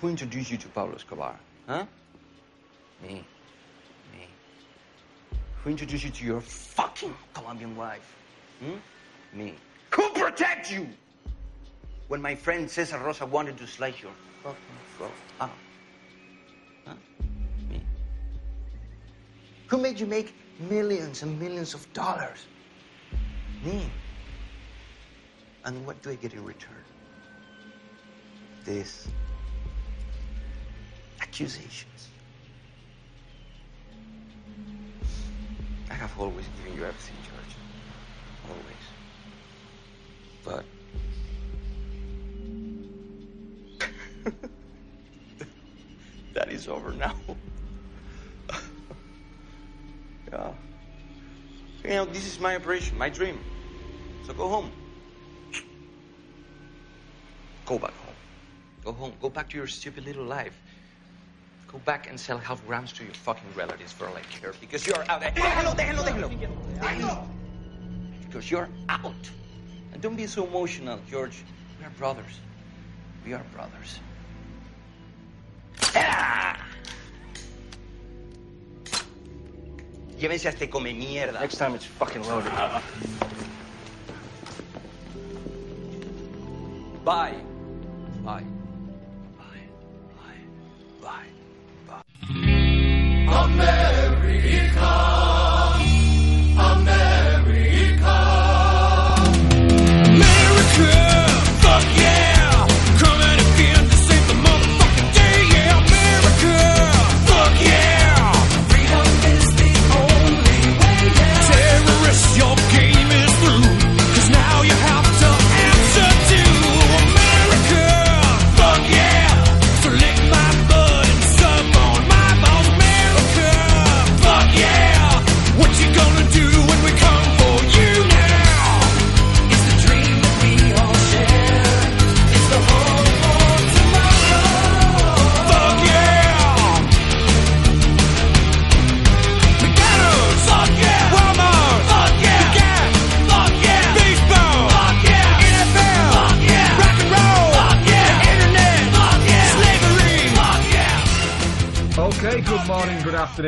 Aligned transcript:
Who 0.00 0.08
introduced 0.08 0.50
you 0.50 0.56
to 0.56 0.68
Pablo 0.68 0.94
Escobar? 0.94 1.38
Huh? 1.66 1.84
Me. 3.02 3.22
Me. 4.12 4.26
Who 5.62 5.70
introduced 5.70 6.04
you 6.04 6.10
to 6.10 6.24
your 6.24 6.40
fucking 6.40 7.14
Colombian 7.34 7.76
wife? 7.76 8.16
Hmm? 8.60 9.38
Me. 9.38 9.54
Who 9.90 10.08
protect 10.10 10.72
you? 10.72 10.88
When 12.08 12.22
my 12.22 12.34
friend 12.34 12.68
Cesar 12.68 12.98
Rosa 12.98 13.26
wanted 13.26 13.58
to 13.58 13.66
slice 13.66 14.00
your 14.00 14.12
fucking 14.42 14.58
throat 14.96 15.10
out. 15.38 15.50
Huh? 16.86 16.94
Me. 17.68 17.82
Who 19.66 19.76
made 19.76 20.00
you 20.00 20.06
make 20.06 20.34
millions 20.70 21.22
and 21.22 21.38
millions 21.38 21.74
of 21.74 21.92
dollars? 21.92 22.46
Me. 23.62 23.84
And 25.66 25.86
what 25.86 26.00
do 26.00 26.08
I 26.08 26.14
get 26.14 26.32
in 26.32 26.42
return? 26.42 26.84
This. 28.64 29.06
Accusations. 31.40 32.08
I 35.90 35.94
have 35.94 36.12
always 36.20 36.44
given 36.58 36.74
you 36.74 36.84
everything, 36.84 37.16
George. 37.24 37.56
Always. 38.50 38.84
But. 40.44 40.66
that 46.34 46.52
is 46.52 46.68
over 46.68 46.92
now. 46.92 47.14
yeah. 50.30 50.52
You 51.84 51.90
know, 51.90 52.04
this 52.04 52.26
is 52.26 52.38
my 52.38 52.56
operation, 52.56 52.98
my 52.98 53.08
dream. 53.08 53.40
So 54.26 54.34
go 54.34 54.46
home. 54.46 54.70
Go 57.64 57.78
back 57.78 57.94
home. 57.94 58.14
Go 58.84 58.92
home. 58.92 59.14
Go 59.22 59.30
back 59.30 59.48
to 59.48 59.56
your 59.56 59.66
stupid 59.66 60.04
little 60.04 60.26
life. 60.26 60.60
Go 61.70 61.78
back 61.84 62.08
and 62.10 62.18
sell 62.18 62.36
half 62.36 62.66
grams 62.66 62.92
to 62.94 63.04
your 63.04 63.14
fucking 63.14 63.48
relatives 63.54 63.92
for 63.92 64.08
all 64.08 64.16
I 64.16 64.22
care. 64.22 64.52
Because 64.60 64.84
you're 64.86 65.04
out. 65.08 65.22
Déjalo, 65.22 65.72
déjalo, 65.76 66.02
déjalo. 66.02 66.28
Déjalo. 66.80 67.28
Because 68.26 68.50
you're 68.50 68.68
out. 68.88 69.30
And 69.92 70.02
don't 70.02 70.16
be 70.16 70.26
so 70.26 70.46
emotional, 70.46 70.98
George. 71.08 71.44
We 71.78 71.86
are 71.86 71.90
brothers. 71.90 72.40
We 73.24 73.34
are 73.34 73.44
brothers. 73.54 74.00
Ah! 75.94 76.56
Llévense 80.18 80.46
a 80.46 80.48
este 80.48 80.68
come 80.68 80.92
mierda. 80.92 81.38
Next 81.40 81.56
time 81.56 81.74
it's 81.76 81.84
fucking 81.84 82.22
loaded. 82.24 82.52
Bye. 87.04 87.49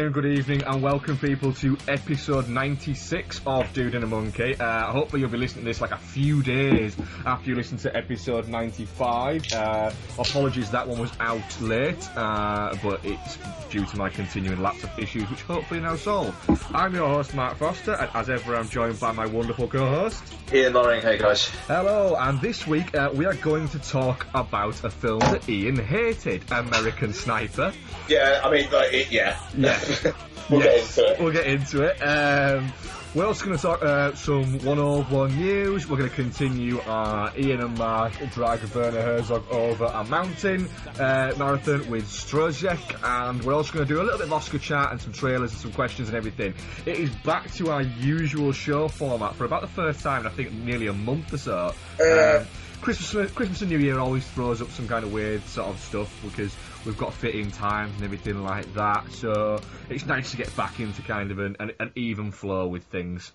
Afternoon, 0.02 0.22
good 0.22 0.38
evening, 0.38 0.62
and 0.64 0.82
welcome 0.82 1.16
people 1.16 1.52
to 1.52 1.78
episode 1.86 2.48
96 2.48 3.40
of 3.46 3.72
Dude 3.72 3.94
and 3.94 4.02
a 4.02 4.06
Monkey. 4.06 4.56
Uh, 4.58 4.90
hopefully 4.90 5.20
you'll 5.20 5.30
be 5.30 5.38
listening 5.38 5.64
to 5.64 5.70
this 5.70 5.80
like 5.80 5.92
a 5.92 5.96
few 5.96 6.42
days 6.42 6.96
after 7.24 7.50
you 7.50 7.54
listen 7.54 7.78
to 7.78 7.96
episode 7.96 8.48
95. 8.48 9.52
Uh, 9.52 9.92
apologies, 10.18 10.70
that 10.72 10.88
one 10.88 10.98
was 10.98 11.12
out 11.20 11.60
late, 11.60 12.08
uh, 12.16 12.76
but 12.82 13.04
it's 13.04 13.38
due 13.70 13.86
to 13.86 13.96
my 13.96 14.08
continuing 14.08 14.60
laptop 14.60 14.98
issues, 14.98 15.30
which 15.30 15.42
hopefully 15.42 15.78
now 15.78 15.94
solved. 15.94 16.36
I'm 16.74 16.94
your 16.94 17.06
host, 17.08 17.34
Mark 17.34 17.56
Foster, 17.58 17.92
and 17.92 18.10
as 18.14 18.28
ever, 18.28 18.56
I'm 18.56 18.68
joined 18.68 18.98
by 18.98 19.12
my 19.12 19.26
wonderful 19.26 19.68
co-host. 19.68 20.22
Ian 20.52 20.72
Loring, 20.74 21.00
hey 21.00 21.16
guys. 21.16 21.48
Hello, 21.66 22.16
and 22.18 22.40
this 22.40 22.66
week 22.66 22.94
uh, 22.96 23.10
we 23.14 23.24
are 23.24 23.34
going 23.34 23.68
to 23.68 23.78
talk 23.78 24.26
about 24.34 24.82
a 24.84 24.90
film 24.90 25.20
that 25.20 25.48
Ian 25.48 25.76
hated, 25.76 26.44
American 26.50 27.12
Sniper. 27.12 27.72
Yeah, 28.08 28.40
I 28.42 28.50
mean, 28.50 28.70
like, 28.70 28.92
it, 28.92 29.12
yeah. 29.12 29.38
Yeah. 29.56 29.78
We'll 30.50 30.60
get 30.60 30.74
Yes, 30.74 30.98
into 30.98 31.12
it. 31.12 31.20
We'll 31.20 31.32
get 31.32 31.46
into 31.46 31.82
it. 31.82 31.96
Um, 32.02 32.72
we're 33.14 33.26
also 33.26 33.44
going 33.44 33.56
to 33.56 33.62
talk 33.62 33.82
uh, 33.82 34.12
some 34.14 34.58
101 34.64 35.36
news. 35.36 35.86
We're 35.88 35.98
going 35.98 36.10
to 36.10 36.14
continue 36.16 36.80
our 36.80 37.32
Ian 37.38 37.60
and 37.60 37.78
Mark 37.78 38.12
drag 38.32 38.60
Werner 38.74 39.02
Herzog 39.02 39.44
over 39.50 39.84
a 39.84 40.02
mountain 40.04 40.68
uh, 40.98 41.32
marathon 41.38 41.88
with 41.88 42.04
Stroszek, 42.06 42.78
and 43.04 43.42
we're 43.44 43.54
also 43.54 43.72
going 43.72 43.86
to 43.86 43.94
do 43.94 44.00
a 44.00 44.02
little 44.02 44.18
bit 44.18 44.26
of 44.26 44.32
Oscar 44.32 44.58
chat 44.58 44.90
and 44.90 45.00
some 45.00 45.12
trailers 45.12 45.52
and 45.52 45.60
some 45.60 45.72
questions 45.72 46.08
and 46.08 46.16
everything. 46.16 46.54
It 46.86 46.98
is 46.98 47.10
back 47.24 47.50
to 47.54 47.70
our 47.70 47.82
usual 47.82 48.52
show 48.52 48.88
format 48.88 49.36
for 49.36 49.44
about 49.44 49.60
the 49.60 49.68
first 49.68 50.00
time 50.00 50.22
in 50.22 50.26
I 50.26 50.30
think 50.30 50.52
nearly 50.52 50.88
a 50.88 50.92
month 50.92 51.32
or 51.32 51.38
so. 51.38 51.74
Uh, 52.00 52.38
Um, 52.40 52.46
Christmas, 52.80 53.30
Christmas 53.30 53.60
and 53.60 53.70
New 53.70 53.78
Year 53.78 54.00
always 54.00 54.26
throws 54.30 54.60
up 54.60 54.68
some 54.70 54.88
kind 54.88 55.04
of 55.04 55.12
weird 55.12 55.46
sort 55.46 55.68
of 55.68 55.78
stuff 55.78 56.12
because 56.24 56.52
we've 56.84 56.98
got 56.98 57.12
fitting 57.14 57.50
times 57.50 57.94
and 57.96 58.04
everything 58.04 58.42
like 58.42 58.72
that. 58.74 59.10
So 59.12 59.60
it's 59.88 60.06
nice 60.06 60.30
to 60.32 60.36
get 60.36 60.54
back 60.56 60.80
into 60.80 61.02
kind 61.02 61.30
of 61.30 61.38
an, 61.38 61.56
an, 61.60 61.72
an 61.80 61.92
even 61.96 62.30
flow 62.32 62.66
with 62.66 62.84
things. 62.84 63.32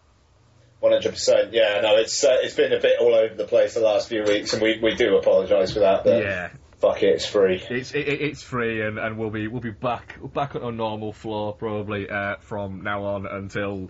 One 0.80 0.92
hundred 0.92 1.12
percent. 1.12 1.54
Yeah, 1.54 1.82
no, 1.82 1.96
it's 1.98 2.24
uh, 2.24 2.38
it's 2.42 2.54
been 2.56 2.72
a 2.74 2.80
bit 2.80 3.00
all 3.00 3.16
over 3.16 3.34
the 3.34 3.46
place 3.46 3.74
the 3.74 3.80
last 3.80 4.10
few 4.10 4.24
weeks, 4.24 4.54
and 4.54 4.62
we, 4.62 4.80
we 4.80 4.94
do 4.96 5.18
apologise 5.18 5.74
for 5.74 5.80
that. 5.80 6.04
But 6.04 6.22
Yeah, 6.24 6.50
fuck 6.80 7.02
it, 7.02 7.08
it's 7.16 7.26
free. 7.26 7.64
it's 7.70 7.94
it, 7.96 8.08
it- 8.08 8.22
it's 8.22 8.44
free 8.44 8.82
and, 8.84 9.00
and 9.00 9.18
we'll 9.18 9.32
be 9.32 9.48
we'll 9.48 9.62
be 9.62 9.72
back 9.72 10.20
back 10.34 10.54
on 10.56 10.62
a 10.62 10.72
normal 10.72 11.14
flow 11.14 11.54
probably 11.54 12.08
uh, 12.08 12.36
from 12.42 12.84
now 12.84 13.04
on 13.06 13.26
until 13.26 13.90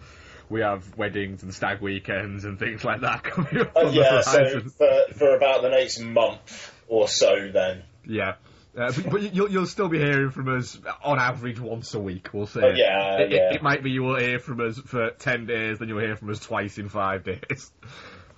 we 0.50 0.62
have 0.62 0.98
weddings 0.98 1.44
and 1.44 1.54
stag 1.54 1.82
weekends 1.82 2.46
and 2.46 2.58
things 2.58 2.86
like 2.86 3.02
that 3.02 3.22
coming 3.26 3.58
up 3.58 3.76
Uh, 3.76 3.90
yeah, 3.90 4.22
so 4.22 4.62
for 4.62 5.14
for 5.14 5.36
about 5.36 5.64
the 5.64 5.70
next 5.70 6.00
month 6.00 6.74
or 6.88 7.10
so, 7.10 7.50
then. 7.52 7.84
Yeah. 8.06 8.36
Uh, 8.78 8.92
but, 8.92 9.10
but 9.10 9.34
you'll, 9.34 9.50
you'll 9.50 9.66
still 9.66 9.90
be 9.90 9.98
hearing 9.98 10.30
from 10.30 10.48
us 10.56 10.80
on 11.04 11.18
average 11.20 11.60
once 11.60 11.94
a 11.96 12.00
week, 12.00 12.30
we'll 12.32 12.46
say. 12.46 12.62
Oh, 12.64 12.70
yeah, 12.76 13.18
it, 13.18 13.22
it- 13.22 13.36
yeah. 13.36 13.54
It, 13.56 13.64
might 13.64 13.82
be 13.84 13.90
you 13.92 14.04
will 14.04 14.18
hear 14.18 14.38
from 14.40 14.60
us 14.62 14.78
for 14.78 15.10
10 15.10 15.48
days, 15.48 15.80
then 15.80 15.88
you'll 15.90 16.00
hear 16.00 16.16
from 16.16 16.30
us 16.30 16.40
twice 16.40 16.78
in 16.78 16.88
five 16.90 17.24
days. 17.24 17.72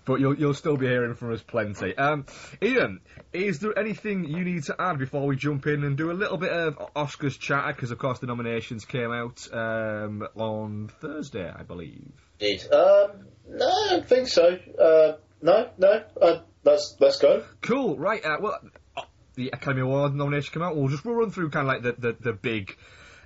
But 0.05 0.21
you'll, 0.21 0.33
you'll 0.39 0.53
still 0.55 0.75
be 0.75 0.87
hearing 0.87 1.13
from 1.13 1.33
us 1.33 1.43
plenty. 1.43 1.95
Um, 1.95 2.25
Ian, 2.63 2.99
is 3.31 3.59
there 3.59 3.77
anything 3.77 4.23
you 4.23 4.43
need 4.43 4.63
to 4.63 4.75
add 4.79 4.97
before 4.97 5.27
we 5.27 5.35
jump 5.35 5.67
in 5.67 5.83
and 5.83 5.95
do 5.95 6.09
a 6.09 6.13
little 6.13 6.37
bit 6.37 6.51
of 6.51 6.77
Oscars 6.95 7.37
chatter? 7.37 7.71
Because, 7.73 7.91
of 7.91 7.99
course, 7.99 8.17
the 8.17 8.25
nominations 8.25 8.85
came 8.85 9.11
out 9.11 9.47
um, 9.53 10.27
on 10.35 10.89
Thursday, 10.99 11.47
I 11.55 11.61
believe. 11.61 12.11
Indeed. 12.39 12.61
Um, 12.73 13.27
no, 13.49 13.67
I 13.67 13.87
don't 13.91 14.09
think 14.09 14.29
so. 14.29 14.57
Uh, 14.81 15.17
no, 15.43 15.69
no. 15.77 16.03
Uh, 16.19 16.39
let's 16.63 16.95
let's 16.99 17.19
go. 17.19 17.43
Cool, 17.61 17.95
right. 17.95 18.25
Uh, 18.25 18.37
well, 18.41 18.59
the 19.39 19.49
Academy 19.53 19.81
Award 19.81 20.13
nomination 20.13 20.53
came 20.53 20.63
out. 20.63 20.75
We'll 20.75 20.89
just 20.89 21.05
we'll 21.05 21.15
run 21.15 21.31
through 21.31 21.49
kind 21.49 21.67
of 21.67 21.73
like 21.73 21.81
the 21.81 22.09
the, 22.09 22.17
the 22.19 22.33
big 22.33 22.75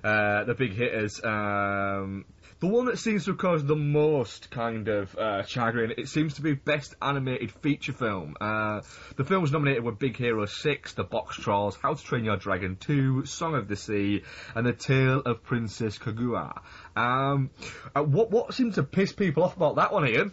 uh, 0.04 0.44
the 0.44 0.54
big 0.54 0.72
hitters. 0.72 1.20
Um, 1.24 2.24
the 2.60 2.68
one 2.68 2.86
that 2.86 2.98
seems 2.98 3.24
to 3.24 3.32
have 3.32 3.38
caused 3.38 3.66
the 3.66 3.74
most 3.74 4.50
kind 4.50 4.86
of 4.88 5.14
uh, 5.18 5.42
chagrin, 5.42 5.94
it 5.98 6.08
seems 6.08 6.34
to 6.34 6.42
be 6.42 6.54
Best 6.54 6.94
Animated 7.02 7.50
Feature 7.50 7.94
Film. 7.94 8.36
Uh, 8.40 8.82
the 9.16 9.24
film 9.24 9.42
was 9.42 9.50
nominated 9.50 9.82
with 9.82 9.98
Big 9.98 10.16
Hero 10.16 10.46
6, 10.46 10.92
The 10.94 11.02
Box 11.04 11.36
Trolls, 11.36 11.76
How 11.82 11.94
to 11.94 12.02
Train 12.02 12.24
Your 12.24 12.36
Dragon 12.36 12.76
2, 12.76 13.26
Song 13.26 13.54
of 13.54 13.66
the 13.66 13.76
Sea, 13.76 14.22
and 14.54 14.64
The 14.64 14.72
Tale 14.72 15.20
of 15.20 15.42
Princess 15.42 15.98
Kaguya. 15.98 16.60
Um, 16.96 17.50
uh, 17.94 18.02
what 18.02 18.30
what 18.30 18.54
seemed 18.54 18.74
to 18.74 18.84
piss 18.84 19.12
people 19.12 19.42
off 19.42 19.56
about 19.56 19.76
that 19.76 19.92
one, 19.92 20.06
Ian? 20.06 20.32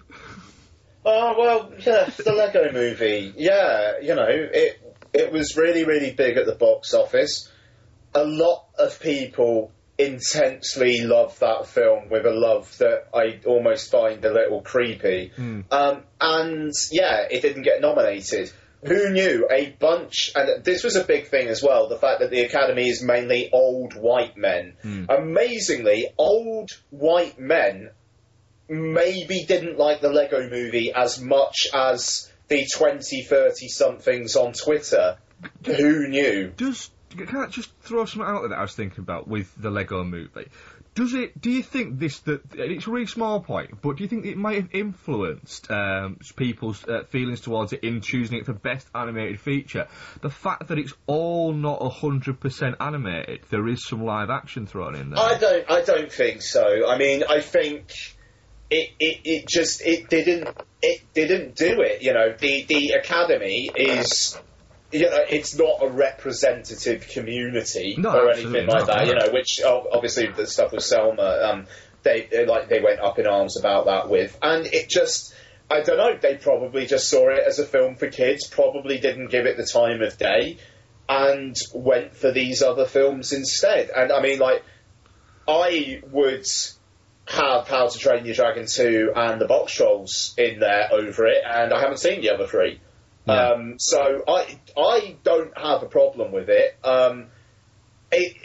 Oh 1.04 1.36
well, 1.38 1.74
yeah, 1.80 2.10
the 2.24 2.32
Lego 2.32 2.72
Movie. 2.72 3.34
Yeah, 3.36 4.00
you 4.00 4.14
know 4.14 4.28
it. 4.30 4.91
It 5.14 5.32
was 5.32 5.58
really, 5.58 5.84
really 5.84 6.12
big 6.12 6.38
at 6.38 6.46
the 6.46 6.56
box 6.56 6.94
office. 6.94 7.50
A 8.14 8.24
lot 8.24 8.66
of 8.78 9.00
people 9.00 9.72
intensely 9.98 11.02
love 11.02 11.38
that 11.40 11.68
film 11.68 12.10
with 12.10 12.26
a 12.26 12.32
love 12.32 12.76
that 12.80 13.08
I 13.14 13.40
almost 13.46 13.92
find 13.92 14.24
a 14.26 14.34
little 14.34 14.62
creepy. 14.62 15.32
Um, 15.72 16.04
and 16.20 16.72
yeah, 16.92 17.28
it 17.30 17.42
didn't 17.42 17.64
get 17.64 17.82
nominated. 17.82 18.52
Who 18.84 19.12
knew? 19.12 19.48
A 19.52 19.70
bunch, 19.80 20.32
and 20.36 20.64
this 20.64 20.84
was 20.84 20.96
a 20.96 21.04
big 21.04 21.28
thing 21.28 21.50
as 21.50 21.62
well. 21.62 21.88
The 21.88 22.00
fact 22.00 22.22
that 22.22 22.32
the 22.32 22.42
Academy 22.42 22.90
is 22.90 23.04
mainly 23.04 23.52
old 23.54 23.94
white 23.94 24.36
men. 24.38 24.74
Amazingly, 25.08 26.08
old 26.18 26.72
white 26.90 27.40
men 27.40 27.92
maybe 28.68 29.44
didn't 29.46 29.78
like 29.78 30.02
the 30.02 30.10
Lego 30.10 30.50
movie 30.50 30.92
as 30.94 31.20
much 31.22 31.68
as 31.74 32.31
the 32.52 32.68
20, 32.68 33.24
30 33.24 33.68
somethings 33.70 34.36
on 34.36 34.52
Twitter. 34.52 35.18
Who 35.66 36.08
knew? 36.10 36.52
Does 36.56 36.92
can 37.10 37.38
I 37.38 37.48
just 37.48 37.72
throw 37.82 38.06
something 38.06 38.28
out 38.28 38.42
there 38.42 38.50
that 38.50 38.60
I 38.60 38.62
was 38.62 38.76
thinking 38.76 39.00
about 39.00 39.28
with 39.28 39.52
the 39.58 39.70
Lego 39.70 40.04
movie? 40.04 40.48
Does 40.94 41.14
it? 41.14 41.40
Do 41.40 41.50
you 41.50 41.64
think 41.64 42.00
this 42.00 42.20
that 42.20 42.42
it's 42.54 42.86
a 42.86 42.92
really 42.92 43.06
small 43.06 43.40
point, 43.40 43.82
but 43.82 43.96
do 43.96 44.04
you 44.04 44.10
think 44.10 44.26
it 44.26 44.36
might 44.36 44.58
have 44.58 44.70
influenced 44.74 45.72
um, 45.72 46.20
people's 46.36 46.86
uh, 46.86 47.04
feelings 47.10 47.40
towards 47.40 47.72
it 47.72 47.86
in 47.86 48.02
choosing 48.02 48.38
it 48.38 48.46
for 48.46 48.54
best 48.54 48.88
animated 48.94 49.40
feature? 49.40 49.88
The 50.20 50.30
fact 50.30 50.68
that 50.68 50.78
it's 50.78 50.94
all 51.08 51.54
not 51.54 51.82
hundred 51.94 52.42
percent 52.42 52.76
animated, 52.82 53.44
there 53.50 53.70
is 53.70 53.88
some 53.88 54.04
live 54.04 54.30
action 54.30 54.68
thrown 54.68 54.96
in 54.96 55.12
there. 55.12 55.20
I 55.20 55.38
don't. 55.38 55.72
I 55.72 55.82
don't 55.82 56.12
think 56.12 56.42
so. 56.42 56.90
I 56.90 56.98
mean, 56.98 57.24
I 57.24 57.40
think 57.40 57.94
it. 58.72 58.92
It, 59.00 59.20
it 59.26 59.48
just. 59.48 59.82
It 59.82 60.10
didn't. 60.10 60.48
It 60.82 61.14
didn't 61.14 61.56
do 61.56 61.82
it. 61.82 62.02
You 62.02 62.14
know, 62.14 62.34
the 62.38 62.64
the 62.64 62.90
academy 62.92 63.70
is. 63.76 64.38
You 64.92 65.10
know, 65.10 65.24
it's 65.30 65.58
not 65.58 65.82
a 65.82 65.90
representative 65.90 67.08
community 67.08 67.96
No, 67.98 68.10
or 68.10 68.32
anything 68.32 68.68
like 68.68 68.88
not, 68.88 68.88
that. 68.88 69.08
You 69.08 69.16
know, 69.16 69.30
which 69.32 69.62
obviously 69.64 70.28
the 70.28 70.46
stuff 70.46 70.74
with 70.74 70.84
Selma, 70.84 71.40
um, 71.44 71.68
they, 72.04 72.28
they 72.30 72.46
like 72.46 72.68
they 72.68 72.82
went 72.82 73.00
up 73.00 73.18
in 73.18 73.26
arms 73.26 73.58
about 73.58 73.86
that 73.86 74.10
with, 74.10 74.38
and 74.42 74.66
it 74.66 74.90
just. 74.90 75.36
I 75.70 75.80
don't 75.80 75.96
know. 75.96 76.18
They 76.22 76.36
probably 76.36 76.86
just 76.86 77.08
saw 77.10 77.30
it 77.30 77.44
as 77.48 77.58
a 77.60 77.66
film 77.66 77.96
for 77.96 78.10
kids. 78.10 78.46
Probably 78.46 78.98
didn't 78.98 79.28
give 79.32 79.46
it 79.46 79.56
the 79.56 79.66
time 79.66 80.02
of 80.02 80.18
day, 80.18 80.58
and 81.08 81.56
went 81.74 82.14
for 82.14 82.34
these 82.34 82.62
other 82.62 82.86
films 82.86 83.32
instead. 83.32 83.90
And 83.90 84.12
I 84.12 84.22
mean, 84.22 84.40
like, 84.40 84.66
I 85.48 86.02
would 86.12 86.46
have 87.32 87.68
How 87.68 87.88
to 87.88 87.98
Train 88.00 88.26
Your 88.26 88.36
Dragon 88.36 88.66
2 88.68 89.14
and 89.16 89.40
the 89.42 89.46
Box 89.48 89.74
Trolls 89.74 90.34
in 90.38 90.60
there 90.60 90.90
over 90.92 91.26
it, 91.28 91.44
and 91.46 91.74
I 91.74 91.80
haven't 91.80 92.00
seen 92.00 92.22
the 92.22 92.32
other 92.34 92.48
three. 92.48 92.80
Yeah. 93.26 93.50
Um, 93.52 93.76
so 93.80 94.24
I 94.28 94.60
I 94.78 95.16
don't 95.24 95.58
have 95.58 95.84
a 95.84 95.88
problem 95.88 96.32
with 96.32 96.50
it. 96.50 96.78
Um, 96.84 97.28
it 98.12 98.36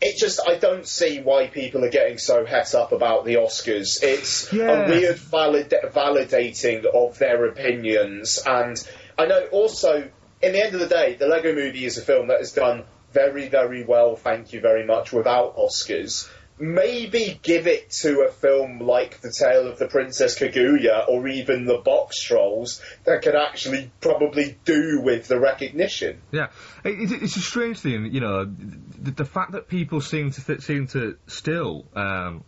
it 0.00 0.16
just 0.18 0.40
I 0.46 0.56
don't 0.56 0.86
see 0.86 1.20
why 1.20 1.46
people 1.46 1.84
are 1.84 1.90
getting 1.90 2.18
so 2.18 2.44
het 2.44 2.74
up 2.74 2.92
about 2.92 3.24
the 3.24 3.34
Oscars. 3.34 4.02
It's 4.02 4.52
Yeah. 4.52 4.86
a 4.86 4.88
weird 4.88 5.16
valid- 5.16 5.74
validating 5.94 6.84
of 6.84 7.18
their 7.18 7.46
opinions, 7.46 8.42
and 8.44 8.76
I 9.18 9.26
know 9.26 9.46
also 9.52 10.10
in 10.42 10.52
the 10.52 10.62
end 10.62 10.74
of 10.74 10.80
the 10.80 10.88
day, 10.88 11.14
the 11.14 11.26
Lego 11.28 11.54
Movie 11.54 11.86
is 11.86 11.96
a 11.96 12.02
film 12.02 12.28
that 12.28 12.38
has 12.40 12.52
done 12.52 12.84
very 13.12 13.48
very 13.48 13.84
well. 13.84 14.16
Thank 14.16 14.52
you 14.52 14.60
very 14.60 14.84
much. 14.84 15.12
Without 15.12 15.56
Oscars. 15.56 16.28
Maybe 16.58 17.38
give 17.42 17.66
it 17.66 17.90
to 18.02 18.22
a 18.22 18.30
film 18.30 18.80
like 18.80 19.20
The 19.20 19.30
Tale 19.30 19.68
of 19.68 19.78
the 19.78 19.88
Princess 19.88 20.38
Kaguya 20.38 21.06
or 21.08 21.28
even 21.28 21.66
The 21.66 21.78
Box 21.78 22.22
Trolls 22.22 22.80
that 23.04 23.22
could 23.22 23.34
actually 23.34 23.90
probably 24.00 24.56
do 24.64 25.00
with 25.02 25.28
the 25.28 25.38
recognition. 25.38 26.22
Yeah, 26.30 26.48
it, 26.82 27.12
it, 27.12 27.22
it's 27.22 27.36
a 27.36 27.40
strange 27.40 27.80
thing, 27.80 28.12
you 28.12 28.20
know, 28.20 28.44
the, 28.44 29.10
the 29.10 29.24
fact 29.24 29.52
that 29.52 29.68
people 29.68 30.00
seem 30.00 30.30
to 30.30 30.60
seem 30.60 30.86
to 30.88 31.18
still 31.26 31.84
um, 31.94 32.42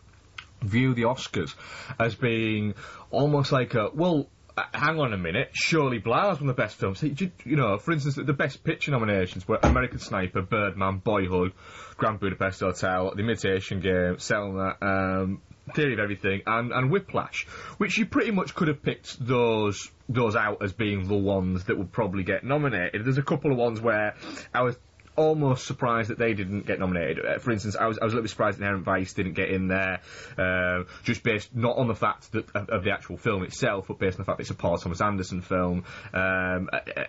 view 0.63 0.95
the 0.95 1.03
Oscars 1.03 1.55
as 1.99 2.15
being 2.15 2.75
almost 3.11 3.53
like 3.53 3.75
a 3.75 3.91
well. 3.93 4.29
Uh, 4.59 4.79
Hang 4.79 4.99
on 4.99 5.13
a 5.13 5.19
minute. 5.19 5.51
Surely 5.53 5.99
Blair's 5.99 6.41
one 6.41 6.49
of 6.49 6.57
the 6.57 6.63
best 6.63 6.77
films. 6.77 7.03
You 7.03 7.31
you 7.45 7.57
know, 7.57 7.79
for 7.79 7.93
instance, 7.93 8.17
the 8.17 8.33
best 8.33 8.65
picture 8.65 8.91
nominations 8.91 9.47
were 9.47 9.59
American 9.63 9.99
Sniper, 9.99 10.43
Birdman, 10.43 10.99
Boyhood, 10.99 11.53
Grand 11.97 12.21
Budapest 12.21 12.61
Hotel, 12.61 13.13
The 13.15 13.23
Imitation 13.23 13.81
Game, 13.81 14.19
Selma, 14.19 14.77
um, 14.81 15.43
Theory 15.75 15.95
of 15.95 15.99
Everything, 16.01 16.43
and, 16.47 16.73
and 16.73 16.91
Whiplash, 16.91 17.47
which 17.77 17.99
you 17.99 18.07
pretty 18.07 18.31
much 18.31 18.55
could 18.55 18.69
have 18.69 18.83
picked 18.83 19.25
those 19.25 19.91
those 20.09 20.37
out 20.37 20.63
as 20.63 20.73
being 20.73 21.07
the 21.07 21.17
ones 21.17 21.65
that 21.65 21.77
would 21.77 21.93
probably 21.93 22.25
get 22.25 22.43
nominated. 22.43 23.05
There's 23.05 23.19
a 23.19 23.23
couple 23.23 23.53
of 23.53 23.59
ones 23.59 23.81
where 23.81 24.15
I 24.55 24.63
was 24.63 24.77
almost 25.19 25.67
surprised 25.67 26.11
that 26.11 26.19
they 26.19 26.33
didn't 26.33 26.67
get 26.67 26.79
nominated. 26.79 27.25
Uh, 27.25 27.39
for 27.39 27.51
instance, 27.51 27.77
I 27.77 27.87
was 27.87 27.99
I 27.99 28.05
was 28.05 28.13
a 28.13 28.17
little 28.17 28.23
bit 28.23 28.31
surprised 28.31 28.59
that 28.59 28.63
Inherent 28.63 28.85
Vice 28.85 29.13
didn't 29.13 29.35
get 29.35 29.51
in 29.51 29.69
there, 29.69 30.01
uh, 30.39 30.85
just 31.03 31.23
based 31.23 31.55
not 31.55 31.77
on 31.77 31.89
the 31.89 31.95
fact 31.95 32.33
that 32.33 32.49
of, 32.55 32.69
of 32.71 32.85
the 32.85 32.93
actual 32.93 33.17
film 33.17 33.43
itself, 33.43 33.87
but 33.89 33.99
based 33.99 34.17
on 34.19 34.23
the 34.23 34.25
fact 34.25 34.39
that 34.39 34.43
it's 34.43 34.51
a 34.51 34.55
Paul 34.55 34.79
Thomas 34.79 35.01
Anderson 35.01 35.43
film. 35.43 35.85
Um, 36.15 36.71
uh, 36.73 36.79
uh, 36.97 37.05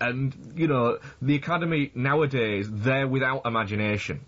and 0.00 0.54
you 0.56 0.66
know, 0.66 0.98
the 1.22 1.36
Academy 1.36 1.92
nowadays 1.94 2.66
they're 2.68 3.06
without 3.06 3.46
imagination 3.46 4.26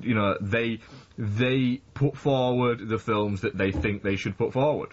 you 0.00 0.14
know 0.14 0.36
they 0.40 0.80
they 1.18 1.80
put 1.94 2.16
forward 2.16 2.88
the 2.88 2.98
films 2.98 3.42
that 3.42 3.56
they 3.56 3.70
think 3.70 4.02
they 4.02 4.16
should 4.16 4.36
put 4.38 4.52
forward. 4.52 4.90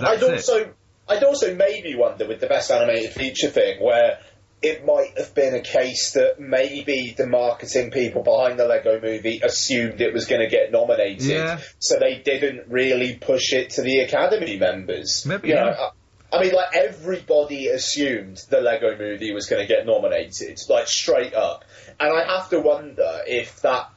I'd 0.00 0.20
That's 0.20 0.22
it. 0.22 0.32
also, 0.32 0.72
I'd 1.08 1.24
also 1.24 1.54
maybe 1.54 1.94
wonder 1.94 2.26
with 2.26 2.40
the 2.40 2.46
best 2.46 2.70
animated 2.70 3.12
feature 3.12 3.48
thing 3.48 3.82
where 3.82 4.20
it 4.64 4.84
might 4.84 5.16
have 5.18 5.34
been 5.34 5.54
a 5.54 5.60
case 5.60 6.12
that 6.12 6.40
maybe 6.40 7.14
the 7.16 7.26
marketing 7.26 7.90
people 7.90 8.22
behind 8.22 8.58
the 8.58 8.64
Lego 8.66 9.00
movie 9.00 9.40
assumed 9.42 10.00
it 10.00 10.12
was 10.14 10.26
going 10.26 10.40
to 10.40 10.48
get 10.48 10.72
nominated, 10.72 11.22
Yeah. 11.26 11.60
so 11.78 11.98
they 11.98 12.18
didn't 12.24 12.68
really 12.68 13.16
push 13.16 13.52
it 13.52 13.70
to 13.70 13.82
the 13.82 14.00
Academy 14.00 14.56
members. 14.58 15.24
Maybe, 15.26 15.48
You 15.48 15.54
know, 15.56 15.66
yeah. 15.66 15.90
I, 16.32 16.36
I 16.38 16.42
mean, 16.42 16.52
like 16.54 16.74
everybody 16.74 17.68
assumed 17.68 18.42
the 18.50 18.60
Lego 18.60 18.96
movie 18.98 19.32
was 19.32 19.46
going 19.46 19.62
to 19.62 19.68
get 19.68 19.86
nominated, 19.86 20.58
like 20.68 20.88
straight 20.88 21.34
up, 21.34 21.64
and 22.00 22.12
I 22.12 22.24
have 22.36 22.48
to 22.50 22.58
wonder 22.60 23.20
if 23.26 23.60
that 23.60 23.90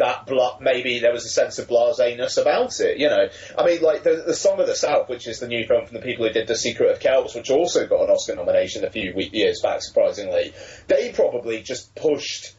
that 0.00 0.26
maybe 0.60 0.98
there 0.98 1.12
was 1.12 1.26
a 1.26 1.28
sense 1.28 1.58
of 1.58 1.68
blaseness 1.68 2.38
about 2.38 2.80
it. 2.80 2.98
You 2.98 3.08
know, 3.08 3.28
I 3.56 3.66
mean, 3.66 3.82
like 3.82 4.02
the, 4.02 4.24
the 4.26 4.34
Song 4.34 4.58
of 4.58 4.66
the 4.66 4.74
South, 4.74 5.08
which 5.08 5.28
is 5.28 5.40
the 5.40 5.46
new 5.46 5.66
film 5.66 5.86
from 5.86 5.96
the 5.96 6.02
people 6.02 6.26
who 6.26 6.32
did 6.32 6.48
The 6.48 6.56
Secret 6.56 6.90
of 6.90 7.00
Kells, 7.00 7.34
which 7.34 7.50
also 7.50 7.86
got 7.86 8.02
an 8.02 8.10
Oscar 8.10 8.34
nomination 8.34 8.84
a 8.84 8.90
few 8.90 9.12
years 9.32 9.60
back, 9.62 9.82
surprisingly. 9.82 10.52
They 10.88 11.12
probably 11.12 11.62
just 11.62 11.94
pushed 11.94 12.54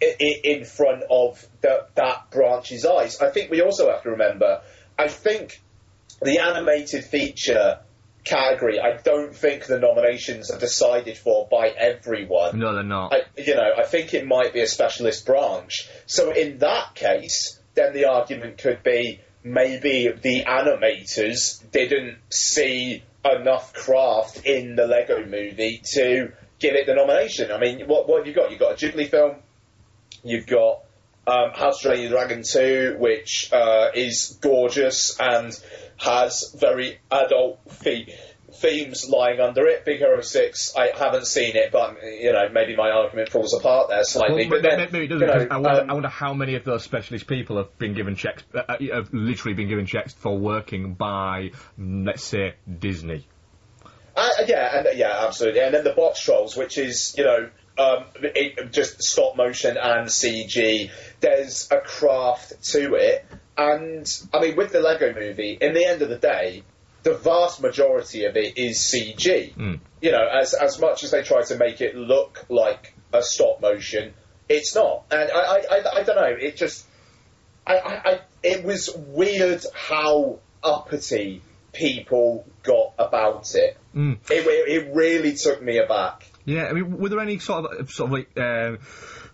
it, 0.00 0.16
it 0.18 0.44
in 0.44 0.64
front 0.64 1.04
of 1.08 1.46
the, 1.60 1.86
that 1.94 2.30
branch's 2.32 2.84
eyes. 2.84 3.20
I 3.20 3.30
think 3.30 3.50
we 3.50 3.62
also 3.62 3.88
have 3.90 4.02
to 4.02 4.10
remember. 4.10 4.62
I 4.98 5.06
think 5.08 5.62
the 6.20 6.40
animated 6.40 7.04
feature 7.04 7.80
category. 8.24 8.80
I 8.80 8.96
don't 8.96 9.34
think 9.34 9.66
the 9.66 9.78
nominations 9.78 10.50
are 10.50 10.58
decided 10.58 11.16
for 11.16 11.48
by 11.50 11.68
everyone. 11.68 12.58
No, 12.58 12.74
they're 12.74 12.82
not. 12.82 13.12
I, 13.12 13.22
you 13.36 13.54
know, 13.54 13.72
I 13.76 13.84
think 13.84 14.14
it 14.14 14.26
might 14.26 14.52
be 14.52 14.60
a 14.60 14.66
specialist 14.66 15.26
branch. 15.26 15.88
So 16.06 16.32
in 16.32 16.58
that 16.58 16.94
case, 16.94 17.58
then 17.74 17.92
the 17.92 18.06
argument 18.06 18.58
could 18.58 18.82
be 18.82 19.20
maybe 19.42 20.08
the 20.08 20.44
animators 20.44 21.62
didn't 21.70 22.18
see 22.30 23.02
enough 23.24 23.72
craft 23.72 24.44
in 24.44 24.76
the 24.76 24.86
Lego 24.86 25.24
movie 25.24 25.82
to 25.92 26.32
give 26.58 26.74
it 26.74 26.86
the 26.86 26.94
nomination. 26.94 27.50
I 27.50 27.58
mean, 27.58 27.86
what, 27.86 28.08
what 28.08 28.18
have 28.18 28.26
you 28.26 28.34
got? 28.34 28.50
You've 28.50 28.60
got 28.60 28.72
a 28.72 28.86
Ghibli 28.86 29.10
film, 29.10 29.36
you've 30.22 30.46
got 30.46 30.82
um, 31.26 31.50
How 31.54 31.70
to 31.70 31.78
Train 31.80 32.02
Your 32.02 32.10
Dragon 32.10 32.42
2, 32.42 32.96
which 32.98 33.50
uh, 33.52 33.90
is 33.94 34.38
gorgeous 34.40 35.18
and 35.18 35.58
has 36.00 36.54
very 36.58 36.98
adult 37.10 37.66
the- 37.80 38.06
themes 38.52 39.08
lying 39.08 39.40
under 39.40 39.66
it. 39.68 39.84
Big 39.84 39.98
Hero 39.98 40.20
6, 40.20 40.74
I 40.76 40.88
haven't 40.88 41.26
seen 41.28 41.54
it, 41.56 41.70
but, 41.70 41.96
you 42.02 42.32
know, 42.32 42.48
maybe 42.52 42.74
my 42.74 42.90
argument 42.90 43.28
falls 43.28 43.54
apart 43.54 43.88
there 43.90 44.02
slightly. 44.02 44.44
ma- 44.48 44.50
but 44.56 44.62
then, 44.62 44.88
maybe 44.90 45.04
it 45.04 45.08
doesn't. 45.08 45.26
know, 45.28 45.32
'cause 45.32 45.46
I, 45.50 45.56
wonder, 45.56 45.80
um, 45.82 45.90
I 45.90 45.92
wonder 45.94 46.08
how 46.08 46.34
many 46.34 46.56
of 46.56 46.64
those 46.64 46.82
specialist 46.82 47.28
people 47.28 47.58
have 47.58 47.78
been 47.78 47.94
given 47.94 48.16
checks, 48.16 48.42
uh, 48.52 48.62
uh, 48.68 48.76
have 48.92 49.14
literally 49.14 49.54
been 49.54 49.68
given 49.68 49.86
checks 49.86 50.12
for 50.14 50.36
working 50.36 50.94
by, 50.94 51.52
mm, 51.80 52.04
let's 52.06 52.24
say, 52.24 52.54
Disney. 52.78 53.28
Uh, 54.16 54.28
yeah, 54.46 54.78
and 54.78 54.98
yeah, 54.98 55.24
absolutely. 55.26 55.60
And 55.60 55.72
then 55.72 55.84
the 55.84 55.92
box 55.92 56.20
trolls, 56.20 56.56
which 56.56 56.76
is 56.76 57.14
you 57.16 57.24
know 57.24 57.48
um, 57.78 58.04
it, 58.22 58.72
just 58.72 59.00
stop 59.02 59.36
motion 59.36 59.78
and 59.78 60.08
CG. 60.08 60.90
There's 61.20 61.68
a 61.70 61.78
craft 61.78 62.62
to 62.72 62.94
it, 62.96 63.24
and 63.60 64.22
I 64.32 64.40
mean, 64.40 64.56
with 64.56 64.72
the 64.72 64.80
Lego 64.80 65.12
Movie, 65.12 65.58
in 65.60 65.74
the 65.74 65.84
end 65.84 66.00
of 66.00 66.08
the 66.08 66.16
day, 66.16 66.62
the 67.02 67.12
vast 67.12 67.60
majority 67.60 68.24
of 68.24 68.34
it 68.34 68.56
is 68.56 68.78
CG. 68.78 69.54
Mm. 69.54 69.80
You 70.00 70.12
know, 70.12 70.26
as 70.26 70.54
as 70.54 70.80
much 70.80 71.04
as 71.04 71.10
they 71.10 71.22
try 71.22 71.42
to 71.42 71.56
make 71.56 71.82
it 71.82 71.94
look 71.94 72.46
like 72.48 72.94
a 73.12 73.22
stop 73.22 73.60
motion, 73.60 74.14
it's 74.48 74.74
not. 74.74 75.04
And 75.10 75.30
I 75.30 75.40
I, 75.40 75.56
I, 75.58 75.96
I 75.96 76.02
don't 76.04 76.16
know. 76.16 76.36
It 76.40 76.56
just 76.56 76.86
I, 77.66 77.76
I, 77.76 78.10
I 78.10 78.20
it 78.42 78.64
was 78.64 78.88
weird 78.96 79.62
how 79.74 80.38
uppity 80.64 81.42
people 81.74 82.46
got 82.62 82.94
about 82.98 83.54
it. 83.54 83.76
Mm. 83.94 84.18
It, 84.30 84.46
it, 84.46 84.94
really 84.94 85.34
took 85.34 85.62
me 85.62 85.78
aback. 85.78 86.24
Yeah, 86.46 86.64
I 86.64 86.72
mean, 86.72 86.98
were 86.98 87.10
there 87.10 87.20
any 87.20 87.38
sort 87.38 87.66
of 87.66 87.90
sort 87.90 88.08
of 88.08 88.12
like 88.12 88.38
um, 88.38 88.78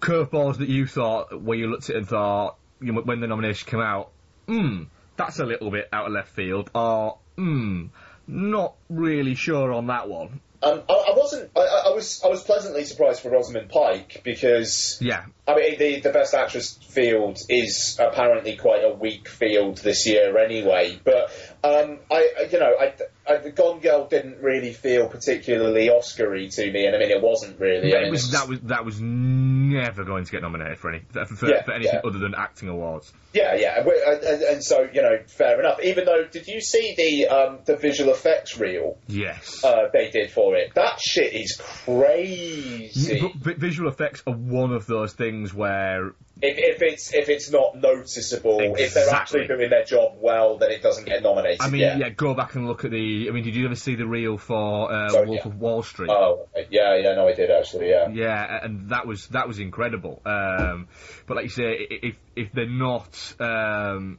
curveballs 0.00 0.59
that 0.59 0.68
you 0.68 0.87
thought 0.87 1.40
where 1.40 1.56
you 1.56 1.68
looked 1.68 1.90
at 1.90 1.97
it 1.97 1.99
and 1.99 2.09
thought 2.09 2.56
you 2.80 2.92
know, 2.92 3.00
when 3.00 3.21
the 3.21 3.26
nomination 3.26 3.68
came 3.68 3.80
out, 3.80 4.11
hmm, 4.47 4.85
that's 5.17 5.38
a 5.38 5.45
little 5.45 5.71
bit 5.71 5.88
out 5.93 6.07
of 6.07 6.12
left 6.12 6.31
field, 6.31 6.71
or 6.75 7.19
hmm, 7.37 7.87
not 8.26 8.75
really 8.88 9.35
sure 9.35 9.73
on 9.73 9.87
that 9.88 10.09
one. 10.09 10.41
Um, 10.62 10.83
I, 10.88 10.93
I 10.93 11.15
wasn't. 11.17 11.50
I, 11.55 11.61
I 11.61 11.83
I 11.91 11.95
was. 11.95 12.23
I 12.25 12.29
was 12.29 12.43
pleasantly 12.43 12.85
surprised 12.85 13.21
for 13.21 13.31
Rosamund 13.31 13.69
Pike 13.69 14.23
because 14.25 14.99
Yeah, 15.00 15.25
I 15.47 15.55
mean, 15.55 15.79
the 15.79 16.00
the 16.00 16.11
best 16.11 16.35
actress 16.35 16.73
field 16.88 17.38
is 17.49 17.99
apparently 18.00 18.57
quite 18.57 18.83
a 18.83 18.91
weak 18.91 19.29
field 19.29 19.79
this 19.79 20.07
year, 20.07 20.37
anyway. 20.38 20.99
But 21.05 21.31
um, 21.67 21.99
I, 22.11 22.29
I- 22.41 22.49
you 22.51 22.59
know, 22.61 22.75
I, 22.81 22.95
I, 23.29 23.37
the 23.39 23.51
Gone 23.51 23.81
Girl 23.81 24.07
didn't 24.07 24.41
really 24.41 24.73
feel 24.73 25.09
particularly 25.09 25.91
Oscar-y 25.91 26.47
to 26.53 26.71
me, 26.73 26.87
and 26.87 26.95
I 26.95 26.99
mean, 27.01 27.11
it 27.11 27.21
wasn't 27.23 27.59
really. 27.59 27.91
yeah, 27.91 28.07
it 28.07 28.11
was 28.11 28.31
that 28.33 28.49
was 28.49 28.61
that 28.63 28.85
was 28.85 29.01
never 29.01 30.05
going 30.05 30.25
to 30.25 30.31
get 30.33 30.43
nominated 30.43 30.79
for 30.79 30.91
any 30.91 31.01
for, 31.11 31.25
for, 31.27 31.49
Yeah, 31.49 31.63
for 31.65 31.73
anything 31.73 31.95
yeah. 31.95 32.09
other 32.09 32.19
than 32.19 32.35
acting 32.37 32.69
awards. 32.69 33.13
Yeah, 33.33 33.55
yeah, 33.57 33.81
and, 33.81 33.89
and, 34.25 34.43
and- 34.43 34.65
so 34.65 34.89
you 34.93 35.03
know, 35.03 35.19
fair 35.27 35.59
enough. 35.61 35.81
Even 35.83 36.05
though, 36.05 36.25
did 36.31 36.47
you 36.47 36.61
see 36.61 36.95
the 36.97 37.29
um, 37.29 37.59
the 37.65 37.77
visual 37.77 38.13
effects 38.13 38.59
reel 38.59 38.99
Yes. 39.09 39.63
uh, 39.65 39.89
they 39.93 40.11
did 40.11 40.31
for 40.31 40.55
it? 40.57 40.73
That 40.75 41.01
shit 41.01 41.33
is 41.35 41.61
crazy. 41.85 43.21
But 43.21 43.35
vi- 43.35 43.55
visual 43.55 43.89
effects 43.91 44.23
are 44.27 44.35
one 44.35 44.73
of 44.73 44.87
those 44.87 45.13
things 45.15 45.53
where 45.53 46.13
if, 46.43 46.59
if 46.59 46.83
it's 46.83 47.14
if 47.14 47.28
it's 47.31 47.50
not 47.50 47.76
noticeable, 47.76 48.75
if 48.76 48.93
they're 48.93 49.09
actually 49.09 49.47
doing 49.47 49.71
their 49.71 49.85
job 49.85 50.19
well, 50.21 50.59
then 50.59 50.71
it 50.71 50.83
doesn't 50.83 51.07
get 51.07 51.23
nominated. 51.23 51.62
I 51.62 51.71
mean, 51.71 51.81
yeah. 51.81 51.97
yeah. 51.97 52.09
go 52.11 52.35
back 52.35 52.55
and 52.55 52.66
look 52.66 52.85
at 52.85 52.90
the. 52.90 53.28
I 53.28 53.33
mean, 53.33 53.43
did 53.43 53.57
you 53.57 53.64
ever 53.64 53.75
see 53.75 53.95
the 53.95 54.07
reel 54.07 54.37
for 54.37 54.93
uh, 54.93 55.09
Sorry, 55.09 55.26
Wolf 55.28 55.40
yeah. 55.45 55.52
of 55.52 55.59
Wall 55.59 55.83
Street? 55.83 56.11
Oh, 56.11 56.47
yeah, 56.71 56.97
yeah, 56.97 57.14
no, 57.14 57.26
I 57.26 57.33
did 57.33 57.50
actually, 57.50 57.88
yeah. 57.88 58.09
Yeah, 58.09 58.64
and 58.64 58.90
that 58.90 59.07
was 59.07 59.28
that 59.28 59.49
was 59.49 59.59
incredible. 59.59 60.21
Um, 60.26 60.88
but 61.26 61.37
like 61.37 61.45
you 61.45 61.50
say, 61.50 61.87
if 61.90 62.19
if 62.35 62.52
they're 62.52 62.69
not 62.69 63.35
um, 63.40 64.19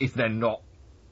if 0.00 0.14
they're 0.14 0.28
not 0.28 0.62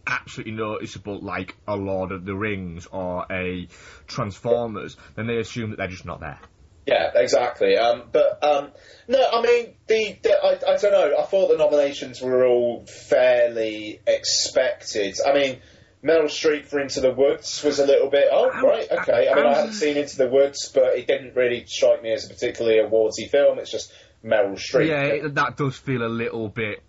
absolutely 0.09 0.55
noticeable, 0.55 1.21
like 1.21 1.55
a 1.69 1.77
Lord 1.77 2.11
of 2.11 2.25
the 2.25 2.35
Rings 2.35 2.87
or 2.87 3.27
a 3.31 3.69
Transformers, 4.09 4.97
then 5.15 5.29
they 5.29 5.39
assume 5.39 5.71
that 5.71 5.77
they're 5.77 5.89
just 5.89 6.05
not 6.05 6.19
there. 6.19 6.41
Yeah, 6.87 7.11
exactly. 7.17 7.77
Um, 7.77 8.05
but 8.13 8.43
um, 8.45 8.71
no, 9.09 9.19
I 9.21 9.43
mean, 9.43 9.75
the, 9.89 10.17
the 10.23 10.33
I, 10.33 10.75
I 10.75 10.77
don't 10.77 10.93
know. 10.93 11.19
I 11.19 11.25
thought 11.25 11.49
the 11.49 11.57
nominations 11.57 12.21
were 12.21 12.47
all 12.47 12.87
fairly 12.87 14.01
expected. 14.07 15.17
I 15.27 15.33
mean, 15.35 15.59
Meryl 16.05 16.27
Streep 16.27 16.67
for 16.67 16.79
Into 16.79 17.01
the 17.01 17.13
Woods 17.13 17.63
was 17.65 17.81
a 17.81 17.87
little 17.87 18.09
bit. 18.09 18.29
Oh, 18.31 18.49
right, 18.49 18.87
okay. 18.91 19.29
I 19.29 19.35
mean, 19.35 19.47
I- 19.47 19.55
haven't 19.55 19.75
seen 19.75 19.97
Into 19.97 20.17
the 20.17 20.29
Woods, 20.29 20.71
but 20.73 20.97
it 20.97 21.09
didn't 21.09 21.35
really 21.35 21.65
strike 21.67 22.03
me 22.03 22.13
as 22.13 22.25
a 22.25 22.29
particularly 22.29 22.79
awardsy 22.79 23.29
film. 23.29 23.59
It's 23.59 23.71
just 23.71 23.93
Meryl 24.25 24.55
Streep. 24.55 24.89
Yeah, 24.89 25.03
it, 25.27 25.35
that 25.35 25.57
does 25.57 25.77
feel 25.77 26.05
a 26.05 26.09
little 26.09 26.49
bit. 26.49 26.83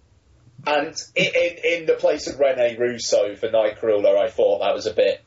And 0.65 0.95
in, 1.15 1.25
in, 1.25 1.57
in 1.63 1.85
the 1.85 1.93
place 1.93 2.27
of 2.27 2.39
Rene 2.39 2.77
Russo 2.77 3.35
for 3.35 3.47
Nightcrawler, 3.49 4.17
I 4.17 4.29
thought 4.29 4.59
that 4.59 4.73
was 4.73 4.85
a 4.85 4.93
bit 4.93 5.23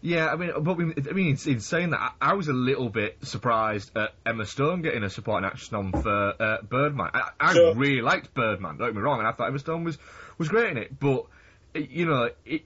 Yeah, 0.00 0.26
I 0.28 0.36
mean, 0.36 0.50
but 0.60 0.76
we- 0.76 0.94
I 1.08 1.12
mean, 1.12 1.38
in 1.46 1.60
saying 1.60 1.90
that, 1.90 2.00
I, 2.20 2.30
I 2.30 2.32
was 2.34 2.48
a 2.48 2.52
little 2.52 2.88
bit 2.88 3.18
surprised 3.24 3.96
at 3.96 4.10
Emma 4.26 4.44
Stone 4.46 4.82
getting 4.82 5.02
a 5.04 5.10
supporting 5.10 5.46
actress 5.46 5.70
nom 5.72 5.92
for 5.92 6.34
uh, 6.42 6.62
Birdman. 6.62 7.10
I, 7.14 7.30
I 7.40 7.52
Sure. 7.54 7.74
really 7.74 8.02
liked 8.02 8.34
Birdman. 8.34 8.76
Don't 8.78 8.88
get 8.88 8.94
me 8.96 9.02
wrong, 9.02 9.18
and 9.18 9.28
I 9.28 9.32
thought 9.32 9.48
Emma 9.48 9.58
Stone 9.58 9.84
was 9.84 9.98
was 10.38 10.48
great 10.48 10.70
in 10.70 10.76
it. 10.78 10.98
But 10.98 11.26
you 11.74 12.06
know, 12.06 12.30
it, 12.44 12.62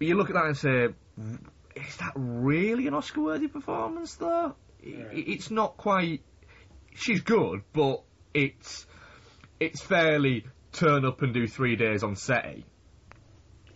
you 0.00 0.14
look 0.16 0.28
at 0.30 0.34
that 0.34 0.46
and 0.46 0.56
say, 0.56 0.88
is 1.76 1.96
that 1.98 2.12
really 2.16 2.86
an 2.86 2.94
Oscar-worthy 2.94 3.48
performance? 3.48 4.14
Though 4.16 4.54
it, 4.82 5.08
it's 5.12 5.50
not 5.50 5.76
quite. 5.76 6.22
She's 6.94 7.20
good, 7.22 7.62
but 7.72 8.02
it's 8.34 8.86
it's 9.60 9.80
fairly 9.80 10.44
turn 10.72 11.04
up 11.04 11.22
and 11.22 11.32
do 11.32 11.46
three 11.46 11.76
days 11.76 12.02
on 12.02 12.16
set. 12.16 12.58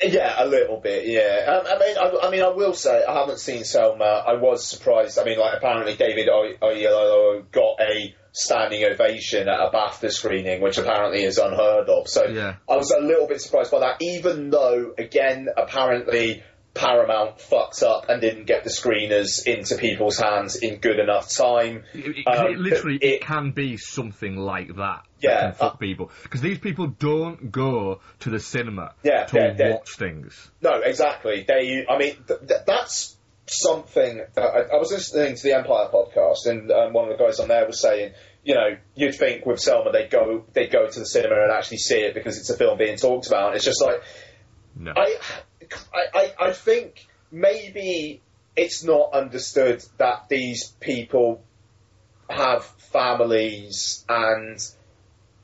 Yeah, 0.03 0.35
a 0.39 0.47
little 0.47 0.79
bit. 0.79 1.07
Yeah, 1.07 1.47
um, 1.49 1.67
I 1.67 1.79
mean, 1.79 1.97
I, 1.97 2.27
I 2.27 2.31
mean, 2.31 2.43
I 2.43 2.49
will 2.49 2.75
say 2.75 3.05
I 3.05 3.15
haven't 3.19 3.41
seen 3.41 3.65
Selma. 3.65 4.05
I 4.05 4.35
was 4.35 4.67
surprised. 4.67 5.19
I 5.19 5.25
mean, 5.25 5.39
like 5.39 5.55
apparently 5.57 5.97
David 5.97 6.29
Oy- 6.29 6.57
Oyelowo 6.61 7.51
got 7.51 7.81
a 7.81 8.15
standing 8.33 8.85
ovation 8.85 9.49
at 9.49 9.59
a 9.59 9.71
BAFTA 9.71 10.11
screening, 10.13 10.61
which 10.61 10.77
apparently 10.77 11.23
is 11.25 11.39
unheard 11.39 11.89
of. 11.89 12.09
So 12.09 12.27
Yeah. 12.27 12.57
I 12.69 12.77
was 12.77 12.91
a 12.91 13.01
little 13.01 13.27
bit 13.27 13.41
surprised 13.41 13.71
by 13.71 13.79
that. 13.81 13.97
Even 14.03 14.51
though, 14.51 14.93
again, 14.99 15.49
apparently 15.57 16.43
Paramount 16.77 17.41
fucked 17.41 17.83
up 17.83 18.09
and 18.09 18.21
didn't 18.21 18.45
get 18.45 18.65
the 18.65 18.71
screeners 18.71 19.47
into 19.47 19.77
people's 19.77 20.19
hands 20.19 20.57
in 20.57 20.77
good 20.77 20.99
enough 20.99 21.29
time. 21.31 21.85
It, 21.95 22.19
it- 22.19 22.27
Um, 22.29 22.47
it 22.53 22.59
literally, 22.59 22.97
it- 22.97 23.15
it, 23.15 23.21
can 23.23 23.51
be 23.53 23.77
something 23.77 24.37
like 24.37 24.77
that. 24.77 25.03
Yeah, 25.21 25.31
that 25.35 25.41
can 25.43 25.53
fuck 25.55 25.75
uh, 25.75 25.77
people 25.79 26.11
because 26.25 26.41
these 26.43 26.59
people 26.59 26.89
don't 26.89 27.51
go 27.51 28.01
to 28.21 28.31
the 28.31 28.39
cinema 28.39 28.93
Yeah, 29.03 29.25
to 29.25 29.37
yeah, 29.37 29.55
yeah. 29.59 29.71
watch 29.73 29.97
things. 29.97 30.51
No, 30.61 30.81
exactly. 30.81 31.45
They, 31.49 31.87
I 31.89 31.97
mean, 31.99 32.17
th- 32.29 32.41
th- 32.47 32.61
that's 32.67 33.17
something 33.47 34.23
that 34.35 34.43
I, 34.43 34.75
I 34.75 34.79
was 34.79 34.91
listening 34.93 35.37
to 35.37 35.43
the 35.43 35.55
Empire 35.55 35.89
podcast, 35.93 36.47
and 36.47 36.71
um, 36.71 36.93
one 36.93 37.11
of 37.11 37.17
the 37.17 37.25
guys 37.25 37.41
on 37.41 37.49
there 37.49 37.67
was 37.67 37.81
saying, 37.81 38.13
you 38.45 38.55
know, 38.55 38.77
you'd 38.95 39.15
think 39.15 39.47
with 39.47 39.59
Selma 39.61 39.91
they'd 39.93 40.11
go 40.11 40.45
they'd 40.53 40.71
go 40.71 40.87
to 40.87 40.99
the 40.99 41.07
cinema 41.07 41.43
and 41.43 41.51
actually 41.53 41.79
see 41.79 41.99
it 42.01 42.15
because 42.15 42.39
it's 42.39 42.51
a 42.51 42.57
film 42.57 42.77
being 42.79 42.97
talked 42.97 43.27
about. 43.27 43.49
And 43.49 43.57
it's 43.57 43.65
just 43.65 43.83
like 43.83 44.03
No, 44.77 44.93
I, 44.97 45.17
I, 45.93 46.19
I, 46.19 46.49
I 46.49 46.53
think 46.53 47.07
maybe 47.31 48.23
it's 48.57 48.85
not 48.85 49.13
understood 49.13 49.85
that 49.99 50.29
these 50.29 50.73
people 50.81 51.43
have 52.29 52.65
families 52.65 54.05
and 54.09 54.59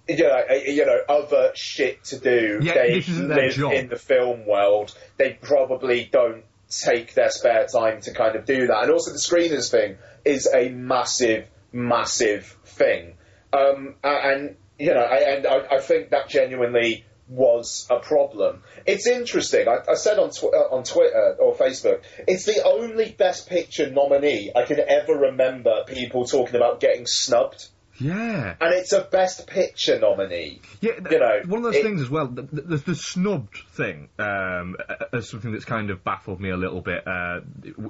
you 0.08 0.24
know, 0.24 0.42
you 0.66 0.84
know, 0.84 0.98
other 1.08 1.52
shit 1.54 2.04
to 2.04 2.18
do. 2.18 2.58
Yeah, 2.60 2.74
they 2.74 2.94
this 2.94 3.08
isn't 3.08 3.28
their 3.28 3.50
live 3.50 3.72
in 3.72 3.88
the 3.88 3.96
film 3.96 4.46
world. 4.46 4.94
They 5.16 5.38
probably 5.40 6.08
don't 6.10 6.44
take 6.68 7.14
their 7.14 7.30
spare 7.30 7.66
time 7.66 8.00
to 8.02 8.12
kind 8.12 8.34
of 8.34 8.44
do 8.44 8.66
that. 8.66 8.82
And 8.82 8.90
also, 8.90 9.12
the 9.12 9.18
screeners 9.18 9.70
thing 9.70 9.98
is 10.24 10.48
a 10.52 10.70
massive, 10.70 11.46
massive 11.72 12.46
thing. 12.64 13.14
Um, 13.52 13.94
and 14.02 14.56
you 14.78 14.92
know, 14.92 15.02
I, 15.02 15.16
and 15.34 15.46
I, 15.46 15.76
I 15.76 15.80
think 15.80 16.10
that 16.10 16.28
genuinely 16.28 17.04
was 17.32 17.86
a 17.90 17.98
problem. 17.98 18.62
It's 18.86 19.06
interesting. 19.06 19.66
I, 19.68 19.90
I 19.90 19.94
said 19.94 20.18
on 20.18 20.30
tw- 20.30 20.54
uh, 20.54 20.74
on 20.74 20.84
Twitter 20.84 21.36
or 21.40 21.54
Facebook, 21.54 22.02
it's 22.28 22.44
the 22.44 22.62
only 22.64 23.12
Best 23.12 23.48
Picture 23.48 23.90
nominee 23.90 24.52
I 24.54 24.62
can 24.64 24.78
ever 24.80 25.14
remember 25.14 25.84
people 25.86 26.26
talking 26.26 26.56
about 26.56 26.80
getting 26.80 27.04
snubbed, 27.06 27.68
yeah, 27.98 28.54
and 28.60 28.74
it's 28.74 28.92
a 28.92 29.00
Best 29.02 29.46
Picture 29.46 29.98
nominee. 29.98 30.60
yeah. 30.80 30.92
th- 30.92 31.10
you 31.10 31.18
know, 31.18 31.40
one 31.46 31.58
of 31.58 31.64
those 31.64 31.76
it- 31.76 31.82
things 31.84 32.00
as 32.02 32.10
well. 32.10 32.26
The, 32.26 32.42
the, 32.42 32.76
the 32.76 32.94
snubbed 32.94 33.56
thing 33.72 34.08
um, 34.18 34.76
uh, 34.88 35.16
is 35.18 35.30
something 35.30 35.52
that's 35.52 35.64
kind 35.64 35.90
of 35.90 36.02
baffled 36.04 36.40
me 36.40 36.50
a 36.50 36.56
little 36.56 36.80
bit 36.80 37.06
uh, 37.06 37.40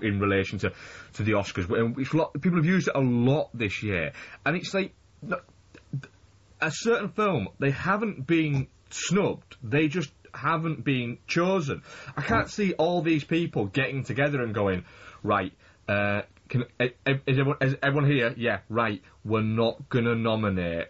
in 0.03 0.21
relation 0.21 0.59
to 0.61 0.73
to 1.15 1.23
the 1.23 1.33
Oscars. 1.33 1.69
A 1.69 2.17
lot, 2.17 2.33
people 2.41 2.59
have 2.59 2.67
used 2.67 2.89
it 2.89 2.95
a 2.95 3.01
lot 3.01 3.51
this 3.55 3.83
year, 3.83 4.13
and 4.47 4.57
it's 4.57 4.73
like 4.75 4.93
a 6.61 6.71
certain 6.71 7.09
film 7.09 7.49
they 7.59 7.71
haven't 7.71 8.27
been 8.27 8.69
snubbed. 8.95 9.57
They 9.63 9.89
just 9.89 10.11
haven't 10.35 10.85
been 10.85 11.19
chosen. 11.27 11.83
I 12.17 12.23
can't 12.23 12.51
see 12.51 12.73
all 12.75 13.03
these 13.03 13.25
people 13.25 13.67
getting 13.67 14.05
together 14.05 14.43
and 14.43 14.55
going, 14.55 14.85
right, 15.23 15.53
uh, 15.89 16.23
can, 16.49 16.65
is, 16.79 16.93
everyone, 17.27 17.57
is 17.61 17.77
everyone 17.83 18.11
here? 18.11 18.35
Yeah, 18.37 18.61
right, 18.69 19.03
we're 19.25 19.43
not 19.43 19.89
going 19.89 20.05
to 20.05 20.15
nominate 20.15 20.89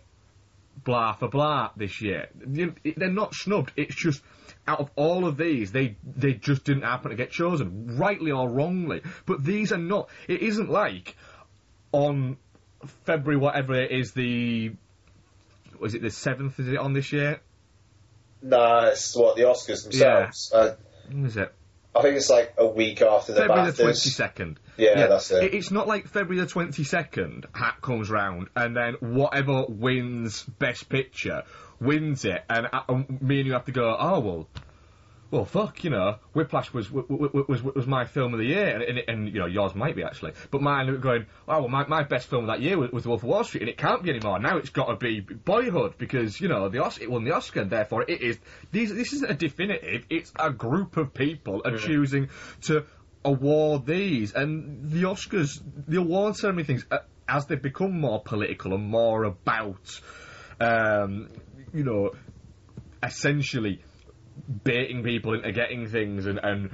blah 0.85 1.13
for 1.13 1.29
blah 1.29 1.71
this 1.77 2.01
year. 2.01 2.29
They're 2.35 3.11
not 3.11 3.35
snubbed. 3.35 3.73
It's 3.77 3.95
just 3.95 4.23
out 4.67 4.81
of 4.81 4.91
all 4.97 5.27
of 5.27 5.37
these, 5.37 5.73
they 5.73 5.97
they 6.05 6.35
just 6.35 6.65
didn't 6.65 6.83
happen 6.83 7.11
to 7.11 7.17
get 7.17 7.31
chosen, 7.31 7.97
rightly 7.97 8.31
or 8.31 8.49
wrongly. 8.49 9.03
But 9.27 9.45
these 9.45 9.73
are 9.73 9.79
not. 9.79 10.09
It 10.29 10.43
isn't 10.43 10.71
like 10.71 11.17
on 11.93 12.37
February 13.05 13.39
whatever 13.39 13.75
it 13.75 13.91
is 13.91 14.13
the 14.13 14.73
was 15.79 15.95
it 15.95 16.03
the 16.03 16.11
seventh? 16.11 16.59
Is 16.61 16.69
it 16.69 16.79
on 16.79 16.93
this 16.93 17.13
year? 17.13 17.41
Nah, 18.43 18.87
it's 18.87 19.15
what 19.17 19.37
the 19.37 19.43
Oscars 19.43 19.85
themselves. 19.85 20.53
Uh, 20.53 20.75
When 21.09 21.27
is 21.27 21.37
it? 21.37 21.53
I 21.95 22.01
think 22.03 22.17
it's 22.17 22.31
like 22.31 22.55
a 22.57 22.67
week 22.67 23.03
after 23.03 23.33
the 23.33 23.41
February 23.43 23.71
the 23.71 23.83
twenty 23.83 23.93
BAFTAs. 23.99 24.13
second. 24.15 24.61
Yeah, 24.79 25.07
that's 25.09 25.31
it. 25.31 25.53
It's 25.55 25.71
not 25.71 25.87
like 25.87 26.09
February 26.09 26.41
the 26.45 26.47
twenty 26.51 26.85
second. 26.85 27.47
Hat 27.53 27.77
comes 27.83 28.09
round, 28.09 28.49
and 28.57 28.75
then 28.75 28.95
whatever 29.01 29.67
wins 29.69 30.43
Best 30.43 30.89
Picture 30.89 31.43
wins 31.81 32.25
it, 32.25 32.43
and 32.49 32.67
uh, 32.73 32.81
um, 32.89 33.19
me 33.21 33.39
and 33.41 33.47
you 33.47 33.53
have 33.53 33.67
to 33.67 33.73
go. 33.73 33.95
Oh 33.99 34.21
well, 34.21 34.49
well 35.33 35.47
fuck, 35.47 35.83
you 35.83 35.91
know, 35.91 36.17
Whiplash 36.35 36.73
was 36.73 36.89
w- 36.89 37.07
w- 37.09 37.45
was 37.49 37.62
was 37.62 37.87
my 37.87 38.05
film 38.05 38.35
of 38.35 38.39
the 38.39 38.47
year, 38.47 38.69
and, 38.69 38.83
and, 38.83 39.03
and 39.09 39.35
you 39.35 39.41
know 39.41 39.47
yours 39.47 39.75
might 39.75 39.97
be 39.97 40.05
actually, 40.05 40.35
but 40.51 40.61
mine 40.61 40.87
were 40.87 40.99
going. 40.99 41.27
Oh 41.49 41.61
well, 41.61 41.69
my, 41.69 41.87
my 41.87 42.03
best 42.05 42.29
film 42.29 42.45
of 42.45 42.49
that 42.49 42.61
year 42.61 42.79
was, 42.79 42.93
was 42.93 43.03
The 43.03 43.09
Wolf 43.09 43.23
of 43.23 43.29
Wall 43.29 43.43
Street, 43.43 43.62
and 43.62 43.71
it 43.71 43.79
can't 43.79 44.03
be 44.03 44.11
anymore. 44.11 44.39
Now 44.39 44.59
it's 44.59 44.71
got 44.71 44.87
to 44.87 44.97
be 44.97 45.21
Boyhood 45.21 45.97
because 45.97 46.39
you 46.41 46.49
know 46.49 46.69
the 46.69 46.85
Oscar, 46.85 47.05
it 47.05 47.11
won 47.11 47.25
the 47.25 47.33
Oscar, 47.33 47.62
and 47.62 47.71
therefore 47.71 48.05
it 48.07 48.21
is. 48.21 48.39
These 48.71 48.95
this 48.95 49.15
isn't 49.15 49.31
a 49.31 49.35
definitive. 49.35 50.05
It's 50.11 50.31
a 50.39 50.51
group 50.51 50.99
of 50.99 51.15
people 51.15 51.62
are 51.65 51.79
choosing 51.79 52.29
to 52.62 52.85
award 53.25 53.87
these, 53.87 54.35
and 54.35 54.91
the 54.91 55.05
Oscars, 55.05 55.62
the 55.89 55.97
award 55.97 56.37
ceremony 56.37 56.65
things, 56.65 56.85
uh, 56.91 56.99
as 57.27 57.47
they 57.47 57.55
become 57.55 57.99
more 57.99 58.23
political 58.23 58.75
and 58.75 58.85
more 58.85 59.25
about, 59.25 60.01
um, 60.61 61.31
you 61.73 61.85
know, 61.85 62.11
essentially 63.03 63.81
baiting 64.65 65.03
people 65.03 65.35
into 65.35 65.53
getting 65.53 65.89
things 65.89 66.27
and, 66.27 66.39
and 66.43 66.71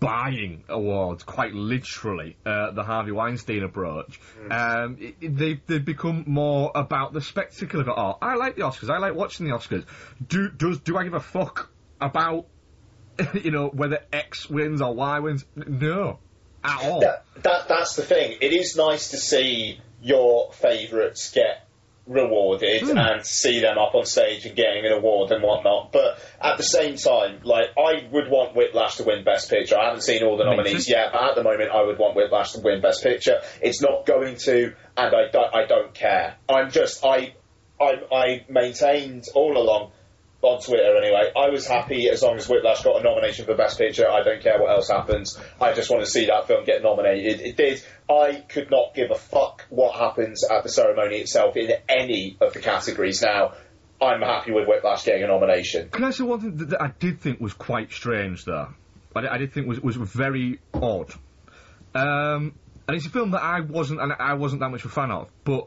buying 0.00 0.64
awards, 0.68 1.22
quite 1.22 1.52
literally, 1.54 2.36
uh, 2.44 2.72
the 2.72 2.82
Harvey 2.82 3.12
Weinstein 3.12 3.62
approach. 3.62 4.20
Um, 4.50 4.96
it, 5.00 5.14
it- 5.20 5.36
they 5.36 5.60
they've 5.66 5.84
become 5.84 6.24
more 6.26 6.72
about 6.74 7.12
the 7.12 7.20
spectacle 7.20 7.80
of 7.80 7.88
it 7.88 7.94
all. 7.96 8.18
I 8.20 8.34
like 8.34 8.56
the 8.56 8.62
Oscars. 8.62 8.90
I 8.90 8.98
like 8.98 9.14
watching 9.14 9.46
the 9.48 9.52
Oscars. 9.54 9.84
Do 10.26 10.48
does 10.50 10.80
do 10.80 10.96
I 10.96 11.04
give 11.04 11.14
a 11.14 11.20
fuck 11.20 11.70
about 12.00 12.46
you 13.34 13.50
know 13.50 13.68
whether 13.68 14.00
X 14.12 14.48
wins 14.50 14.80
or 14.82 14.94
Y 14.94 15.18
wins? 15.20 15.44
No, 15.54 16.18
at 16.64 16.84
all. 16.84 17.00
that, 17.00 17.24
that 17.42 17.68
that's 17.68 17.94
the 17.96 18.02
thing. 18.02 18.38
It 18.40 18.52
is 18.52 18.76
nice 18.76 19.10
to 19.10 19.18
see 19.18 19.80
your 20.02 20.50
favourites 20.52 21.30
get 21.30 21.68
rewarded 22.10 22.82
hmm. 22.82 22.98
and 22.98 23.24
see 23.24 23.60
them 23.60 23.78
up 23.78 23.94
on 23.94 24.04
stage 24.04 24.44
and 24.44 24.56
getting 24.56 24.84
an 24.84 24.92
award 24.92 25.30
and 25.30 25.42
whatnot. 25.42 25.92
But 25.92 26.18
at 26.40 26.56
the 26.56 26.64
same 26.64 26.96
time, 26.96 27.40
like 27.44 27.70
I 27.78 28.08
would 28.10 28.28
want 28.28 28.56
Whiplash 28.56 28.96
to 28.96 29.04
win 29.04 29.24
Best 29.24 29.48
Picture. 29.48 29.78
I 29.78 29.86
haven't 29.86 30.02
seen 30.02 30.24
all 30.24 30.36
the 30.36 30.44
nominees 30.44 30.88
yet, 30.88 31.12
but 31.12 31.22
at 31.22 31.34
the 31.36 31.44
moment, 31.44 31.70
I 31.70 31.82
would 31.82 31.98
want 31.98 32.16
Whiplash 32.16 32.52
to 32.52 32.60
win 32.60 32.80
Best 32.80 33.04
Picture. 33.04 33.40
It's 33.62 33.80
not 33.80 34.06
going 34.06 34.36
to, 34.38 34.74
and 34.96 35.14
I 35.14 35.30
don't, 35.30 35.54
I 35.54 35.66
don't 35.66 35.94
care. 35.94 36.36
I'm 36.48 36.70
just 36.72 37.04
I 37.04 37.34
I, 37.80 37.94
I 38.12 38.44
maintained 38.48 39.24
all 39.34 39.56
along 39.56 39.92
on 40.42 40.60
Twitter 40.60 40.96
anyway. 40.96 41.30
I 41.36 41.50
was 41.50 41.66
happy 41.66 42.08
as 42.08 42.22
long 42.22 42.36
as 42.36 42.48
Whiplash 42.48 42.82
got 42.82 43.00
a 43.00 43.02
nomination 43.02 43.44
for 43.44 43.54
Best 43.54 43.78
Picture. 43.78 44.08
I 44.08 44.22
don't 44.22 44.42
care 44.42 44.60
what 44.60 44.70
else 44.70 44.88
happens. 44.88 45.38
I 45.60 45.72
just 45.72 45.90
want 45.90 46.04
to 46.04 46.10
see 46.10 46.26
that 46.26 46.46
film 46.46 46.64
get 46.64 46.82
nominated. 46.82 47.40
It 47.40 47.56
did. 47.56 47.82
I 48.08 48.42
could 48.48 48.70
not 48.70 48.94
give 48.94 49.10
a 49.10 49.14
fuck 49.14 49.66
what 49.68 49.94
happens 49.94 50.44
at 50.44 50.62
the 50.62 50.68
ceremony 50.68 51.16
itself 51.16 51.56
in 51.56 51.72
any 51.88 52.36
of 52.40 52.54
the 52.54 52.60
categories. 52.60 53.22
Now, 53.22 53.52
I'm 54.00 54.22
happy 54.22 54.52
with 54.52 54.66
Whiplash 54.66 55.04
getting 55.04 55.24
a 55.24 55.26
nomination. 55.26 55.90
Can 55.90 56.04
I 56.04 56.10
say 56.10 56.24
one 56.24 56.40
thing 56.40 56.56
that, 56.68 56.80
I 56.80 56.92
did 56.98 57.20
think 57.20 57.40
was 57.40 57.52
quite 57.52 57.92
strange, 57.92 58.44
though? 58.44 58.68
I 59.14 59.38
did 59.38 59.52
think 59.52 59.66
was 59.66 59.80
was 59.80 59.96
very 59.96 60.60
odd. 60.72 61.12
Um, 61.94 62.54
and 62.86 62.96
it's 62.96 63.06
a 63.06 63.10
film 63.10 63.32
that 63.32 63.42
I 63.42 63.60
wasn't 63.60 64.00
and 64.00 64.12
I 64.12 64.34
wasn't 64.34 64.60
that 64.60 64.70
much 64.70 64.84
of 64.84 64.92
a 64.92 64.94
fan 64.94 65.10
of. 65.10 65.30
But 65.44 65.66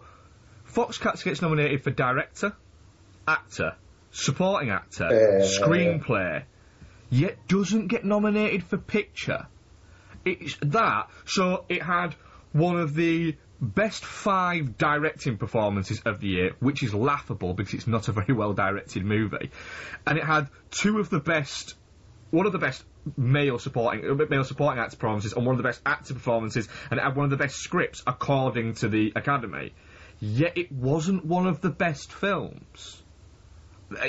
Foxcatcher 0.72 1.26
gets 1.26 1.42
nominated 1.42 1.84
for 1.84 1.92
director, 1.92 2.54
actor, 3.28 3.76
supporting 4.14 4.70
actor, 4.70 5.10
Yeah. 5.12 5.46
screenplay, 5.46 6.44
yet 7.10 7.48
doesn't 7.48 7.88
get 7.88 8.06
nominated 8.06 8.64
for 8.64 8.78
picture. 8.78 9.48
It's 10.24 10.58
that. 10.62 11.10
So 11.26 11.66
it 11.68 11.84
had 11.84 12.16
one 12.54 12.80
of 12.80 12.94
the 12.96 13.36
best 13.60 14.06
five 14.06 14.78
directing 14.78 15.38
performances 15.38 16.02
of 16.06 16.20
the 16.20 16.28
year, 16.28 16.52
which 16.60 16.84
is 16.84 16.94
laughable 16.94 17.54
because 17.54 17.74
it's 17.74 17.88
not 17.88 18.08
a 18.08 18.12
very 18.12 18.34
well 18.34 18.54
directed 18.54 19.04
movie, 19.04 19.52
and 20.06 20.18
it 20.18 20.24
had 20.24 20.48
two 20.72 21.00
of 21.00 21.10
the 21.10 21.20
best, 21.20 21.76
one 22.32 22.46
of 22.46 22.52
the 22.52 22.60
best 22.60 22.84
male 23.18 23.60
supporting 23.60 24.10
uh, 24.10 24.26
male 24.30 24.44
supporting 24.46 24.82
actor 24.82 24.96
performances 24.96 25.34
and 25.34 25.46
one 25.46 25.54
of 25.56 25.58
the 25.58 25.68
best 25.68 25.82
actor 25.86 26.14
performances, 26.14 26.70
and 26.90 27.00
it 27.00 27.04
had 27.04 27.16
one 27.16 27.26
of 27.26 27.32
the 27.32 27.38
best 27.38 27.56
scripts 27.56 28.02
according 28.08 28.76
to 28.76 28.88
the 28.88 29.12
Academy. 29.16 29.74
Yet 30.20 30.58
it 30.58 30.72
wasn't 30.72 31.26
one 31.26 31.48
of 31.48 31.60
the 31.60 31.70
best 31.70 32.14
films. 32.14 33.03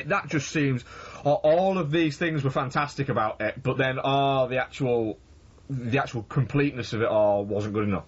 That 0.07 0.29
just 0.29 0.51
seems. 0.51 0.85
All 1.25 1.79
of 1.79 1.91
these 1.91 2.17
things 2.19 2.45
were 2.45 2.51
fantastic 2.51 3.09
about 3.09 3.41
it, 3.41 3.63
but 3.63 3.79
then, 3.79 3.99
oh, 4.03 4.47
the 4.49 4.59
actual, 4.59 5.19
the 5.71 5.99
actual 5.99 6.23
completeness 6.25 6.93
of 6.93 7.01
it 7.01 7.09
all 7.09 7.45
wasn't 7.45 7.73
good 7.75 7.85
enough. 7.85 8.05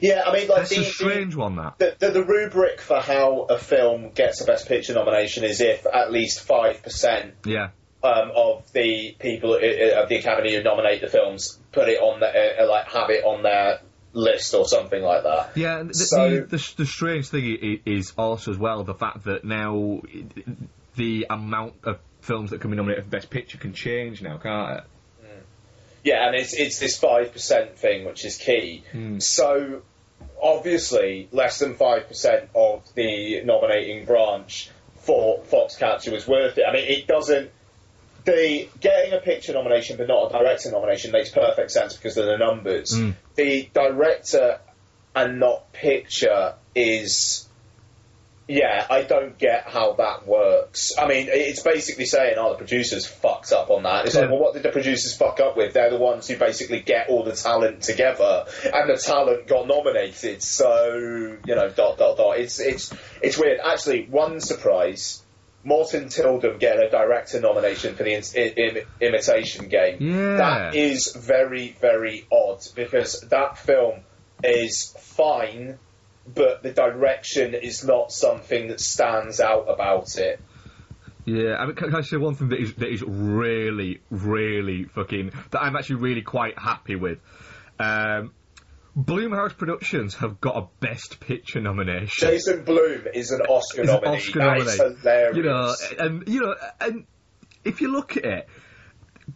Yeah, 0.00 0.24
I 0.26 0.32
mean, 0.32 0.48
like 0.48 0.58
That's 0.58 0.70
the, 0.70 0.80
a 0.82 0.84
strange 0.84 1.34
one. 1.34 1.56
That. 1.56 1.78
the, 1.78 1.96
the, 1.98 2.10
the 2.10 2.24
rubric 2.24 2.80
for 2.80 3.00
how 3.00 3.42
a 3.48 3.58
film 3.58 4.10
gets 4.10 4.40
a 4.40 4.44
Best 4.44 4.68
Picture 4.68 4.94
nomination 4.94 5.44
is 5.44 5.60
if 5.60 5.86
at 5.86 6.12
least 6.12 6.40
five 6.42 6.82
percent 6.82 7.34
Yeah. 7.44 7.70
um, 8.04 8.30
of 8.34 8.70
the 8.72 9.16
people 9.18 9.52
uh, 9.54 10.02
of 10.02 10.08
the 10.08 10.16
Academy 10.16 10.54
who 10.54 10.62
nominate 10.62 11.00
the 11.00 11.08
films 11.08 11.58
put 11.72 11.88
it 11.88 12.00
on 12.00 12.20
the, 12.20 12.26
uh, 12.26 12.64
uh, 12.64 12.68
like 12.68 12.88
have 12.90 13.10
it 13.10 13.24
on 13.24 13.42
their 13.42 13.80
list 14.12 14.54
or 14.54 14.66
something 14.66 15.02
like 15.02 15.22
that. 15.24 15.56
Yeah, 15.56 15.82
the, 15.84 15.94
So- 15.94 16.40
the, 16.40 16.56
the, 16.56 16.72
the 16.78 16.86
strange 16.86 17.28
thing 17.28 17.80
is 17.86 18.12
also 18.18 18.50
as 18.52 18.58
well 18.58 18.84
the 18.84 18.94
fact 18.94 19.24
that 19.24 19.44
now 19.44 20.02
the 20.96 21.26
amount 21.30 21.74
of 21.84 21.98
films 22.20 22.50
that 22.50 22.60
can 22.60 22.70
be 22.70 22.76
nominated 22.76 23.04
for 23.04 23.10
Best 23.10 23.30
Picture 23.30 23.58
can 23.58 23.72
change 23.72 24.22
now, 24.22 24.38
can't 24.38 24.78
it? 24.78 24.84
Mm. 25.24 25.40
Yeah, 26.04 26.26
and 26.26 26.36
it's 26.36 26.54
it's 26.54 26.78
this 26.78 26.98
five 26.98 27.32
percent 27.32 27.76
thing 27.78 28.04
which 28.04 28.24
is 28.24 28.36
key. 28.36 28.84
Mm. 28.92 29.22
So 29.22 29.82
obviously, 30.42 31.28
less 31.32 31.58
than 31.58 31.74
five 31.74 32.08
percent 32.08 32.50
of 32.54 32.82
the 32.94 33.42
nominating 33.44 34.04
branch 34.04 34.70
for 34.96 35.40
Foxcatcher 35.44 36.12
was 36.12 36.26
worth 36.26 36.58
it. 36.58 36.64
I 36.68 36.72
mean, 36.72 36.86
it 36.86 37.06
doesn't. 37.06 37.50
The 38.24 38.68
getting 38.80 39.14
a 39.14 39.18
picture 39.18 39.54
nomination 39.54 39.96
but 39.96 40.08
not 40.08 40.26
a 40.26 40.38
director 40.38 40.70
nomination 40.70 41.10
makes 41.10 41.30
perfect 41.30 41.70
sense 41.70 41.96
because 41.96 42.18
of 42.18 42.26
the 42.26 42.36
numbers. 42.36 42.92
Mm. 42.92 43.14
The 43.34 43.70
director 43.72 44.60
and 45.14 45.40
not 45.40 45.72
picture 45.72 46.54
is 46.74 47.48
yeah, 48.50 48.84
I 48.90 49.02
don't 49.02 49.38
get 49.38 49.68
how 49.68 49.92
that 49.94 50.26
works. 50.26 50.92
I 50.98 51.06
mean, 51.06 51.28
it's 51.30 51.62
basically 51.62 52.04
saying, 52.04 52.34
oh, 52.36 52.50
the 52.50 52.58
producers 52.58 53.06
fucked 53.06 53.52
up 53.52 53.70
on 53.70 53.84
that. 53.84 54.06
It's 54.06 54.16
like, 54.16 54.28
well, 54.28 54.40
what 54.40 54.54
did 54.54 54.64
the 54.64 54.70
producers 54.70 55.16
fuck 55.16 55.38
up 55.38 55.56
with? 55.56 55.72
They're 55.72 55.90
the 55.90 55.98
ones 55.98 56.26
who 56.26 56.36
basically 56.36 56.80
get 56.80 57.08
all 57.08 57.22
the 57.22 57.32
talent 57.32 57.82
together, 57.82 58.46
and 58.64 58.90
the 58.90 58.96
talent 58.96 59.46
got 59.46 59.68
nominated. 59.68 60.42
So, 60.42 61.38
you 61.46 61.54
know, 61.54 61.68
dot 61.68 61.98
dot 61.98 62.16
dot. 62.16 62.38
It's 62.38 62.58
it's 62.58 62.92
it's 63.22 63.38
weird. 63.38 63.60
Actually, 63.64 64.06
one 64.06 64.40
surprise: 64.40 65.22
Morten 65.62 66.06
Tyldum 66.06 66.58
getting 66.58 66.82
a 66.82 66.90
director 66.90 67.40
nomination 67.40 67.94
for 67.94 68.02
the 68.02 68.14
in, 68.14 68.22
Im- 68.34 68.86
Imitation 69.00 69.68
Game. 69.68 69.98
Yeah. 70.00 70.36
That 70.36 70.74
is 70.74 71.14
very 71.14 71.76
very 71.80 72.26
odd 72.32 72.62
because 72.74 73.20
that 73.30 73.58
film 73.58 74.00
is 74.42 74.92
fine 74.98 75.78
but 76.34 76.62
the 76.62 76.72
direction 76.72 77.54
is 77.54 77.84
not 77.84 78.12
something 78.12 78.68
that 78.68 78.80
stands 78.80 79.40
out 79.40 79.66
about 79.68 80.16
it. 80.16 80.40
Yeah, 81.26 81.56
I 81.56 81.66
mean, 81.66 81.76
can, 81.76 81.90
can 81.90 81.98
I 81.98 82.00
say 82.02 82.16
one 82.16 82.34
thing 82.34 82.48
that 82.48 82.60
is 82.60 82.74
that 82.74 82.88
is 82.88 83.02
really, 83.02 84.00
really 84.10 84.84
fucking 84.84 85.32
that 85.50 85.62
I'm 85.62 85.76
actually 85.76 85.96
really 85.96 86.22
quite 86.22 86.58
happy 86.58 86.96
with? 86.96 87.18
Um, 87.78 88.32
Blumhouse 88.96 89.56
Productions 89.56 90.14
have 90.16 90.40
got 90.40 90.56
a 90.56 90.66
Best 90.80 91.20
Picture 91.20 91.60
nomination. 91.60 92.28
Jason 92.28 92.64
Blum 92.64 93.06
is 93.14 93.30
an 93.30 93.42
Oscar 93.42 93.82
Is 93.82 93.90
an 93.90 94.00
nominee. 94.02 94.16
Oscar 94.16 94.38
That 94.40 94.58
nominee. 94.58 94.96
hilarious. 95.00 95.36
You 95.36 95.42
know, 95.42 95.74
and 95.98 96.28
you 96.28 96.40
know, 96.40 96.54
and 96.80 97.04
if 97.64 97.80
you 97.80 97.92
look 97.92 98.16
at 98.16 98.24
it, 98.24 98.48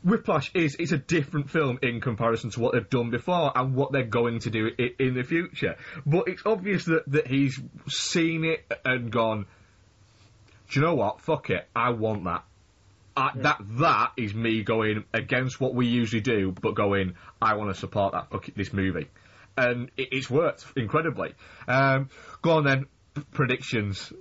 Whiplash 0.02 0.50
is 0.54 0.76
it's 0.78 0.92
a 0.92 0.98
different 0.98 1.50
film 1.50 1.78
in 1.82 2.00
comparison 2.00 2.50
to 2.50 2.60
what 2.60 2.72
they've 2.74 2.88
done 2.88 3.10
before 3.10 3.52
and 3.54 3.74
what 3.74 3.92
they're 3.92 4.02
going 4.04 4.40
to 4.40 4.50
do 4.50 4.70
i- 4.78 4.94
in 4.98 5.14
the 5.14 5.22
future. 5.22 5.76
But 6.06 6.28
it's 6.28 6.42
obvious 6.46 6.84
that 6.86 7.04
that 7.08 7.26
he's 7.26 7.60
seen 7.88 8.44
it 8.44 8.64
and 8.84 9.10
gone. 9.10 9.46
Do 10.70 10.80
you 10.80 10.86
know 10.86 10.94
what? 10.94 11.20
Fuck 11.20 11.50
it. 11.50 11.68
I 11.76 11.90
want 11.90 12.24
that. 12.24 12.44
I, 13.16 13.30
That 13.36 13.58
that 13.78 14.12
is 14.16 14.34
me 14.34 14.62
going 14.64 15.04
against 15.12 15.60
what 15.60 15.74
we 15.74 15.86
usually 15.86 16.22
do, 16.22 16.52
but 16.52 16.74
going. 16.74 17.14
I 17.40 17.54
want 17.54 17.72
to 17.72 17.78
support 17.78 18.12
that 18.12 18.30
fuck 18.30 18.48
it, 18.48 18.56
this 18.56 18.72
movie, 18.72 19.08
and 19.56 19.90
it, 19.96 20.08
it's 20.12 20.28
worked 20.30 20.64
incredibly. 20.76 21.34
Um, 21.68 22.08
go 22.42 22.52
on 22.52 22.64
then. 22.64 22.86
P- 23.14 23.22
predictions. 23.30 24.12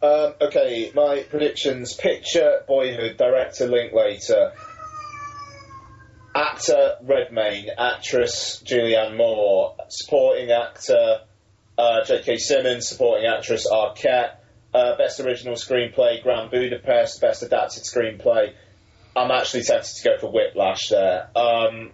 Um, 0.00 0.34
okay, 0.40 0.92
my 0.94 1.24
predictions: 1.28 1.94
picture, 1.94 2.62
Boyhood, 2.68 3.16
director, 3.16 3.66
Linklater, 3.66 4.52
actor, 6.34 6.96
Redmayne, 7.02 7.70
actress, 7.76 8.62
Julianne 8.64 9.16
Moore, 9.16 9.76
supporting 9.88 10.50
actor, 10.50 11.22
uh, 11.76 12.04
J.K. 12.04 12.38
Simmons, 12.38 12.88
supporting 12.88 13.26
actress, 13.26 13.66
Arquette, 13.70 14.36
uh, 14.72 14.96
best 14.96 15.20
original 15.20 15.54
screenplay, 15.54 16.22
Grand 16.22 16.50
Budapest, 16.50 17.20
best 17.20 17.42
adapted 17.42 17.82
screenplay. 17.82 18.52
I'm 19.16 19.30
actually 19.30 19.64
tempted 19.64 19.96
to 19.96 20.04
go 20.04 20.18
for 20.18 20.30
Whiplash 20.30 20.88
there. 20.88 21.28
Um, 21.34 21.90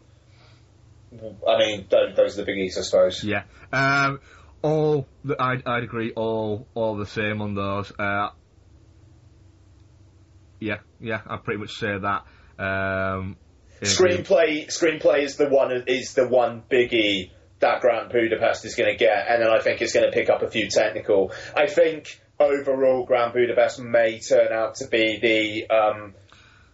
I 1.48 1.58
mean, 1.58 1.86
those, 1.88 2.38
are 2.38 2.44
the 2.44 2.50
biggies, 2.50 2.76
I 2.76 2.82
suppose. 2.82 3.24
Yeah. 3.24 3.44
Um, 3.72 4.20
all 4.64 5.06
I'd, 5.38 5.66
I'd 5.66 5.82
agree. 5.82 6.12
All 6.12 6.66
all 6.74 6.96
the 6.96 7.06
same 7.06 7.42
on 7.42 7.54
those. 7.54 7.92
Uh, 7.98 8.30
yeah, 10.58 10.78
yeah. 11.00 11.20
I'd 11.26 11.44
pretty 11.44 11.60
much 11.60 11.74
say 11.74 11.98
that. 11.98 12.24
Um. 12.58 13.36
Screenplay, 13.82 14.66
screenplay 14.68 15.24
is 15.24 15.36
the 15.36 15.48
one 15.48 15.84
is 15.86 16.14
the 16.14 16.26
one 16.26 16.62
biggie 16.70 17.30
that 17.58 17.82
Grand 17.82 18.10
Budapest 18.10 18.64
is 18.64 18.74
going 18.74 18.90
to 18.90 18.96
get, 18.96 19.26
and 19.28 19.42
then 19.42 19.50
I 19.50 19.60
think 19.60 19.82
it's 19.82 19.92
going 19.92 20.06
to 20.06 20.12
pick 20.12 20.30
up 20.30 20.42
a 20.42 20.48
few 20.48 20.70
technical. 20.70 21.32
I 21.54 21.66
think 21.66 22.22
overall 22.40 23.04
Grand 23.04 23.34
Budapest 23.34 23.80
may 23.80 24.20
turn 24.20 24.52
out 24.52 24.76
to 24.76 24.88
be 24.88 25.18
the 25.20 25.74
um, 25.74 26.14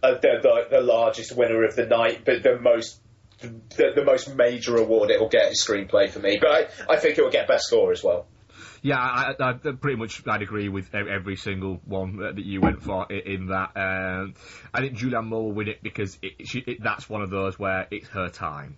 uh, 0.01 0.13
the, 0.21 0.39
the 0.41 0.77
the 0.77 0.81
largest 0.81 1.35
winner 1.35 1.65
of 1.65 1.75
the 1.75 1.85
night, 1.85 2.23
but 2.23 2.43
the 2.43 2.57
most 2.57 3.01
the, 3.41 3.93
the 3.95 4.03
most 4.03 4.35
major 4.35 4.77
award 4.77 5.11
it 5.11 5.19
will 5.19 5.29
get 5.29 5.51
is 5.51 5.63
screenplay 5.63 6.09
for 6.09 6.19
me. 6.19 6.37
But 6.39 6.49
I, 6.49 6.93
I 6.93 6.97
think 6.97 7.17
it 7.17 7.21
will 7.21 7.31
get 7.31 7.47
best 7.47 7.65
score 7.65 7.91
as 7.91 8.03
well. 8.03 8.27
Yeah, 8.83 8.97
I, 8.97 9.35
I, 9.39 9.53
pretty 9.53 9.97
much 9.97 10.23
I'd 10.27 10.41
agree 10.41 10.67
with 10.67 10.93
every 10.95 11.35
single 11.35 11.79
one 11.85 12.17
that 12.17 12.35
that 12.35 12.45
you 12.45 12.61
went 12.61 12.81
for 12.81 13.11
in 13.11 13.47
that. 13.47 13.71
Um, 13.75 14.33
I 14.73 14.81
think 14.81 14.97
Julianne 14.97 15.27
Moore 15.27 15.43
will 15.43 15.51
win 15.51 15.67
it 15.67 15.83
because 15.83 16.17
it, 16.21 16.47
she, 16.47 16.59
it, 16.65 16.83
that's 16.83 17.07
one 17.07 17.21
of 17.21 17.29
those 17.29 17.59
where 17.59 17.87
it's 17.91 18.07
her 18.09 18.29
time. 18.29 18.77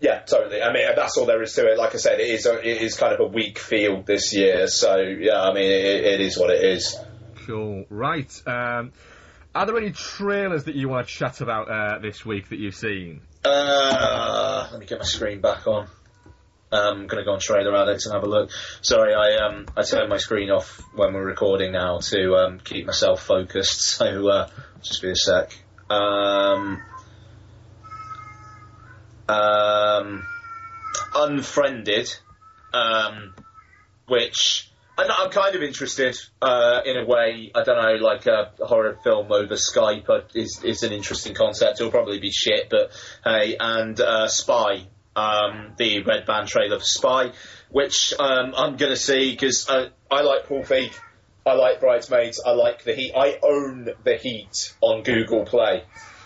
Yeah, 0.00 0.20
totally. 0.20 0.60
I 0.60 0.72
mean, 0.72 0.86
that's 0.94 1.16
all 1.16 1.24
there 1.24 1.40
is 1.42 1.54
to 1.54 1.66
it. 1.66 1.78
Like 1.78 1.94
I 1.94 1.98
said, 1.98 2.20
it 2.20 2.28
is 2.28 2.46
a, 2.46 2.58
it 2.58 2.82
is 2.82 2.96
kind 2.96 3.14
of 3.14 3.20
a 3.20 3.26
weak 3.26 3.58
field 3.58 4.06
this 4.06 4.34
year. 4.34 4.66
So 4.66 4.96
yeah, 4.98 5.40
I 5.40 5.54
mean, 5.54 5.70
it, 5.70 6.04
it 6.04 6.20
is 6.20 6.36
what 6.36 6.50
it 6.50 6.64
is. 6.64 6.96
Cool. 7.46 7.86
Right. 7.88 8.30
Um, 8.46 8.92
are 9.54 9.66
there 9.66 9.76
any 9.78 9.92
trailers 9.92 10.64
that 10.64 10.74
you 10.74 10.88
want 10.88 11.06
to 11.06 11.14
chat 11.14 11.40
about 11.40 11.70
uh, 11.70 11.98
this 12.00 12.26
week 12.26 12.50
that 12.50 12.58
you've 12.58 12.74
seen? 12.74 13.22
Uh, 13.46 14.68
let 14.72 14.80
me 14.80 14.86
get 14.86 14.98
my 14.98 15.04
screen 15.04 15.40
back 15.40 15.66
on. 15.66 15.86
I'm 16.72 17.06
going 17.06 17.22
to 17.22 17.24
go 17.24 17.32
on 17.32 17.38
Trailer 17.40 17.76
Addict 17.76 18.04
and 18.06 18.14
have 18.14 18.24
a 18.24 18.28
look. 18.28 18.50
Sorry, 18.82 19.14
I 19.14 19.36
um 19.36 19.66
I 19.76 19.82
turned 19.82 20.08
my 20.08 20.16
screen 20.16 20.50
off 20.50 20.82
when 20.94 21.14
we're 21.14 21.24
recording 21.24 21.72
now 21.72 22.00
to 22.00 22.34
um, 22.34 22.58
keep 22.58 22.86
myself 22.86 23.22
focused. 23.22 23.96
So 23.96 24.28
uh, 24.28 24.48
just 24.82 25.00
be 25.00 25.10
a 25.10 25.16
sec. 25.16 25.56
Um, 25.88 26.82
um, 29.28 30.26
Unfriended, 31.14 32.14
um, 32.74 33.34
which 34.06 34.70
I'm, 34.98 35.10
I'm 35.10 35.30
kind 35.30 35.54
of 35.54 35.62
interested 35.62 36.16
uh, 36.40 36.80
in 36.84 36.96
a 36.96 37.04
way. 37.04 37.50
I 37.54 37.62
don't 37.62 37.82
know, 37.82 38.04
like 38.04 38.26
a 38.26 38.52
horror 38.60 38.98
film 39.04 39.30
over 39.30 39.54
Skype 39.54 40.08
uh, 40.08 40.22
is 40.34 40.62
is 40.64 40.82
an 40.82 40.92
interesting 40.92 41.34
concept. 41.34 41.80
It'll 41.80 41.90
probably 41.90 42.18
be 42.18 42.30
shit, 42.30 42.70
but 42.70 42.92
hey, 43.24 43.56
and 43.58 44.00
uh, 44.00 44.28
Spy, 44.28 44.86
um, 45.14 45.74
the 45.76 46.02
red 46.02 46.26
band 46.26 46.48
trailer 46.48 46.78
for 46.78 46.84
Spy, 46.84 47.32
which 47.70 48.14
um, 48.18 48.54
I'm 48.56 48.76
going 48.76 48.92
to 48.92 48.96
see 48.96 49.30
because 49.30 49.68
I, 49.68 49.88
I 50.10 50.22
like 50.22 50.46
Paul 50.46 50.62
Feig. 50.62 50.92
I 51.44 51.54
like 51.54 51.80
Bridesmaids. 51.80 52.40
I 52.44 52.52
like 52.52 52.82
The 52.82 52.92
Heat. 52.92 53.12
I 53.16 53.38
own 53.40 53.88
The 54.02 54.16
Heat 54.16 54.74
on 54.80 55.04
Google 55.04 55.44
Play. 55.44 55.84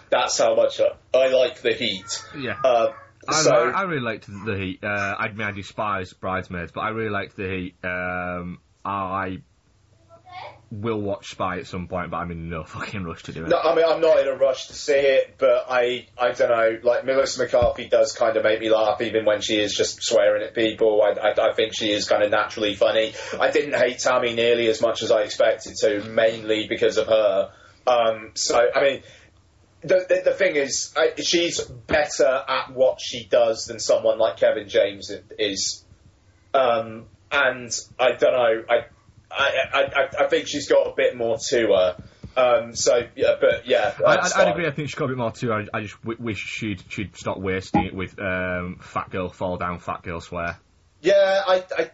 That's 0.09 0.38
how 0.38 0.54
much 0.54 0.80
I, 0.80 1.16
I 1.16 1.28
like 1.28 1.61
The 1.61 1.74
Heat. 1.74 2.24
Yeah. 2.37 2.56
Uh, 2.64 2.92
I, 3.28 3.42
so, 3.42 3.52
I, 3.52 3.70
I 3.70 3.83
really 3.83 4.02
liked 4.02 4.26
the 4.26 4.56
Heat. 4.56 4.83
Uh, 4.83 5.14
I 5.18 5.28
mean, 5.28 5.42
I 5.42 5.50
despise 5.52 6.12
Bridesmaids, 6.12 6.72
but 6.72 6.80
I 6.80 6.90
really 6.90 7.11
liked 7.11 7.37
the 7.37 7.48
Heat. 7.48 7.74
Um, 7.85 8.59
I 8.85 9.42
will 10.70 11.00
watch 11.00 11.33
Spy 11.33 11.59
at 11.59 11.66
some 11.66 11.88
point, 11.88 12.11
but 12.11 12.18
I'm 12.18 12.30
in 12.30 12.48
no 12.48 12.64
fucking 12.64 13.04
rush 13.04 13.24
to 13.24 13.33
do 13.33 13.44
it. 13.44 13.48
No, 13.48 13.59
I 13.59 13.74
mean, 13.74 13.85
I'm 13.87 14.00
not 14.00 14.20
in 14.20 14.28
a 14.28 14.37
rush 14.37 14.68
to 14.68 14.74
see 14.74 14.92
it, 14.94 15.35
but 15.38 15.66
I, 15.68 16.06
I 16.18 16.33
don't 16.33 16.48
know. 16.48 16.78
Like 16.83 17.04
Melissa 17.04 17.42
McCarthy 17.42 17.88
does 17.88 18.12
kind 18.12 18.37
of 18.37 18.44
make 18.44 18.61
me 18.61 18.70
laugh, 18.70 19.00
even 19.00 19.24
when 19.24 19.40
she 19.40 19.61
is 19.61 19.74
just 19.74 20.02
swearing 20.02 20.42
at 20.42 20.54
people. 20.54 21.02
I, 21.02 21.11
I, 21.11 21.50
I 21.50 21.52
think 21.54 21.72
she 21.74 21.90
is 21.90 22.09
kind 22.09 22.22
of 22.22 22.30
naturally 22.30 22.74
funny. 22.74 23.12
I 23.38 23.50
didn't 23.50 23.74
hate 23.74 23.98
Tammy 23.98 24.35
nearly 24.35 24.68
as 24.68 24.80
much 24.80 25.02
as 25.02 25.11
I 25.11 25.22
expected 25.22 25.74
to, 25.80 26.04
mainly 26.04 26.68
because 26.68 26.96
of 26.96 27.09
her. 27.09 27.50
Um, 27.87 28.33
so, 28.35 28.61
I 28.74 28.83
mean, 28.83 29.02
the, 29.83 30.07
the, 30.09 30.23
the 30.27 30.35
thing 30.35 30.57
is, 30.57 30.93
I, 30.97 31.21
she's 31.21 31.61
better 31.61 32.45
at 32.49 32.73
what 32.73 33.01
she 33.01 33.25
does 33.25 33.66
than 33.66 33.79
someone 33.79 34.19
like 34.19 34.37
Kevin 34.38 34.69
James 34.69 35.11
is. 35.38 35.85
Um, 36.53 37.07
and 37.31 37.71
I 37.99 38.12
don't 38.12 38.33
know. 38.33 38.64
I, 38.69 38.85
I, 39.31 39.83
I, 39.83 40.25
I 40.25 40.27
think 40.29 40.49
she's 40.49 40.69
got 40.69 40.87
a 40.87 40.95
bit 40.95 41.16
more 41.16 41.38
to 41.51 41.66
her. 41.69 41.97
Um, 42.37 42.75
so 42.75 43.07
yeah, 43.16 43.35
but 43.40 43.66
yeah, 43.66 43.95
I, 44.07 44.31
I'd 44.37 44.49
agree. 44.49 44.66
I 44.66 44.71
think 44.71 44.88
she's 44.88 44.95
got 44.95 45.07
a 45.07 45.09
bit 45.09 45.16
more 45.19 45.33
to 45.33 45.49
her. 45.49 45.66
I 45.75 45.81
just 45.83 46.01
w- 46.03 46.23
wish 46.23 46.38
she'd 46.38 46.83
she'd 46.88 47.16
stop 47.16 47.38
wasting 47.38 47.87
it 47.87 47.95
with 47.95 48.19
um, 48.21 48.79
fat 48.81 49.11
girl 49.11 49.29
fall 49.29 49.57
down, 49.57 49.81
fat 49.81 50.03
girl 50.03 50.21
swear. 50.21 50.57
Yeah, 51.03 51.43
I, 51.47 51.64
I, 51.77 51.90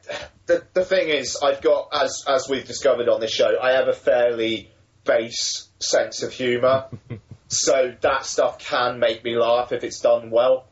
the, 0.47 0.65
the 0.75 0.85
thing 0.85 1.09
is, 1.09 1.39
I've 1.41 1.63
got, 1.63 1.91
as, 1.93 2.25
as 2.27 2.49
we've 2.49 2.67
discovered 2.67 3.09
on 3.09 3.21
this 3.21 3.31
show, 3.31 3.57
I 3.61 3.73
have 3.73 3.87
a 3.87 3.93
fairly 3.93 4.73
base 5.05 5.69
sense 5.79 6.23
of 6.23 6.33
humour. 6.33 6.87
so 7.49 7.95
that 8.01 8.25
stuff 8.27 8.59
can 8.59 8.99
make 8.99 9.25
me 9.25 9.37
laugh 9.37 9.73
if 9.73 9.85
it's 9.85 10.01
done 10.01 10.31
well. 10.31 10.67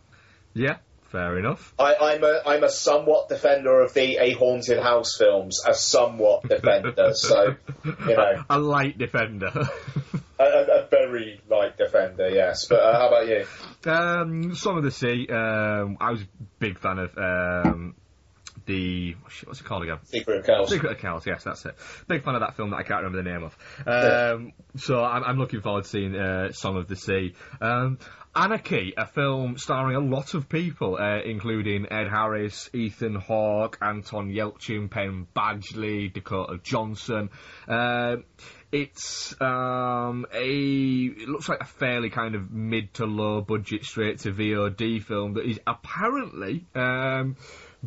Yeah, 0.54 0.78
fair 1.10 1.38
enough. 1.38 1.72
I, 1.78 1.94
I'm 1.94 2.24
a 2.24 2.42
I'm 2.46 2.64
a 2.64 2.70
somewhat 2.70 3.28
defender 3.28 3.80
of 3.82 3.94
the 3.94 4.18
A 4.18 4.32
Haunted 4.32 4.80
House 4.80 5.16
films, 5.16 5.62
a 5.66 5.74
somewhat 5.74 6.48
defender. 6.48 7.10
so 7.14 7.54
you 7.84 8.16
know, 8.16 8.44
a 8.50 8.58
light 8.58 8.98
defender. 8.98 9.52
a, 10.38 10.44
a, 10.44 10.84
a 10.84 10.86
very 10.90 11.40
light 11.48 11.76
defender, 11.76 12.28
yes. 12.28 12.66
But 12.66 12.80
uh, 12.80 12.98
how 12.98 13.08
about 13.08 13.28
you? 13.28 13.46
um, 13.90 14.54
Song 14.54 14.78
of 14.78 14.84
the 14.84 14.90
Sea. 14.90 15.28
Um, 15.28 15.98
I 16.00 16.10
was 16.10 16.22
a 16.22 16.28
big 16.58 16.78
fan 16.78 16.98
of 16.98 17.16
um, 17.16 17.94
the 18.66 19.16
what's 19.44 19.60
it 19.60 19.64
called 19.64 19.82
again? 19.82 19.98
Secret 20.04 20.38
of 20.38 20.46
Cows. 20.46 20.68
Secret 20.68 20.92
of 20.92 20.98
Cows, 20.98 21.26
yes, 21.26 21.44
that's 21.44 21.64
it. 21.64 21.74
Big 22.08 22.24
fan 22.24 22.34
of 22.34 22.40
that 22.40 22.56
film 22.56 22.70
that 22.70 22.76
I 22.76 22.82
can't 22.82 23.02
remember 23.02 23.22
the 23.22 23.30
name 23.30 23.44
of. 23.44 23.56
Um, 23.86 24.52
so 24.76 25.02
I'm, 25.02 25.24
I'm 25.24 25.38
looking 25.38 25.60
forward 25.60 25.84
to 25.84 25.90
seeing 25.90 26.16
uh, 26.16 26.52
Song 26.52 26.76
of 26.76 26.88
the 26.88 26.96
Sea. 26.96 27.34
Um, 27.60 27.98
Anarchy, 28.36 28.94
a 28.96 29.06
film 29.06 29.58
starring 29.58 29.94
a 29.94 30.00
lot 30.00 30.34
of 30.34 30.48
people, 30.48 30.96
uh, 30.96 31.20
including 31.20 31.86
Ed 31.92 32.08
Harris, 32.08 32.68
Ethan 32.72 33.14
Hawke, 33.14 33.78
Anton 33.80 34.28
Yelchin, 34.28 34.90
Penn 34.90 35.28
Badgley, 35.36 36.12
Dakota 36.12 36.58
Johnson. 36.60 37.30
Uh, 37.68 38.16
it's 38.72 39.40
um, 39.40 40.26
a 40.34 40.46
it 40.46 41.28
looks 41.28 41.48
like 41.48 41.60
a 41.60 41.64
fairly 41.64 42.10
kind 42.10 42.34
of 42.34 42.50
mid 42.50 42.92
to 42.94 43.06
low 43.06 43.40
budget 43.40 43.84
straight 43.84 44.18
to 44.20 44.32
VOD 44.32 45.00
film 45.04 45.34
that 45.34 45.46
is 45.46 45.60
apparently 45.64 46.66
um, 46.74 47.36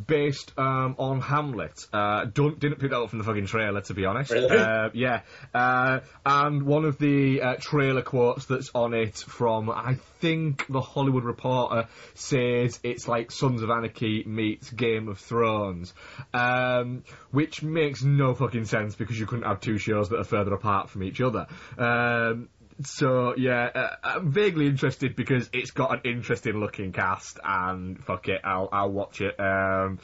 based 0.05 0.57
um, 0.57 0.95
on 0.99 1.21
Hamlet. 1.21 1.85
Uh, 1.91 2.25
don't 2.25 2.59
didn't 2.59 2.79
pick 2.79 2.91
that 2.91 2.99
up 2.99 3.09
from 3.09 3.19
the 3.19 3.25
fucking 3.25 3.47
trailer 3.47 3.81
to 3.81 3.93
be 3.93 4.05
honest. 4.05 4.31
Really? 4.31 4.57
Uh, 4.57 4.89
yeah, 4.93 5.21
uh, 5.53 5.99
and 6.25 6.63
one 6.63 6.85
of 6.85 6.97
the 6.97 7.41
uh, 7.41 7.55
trailer 7.59 8.01
quotes 8.01 8.45
that's 8.45 8.71
on 8.75 8.93
it 8.93 9.17
from 9.17 9.69
I 9.69 9.95
think 10.19 10.65
the 10.67 10.81
Hollywood 10.81 11.23
Reporter 11.23 11.87
says 12.13 12.79
it's 12.83 13.07
like 13.07 13.31
Sons 13.31 13.61
of 13.61 13.69
Anarchy 13.69 14.23
meets 14.25 14.69
Game 14.69 15.07
of 15.07 15.19
Thrones, 15.19 15.93
um, 16.33 17.03
which 17.31 17.63
makes 17.63 18.03
no 18.03 18.33
fucking 18.33 18.65
sense 18.65 18.95
because 18.95 19.19
you 19.19 19.25
couldn't 19.25 19.45
have 19.45 19.61
two 19.61 19.77
shows 19.77 20.09
that 20.09 20.19
are 20.19 20.23
further 20.23 20.53
apart 20.53 20.89
from 20.89 21.03
each 21.03 21.21
other. 21.21 21.47
Um, 21.77 22.49
so 22.83 23.35
yeah, 23.37 23.69
uh, 23.73 23.95
I'm 24.03 24.31
vaguely 24.31 24.67
interested 24.67 25.15
because 25.15 25.49
it's 25.53 25.71
got 25.71 25.93
an 25.93 26.01
interesting 26.11 26.59
looking 26.59 26.91
cast, 26.91 27.39
and 27.43 28.03
fuck 28.03 28.27
it, 28.27 28.41
I'll 28.43 28.69
I'll 28.71 28.91
watch 28.91 29.21
it 29.21 29.39
um, 29.39 29.99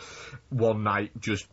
one 0.50 0.84
night 0.84 1.12
just 1.20 1.48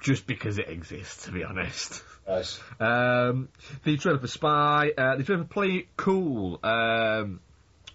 just 0.00 0.26
because 0.26 0.58
it 0.58 0.68
exists. 0.68 1.24
To 1.24 1.32
be 1.32 1.44
honest. 1.44 2.02
Nice. 2.28 2.60
Um, 2.80 3.48
the 3.84 3.96
trailer 3.98 4.18
for 4.18 4.26
Spy, 4.26 4.90
uh, 4.98 5.16
the 5.16 5.22
trailer 5.22 5.44
for 5.44 5.48
Play 5.48 5.68
It 5.68 5.96
Cool. 5.96 6.58
Um, 6.62 7.40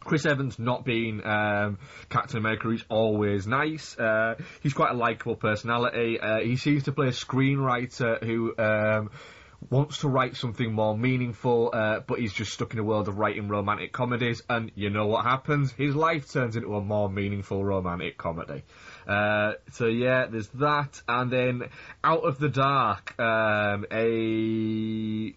Chris 0.03 0.25
Evans 0.25 0.57
not 0.57 0.83
being 0.83 1.23
um, 1.25 1.77
Captain 2.09 2.37
America 2.37 2.69
is 2.71 2.83
always 2.89 3.45
nice. 3.45 3.97
Uh, 3.97 4.35
he's 4.61 4.73
quite 4.73 4.91
a 4.91 4.95
likable 4.95 5.35
personality. 5.35 6.19
Uh, 6.19 6.39
he 6.39 6.55
seems 6.55 6.83
to 6.83 6.91
play 6.91 7.07
a 7.07 7.11
screenwriter 7.11 8.23
who 8.23 8.57
um, 8.57 9.11
wants 9.69 9.99
to 9.99 10.07
write 10.09 10.35
something 10.35 10.73
more 10.73 10.97
meaningful, 10.97 11.69
uh, 11.73 11.99
but 11.99 12.19
he's 12.19 12.33
just 12.33 12.51
stuck 12.51 12.73
in 12.73 12.79
a 12.79 12.83
world 12.83 13.07
of 13.07 13.17
writing 13.17 13.47
romantic 13.47 13.91
comedies. 13.93 14.41
And 14.49 14.71
you 14.75 14.89
know 14.89 15.05
what 15.07 15.23
happens? 15.25 15.71
His 15.71 15.95
life 15.95 16.31
turns 16.31 16.55
into 16.55 16.75
a 16.75 16.81
more 16.81 17.09
meaningful 17.09 17.63
romantic 17.63 18.17
comedy. 18.17 18.63
Uh, 19.07 19.53
so 19.71 19.85
yeah, 19.87 20.25
there's 20.27 20.47
that, 20.55 21.01
and 21.07 21.31
then 21.31 21.63
Out 22.03 22.23
of 22.23 22.39
the 22.39 22.49
Dark, 22.49 23.19
um, 23.19 23.85
a 23.91 25.33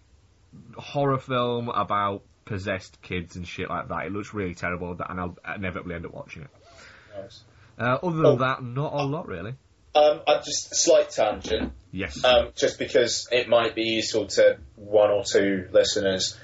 horror 0.77 1.17
film 1.19 1.69
about 1.69 2.23
possessed 2.45 3.01
kids 3.01 3.35
and 3.35 3.47
shit 3.47 3.69
like 3.69 3.87
that. 3.89 4.05
It 4.05 4.11
looks 4.11 4.33
really 4.33 4.55
terrible, 4.55 4.95
and 5.07 5.19
I'll 5.19 5.37
inevitably 5.55 5.95
end 5.95 6.05
up 6.05 6.13
watching 6.13 6.43
it. 6.43 6.49
Nice. 7.17 7.43
Uh, 7.77 7.97
other 8.03 8.15
than 8.17 8.25
Oh. 8.25 8.35
that, 8.37 8.63
not 8.63 8.93
a 8.93 9.03
lot 9.03 9.27
really. 9.27 9.55
Um, 9.95 10.21
I 10.27 10.37
just 10.43 10.71
a 10.71 10.75
slight 10.75 11.09
tangent. 11.09 11.71
Yes. 11.91 12.21
um, 12.25 12.49
just 12.57 12.77
because 12.77 13.29
it 13.31 13.47
might 13.47 13.73
be 13.73 13.83
useful 13.83 14.27
to 14.27 14.57
one 14.75 15.11
or 15.11 15.23
two 15.23 15.69
listeners. 15.71 16.37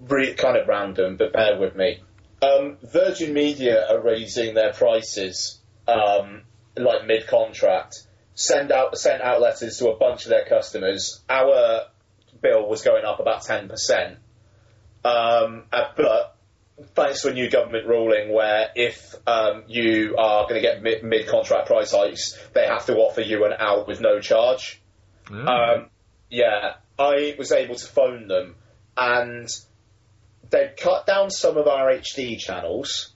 Re- 0.00 0.34
kind 0.34 0.56
of 0.56 0.66
random, 0.66 1.16
but 1.16 1.32
bear 1.32 1.56
with 1.58 1.76
me. 1.76 2.02
Um, 2.42 2.76
Virgin 2.82 3.32
Media 3.32 3.86
are 3.88 4.00
raising 4.00 4.54
their 4.54 4.72
prices, 4.72 5.60
um, 5.86 6.42
like 6.76 7.06
mid-contract. 7.06 8.04
Send 8.34 8.70
out 8.70 8.96
sent 8.98 9.22
out 9.22 9.40
letters 9.40 9.78
to 9.78 9.90
a 9.90 9.96
bunch 9.96 10.24
of 10.24 10.30
their 10.30 10.44
customers. 10.44 11.20
Our 11.28 11.86
bill 12.40 12.68
was 12.68 12.82
going 12.82 13.04
up 13.04 13.18
about 13.18 13.42
ten 13.42 13.68
percent, 13.68 14.18
um, 15.04 15.64
uh, 15.72 15.90
but 15.96 16.36
thanks 16.94 17.22
to 17.22 17.28
a 17.28 17.32
new 17.32 17.50
government 17.50 17.86
ruling 17.86 18.32
where 18.32 18.70
if 18.74 19.14
um, 19.26 19.64
you 19.66 20.16
are 20.16 20.44
going 20.44 20.54
to 20.54 20.60
get 20.60 20.82
mid- 20.82 21.02
mid-contract 21.02 21.66
price 21.66 21.92
hikes, 21.92 22.38
they 22.54 22.66
have 22.66 22.86
to 22.86 22.96
offer 22.96 23.20
you 23.20 23.44
an 23.44 23.52
out 23.58 23.86
with 23.86 24.00
no 24.00 24.20
charge. 24.20 24.80
Yeah. 25.30 25.44
Um, 25.44 25.90
yeah, 26.30 26.74
I 26.98 27.34
was 27.38 27.52
able 27.52 27.74
to 27.74 27.86
phone 27.86 28.28
them, 28.28 28.56
and 28.96 29.48
they've 30.50 30.76
cut 30.76 31.06
down 31.06 31.30
some 31.30 31.56
of 31.56 31.66
our 31.66 31.88
HD 31.88 32.38
channels, 32.38 33.12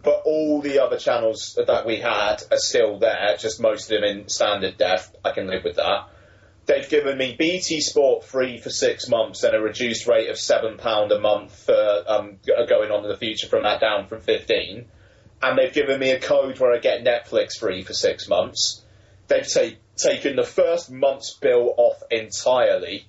but 0.00 0.22
all 0.24 0.60
the 0.60 0.82
other 0.82 0.98
channels 0.98 1.58
that 1.66 1.86
we 1.86 1.98
had 1.98 2.42
are 2.50 2.58
still 2.58 2.98
there, 2.98 3.36
just 3.38 3.60
most 3.60 3.90
of 3.90 4.00
them 4.00 4.04
in 4.04 4.28
standard 4.28 4.76
def. 4.78 5.10
I 5.24 5.32
can 5.32 5.46
live 5.46 5.64
with 5.64 5.76
that. 5.76 6.08
They've 6.66 6.88
given 6.88 7.18
me 7.18 7.34
BT 7.36 7.80
Sport 7.80 8.24
free 8.24 8.58
for 8.58 8.70
six 8.70 9.08
months 9.08 9.42
and 9.42 9.54
a 9.54 9.60
reduced 9.60 10.06
rate 10.06 10.30
of 10.30 10.38
seven 10.38 10.76
pound 10.78 11.10
a 11.10 11.18
month 11.18 11.52
for 11.66 12.04
um, 12.06 12.38
going 12.68 12.90
on 12.92 13.02
in 13.04 13.10
the 13.10 13.16
future 13.16 13.48
from 13.48 13.64
that 13.64 13.80
down 13.80 14.06
from 14.06 14.20
fifteen. 14.20 14.86
And 15.42 15.58
they've 15.58 15.72
given 15.74 15.98
me 15.98 16.12
a 16.12 16.20
code 16.20 16.60
where 16.60 16.72
I 16.72 16.78
get 16.78 17.04
Netflix 17.04 17.58
free 17.58 17.82
for 17.82 17.92
six 17.92 18.28
months. 18.28 18.80
They've 19.26 19.46
ta- 19.52 19.76
taken 19.96 20.36
the 20.36 20.44
first 20.44 20.88
month's 20.90 21.34
bill 21.36 21.74
off 21.76 22.00
entirely, 22.12 23.06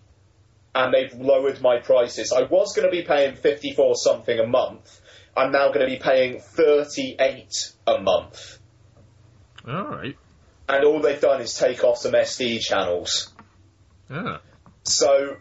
and 0.74 0.92
they've 0.92 1.14
lowered 1.14 1.62
my 1.62 1.78
prices. 1.78 2.34
I 2.34 2.44
was 2.44 2.76
going 2.76 2.90
to 2.90 2.92
be 2.92 3.04
paying 3.04 3.36
fifty 3.36 3.74
four 3.74 3.94
something 3.96 4.40
a 4.40 4.48
month. 4.48 5.00
I'm 5.38 5.52
now 5.52 5.68
going 5.68 5.82
to 5.82 5.96
be 5.96 5.98
paying 6.02 6.40
thirty 6.40 7.16
eight 7.20 7.54
a 7.86 8.00
month, 8.00 8.58
All 9.68 9.84
right. 9.84 10.16
and 10.70 10.86
all 10.86 11.02
they've 11.02 11.22
done 11.22 11.42
is 11.42 11.54
take 11.54 11.84
off 11.84 11.98
some 12.00 12.14
SD 12.14 12.60
channels. 12.62 13.33
Yeah. 14.10 14.38
So, 14.84 15.38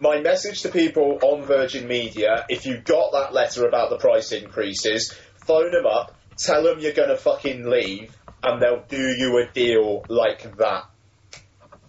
my 0.00 0.20
message 0.20 0.62
to 0.62 0.68
people 0.70 1.18
on 1.22 1.44
Virgin 1.44 1.86
Media, 1.86 2.44
if 2.48 2.66
you 2.66 2.78
got 2.78 3.12
that 3.12 3.32
letter 3.32 3.66
about 3.66 3.90
the 3.90 3.98
price 3.98 4.32
increases, 4.32 5.14
phone 5.46 5.70
them 5.70 5.86
up, 5.86 6.14
tell 6.36 6.64
them 6.64 6.80
you're 6.80 6.92
going 6.92 7.08
to 7.08 7.16
fucking 7.16 7.68
leave, 7.68 8.16
and 8.42 8.60
they'll 8.60 8.84
do 8.88 8.96
you 8.96 9.38
a 9.38 9.52
deal 9.52 10.04
like 10.08 10.56
that. 10.58 10.84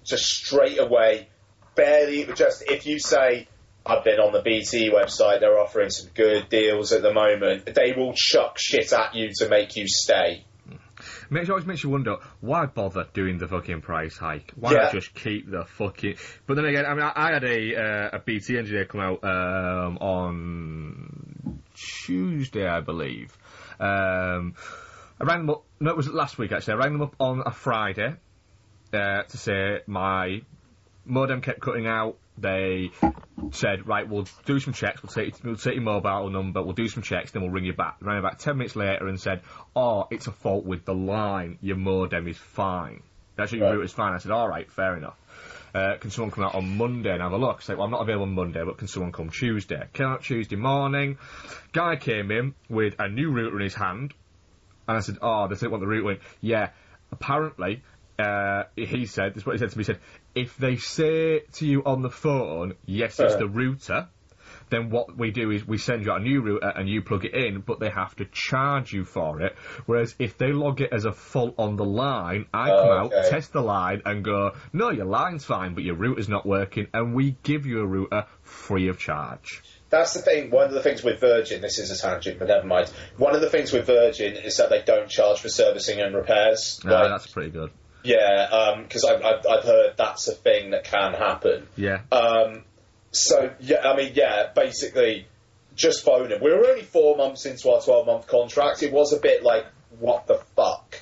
Just 0.04 0.26
straight 0.26 0.80
away. 0.80 1.30
Barely, 1.76 2.26
just 2.36 2.64
if 2.70 2.86
you 2.86 3.00
say, 3.00 3.48
I've 3.86 4.04
been 4.04 4.20
on 4.20 4.32
the 4.32 4.42
BT 4.42 4.92
website, 4.92 5.40
they're 5.40 5.60
offering 5.60 5.90
some 5.90 6.12
good 6.14 6.50
deals 6.50 6.92
at 6.92 7.02
the 7.02 7.14
moment, 7.14 7.66
they 7.74 7.94
will 7.94 8.14
chuck 8.16 8.58
shit 8.60 8.94
at 8.94 9.16
you 9.16 9.32
to 9.40 9.50
make 9.50 9.76
you 9.76 9.88
stay. 9.88 10.46
Makes 11.34 11.50
always 11.50 11.66
makes 11.66 11.84
you 11.84 11.90
wonder 11.90 12.18
why 12.42 12.68
bother 12.68 13.08
doing 13.14 13.40
the 13.40 13.48
fucking 13.48 13.82
price 13.82 14.16
hike? 14.18 14.52
Why 14.56 14.74
Yeah. 14.74 14.78
not 14.84 14.92
just 14.94 15.14
keep 15.16 15.50
the 15.50 15.66
fucking? 15.66 16.16
But 16.46 16.56
then 16.56 16.66
again, 16.66 16.86
I 16.86 16.94
mean, 16.94 17.04
I, 17.04 17.12
I 17.16 17.34
had 17.34 17.44
a 17.44 17.76
uh, 17.76 18.18
a 18.18 18.20
BT 18.20 18.58
engineer 18.58 18.86
come 18.86 19.02
out 19.02 19.24
um, 19.24 19.98
on 19.98 21.62
Tuesday, 21.74 22.68
I 22.68 22.82
believe. 22.82 23.36
Um, 23.80 24.54
I 25.20 25.24
rang 25.26 25.40
them 25.40 25.50
up. 25.50 25.64
No, 25.80 25.92
it 25.92 25.98
was 25.98 26.08
last 26.08 26.38
week 26.38 26.52
actually. 26.52 26.76
I 26.76 26.78
rang 26.78 26.94
them 26.94 27.02
up 27.02 27.16
on 27.20 27.42
a 27.46 27.52
Friday 27.52 28.16
uh, 28.94 29.24
to 29.24 29.38
say 29.38 29.82
my 29.88 30.42
modem 31.06 31.42
kept 31.42 31.60
cutting 31.62 31.88
out. 31.88 32.18
They 32.38 32.92
said, 33.52 33.88
right, 33.88 34.08
we'll 34.10 34.28
do 34.46 34.60
some 34.60 34.74
checks. 34.74 35.04
We'll 35.04 35.12
take 35.12 35.44
we'll 35.44 35.56
take 35.56 35.76
your 35.76 35.84
mobile 35.84 36.30
number. 36.30 36.62
We'll 36.62 36.74
do 36.74 36.88
some 36.88 37.04
checks. 37.04 37.32
Then 37.32 37.44
we'll 37.44 37.52
ring 37.52 37.66
you 37.66 37.74
back. 37.74 38.00
They 38.00 38.08
Rang 38.08 38.20
about 38.20 38.40
ten 38.40 38.58
minutes 38.58 38.76
later 38.76 39.08
and 39.08 39.20
said, 39.20 39.42
oh, 39.76 40.08
it's 40.10 40.28
a 40.28 40.32
fault 40.32 40.66
with 40.66 40.84
the 40.86 40.94
line. 40.96 41.60
Your 41.62 41.78
modem 41.78 42.28
is 42.28 42.38
fine. 42.38 43.04
Actually, 43.38 43.60
your 43.60 43.68
Right. 43.70 43.76
router's 43.78 43.94
fine. 43.94 44.14
I 44.14 44.18
said, 44.18 44.32
all 44.32 44.48
right, 44.48 44.70
fair 44.72 44.98
enough. 44.98 45.18
Uh, 45.76 45.98
can 45.98 46.12
someone 46.12 46.30
come 46.32 46.44
out 46.44 46.54
on 46.54 46.78
Monday 46.78 47.12
and 47.12 47.22
have 47.22 47.32
a 47.32 47.38
look? 47.38 47.58
I 47.60 47.64
said, 47.64 47.78
well, 47.78 47.86
I'm 47.86 47.92
not 47.92 48.02
available 48.02 48.26
on 48.26 48.34
Monday, 48.36 48.64
but 48.64 48.78
can 48.78 48.88
someone 48.88 49.12
come 49.12 49.32
Tuesday? 49.32 49.82
Came 49.94 50.06
out 50.06 50.24
Tuesday 50.24 50.56
morning. 50.56 51.18
Guy 51.72 51.96
came 51.96 52.30
in 52.30 52.54
with 52.70 52.96
a 53.00 53.10
new 53.10 53.32
router 53.32 53.58
in 53.58 53.64
his 53.64 53.74
hand. 53.74 54.14
And 54.88 54.98
I 54.98 55.00
said, 55.00 55.18
oh, 55.22 55.48
they 55.48 55.56
said 55.56 55.72
want 55.72 55.82
the 55.82 55.88
router 55.88 56.12
in. 56.12 56.20
Yeah, 56.42 56.70
apparently, 57.12 57.82
uh, 58.20 58.64
he 58.76 59.08
said, 59.08 59.34
this 59.34 59.42
is 59.42 59.46
what 59.48 59.54
he 59.54 59.60
said 59.60 59.72
to 59.72 59.78
me, 59.78 59.84
he 59.84 59.86
said, 59.86 60.00
if 60.36 60.58
they 60.58 60.76
say 60.78 61.40
to 61.54 61.66
you 61.66 61.84
on 61.84 62.02
the 62.02 62.10
phone, 62.10 62.74
yes, 62.86 63.20
it's 63.20 63.36
Uh. 63.36 63.38
the 63.40 63.48
router, 63.48 64.08
then 64.70 64.90
what 64.90 65.16
we 65.18 65.30
do 65.32 65.52
is 65.52 65.66
we 65.68 65.78
send 65.78 66.04
you 66.06 66.12
out 66.12 66.22
a 66.22 66.24
new 66.24 66.42
router 66.42 66.68
and 66.76 66.90
you 66.90 67.02
plug 67.02 67.26
it 67.26 67.34
in, 67.34 67.60
but 67.62 67.80
they 67.80 67.90
have 67.90 68.16
to 68.16 68.26
charge 68.26 68.92
you 68.94 69.04
for 69.06 69.42
it. 69.42 69.56
Whereas 69.86 70.16
if 70.18 70.38
they 70.38 70.52
log 70.52 70.82
it 70.82 70.92
as 70.92 71.06
a 71.06 71.12
fault 71.12 71.56
on 71.60 71.76
the 71.76 71.86
line, 71.86 72.48
I 72.54 72.70
come 72.70 72.92
out, 72.92 73.14
Okay. 73.14 73.30
test 73.30 73.54
the 73.54 73.62
line, 73.62 74.02
and 74.06 74.24
go, 74.24 74.54
no, 74.72 74.90
your 74.90 75.06
line's 75.06 75.46
fine, 75.46 75.76
but 75.76 75.84
your 75.84 75.96
router's 75.96 76.30
not 76.30 76.46
working, 76.46 76.88
and 76.94 77.14
we 77.14 77.36
give 77.44 77.66
you 77.68 77.82
a 77.82 77.86
router 77.86 78.26
free 78.42 78.88
of 78.88 78.98
charge. 78.98 79.62
That's 79.90 80.14
the 80.16 80.22
thing. 80.24 80.50
One 80.50 80.66
of 80.66 80.72
the 80.74 80.82
things 80.82 81.04
with 81.04 81.20
Virgin, 81.20 81.62
this 81.62 81.78
is 81.78 81.92
a 81.92 82.02
tangent, 82.02 82.40
but 82.40 82.48
never 82.48 82.66
mind. 82.66 82.90
One 83.18 83.36
of 83.36 83.42
the 83.42 83.50
things 83.52 83.72
with 83.72 83.86
Virgin 83.86 84.36
is 84.38 84.58
that 84.58 84.72
they 84.72 84.82
don't 84.82 85.08
charge 85.08 85.40
for 85.42 85.50
servicing 85.50 86.00
and 86.02 86.16
repairs. 86.16 86.82
No, 86.84 86.94
Like, 86.94 87.10
that's 87.10 87.28
pretty 87.28 87.52
good. 87.52 87.70
Yeah, 88.04 88.82
because 88.84 89.04
I've, 89.04 89.24
I've, 89.24 89.46
I've 89.50 89.64
heard 89.64 89.94
that's 89.98 90.28
a 90.28 90.34
thing 90.34 90.72
that 90.72 90.84
can 90.84 91.14
happen. 91.14 91.68
Yeah. 91.76 92.02
Um, 92.12 92.64
so 93.12 93.52
yeah, 93.60 93.88
I 93.90 93.96
mean, 93.96 94.14
yeah, 94.16 94.52
basically, 94.54 95.28
just 95.76 96.04
phone 96.04 96.32
him. 96.32 96.42
We 96.42 96.52
were 96.52 96.66
only 96.66 96.84
four 96.84 97.16
months 97.16 97.46
into 97.46 97.70
our 97.70 97.82
twelve-month 97.82 98.28
contract. 98.28 98.84
It 98.84 98.92
was 98.92 99.14
a 99.14 99.20
bit 99.20 99.44
like, 99.44 99.66
what 100.00 100.28
the 100.28 100.42
fuck? 100.56 101.02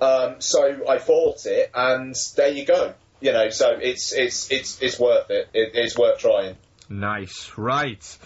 Um, 0.00 0.40
so 0.40 0.88
I 0.88 0.98
fought 0.98 1.44
it, 1.46 1.70
and 1.74 2.14
there 2.36 2.48
you 2.48 2.64
go. 2.64 2.94
You 3.20 3.32
know, 3.32 3.50
so 3.50 3.78
it's 3.80 4.12
it's 4.12 4.50
it's 4.50 4.80
it's 4.80 4.98
worth 4.98 5.30
it. 5.30 5.48
it 5.52 5.72
it's 5.74 5.98
worth 5.98 6.18
trying. 6.18 6.56
Nice. 6.88 7.52
Right. 7.56 8.18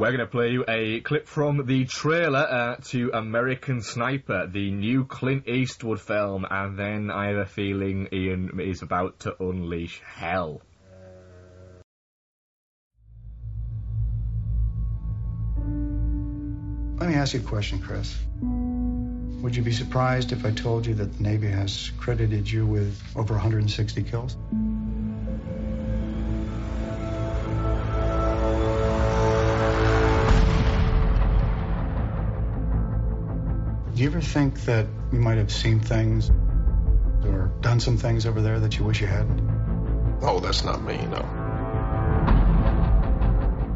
We're 0.00 0.12
going 0.12 0.20
to 0.20 0.26
play 0.26 0.48
you 0.48 0.64
a 0.66 1.00
clip 1.00 1.28
from 1.28 1.66
the 1.66 1.84
trailer 1.84 2.38
uh, 2.38 2.76
to 2.84 3.10
American 3.12 3.82
Sniper, 3.82 4.46
the 4.46 4.70
new 4.70 5.04
Clint 5.04 5.46
Eastwood 5.46 6.00
film, 6.00 6.46
and 6.50 6.78
then 6.78 7.10
I 7.10 7.26
have 7.26 7.36
a 7.36 7.44
feeling 7.44 8.08
Ian 8.10 8.58
is 8.60 8.80
about 8.80 9.20
to 9.20 9.36
unleash 9.38 10.00
hell. 10.02 10.62
Let 16.98 17.10
me 17.10 17.14
ask 17.16 17.34
you 17.34 17.40
a 17.40 17.42
question, 17.42 17.82
Chris. 17.82 18.16
Would 18.40 19.54
you 19.54 19.62
be 19.62 19.72
surprised 19.72 20.32
if 20.32 20.46
I 20.46 20.50
told 20.52 20.86
you 20.86 20.94
that 20.94 21.18
the 21.18 21.22
Navy 21.22 21.48
has 21.48 21.90
credited 21.98 22.50
you 22.50 22.64
with 22.64 22.98
over 23.14 23.34
160 23.34 24.02
kills? 24.04 24.34
Do 34.00 34.04
you 34.04 34.10
ever 34.12 34.22
think 34.22 34.58
that 34.62 34.86
you 35.12 35.18
might 35.20 35.36
have 35.36 35.52
seen 35.52 35.78
things 35.78 36.30
or 37.22 37.52
done 37.60 37.80
some 37.80 37.98
things 37.98 38.24
over 38.24 38.40
there 38.40 38.58
that 38.58 38.78
you 38.78 38.84
wish 38.86 39.02
you 39.02 39.06
hadn't? 39.06 40.18
Oh, 40.22 40.40
that's 40.40 40.64
not 40.64 40.82
me, 40.82 40.96
no. 41.04 41.18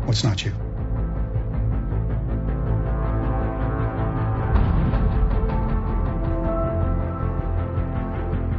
What's 0.06 0.24
not 0.24 0.42
you? 0.42 0.52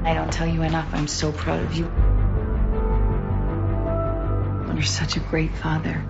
I 0.08 0.14
don't 0.14 0.32
tell 0.32 0.46
you 0.46 0.62
enough. 0.62 0.94
I'm 0.94 1.08
so 1.08 1.32
proud 1.32 1.64
of 1.64 1.74
you. 1.74 1.86
You're 4.76 4.84
such 4.84 5.18
a 5.18 5.20
great 5.20 5.56
father. 5.56 6.06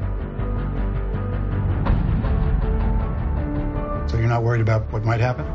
So 4.07 4.17
you're 4.17 4.27
not 4.27 4.43
worried 4.43 4.61
about 4.61 4.91
what 4.91 5.03
might 5.03 5.19
happen? 5.19 5.45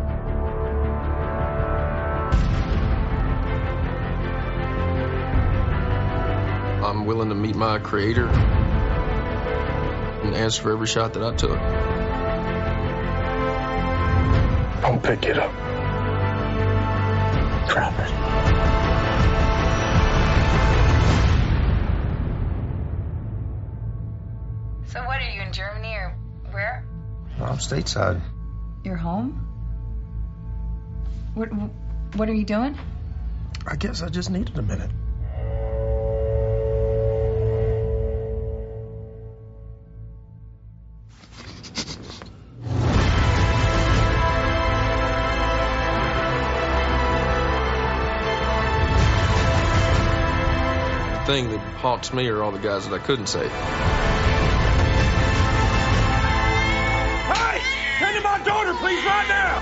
I'm 6.84 7.06
willing 7.06 7.28
to 7.28 7.34
meet 7.34 7.54
my 7.54 7.78
creator 7.78 8.26
and 8.26 10.34
answer 10.34 10.62
for 10.62 10.72
every 10.72 10.86
shot 10.86 11.14
that 11.14 11.22
I 11.22 11.34
took. 11.36 11.58
Don't 14.82 15.02
pick 15.02 15.24
it 15.24 15.38
up. 15.38 15.50
Drop 17.68 17.98
it. 18.00 18.08
So, 24.88 25.04
what 25.04 25.22
are 25.22 25.30
you 25.30 25.42
in 25.42 25.52
Germany 25.52 25.94
or 25.94 26.16
where? 26.50 26.84
I'm 27.40 27.58
stateside. 27.58 28.20
You're 28.82 28.96
home? 28.96 29.46
What, 31.34 31.48
what 32.16 32.28
are 32.28 32.34
you 32.34 32.44
doing? 32.44 32.78
I 33.66 33.76
guess 33.76 34.02
I 34.02 34.08
just 34.08 34.30
needed 34.30 34.58
a 34.58 34.62
minute. 34.62 34.90
The 51.12 51.26
thing 51.26 51.50
that 51.50 51.60
haunts 51.76 52.12
me 52.12 52.26
are 52.28 52.42
all 52.42 52.50
the 52.50 52.58
guys 52.58 52.88
that 52.88 52.94
I 52.94 53.04
couldn't 53.04 53.28
save. 53.28 53.52
Please, 58.74 59.04
right 59.04 59.28
now! 59.28 59.60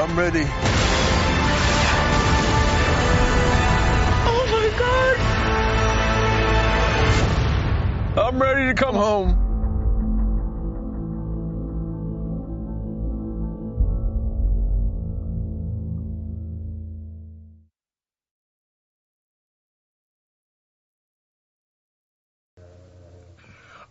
I'm 0.00 0.18
ready. 0.18 0.46
Oh 4.26 4.44
my 4.52 4.68
god! 8.14 8.26
I'm 8.26 8.40
ready 8.40 8.66
to 8.66 8.74
come 8.74 8.94
home. 8.94 9.47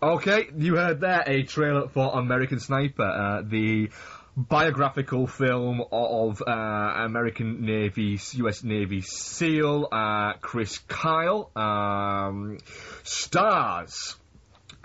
Okay, 0.01 0.47
you 0.55 0.75
heard 0.75 0.99
there 1.01 1.23
a 1.25 1.41
trailer 1.43 1.88
for 1.88 2.19
American 2.19 2.60
Sniper, 2.60 3.03
uh, 3.03 3.41
the 3.43 3.89
biographical 4.36 5.25
film 5.25 5.81
of 5.91 6.43
uh, 6.45 6.51
American 6.51 7.65
Navy, 7.65 8.19
U.S. 8.33 8.63
Navy 8.63 9.01
SEAL 9.01 9.88
uh, 9.91 10.33
Chris 10.33 10.77
Kyle. 10.88 11.49
Um, 11.55 12.60
stars. 13.01 14.15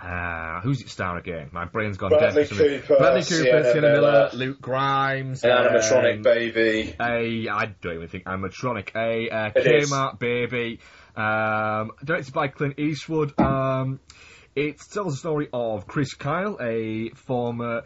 Uh, 0.03 0.61
who's 0.63 0.81
it 0.81 0.89
star 0.89 1.19
again? 1.19 1.51
My 1.53 1.67
brain's 1.67 1.99
gone 1.99 2.09
Bradley 2.11 2.45
dead. 2.45 2.49
for 2.49 2.55
some 2.55 2.65
reason. 2.65 2.81
Cooper, 2.81 2.97
Bradley 2.97 3.23
Cooper, 3.23 3.45
Sienna 3.45 3.73
Sienna, 3.73 3.93
Miller, 3.93 4.31
Luke 4.33 4.61
Grimes, 4.63 5.45
An 5.45 5.51
animatronic 5.51 6.17
um, 6.17 6.23
baby. 6.23 6.97
a 6.99 7.49
I 7.51 7.67
don't 7.83 7.97
even 7.97 8.09
think 8.09 8.25
animatronic. 8.25 8.97
A 8.97 9.29
uh, 9.31 9.51
It 9.55 9.67
is. 9.67 9.91
Kmart 9.93 10.19
baby, 10.19 10.81
um, 11.15 11.93
directed 12.03 12.33
by 12.33 12.49
Clint 12.49 12.79
Eastwood. 12.79 13.39
Um, 13.39 14.01
it 14.55 14.79
tells 14.93 15.15
the 15.15 15.19
story 15.19 15.49
of 15.53 15.87
Chris 15.87 16.15
Kyle, 16.15 16.59
a 16.61 17.09
former. 17.11 17.83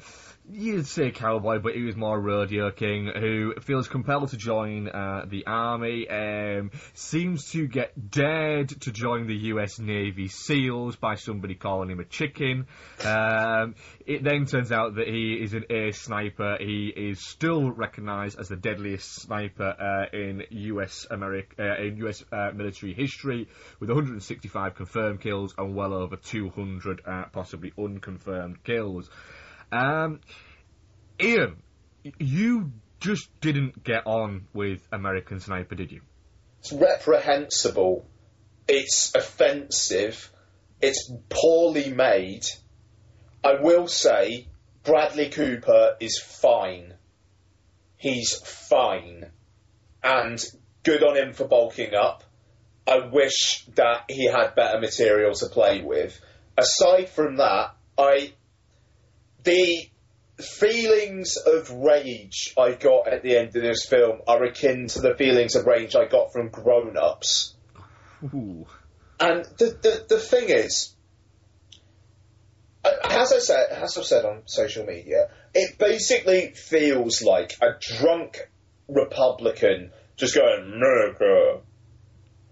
You'd 0.48 0.86
say 0.86 1.10
cowboy, 1.10 1.58
but 1.58 1.74
he 1.74 1.82
was 1.82 1.96
more 1.96 2.20
rodeo 2.20 2.70
king 2.70 3.10
who 3.12 3.54
feels 3.62 3.88
compelled 3.88 4.28
to 4.30 4.36
join 4.36 4.86
uh, 4.88 5.24
the 5.26 5.44
army. 5.44 6.08
Um, 6.08 6.70
seems 6.94 7.50
to 7.50 7.66
get 7.66 8.12
dared 8.12 8.68
to 8.82 8.92
join 8.92 9.26
the 9.26 9.34
U.S. 9.48 9.80
Navy 9.80 10.28
SEALs 10.28 10.94
by 10.94 11.16
somebody 11.16 11.56
calling 11.56 11.90
him 11.90 11.98
a 11.98 12.04
chicken. 12.04 12.68
Um, 13.04 13.74
it 14.06 14.22
then 14.22 14.46
turns 14.46 14.70
out 14.70 14.94
that 14.94 15.08
he 15.08 15.34
is 15.34 15.52
an 15.52 15.64
ace 15.68 16.02
sniper. 16.02 16.58
He 16.60 16.92
is 16.94 17.18
still 17.26 17.72
recognised 17.72 18.38
as 18.38 18.48
the 18.48 18.56
deadliest 18.56 19.22
sniper 19.22 19.74
uh, 19.80 20.16
in 20.16 20.44
U.S. 20.50 21.08
America 21.10 21.56
uh, 21.58 21.82
in 21.82 21.96
U.S. 21.98 22.22
Uh, 22.30 22.52
military 22.54 22.94
history, 22.94 23.48
with 23.80 23.88
165 23.88 24.76
confirmed 24.76 25.20
kills 25.20 25.54
and 25.58 25.74
well 25.74 25.92
over 25.92 26.14
200 26.14 27.02
uh, 27.04 27.24
possibly 27.32 27.72
unconfirmed 27.76 28.62
kills. 28.62 29.10
Um, 29.72 30.20
Ian, 31.20 31.62
you 32.18 32.72
just 33.00 33.28
didn't 33.40 33.82
get 33.84 34.06
on 34.06 34.46
with 34.52 34.86
American 34.92 35.40
Sniper, 35.40 35.74
did 35.74 35.92
you? 35.92 36.00
It's 36.60 36.72
reprehensible. 36.72 38.06
It's 38.68 39.14
offensive. 39.14 40.30
It's 40.80 41.10
poorly 41.28 41.92
made. 41.92 42.44
I 43.44 43.60
will 43.60 43.86
say 43.86 44.48
Bradley 44.82 45.30
Cooper 45.30 45.96
is 46.00 46.18
fine. 46.18 46.94
He's 47.96 48.34
fine. 48.34 49.30
And 50.02 50.44
good 50.82 51.02
on 51.02 51.16
him 51.16 51.32
for 51.32 51.46
bulking 51.46 51.94
up. 51.94 52.22
I 52.86 52.98
wish 53.10 53.66
that 53.74 54.04
he 54.08 54.26
had 54.26 54.54
better 54.54 54.80
material 54.80 55.34
to 55.34 55.46
play 55.46 55.82
with. 55.82 56.20
Aside 56.56 57.08
from 57.08 57.36
that, 57.36 57.74
I 57.98 58.32
the 59.46 59.88
feelings 60.38 61.38
of 61.38 61.70
rage 61.70 62.52
I 62.58 62.72
got 62.72 63.08
at 63.08 63.22
the 63.22 63.38
end 63.38 63.56
of 63.56 63.62
this 63.62 63.86
film 63.86 64.20
are 64.28 64.44
akin 64.44 64.88
to 64.88 65.00
the 65.00 65.14
feelings 65.14 65.54
of 65.54 65.64
rage 65.64 65.96
I 65.96 66.04
got 66.04 66.32
from 66.32 66.50
grown 66.50 66.96
ups. 66.98 67.54
Ooh. 68.22 68.66
And 69.18 69.44
the, 69.58 69.78
the, 69.80 70.06
the 70.08 70.18
thing 70.18 70.48
is, 70.48 70.94
uh, 72.84 72.90
as 73.04 73.32
I 73.32 73.38
said, 73.38 73.70
as 73.70 73.96
I've 73.96 74.04
said 74.04 74.24
on 74.26 74.42
social 74.46 74.84
media, 74.84 75.30
it 75.54 75.78
basically 75.78 76.50
feels 76.50 77.22
like 77.22 77.56
a 77.62 77.78
drunk 77.80 78.50
Republican 78.88 79.92
just 80.16 80.34
going 80.34 80.72
America, 80.74 81.60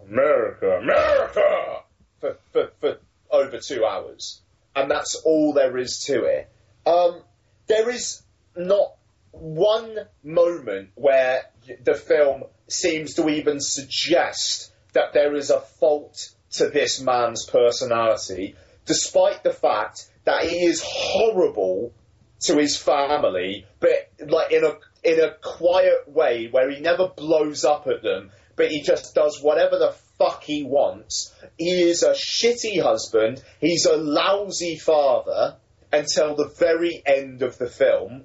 America, 0.08 0.78
America 0.80 1.82
for, 2.20 2.38
for, 2.52 2.70
for 2.80 2.98
over 3.30 3.58
two 3.58 3.84
hours, 3.84 4.40
and 4.74 4.90
that's 4.90 5.16
all 5.16 5.52
there 5.52 5.76
is 5.76 6.04
to 6.06 6.24
it. 6.24 6.50
Um, 6.86 7.22
there 7.66 7.90
is 7.90 8.22
not 8.56 8.94
one 9.30 9.98
moment 10.22 10.90
where 10.94 11.44
the 11.82 11.94
film 11.94 12.44
seems 12.68 13.14
to 13.14 13.28
even 13.28 13.60
suggest 13.60 14.72
that 14.92 15.12
there 15.12 15.34
is 15.34 15.50
a 15.50 15.60
fault 15.60 16.34
to 16.52 16.68
this 16.68 17.00
man's 17.00 17.44
personality, 17.46 18.54
despite 18.86 19.42
the 19.42 19.52
fact 19.52 20.08
that 20.24 20.44
he 20.44 20.64
is 20.64 20.82
horrible 20.84 21.92
to 22.40 22.56
his 22.56 22.76
family, 22.76 23.66
but 23.80 24.10
like 24.26 24.52
in 24.52 24.64
a 24.64 24.74
in 25.02 25.20
a 25.20 25.34
quiet 25.42 26.08
way 26.08 26.48
where 26.50 26.70
he 26.70 26.80
never 26.80 27.08
blows 27.08 27.64
up 27.64 27.86
at 27.86 28.02
them, 28.02 28.30
but 28.56 28.70
he 28.70 28.82
just 28.82 29.14
does 29.14 29.40
whatever 29.42 29.78
the 29.78 29.94
fuck 30.18 30.42
he 30.44 30.62
wants. 30.62 31.34
He 31.58 31.82
is 31.82 32.02
a 32.02 32.12
shitty 32.12 32.82
husband. 32.82 33.42
He's 33.60 33.86
a 33.86 33.96
lousy 33.96 34.78
father 34.78 35.56
until 35.94 36.34
the 36.34 36.48
very 36.48 37.02
end 37.06 37.42
of 37.42 37.56
the 37.58 37.68
film. 37.68 38.24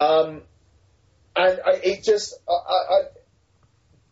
Um, 0.00 0.42
and 1.36 1.60
I, 1.64 1.80
it 1.82 2.04
just, 2.04 2.34
I, 2.48 2.52
I, 2.52 2.94
I, 2.94 3.00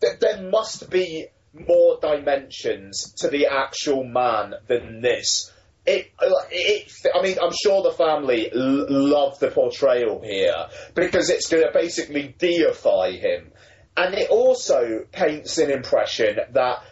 th- 0.01 0.19
there 0.19 0.49
must 0.49 0.89
be 0.89 1.27
more 1.53 1.99
dimensions 2.01 3.13
to 3.19 3.27
the 3.27 3.47
actual 3.47 4.03
man 4.03 4.55
than 4.67 5.01
this. 5.01 5.51
It, 5.85 6.11
it, 6.49 6.91
I 7.13 7.21
mean, 7.21 7.37
I'm 7.41 7.51
sure 7.61 7.83
the 7.83 7.91
family 7.91 8.49
l- 8.51 8.85
love 8.89 9.39
the 9.39 9.51
portrayal 9.51 10.21
here 10.23 10.67
because 10.95 11.29
it's 11.29 11.49
going 11.49 11.65
to 11.65 11.73
basically 11.73 12.33
deify 12.37 13.11
him. 13.11 13.51
And 13.95 14.15
it 14.15 14.29
also 14.29 15.05
paints 15.11 15.57
an 15.57 15.69
impression 15.69 16.39
that 16.53 16.83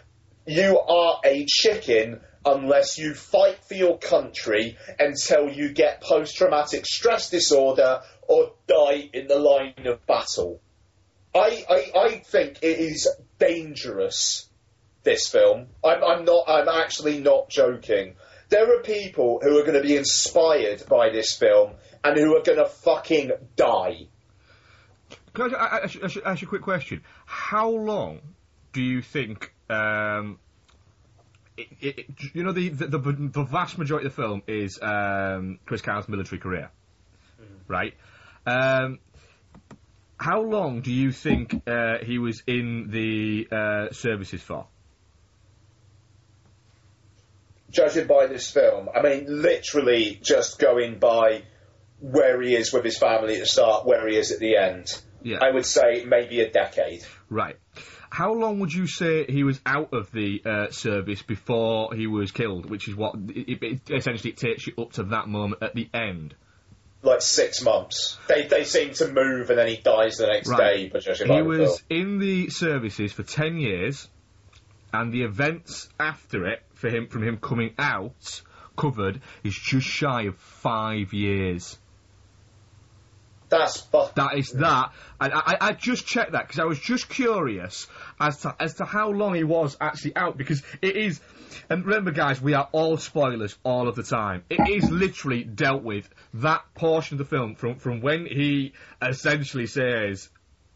you 0.45 0.77
are 0.77 1.19
a 1.23 1.45
chicken 1.47 2.19
unless 2.45 2.97
you 2.97 3.13
fight 3.13 3.63
for 3.63 3.75
your 3.75 3.97
country 3.97 4.77
until 4.99 5.49
you 5.49 5.71
get 5.71 6.01
post 6.01 6.35
traumatic 6.35 6.85
stress 6.85 7.29
disorder 7.29 8.01
or 8.27 8.53
die 8.67 9.09
in 9.13 9.27
the 9.27 9.37
line 9.37 9.85
of 9.85 10.05
battle. 10.05 10.61
I, 11.33 11.63
I, 11.69 11.99
I 11.99 12.09
think 12.25 12.59
it 12.61 12.79
is 12.79 13.07
dangerous, 13.39 14.49
this 15.03 15.27
film. 15.27 15.67
I'm, 15.83 16.03
I'm 16.03 16.25
not, 16.25 16.45
I'm 16.47 16.67
actually 16.67 17.19
not 17.19 17.49
joking. 17.49 18.15
There 18.49 18.77
are 18.77 18.81
people 18.81 19.39
who 19.41 19.57
are 19.57 19.63
going 19.63 19.81
to 19.81 19.87
be 19.87 19.95
inspired 19.95 20.85
by 20.89 21.09
this 21.09 21.37
film 21.37 21.73
and 22.03 22.17
who 22.17 22.35
are 22.35 22.43
going 22.43 22.57
to 22.57 22.65
fucking 22.65 23.31
die. 23.55 24.07
Can 25.33 25.55
I, 25.55 25.87
ask 26.25 26.41
you 26.41 26.47
a 26.47 26.49
quick 26.49 26.61
question? 26.61 27.03
How 27.25 27.69
long 27.69 28.19
do 28.73 28.81
you 28.81 29.01
think? 29.01 29.53
Um, 29.69 30.39
it, 31.61 31.67
it, 31.81 31.99
it- 31.99 32.07
you 32.33 32.43
know, 32.43 32.51
the, 32.51 32.69
the 32.69 32.87
the 32.87 33.11
the 33.33 33.43
vast 33.43 33.77
majority 33.77 34.07
of 34.07 34.15
the 34.15 34.21
film 34.21 34.41
is 34.47 34.79
um, 34.81 35.59
Chris 35.65 35.81
Kyle's 35.81 36.07
military 36.07 36.39
career, 36.39 36.69
right? 37.67 37.93
Um, 38.45 38.99
how 40.17 40.41
long 40.41 40.81
do 40.81 40.91
you 40.91 41.11
think 41.11 41.61
uh, 41.67 41.97
he 42.03 42.19
was 42.19 42.43
in 42.47 42.89
the 42.91 43.47
uh, 43.51 43.91
services 43.93 44.41
for? 44.41 44.67
judging 47.69 48.05
by 48.05 48.27
this 48.27 48.51
film, 48.51 48.89
I 48.93 49.01
mean, 49.01 49.25
literally 49.41 50.19
just 50.21 50.59
going 50.59 50.99
by 50.99 51.43
where 52.01 52.41
he 52.41 52.53
is 52.53 52.73
with 52.73 52.83
his 52.83 52.97
family 52.97 53.35
at 53.35 53.39
the 53.39 53.45
start, 53.45 53.85
where 53.85 54.05
he 54.09 54.17
is 54.17 54.31
at 54.33 54.39
the 54.39 54.57
end. 54.57 54.93
Yeah. 55.23 55.37
I 55.41 55.51
would 55.51 55.65
say 55.65 56.03
maybe 56.05 56.41
a 56.41 56.49
decade. 56.51 57.05
Right. 57.29 57.55
How 58.11 58.33
long 58.33 58.59
would 58.59 58.73
you 58.73 58.87
say 58.87 59.25
he 59.25 59.45
was 59.45 59.61
out 59.65 59.93
of 59.93 60.11
the 60.11 60.41
uh, 60.45 60.69
service 60.71 61.21
before 61.21 61.93
he 61.95 62.07
was 62.07 62.31
killed? 62.31 62.69
Which 62.69 62.89
is 62.89 62.95
what 62.95 63.15
it, 63.29 63.63
it, 63.63 63.89
essentially 63.89 64.31
it 64.31 64.37
takes 64.37 64.67
you 64.67 64.73
up 64.77 64.91
to 64.93 65.03
that 65.03 65.29
moment 65.29 65.63
at 65.63 65.73
the 65.73 65.89
end. 65.93 66.35
Like 67.03 67.21
six 67.21 67.61
months. 67.63 68.17
They 68.27 68.43
they 68.47 68.65
seem 68.65 68.93
to 68.95 69.07
move 69.07 69.49
and 69.49 69.57
then 69.57 69.67
he 69.69 69.77
dies 69.77 70.17
the 70.17 70.27
next 70.27 70.49
Right. 70.49 70.75
day, 70.75 70.89
but 70.91 71.03
judging 71.03 71.29
by 71.29 71.37
He 71.37 71.41
was 71.41 71.81
in 71.89 72.19
the 72.19 72.49
services 72.49 73.13
for 73.13 73.23
ten 73.23 73.57
years, 73.57 74.09
and 74.93 75.13
the 75.13 75.23
events 75.23 75.87
after 75.97 76.45
it 76.47 76.61
for 76.73 76.89
him 76.89 77.07
from 77.07 77.23
him 77.23 77.37
coming 77.37 77.73
out 77.79 78.41
covered 78.75 79.21
is 79.43 79.55
just 79.55 79.87
shy 79.87 80.23
of 80.23 80.35
five 80.35 81.13
years. 81.13 81.77
That's 83.51 83.81
fuck. 83.81 84.15
That 84.15 84.37
is 84.37 84.49
that. 84.51 84.93
And 85.19 85.33
I, 85.33 85.39
I, 85.39 85.57
I 85.59 85.71
just 85.73 86.07
checked 86.07 86.31
that 86.31 86.47
because 86.47 86.59
I 86.59 86.63
was 86.63 86.79
just 86.79 87.09
curious 87.09 87.87
as 88.19 88.37
to 88.41 88.55
as 88.59 88.75
to 88.75 88.85
how 88.85 89.09
long 89.09 89.35
he 89.35 89.43
was 89.43 89.77
actually 89.79 90.15
out 90.15 90.37
because 90.37 90.63
it 90.81 90.95
is. 90.95 91.19
And 91.69 91.85
remember, 91.85 92.11
guys, 92.11 92.41
we 92.41 92.53
are 92.53 92.69
all 92.71 92.95
spoilers 92.97 93.57
all 93.63 93.89
of 93.89 93.95
the 93.95 94.03
time. 94.03 94.43
It 94.49 94.69
is 94.69 94.89
literally 94.89 95.43
dealt 95.43 95.83
with 95.83 96.09
that 96.35 96.63
portion 96.75 97.15
of 97.15 97.29
the 97.29 97.37
film 97.37 97.55
from 97.55 97.75
from 97.75 98.01
when 98.01 98.25
he 98.25 98.73
essentially 99.01 99.67
says. 99.67 100.29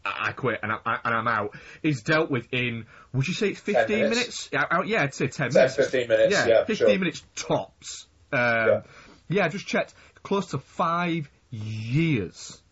I 0.08 0.30
quit 0.30 0.60
and, 0.62 0.70
I, 0.70 0.98
and 1.04 1.14
I'm 1.16 1.26
out. 1.26 1.56
Is 1.82 2.02
dealt 2.02 2.30
with 2.30 2.46
in. 2.52 2.86
Would 3.12 3.26
you 3.26 3.34
say 3.34 3.48
it's 3.48 3.58
15 3.60 3.88
minutes. 3.88 4.10
minutes? 4.16 4.48
Yeah, 4.52 4.82
yeah, 4.84 5.02
I'd 5.02 5.14
say 5.14 5.26
10 5.26 5.50
10, 5.50 5.54
minutes. 5.54 5.74
15 5.74 6.08
minutes, 6.08 6.32
yeah, 6.32 6.64
15 6.64 6.76
sure. 6.76 6.98
minutes 6.98 7.24
tops. 7.34 8.06
Um, 8.32 8.38
Yeah. 8.40 8.80
yeah, 9.28 9.44
I 9.46 9.48
just 9.48 9.66
checked. 9.66 9.94
Close 10.22 10.50
to 10.50 10.58
five 10.58 11.28
years. 11.50 12.62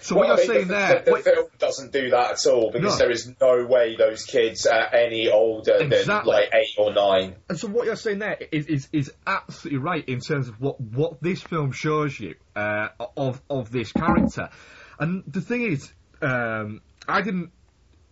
So 0.00 0.16
what 0.16 0.28
you're 0.28 0.38
saying 0.38 0.68
the, 0.68 0.74
there, 0.74 1.02
the, 1.04 1.10
the 1.10 1.18
film 1.18 1.46
doesn't 1.58 1.92
do 1.92 2.10
that 2.10 2.32
at 2.32 2.46
all 2.52 2.70
because 2.70 2.92
No. 2.94 2.98
there 2.98 3.10
is 3.10 3.32
no 3.40 3.64
way 3.66 3.96
those 3.96 4.24
kids 4.24 4.66
are 4.66 4.94
any 4.94 5.28
older 5.28 5.74
Exactly. 5.74 6.04
than 6.06 6.24
like 6.24 6.50
eight 6.54 6.74
or 6.78 6.92
nine. 6.94 7.34
And 7.48 7.58
so 7.58 7.68
what 7.68 7.86
you're 7.86 7.96
saying 7.96 8.20
there 8.20 8.38
is, 8.52 8.66
is, 8.66 8.88
is 8.92 9.12
absolutely 9.26 9.78
right 9.80 10.08
in 10.08 10.20
terms 10.20 10.48
of 10.48 10.60
what, 10.60 10.80
what 10.80 11.22
this 11.22 11.42
film 11.42 11.72
shows 11.72 12.18
you 12.18 12.34
uh, 12.54 12.88
of 13.16 13.40
of 13.50 13.70
this 13.72 13.92
character. 13.92 14.50
And 14.98 15.24
the 15.26 15.40
thing 15.40 15.62
is, 15.62 15.92
um, 16.22 16.80
I 17.08 17.22
didn't 17.22 17.50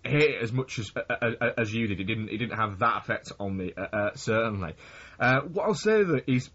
hate 0.04 0.30
it 0.36 0.42
as 0.42 0.52
much 0.52 0.78
as 0.78 0.92
as, 1.20 1.34
as 1.58 1.74
you 1.74 1.86
did. 1.88 2.00
It 2.00 2.04
didn't 2.04 2.28
it 2.30 2.38
didn't 2.38 2.56
have 2.56 2.78
that 2.80 3.02
effect 3.02 3.32
on 3.40 3.56
me 3.56 3.72
uh, 3.76 3.80
uh, 3.80 4.10
certainly. 4.14 4.74
Uh, 5.18 5.40
what 5.40 5.64
I'll 5.66 5.74
say 5.74 6.02
though 6.04 6.20
is 6.26 6.50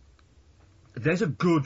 there's 0.93 1.21
a 1.21 1.27
good 1.27 1.65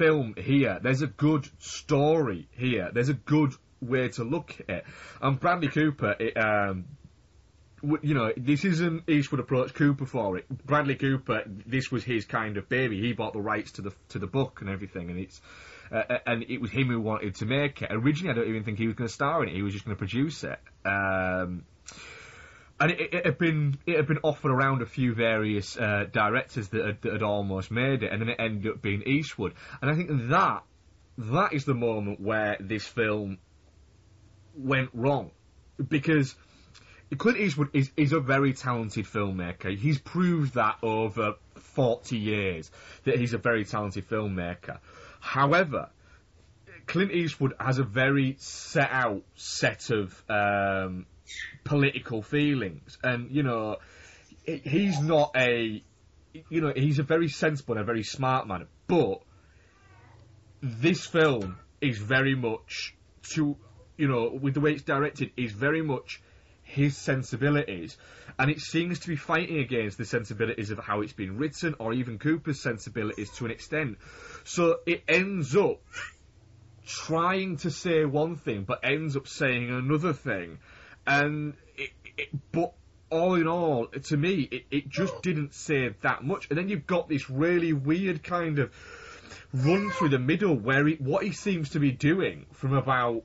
film 0.00 0.34
here. 0.38 0.80
There's 0.82 1.02
a 1.02 1.06
good 1.06 1.46
story 1.58 2.48
here. 2.52 2.90
There's 2.90 3.10
a 3.10 3.14
good 3.14 3.52
way 3.82 4.08
to 4.08 4.24
look 4.24 4.56
at 4.60 4.70
it. 4.70 4.84
And 5.20 5.38
Bradley 5.38 5.68
Cooper, 5.68 6.16
it, 6.18 6.36
um, 6.38 6.86
you 7.82 8.14
know, 8.14 8.32
this 8.34 8.64
isn't 8.64 9.10
Eastwood 9.10 9.40
approach 9.40 9.74
Cooper 9.74 10.06
for 10.06 10.38
it. 10.38 10.48
Bradley 10.48 10.94
Cooper, 10.94 11.42
this 11.66 11.92
was 11.92 12.02
his 12.02 12.24
kind 12.24 12.56
of 12.56 12.66
baby. 12.70 12.98
He 12.98 13.12
bought 13.12 13.34
the 13.34 13.42
rights 13.42 13.72
to 13.72 13.82
the 13.82 13.92
to 14.08 14.18
the 14.18 14.26
book 14.26 14.62
and 14.62 14.70
everything, 14.70 15.10
and 15.10 15.18
it's 15.18 15.38
uh, 15.92 16.18
and 16.26 16.44
it 16.44 16.62
was 16.62 16.70
him 16.70 16.88
who 16.88 17.00
wanted 17.00 17.34
to 17.36 17.44
make 17.44 17.82
it. 17.82 17.88
Originally, 17.90 18.32
I 18.32 18.36
don't 18.36 18.48
even 18.48 18.64
think 18.64 18.78
he 18.78 18.86
was 18.86 18.96
going 18.96 19.08
to 19.08 19.12
star 19.12 19.42
in 19.42 19.50
it. 19.50 19.54
He 19.54 19.62
was 19.62 19.74
just 19.74 19.84
going 19.84 19.96
to 19.96 19.98
produce 19.98 20.44
it. 20.44 20.58
Um, 20.84 21.64
and 22.80 22.90
it, 22.92 23.14
it 23.14 23.26
had 23.26 23.38
been 23.38 23.78
it 23.86 23.96
had 23.96 24.06
been 24.06 24.20
offered 24.22 24.50
around 24.50 24.82
a 24.82 24.86
few 24.86 25.14
various 25.14 25.76
uh, 25.76 26.06
directors 26.10 26.68
that 26.68 26.84
had, 26.84 27.02
that 27.02 27.12
had 27.12 27.22
almost 27.22 27.70
made 27.70 28.02
it, 28.02 28.10
and 28.10 28.22
then 28.22 28.30
it 28.30 28.36
ended 28.38 28.72
up 28.72 28.82
being 28.82 29.02
Eastwood. 29.02 29.54
And 29.82 29.90
I 29.90 29.94
think 29.94 30.28
that 30.30 30.62
that 31.18 31.52
is 31.52 31.64
the 31.66 31.74
moment 31.74 32.20
where 32.20 32.56
this 32.58 32.86
film 32.86 33.38
went 34.56 34.90
wrong 34.94 35.30
because 35.88 36.34
Clint 37.16 37.38
Eastwood 37.38 37.70
is, 37.74 37.90
is 37.96 38.12
a 38.12 38.20
very 38.20 38.54
talented 38.54 39.04
filmmaker. 39.04 39.76
He's 39.76 39.98
proved 39.98 40.54
that 40.54 40.76
over 40.82 41.34
40 41.56 42.16
years 42.16 42.70
that 43.04 43.18
he's 43.18 43.34
a 43.34 43.38
very 43.38 43.64
talented 43.64 44.08
filmmaker. 44.08 44.78
However, 45.18 45.90
Clint 46.86 47.12
Eastwood 47.12 47.54
has 47.60 47.78
a 47.78 47.84
very 47.84 48.36
set 48.38 48.90
out 48.90 49.22
set 49.34 49.90
of 49.90 50.22
um, 50.28 51.06
political 51.64 52.22
feelings, 52.22 52.98
and 53.02 53.30
you 53.30 53.42
know, 53.42 53.76
he's 54.44 55.00
not 55.00 55.32
a, 55.36 55.82
you 56.48 56.60
know, 56.60 56.72
he's 56.74 56.98
a 56.98 57.02
very 57.02 57.28
sensible 57.28 57.74
and 57.74 57.82
a 57.82 57.84
very 57.84 58.02
smart 58.02 58.46
man, 58.46 58.66
but 58.86 59.20
this 60.62 61.06
film 61.06 61.58
is 61.80 61.98
very 61.98 62.34
much 62.34 62.94
to, 63.22 63.56
you 63.96 64.08
know, 64.08 64.30
with 64.30 64.54
the 64.54 64.60
way 64.60 64.72
it's 64.72 64.82
directed, 64.82 65.30
is 65.36 65.52
very 65.52 65.82
much 65.82 66.20
his 66.62 66.96
sensibilities, 66.96 67.96
and 68.38 68.50
it 68.50 68.60
seems 68.60 69.00
to 69.00 69.08
be 69.08 69.16
fighting 69.16 69.58
against 69.58 69.98
the 69.98 70.04
sensibilities 70.04 70.70
of 70.70 70.78
how 70.78 71.00
it's 71.00 71.12
been 71.12 71.36
written, 71.36 71.74
or 71.78 71.92
even 71.92 72.18
Cooper's 72.18 72.60
sensibilities 72.60 73.30
to 73.32 73.44
an 73.44 73.50
extent. 73.50 73.98
So 74.44 74.78
it 74.86 75.02
ends 75.08 75.56
up 75.56 75.80
trying 76.86 77.56
to 77.58 77.70
say 77.70 78.04
one 78.04 78.36
thing, 78.36 78.64
but 78.64 78.80
ends 78.84 79.16
up 79.16 79.26
saying 79.26 79.70
another 79.70 80.12
thing, 80.12 80.58
and 81.06 81.54
it, 81.76 81.90
it, 82.16 82.28
but 82.52 82.72
all 83.10 83.34
in 83.34 83.48
all, 83.48 83.86
to 83.86 84.16
me, 84.16 84.48
it, 84.50 84.66
it 84.70 84.88
just 84.88 85.20
didn't 85.22 85.54
say 85.54 85.94
that 86.02 86.22
much. 86.22 86.48
And 86.48 86.58
then 86.58 86.68
you've 86.68 86.86
got 86.86 87.08
this 87.08 87.28
really 87.28 87.72
weird 87.72 88.22
kind 88.22 88.58
of 88.58 88.72
run 89.52 89.90
through 89.90 90.10
the 90.10 90.18
middle 90.18 90.54
where 90.54 90.86
he, 90.86 90.94
what 90.94 91.24
he 91.24 91.32
seems 91.32 91.70
to 91.70 91.80
be 91.80 91.90
doing 91.90 92.46
from 92.52 92.72
about 92.72 93.24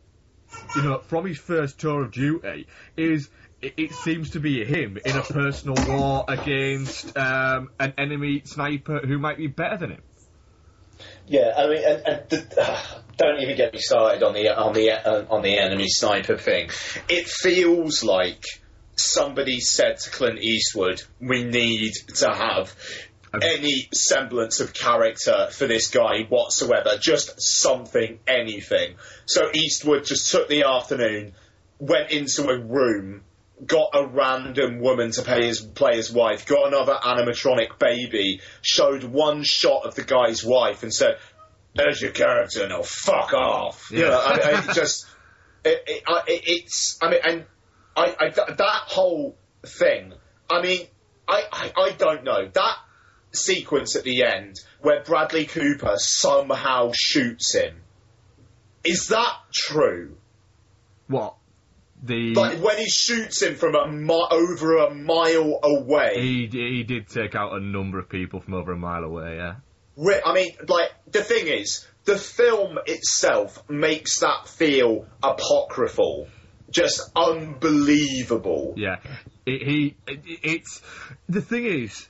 you 0.75 0.81
know, 0.81 0.99
from 0.99 1.25
his 1.25 1.37
first 1.37 1.79
tour 1.79 2.03
of 2.03 2.11
duty, 2.11 2.67
is 2.97 3.29
it, 3.61 3.73
it 3.77 3.93
seems 3.93 4.31
to 4.31 4.39
be 4.39 4.63
him 4.65 4.97
in 5.05 5.15
a 5.15 5.21
personal 5.21 5.77
war 5.87 6.25
against 6.27 7.15
um, 7.17 7.69
an 7.79 7.93
enemy 7.97 8.41
sniper 8.45 8.99
who 8.99 9.17
might 9.17 9.37
be 9.37 9.47
better 9.47 9.77
than 9.77 9.91
him. 9.91 10.03
Yeah, 11.27 11.53
I 11.57 11.67
mean, 11.67 11.83
and, 11.83 12.01
and 12.05 12.29
the, 12.29 12.79
don't 13.17 13.41
even 13.41 13.57
get 13.57 13.73
me 13.73 13.79
started 13.79 14.23
on 14.23 14.33
the 14.33 14.49
on 14.49 14.73
the 14.73 14.91
uh, 14.91 15.25
on 15.29 15.41
the 15.41 15.57
enemy 15.57 15.87
sniper 15.87 16.37
thing. 16.37 16.69
It 17.09 17.27
feels 17.27 18.03
like 18.03 18.43
somebody 18.95 19.59
said 19.59 19.97
to 19.99 20.09
Clint 20.11 20.39
Eastwood, 20.39 21.01
"We 21.19 21.43
need 21.43 21.93
to 22.15 22.33
have." 22.33 22.75
Any 23.41 23.89
semblance 23.93 24.61
of 24.61 24.73
character 24.73 25.49
for 25.51 25.67
this 25.67 25.89
guy 25.89 26.21
whatsoever, 26.29 26.91
just 26.97 27.41
something, 27.41 28.19
anything. 28.25 28.95
So 29.25 29.49
Eastwood 29.53 30.05
just 30.05 30.31
took 30.31 30.47
the 30.47 30.63
afternoon, 30.63 31.33
went 31.77 32.11
into 32.11 32.47
a 32.47 32.57
room, 32.57 33.25
got 33.65 33.91
a 33.93 34.05
random 34.05 34.79
woman 34.79 35.11
to 35.11 35.21
play 35.21 35.45
his, 35.47 35.61
play 35.61 35.95
his 35.95 36.11
wife, 36.11 36.45
got 36.45 36.67
another 36.67 36.93
animatronic 36.93 37.79
baby, 37.79 38.41
showed 38.61 39.03
one 39.03 39.43
shot 39.43 39.85
of 39.85 39.95
the 39.95 40.03
guy's 40.03 40.43
wife, 40.43 40.83
and 40.83 40.93
said, 40.93 41.17
"There's 41.73 42.01
your 42.01 42.11
character, 42.11 42.67
now 42.67 42.81
fuck 42.81 43.33
off." 43.33 43.89
You 43.91 43.99
Yeah. 44.03 44.09
know, 44.09 44.19
I, 44.19 44.51
I 44.69 44.73
just 44.73 45.05
it, 45.63 45.83
it, 45.87 46.03
I, 46.07 46.21
it's 46.27 46.97
I 47.01 47.09
mean, 47.09 47.19
and 47.23 47.45
I, 47.95 48.15
I 48.19 48.29
th- 48.29 48.57
that 48.57 48.81
whole 48.87 49.37
thing. 49.65 50.13
I 50.49 50.61
mean, 50.61 50.87
I, 51.27 51.43
I 51.51 51.71
I 51.77 51.91
don't 51.91 52.23
know 52.23 52.47
that 52.53 52.77
sequence 53.31 53.95
at 53.95 54.03
the 54.03 54.23
end 54.23 54.59
where 54.81 55.01
Bradley 55.03 55.45
Cooper 55.45 55.95
somehow 55.97 56.91
shoots 56.93 57.53
him. 57.55 57.81
Is 58.83 59.07
that 59.07 59.33
true? 59.51 60.17
What? 61.07 61.34
The 62.05 62.33
Like 62.35 62.59
when 62.61 62.77
he 62.77 62.87
shoots 62.87 63.41
him 63.41 63.55
from 63.55 63.73
a 63.75 63.87
mi- 63.91 64.27
over 64.29 64.77
a 64.77 64.93
mile 64.93 65.59
away. 65.63 66.21
he 66.21 66.47
he 66.51 66.83
did 66.83 67.07
take 67.09 67.33
out 67.33 67.53
a 67.53 67.59
number 67.59 67.97
of 67.97 68.09
people 68.09 68.39
from 68.41 68.53
over 68.53 68.71
a 68.71 68.77
mile 68.77 69.03
away. 69.03 69.37
Yeah. 69.37 69.55
I 70.25 70.33
mean, 70.33 70.49
like 70.67 70.91
the 71.11 71.23
thing 71.23 71.47
is, 71.47 71.87
the 72.03 72.17
film 72.17 72.77
itself 72.85 73.67
makes 73.69 74.19
that 74.19 74.47
feel 74.47 75.07
apocryphal, 75.23 76.27
just 76.69 77.09
unbelievable. 77.15 78.73
Yeah, 78.77 78.97
it, 79.45 79.61
he. 79.63 79.95
It, 80.05 80.19
it's 80.43 80.81
the 81.27 81.41
thing 81.41 81.65
is, 81.65 82.07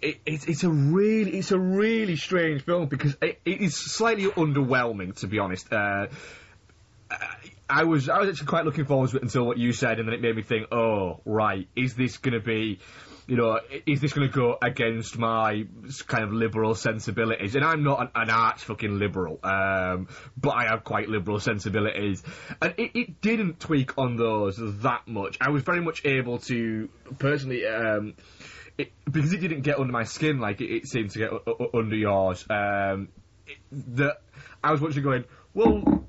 it, 0.00 0.18
it's 0.24 0.46
it's 0.46 0.64
a 0.64 0.70
really 0.70 1.38
it's 1.38 1.50
a 1.52 1.58
really 1.58 2.16
strange 2.16 2.62
film 2.64 2.86
because 2.86 3.16
it, 3.20 3.40
it 3.44 3.60
is 3.60 3.76
slightly 3.76 4.26
underwhelming 4.26 5.14
to 5.16 5.26
be 5.26 5.38
honest. 5.40 5.70
Uh, 5.70 6.06
I 7.68 7.84
was 7.84 8.08
I 8.08 8.18
was 8.18 8.28
actually 8.30 8.46
quite 8.46 8.64
looking 8.64 8.86
forward 8.86 9.10
to 9.10 9.16
it 9.18 9.22
until 9.22 9.44
what 9.44 9.58
you 9.58 9.72
said, 9.72 9.98
and 9.98 10.08
then 10.08 10.14
it 10.14 10.22
made 10.22 10.34
me 10.36 10.42
think, 10.42 10.72
oh 10.72 11.20
right, 11.24 11.68
is 11.76 11.94
this 11.94 12.16
going 12.16 12.34
to 12.34 12.40
be, 12.40 12.78
you 13.26 13.36
know, 13.36 13.60
is 13.86 14.00
this 14.00 14.12
going 14.12 14.26
to 14.26 14.34
go 14.34 14.56
against 14.62 15.18
my 15.18 15.66
kind 16.06 16.24
of 16.24 16.32
liberal 16.32 16.74
sensibilities? 16.74 17.54
And 17.54 17.64
I'm 17.64 17.82
not 17.82 18.00
an, 18.00 18.08
an 18.14 18.30
arch 18.30 18.64
fucking 18.64 18.98
liberal, 18.98 19.38
um, 19.42 20.08
but 20.36 20.50
I 20.50 20.66
have 20.68 20.84
quite 20.84 21.08
liberal 21.08 21.40
sensibilities, 21.40 22.22
and 22.62 22.74
it, 22.78 22.92
it 22.94 23.20
didn't 23.20 23.60
tweak 23.60 23.98
on 23.98 24.16
those 24.16 24.56
that 24.82 25.06
much. 25.06 25.36
I 25.40 25.50
was 25.50 25.62
very 25.62 25.80
much 25.82 26.04
able 26.06 26.38
to 26.38 26.88
personally. 27.18 27.66
Um, 27.66 28.14
it, 28.78 28.92
because 29.10 29.32
it 29.32 29.40
didn't 29.40 29.62
get 29.62 29.78
under 29.78 29.92
my 29.92 30.04
skin 30.04 30.38
like 30.38 30.60
it, 30.60 30.72
it 30.72 30.86
seemed 30.86 31.10
to 31.10 31.18
get 31.18 31.32
u- 31.32 31.42
u- 31.46 31.70
under 31.74 31.96
yours. 31.96 32.46
Um, 32.48 33.08
the, 33.72 34.16
I 34.62 34.70
was 34.70 34.80
watching 34.80 35.02
going, 35.02 35.24
well, 35.52 36.06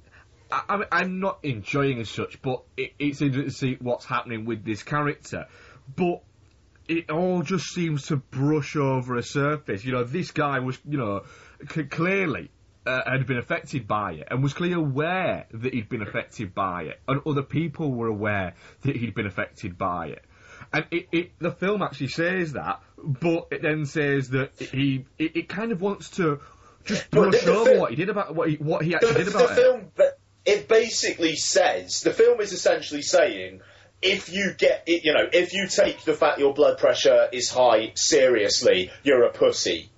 I, 0.52 0.64
I'm, 0.70 0.84
I'm 0.92 1.20
not 1.20 1.40
enjoying 1.44 2.00
as 2.00 2.10
such, 2.10 2.42
but 2.42 2.64
it, 2.78 2.94
it's 3.00 3.22
interesting 3.22 3.46
to 3.52 3.56
see 3.56 3.78
what's 3.82 4.06
happening 4.06 4.46
with 4.46 4.64
this 4.66 4.84
character. 4.84 5.48
But 5.96 6.22
it 6.88 7.10
all 7.12 7.42
just 7.44 7.66
seems 7.68 8.08
to 8.08 8.18
brush 8.18 8.76
over 8.76 9.16
a 9.16 9.24
surface. 9.24 9.84
You 9.86 9.92
know, 9.94 10.04
this 10.04 10.32
guy 10.32 10.60
was, 10.60 10.78
you 10.88 10.98
know, 10.98 11.24
c- 11.72 11.84
clearly 11.84 12.50
uh, 12.86 13.02
had 13.10 13.28
been 13.28 13.38
affected 13.38 13.88
by 13.88 14.14
it 14.14 14.28
and 14.32 14.42
was 14.42 14.54
clearly 14.54 14.76
aware 14.76 15.46
that 15.54 15.74
he'd 15.74 15.90
been 15.90 16.02
affected 16.02 16.56
by 16.56 16.84
it, 16.84 17.00
and 17.08 17.22
other 17.28 17.44
people 17.44 17.92
were 17.92 18.08
aware 18.08 18.56
that 18.84 18.96
he'd 18.96 19.14
been 19.14 19.28
affected 19.28 19.78
by 19.78 20.08
it. 20.08 20.24
And 20.74 20.86
it, 20.92 21.08
it, 21.12 21.32
the 21.40 21.52
film 21.52 21.82
actually 21.82 22.10
says 22.10 22.54
that, 22.54 22.82
but 22.98 23.48
it 23.52 23.62
then 23.62 23.86
says 23.86 24.30
that 24.32 24.60
he, 24.60 25.06
it, 25.18 25.36
it 25.36 25.50
kind 25.50 25.72
of 25.72 25.82
wants 25.82 26.10
to 26.12 26.40
just 26.86 27.10
brush 27.12 27.40
the- 27.40 27.46
the 27.46 27.52
over 27.56 27.72
fi- 27.74 27.80
what 27.80 27.90
he 27.92 27.96
did 27.98 28.10
about 28.10 28.34
what 28.36 28.50
he, 28.50 28.56
what 28.56 28.84
he 28.84 28.96
actually 28.96 29.14
the, 29.14 29.24
did 29.26 29.28
the 29.34 29.38
about 29.38 29.52
it. 29.52 29.56
film, 29.62 29.92
it 30.46 30.68
basically 30.68 31.36
says 31.36 32.02
the 32.02 32.12
film 32.14 32.40
is 32.42 32.52
essentially 32.54 33.02
saying 33.02 33.62
if 34.02 34.32
you 34.32 34.54
get 34.58 34.84
it, 34.88 35.04
you 35.04 35.14
know, 35.14 35.28
if 35.32 35.54
you 35.54 35.68
take 35.68 36.04
the 36.06 36.14
fact 36.14 36.40
your 36.40 36.54
blood 36.54 36.78
pressure 36.78 37.28
is 37.32 37.50
high 37.50 37.92
seriously, 37.96 38.92
you're 39.04 39.24
a 39.24 39.32
pussy. 39.32 39.90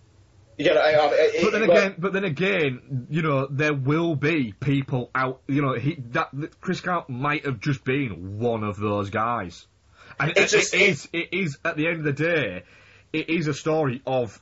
You 0.58 0.74
know, 0.74 0.80
I- 0.80 1.10
it- 1.14 1.44
But 1.44 1.52
then 1.54 1.64
it- 1.64 1.70
again, 1.70 1.96
but 1.98 2.14
then 2.14 2.24
again, 2.24 3.08
you 3.10 3.22
know, 3.22 3.48
there 3.50 3.74
will 3.74 4.16
be 4.16 4.54
people 4.60 5.10
out. 5.16 5.42
You 5.48 5.62
know, 5.62 5.74
he 5.74 5.96
that, 6.12 6.30
that 6.34 6.60
Chris 6.62 6.82
Count 6.82 7.10
might 7.10 7.46
have 7.46 7.60
just 7.60 7.84
been 7.84 8.40
one 8.40 8.64
of 8.64 8.78
those 8.78 9.10
guys, 9.10 9.66
and 10.20 10.32
it, 10.32 10.38
It's 10.38 10.52
just- 10.52 10.74
it 10.74 10.82
is. 10.82 11.08
It 11.14 11.30
is 11.32 11.58
at 11.64 11.78
the 11.78 11.88
end 11.88 11.98
of 11.98 12.04
the 12.04 12.14
day, 12.14 12.64
it 13.14 13.30
is 13.30 13.48
a 13.48 13.54
story 13.54 14.02
of 14.06 14.40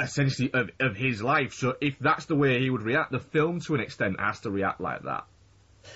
essentially 0.00 0.52
of, 0.52 0.70
of 0.80 0.96
his 0.96 1.22
life. 1.22 1.52
So 1.52 1.76
if 1.80 1.98
that's 2.00 2.26
the 2.26 2.36
way 2.36 2.60
he 2.60 2.70
would 2.70 2.82
react, 2.82 3.12
the 3.12 3.20
film 3.20 3.60
to 3.60 3.74
an 3.74 3.80
extent 3.80 4.20
has 4.20 4.40
to 4.40 4.50
react 4.50 4.80
like 4.80 5.02
that. 5.02 5.24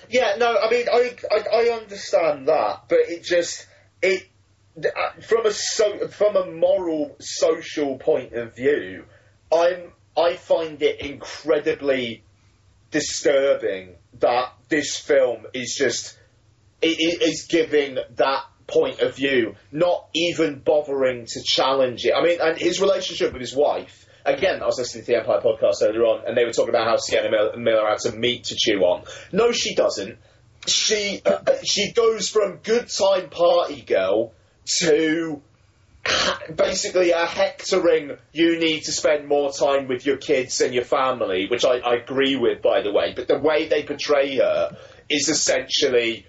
Yeah, 0.09 0.35
no, 0.37 0.57
I 0.57 0.69
mean, 0.69 0.87
I, 0.91 1.15
I, 1.31 1.57
I 1.57 1.79
understand 1.81 2.47
that, 2.47 2.83
but 2.89 2.99
it 2.99 3.23
just 3.23 3.67
it 4.01 4.27
uh, 4.77 5.21
from 5.21 5.45
a 5.45 5.51
so 5.51 6.07
from 6.07 6.35
a 6.35 6.51
moral 6.51 7.15
social 7.19 7.97
point 7.97 8.33
of 8.33 8.55
view, 8.55 9.05
I'm 9.53 9.91
I 10.17 10.35
find 10.35 10.81
it 10.81 11.01
incredibly 11.01 12.23
disturbing 12.91 13.95
that 14.19 14.53
this 14.69 14.97
film 14.97 15.45
is 15.53 15.75
just 15.77 16.17
it, 16.81 17.21
is 17.21 17.45
giving 17.47 17.97
that 18.15 18.43
point 18.67 18.99
of 18.99 19.15
view, 19.15 19.55
not 19.71 20.07
even 20.13 20.59
bothering 20.59 21.25
to 21.25 21.41
challenge 21.43 22.05
it. 22.05 22.13
I 22.15 22.23
mean, 22.23 22.39
and 22.41 22.57
his 22.57 22.81
relationship 22.81 23.33
with 23.33 23.41
his 23.41 23.55
wife. 23.55 24.05
Again, 24.25 24.63
I 24.63 24.65
was 24.65 24.79
listening 24.79 25.05
to 25.05 25.11
the 25.11 25.17
Empire 25.19 25.39
podcast 25.39 25.83
earlier 25.83 26.01
on, 26.01 26.27
and 26.27 26.35
they 26.35 26.45
were 26.45 26.51
talking 26.51 26.69
about 26.69 26.87
how 26.87 26.97
Sienna 26.97 27.29
Mil- 27.29 27.57
Miller 27.57 27.87
had 27.87 28.01
some 28.01 28.19
meat 28.19 28.45
to 28.45 28.55
chew 28.57 28.79
on. 28.79 29.03
No, 29.31 29.51
she 29.51 29.75
doesn't. 29.75 30.17
She 30.65 31.21
uh, 31.23 31.41
she 31.63 31.91
goes 31.91 32.27
from 32.27 32.57
good 32.63 32.89
time 32.89 33.29
party 33.29 33.81
girl 33.81 34.33
to 34.79 35.43
basically 36.55 37.11
a 37.11 37.25
hectoring 37.25 38.17
you 38.31 38.59
need 38.59 38.81
to 38.81 38.91
spend 38.91 39.27
more 39.27 39.51
time 39.51 39.87
with 39.87 40.05
your 40.05 40.17
kids 40.17 40.61
and 40.61 40.73
your 40.73 40.83
family, 40.83 41.47
which 41.49 41.65
I, 41.65 41.77
I 41.77 41.95
agree 41.95 42.35
with, 42.35 42.61
by 42.61 42.81
the 42.81 42.91
way. 42.91 43.13
But 43.15 43.27
the 43.27 43.37
way 43.37 43.67
they 43.67 43.83
portray 43.83 44.37
her 44.37 44.75
is 45.09 45.29
essentially 45.29 46.25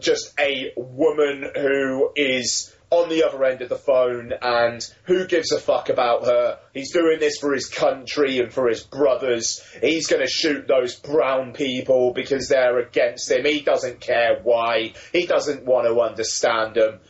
just 0.00 0.34
a 0.38 0.72
woman 0.76 1.50
who 1.54 2.10
is 2.16 2.74
on 2.90 3.10
the 3.10 3.24
other 3.24 3.44
end 3.44 3.60
of 3.60 3.68
the 3.68 3.76
phone 3.76 4.32
and 4.40 4.80
who 5.04 5.26
gives 5.26 5.52
a 5.52 5.60
fuck 5.60 5.90
about 5.90 6.24
her. 6.24 6.58
He's 6.72 6.92
doing 6.92 7.18
this 7.20 7.36
for 7.38 7.52
his 7.52 7.68
country 7.68 8.38
and 8.38 8.50
for 8.52 8.66
his 8.68 8.82
brothers. 8.82 9.60
He's 9.82 10.06
going 10.06 10.22
to 10.22 10.30
shoot 10.30 10.66
those 10.66 10.94
brown 10.94 11.52
people 11.52 12.12
because 12.14 12.48
they're 12.48 12.78
against 12.78 13.30
him. 13.30 13.44
He 13.44 13.60
doesn't 13.60 14.00
care 14.00 14.40
why. 14.42 14.94
He 15.12 15.26
doesn't 15.26 15.66
want 15.66 15.86
to 15.86 16.00
understand 16.00 16.76
them. 16.76 17.00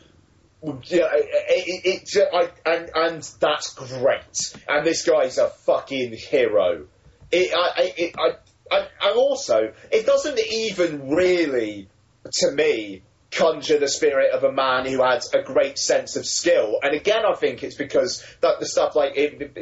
Yeah, 0.61 1.07
it, 1.13 1.85
it, 1.85 2.09
it, 2.13 2.27
I, 2.33 2.49
and 2.69 2.89
and 2.93 3.31
that's 3.39 3.73
great. 3.75 4.57
And 4.67 4.85
this 4.85 5.07
guy's 5.07 5.37
a 5.37 5.47
fucking 5.47 6.11
hero. 6.11 6.87
It, 7.31 7.53
I, 7.55 7.81
I- 7.83 7.93
it, 7.95 8.15
I, 8.17 8.75
I, 8.75 8.79
and 9.01 9.15
also, 9.17 9.71
it 9.91 10.05
doesn't 10.05 10.37
even 10.37 11.09
really, 11.15 11.87
to 12.31 12.51
me, 12.51 13.03
conjure 13.31 13.79
the 13.79 13.87
spirit 13.87 14.31
of 14.31 14.43
a 14.43 14.51
man 14.51 14.85
who 14.85 15.03
has 15.03 15.31
a 15.33 15.41
great 15.41 15.77
sense 15.77 16.15
of 16.15 16.25
skill. 16.25 16.79
And 16.81 16.95
again, 16.95 17.23
I 17.25 17.35
think 17.35 17.63
it's 17.63 17.75
because 17.75 18.23
that 18.41 18.59
the 18.59 18.65
stuff 18.65 18.95
like 18.95 19.17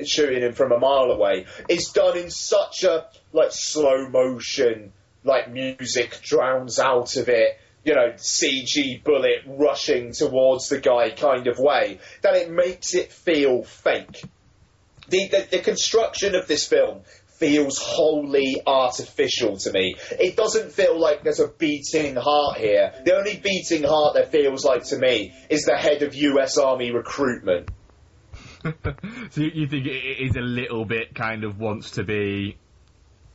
shooting 0.05 0.41
him 0.41 0.53
from 0.53 0.72
a 0.72 0.80
mile 0.80 1.11
away 1.11 1.45
is 1.68 1.89
done 1.89 2.18
in 2.18 2.30
such 2.30 2.84
a 2.84 3.07
like 3.34 3.51
slow 3.51 4.07
motion, 4.09 4.93
like 5.24 5.51
music 5.51 6.20
drowns 6.22 6.80
out 6.80 7.18
of 7.18 7.30
it. 7.30 7.59
You 7.84 7.95
know, 7.95 8.13
CG 8.18 9.01
bullet 9.03 9.43
rushing 9.45 10.11
towards 10.11 10.68
the 10.68 10.80
guy 10.80 11.09
kind 11.11 11.47
of 11.47 11.57
way, 11.57 11.99
that 12.22 12.36
it 12.36 12.51
makes 12.51 12.93
it 12.93 13.13
feel 13.13 13.63
fake. 13.63 14.24
The, 15.07 15.30
the, 15.30 15.47
the 15.51 15.59
construction 15.59 16.36
of 16.36 16.47
this 16.47 16.68
film 16.68 17.03
feels 17.38 17.77
wholly 17.77 18.61
artificial 18.65 19.57
to 19.57 19.71
me. 19.71 19.95
It 20.11 20.35
doesn't 20.35 20.71
feel 20.71 20.99
like 20.99 21.23
there's 21.23 21.39
a 21.39 21.47
beating 21.47 22.15
heart 22.15 22.57
here. 22.57 22.93
The 23.05 23.15
only 23.15 23.38
beating 23.38 23.83
heart 23.83 24.15
that 24.15 24.31
feels 24.31 24.65
like 24.65 24.83
to 24.85 24.97
me 24.97 25.33
is 25.49 25.65
the 25.65 25.77
head 25.77 26.01
of 26.01 26.15
US 26.15 26.57
Army 26.57 26.91
recruitment. 26.91 27.69
so 28.63 29.41
you, 29.41 29.51
you 29.53 29.67
think 29.67 29.85
it, 29.85 29.89
is 29.89 30.35
a 30.35 30.41
little 30.41 30.85
bit 30.85 31.13
kind 31.13 31.43
of 31.43 31.59
wants 31.59 31.91
to 31.91 32.03
be. 32.03 32.57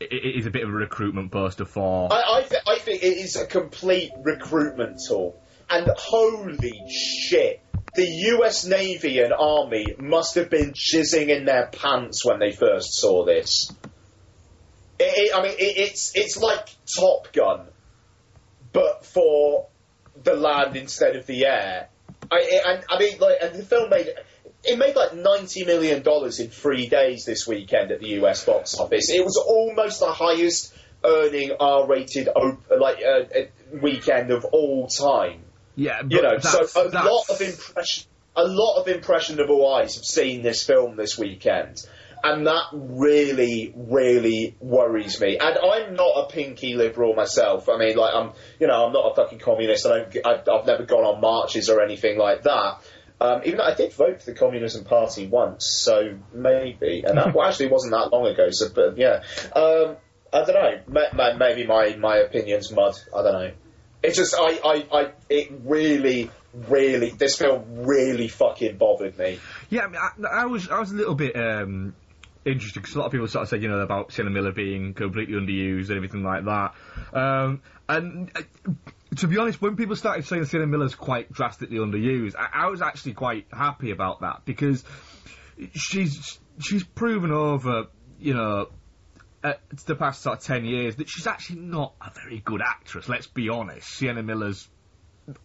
It, 0.01 0.13
it 0.13 0.39
is 0.39 0.47
a 0.47 0.51
bit 0.51 0.65
of 0.65 0.71
a 0.71 0.73
recruitment 0.73 1.31
poster 1.31 1.65
for. 1.65 2.13
I, 2.13 2.39
I, 2.39 2.43
th- 2.43 2.63
I 2.67 2.79
think 2.79 3.03
it 3.03 3.17
is 3.19 3.37
a 3.37 3.47
complete 3.47 4.11
recruitment 4.23 4.99
tool. 5.07 5.41
And 5.71 5.89
holy 5.97 6.75
shit, 6.91 7.63
the 7.95 8.07
US 8.07 8.67
Navy 8.67 9.21
and 9.21 9.33
Army 9.33 9.95
must 9.99 10.35
have 10.35 10.51
been 10.51 10.73
jizzing 10.73 11.29
in 11.29 11.45
their 11.45 11.67
pants 11.67 12.25
when 12.25 12.41
they 12.41 12.53
first 12.53 12.95
saw 12.95 13.25
this. 13.25 13.71
It, 15.03 15.19
it, 15.31 15.35
I 15.35 15.43
mean, 15.43 15.53
it, 15.53 15.77
it's 15.89 16.13
it's 16.15 16.37
like 16.37 16.69
Top 16.99 17.33
Gun, 17.33 17.67
but 18.73 19.05
for 19.05 19.67
the 20.23 20.35
land 20.35 20.77
instead 20.77 21.17
of 21.17 21.27
the 21.27 21.47
air. 21.47 21.89
I, 22.31 22.63
and, 22.67 22.85
I 22.89 22.99
mean, 22.99 23.19
like, 23.19 23.37
and 23.43 23.55
the 23.57 23.65
film 23.65 23.91
made 23.91 24.09
it 24.65 24.79
made 24.79 24.95
like 24.97 25.15
ninety 25.15 25.65
million 25.65 26.03
dollars 26.03 26.39
in 26.41 26.49
three 26.49 26.89
days 26.89 27.25
this 27.25 27.47
weekend 27.47 27.91
at 27.91 28.01
the 28.01 28.09
US 28.23 28.45
box 28.45 28.79
office. 28.79 29.11
It 29.11 29.25
was 29.25 29.37
almost 29.37 30.01
the 30.01 30.13
highest 30.13 30.75
earning 31.05 31.51
R-rated 31.59 32.29
op- 32.29 32.71
like 32.71 32.99
uh, 33.05 33.09
uh, 33.39 33.79
weekend 33.83 34.31
of 34.31 34.45
all 34.47 34.87
time. 34.87 35.41
yeah, 35.75 36.01
You 36.09 36.23
know, 36.23 36.39
so 36.39 36.61
a 36.61 36.89
that's- 36.91 36.95
lot 36.95 37.25
of 37.29 37.41
impression, 37.41 38.05
a 38.37 38.45
lot 38.47 38.81
of 38.81 38.87
impressionable 38.89 39.67
eyes 39.75 39.97
have 39.97 40.05
seen 40.05 40.43
this 40.43 40.63
film 40.65 40.95
this 40.97 41.19
weekend, 41.19 41.85
and 42.25 42.47
that 42.47 42.65
really, 42.73 43.73
really 43.75 44.57
worries 44.61 45.21
me. 45.21 45.39
And 45.39 45.59
I'm 45.59 45.95
not 45.95 46.25
a 46.25 46.27
pinky 46.33 46.75
liberal 46.75 47.15
myself. 47.15 47.69
I 47.69 47.79
mean, 47.79 47.97
like 47.97 48.15
I'm, 48.15 48.33
you 48.61 48.67
know, 48.67 48.87
I'm 48.87 48.93
not 48.93 49.13
a 49.13 49.15
fucking 49.15 49.41
communist. 49.41 49.87
I 49.87 50.05
don't, 50.05 50.17
I, 50.25 50.53
I've 50.53 50.67
never 50.67 50.85
gone 50.85 51.05
on 51.05 51.21
marches 51.21 51.69
or 51.69 51.83
anything 51.83 52.19
like 52.19 52.43
that. 52.43 52.83
Um, 53.21 53.43
even 53.45 53.59
though 53.59 53.65
I 53.65 53.75
did 53.75 53.93
vote 53.93 54.21
for 54.21 54.33
the 54.33 54.37
Communism 54.37 54.85
Party 54.85 55.29
once, 55.29 55.65
so 55.85 56.19
maybe, 56.33 57.05
and 57.07 57.17
that 57.17 57.33
well, 57.35 57.47
actually 57.47 57.69
wasn't 57.69 57.93
that 57.93 58.11
long 58.13 58.27
ago. 58.27 58.49
So, 58.51 58.69
but 58.75 58.99
yeah, 58.99 59.23
um, 59.55 59.97
I 60.33 60.45
don't 60.45 60.55
know. 60.55 60.81
Ma- 60.89 61.15
ma- 61.15 61.37
Maybe 61.37 61.65
my 61.65 61.95
my 61.97 62.17
opinion's 62.17 62.73
mud. 62.73 62.97
I 63.17 63.23
don't 63.23 63.33
know. 63.33 63.53
It's 64.03 64.17
just 64.17 64.35
I, 64.37 64.59
I, 64.65 64.87
I 64.93 65.13
it 65.31 65.53
really, 65.65 66.31
really 66.69 67.11
this 67.11 67.37
film 67.37 67.85
really 67.87 68.27
fucking 68.27 68.77
bothered 68.77 69.17
me. 69.17 69.39
Yeah, 69.71 69.83
I, 69.83 69.87
mean, 69.87 70.01
I, 70.27 70.43
I 70.43 70.47
was 70.47 70.69
I 70.69 70.81
was 70.81 70.91
a 70.91 70.97
little 70.97 71.15
bit 71.15 71.37
um, 71.37 71.95
interested 72.45 72.81
because 72.81 72.95
a 72.95 72.99
lot 72.99 73.07
of 73.07 73.13
people 73.13 73.29
sort 73.29 73.45
of 73.45 73.49
said 73.49 73.63
you 73.63 73.69
know 73.69 73.79
about 73.79 74.13
Sienna 74.13 74.31
Miller 74.31 74.53
being 74.53 74.95
completely 74.95 75.35
underused 75.35 75.89
and 75.89 75.97
everything 75.97 76.23
like 76.23 76.45
that. 76.45 76.75
Um, 77.13 77.63
and 77.89 78.31
uh, 78.35 78.43
to 79.17 79.29
be 79.29 79.39
honest, 79.39 79.61
when 79.61 79.77
people 79.77 79.97
started 79.97 80.27
saying 80.27 80.47
Sienna 80.47 80.67
Miller's 80.67 80.95
quite 80.95 81.33
drastically 81.33 81.79
underused, 81.79 82.35
I, 82.37 82.65
I 82.65 82.69
was 82.69 82.83
actually 82.83 83.15
quite 83.15 83.47
happy 83.53 83.91
about 83.91 84.21
that 84.21 84.43
because 84.45 84.85
she's 85.75 86.39
she's 86.59 86.85
proven 86.85 87.33
over 87.33 87.87
you 88.19 88.35
know. 88.35 88.69
Uh, 89.45 89.55
the 89.87 89.97
past 89.97 90.23
sort 90.23 90.39
of 90.39 90.45
ten 90.45 90.65
years, 90.65 90.95
that 90.95 91.09
she's 91.09 91.27
actually 91.27 91.59
not 91.59 91.95
a 92.01 92.13
very 92.15 92.39
good 92.39 92.61
actress. 92.65 93.09
Let's 93.09 93.27
be 93.27 93.49
honest. 93.49 93.89
Sienna 93.89 94.23
Miller's 94.23 94.69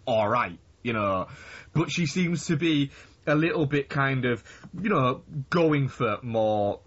all 0.06 0.30
right, 0.30 0.60
you 0.84 0.94
know, 0.94 1.30
but 1.74 1.90
she 1.90 2.06
seems 2.06 2.46
to 2.46 2.58
be 2.58 2.92
a 3.28 3.36
little 3.36 3.66
bit 3.66 3.90
kind 3.90 4.26
of, 4.26 4.44
you 4.82 4.90
know, 4.90 5.22
going 5.50 5.90
for 5.90 6.18
more, 6.22 6.80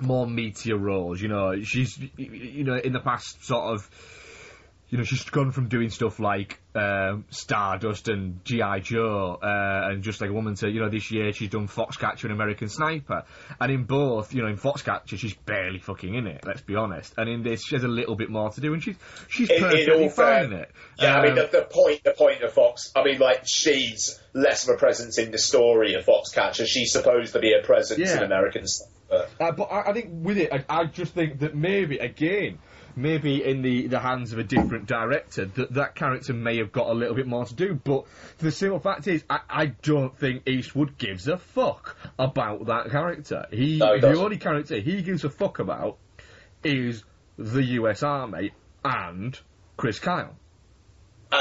more 0.00 0.26
meteor 0.26 0.76
roles. 0.78 1.20
You 1.20 1.28
know, 1.28 1.60
she's, 1.62 1.98
you 2.16 2.64
know, 2.64 2.76
in 2.76 2.92
the 2.92 3.00
past 3.00 3.44
sort 3.44 3.74
of, 3.74 3.90
you 4.90 4.98
know, 4.98 5.04
she's 5.04 5.24
gone 5.24 5.50
from 5.50 5.68
doing 5.68 5.90
stuff 5.90 6.20
like 6.20 6.60
um, 6.76 7.24
Stardust 7.30 8.08
and 8.08 8.44
GI 8.44 8.80
Joe, 8.82 9.38
uh, 9.42 9.88
and 9.90 10.02
just 10.04 10.20
like 10.20 10.30
a 10.30 10.32
woman 10.32 10.54
to, 10.56 10.70
you 10.70 10.78
know, 10.80 10.88
this 10.88 11.10
year 11.10 11.32
she's 11.32 11.48
done 11.48 11.66
Foxcatcher 11.66 12.24
and 12.24 12.32
American 12.32 12.68
Sniper, 12.68 13.24
and 13.60 13.72
in 13.72 13.84
both, 13.84 14.32
you 14.34 14.42
know, 14.42 14.48
in 14.48 14.56
Foxcatcher 14.56 15.18
she's 15.18 15.34
barely 15.34 15.80
fucking 15.80 16.14
in 16.14 16.26
it. 16.28 16.44
Let's 16.46 16.60
be 16.60 16.76
honest, 16.76 17.14
and 17.16 17.28
in 17.28 17.42
this 17.42 17.64
she 17.64 17.74
has 17.74 17.82
a 17.82 17.88
little 17.88 18.14
bit 18.14 18.30
more 18.30 18.50
to 18.50 18.60
do, 18.60 18.72
and 18.72 18.82
she's 18.82 18.96
she's 19.28 19.50
In- 19.50 19.56
in 19.56 19.62
perfectly 19.62 19.92
all 20.04 20.10
fine 20.10 20.10
fair- 20.26 20.44
in 20.44 20.52
it. 20.52 20.70
Yeah, 21.00 21.16
I 21.16 21.22
mean 21.22 21.30
Um, 21.32 21.36
the, 21.38 21.48
the 21.58 21.68
point 21.68 22.04
the 22.04 22.12
point 22.12 22.42
of 22.42 22.52
Fox. 22.52 22.92
I 22.94 23.02
mean, 23.02 23.18
like 23.18 23.42
she's 23.46 24.20
less 24.32 24.68
of 24.68 24.74
a 24.74 24.78
presence 24.78 25.18
in 25.18 25.30
the 25.32 25.38
story 25.38 25.94
of 25.94 26.04
Foxcatcher. 26.04 26.66
She's 26.66 26.92
supposed 26.92 27.32
to 27.32 27.40
be 27.40 27.52
a 27.54 27.64
presence 27.64 27.98
Yeah. 28.00 28.18
in 28.18 28.22
American 28.24 28.66
stuff. 28.66 28.88
But 29.38 29.44
Uh, 29.46 29.52
but 29.52 29.64
I, 29.64 29.90
I 29.90 29.92
think 29.92 30.10
with 30.10 30.38
it, 30.38 30.52
I, 30.52 30.64
I 30.68 30.84
just 30.86 31.14
think 31.14 31.40
that 31.40 31.54
maybe 31.54 31.98
again, 31.98 32.58
maybe 32.96 33.44
in 33.44 33.62
the, 33.62 33.86
the 33.86 34.00
hands 34.00 34.32
of 34.32 34.38
a 34.38 34.44
different 34.44 34.86
director, 34.86 35.46
that 35.46 35.74
that 35.74 35.94
character 35.94 36.32
may 36.32 36.58
have 36.58 36.72
got 36.72 36.88
a 36.88 36.94
little 36.94 37.14
bit 37.14 37.26
more 37.26 37.44
to 37.44 37.54
do. 37.54 37.74
But 37.74 38.04
the 38.38 38.50
simple 38.50 38.78
fact 38.80 39.06
is, 39.06 39.24
I, 39.28 39.40
I 39.48 39.66
don't 39.66 40.16
think 40.16 40.48
Eastwood 40.48 40.98
gives 40.98 41.28
a 41.28 41.36
fuck 41.36 41.96
about 42.18 42.66
that 42.66 42.90
character. 42.90 43.46
He, 43.50 43.78
No, 43.78 43.94
he 43.94 44.00
the 44.00 44.16
only 44.18 44.38
character 44.38 44.78
he 44.78 45.02
gives 45.02 45.24
a 45.24 45.30
fuck 45.30 45.58
about 45.58 45.98
is 46.62 47.04
the 47.36 47.62
U.S. 47.62 48.02
Army 48.02 48.52
and 48.84 49.38
Chris 49.76 49.98
Kyle. 49.98 50.36